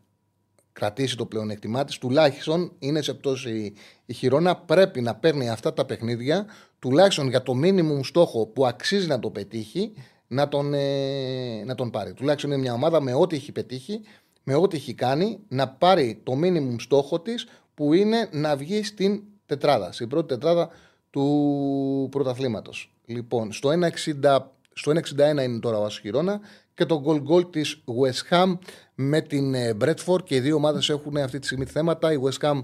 κρατήσει 0.79 1.17
το 1.17 1.25
πλεονέκτημά 1.25 1.83
της. 1.83 1.97
Τουλάχιστον 1.97 2.71
είναι 2.79 3.01
σε 3.01 3.13
πτώση 3.13 3.73
η 4.05 4.13
Χιρόνα. 4.13 4.55
Πρέπει 4.55 5.01
να 5.01 5.15
παίρνει 5.15 5.49
αυτά 5.49 5.73
τα 5.73 5.85
παιχνίδια, 5.85 6.45
τουλάχιστον 6.79 7.29
για 7.29 7.43
το 7.43 7.53
μίνιμουμ 7.53 8.01
στόχο 8.01 8.45
που 8.45 8.65
αξίζει 8.65 9.07
να 9.07 9.19
το 9.19 9.29
πετύχει, 9.29 9.93
να 10.27 10.47
τον, 10.47 10.73
ε, 10.73 11.63
να 11.65 11.75
τον 11.75 11.89
πάρει. 11.89 12.13
Τουλάχιστον 12.13 12.51
είναι 12.51 12.61
μια 12.61 12.73
ομάδα 12.73 13.01
με 13.01 13.13
ό,τι 13.13 13.35
έχει 13.35 13.51
πετύχει, 13.51 14.01
με 14.43 14.55
ό,τι 14.55 14.77
έχει 14.77 14.93
κάνει, 14.93 15.39
να 15.47 15.67
πάρει 15.67 16.19
το 16.23 16.35
μίνιμουμ 16.35 16.75
στόχο 16.77 17.19
της 17.19 17.47
που 17.73 17.93
είναι 17.93 18.29
να 18.31 18.55
βγει 18.55 18.83
στην 18.83 19.23
τετράδα, 19.45 19.91
στην 19.91 20.07
πρώτη 20.07 20.27
τετράδα 20.27 20.69
του 21.09 22.07
πρωταθλήματος. 22.11 22.93
Λοιπόν, 23.05 23.51
στο 23.51 23.69
1,60 23.69 24.37
στο 24.73 24.91
1,61 24.91 25.43
είναι 25.43 25.59
τώρα 25.59 25.77
ο 25.77 25.83
Άσος 25.83 25.99
Χιρόνα 25.99 26.39
και 26.73 26.85
το 26.85 27.03
goal 27.05 27.23
goal 27.29 27.51
της 27.51 27.83
West 27.85 28.33
Ham 28.35 28.57
με 29.01 29.21
την 29.21 29.53
ε, 29.53 29.77
Bradford 29.81 30.23
και 30.23 30.35
οι 30.35 30.39
δύο 30.39 30.55
ομάδες 30.55 30.89
έχουν 30.89 31.17
αυτή 31.17 31.39
τη 31.39 31.45
στιγμή 31.45 31.65
θέματα. 31.65 32.13
Η 32.13 32.17
West 32.23 32.47
Ham 32.47 32.63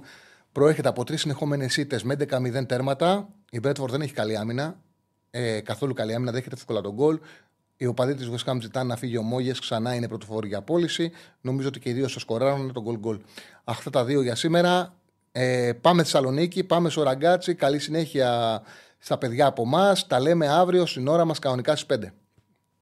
προέρχεται 0.51 0.87
από 0.87 1.03
τρεις 1.03 1.21
συνεχόμενες 1.21 1.77
ήττες 1.77 2.03
με 2.03 2.15
11-0 2.29 2.65
τέρματα. 2.67 3.27
Η 3.51 3.59
Bradford 3.63 3.87
δεν 3.89 4.01
έχει 4.01 4.13
καλή 4.13 4.37
άμυνα. 4.37 4.75
Ε, 5.29 5.59
καθόλου 5.59 5.93
καλή 5.93 6.13
άμυνα, 6.13 6.31
δέχεται 6.31 6.55
εύκολα 6.55 6.81
τον 6.81 6.95
goal. 6.99 7.19
Οι 7.77 7.85
οπαδοί 7.85 8.13
της 8.13 8.29
West 8.29 8.51
Ham 8.51 8.57
ζητάνε 8.61 8.87
να 8.87 8.95
φύγει 8.95 9.17
ο 9.17 9.21
Μόγες, 9.21 9.59
ξανά 9.59 9.95
είναι 9.95 10.07
πρωτοφόρη 10.07 10.47
για 10.47 10.61
πώληση. 10.61 11.11
Νομίζω 11.41 11.67
ότι 11.67 11.79
και 11.79 11.89
οι 11.89 11.93
δύο 11.93 12.07
θα 12.07 12.19
σκοράρουν 12.19 12.73
τον 12.73 12.83
γκολ 12.83 12.97
γκολ. 12.97 13.19
Αυτά 13.63 13.89
τα 13.89 14.05
δύο 14.05 14.21
για 14.21 14.35
σήμερα. 14.35 14.93
Ε, 15.31 15.73
πάμε 15.81 16.03
Θεσσαλονίκη, 16.03 16.63
πάμε 16.63 16.89
στο 16.89 17.03
Ραγκάτσι. 17.03 17.55
Καλή 17.55 17.79
συνέχεια 17.79 18.61
στα 18.97 19.17
παιδιά 19.17 19.45
από 19.45 19.61
εμά. 19.61 19.95
Τα 20.07 20.19
λέμε 20.19 20.47
αύριο 20.47 20.85
στην 20.85 21.07
ώρα 21.07 21.25
μας 21.25 21.39
κανονικά 21.39 21.75
στις 21.75 21.97
5. 21.99 22.13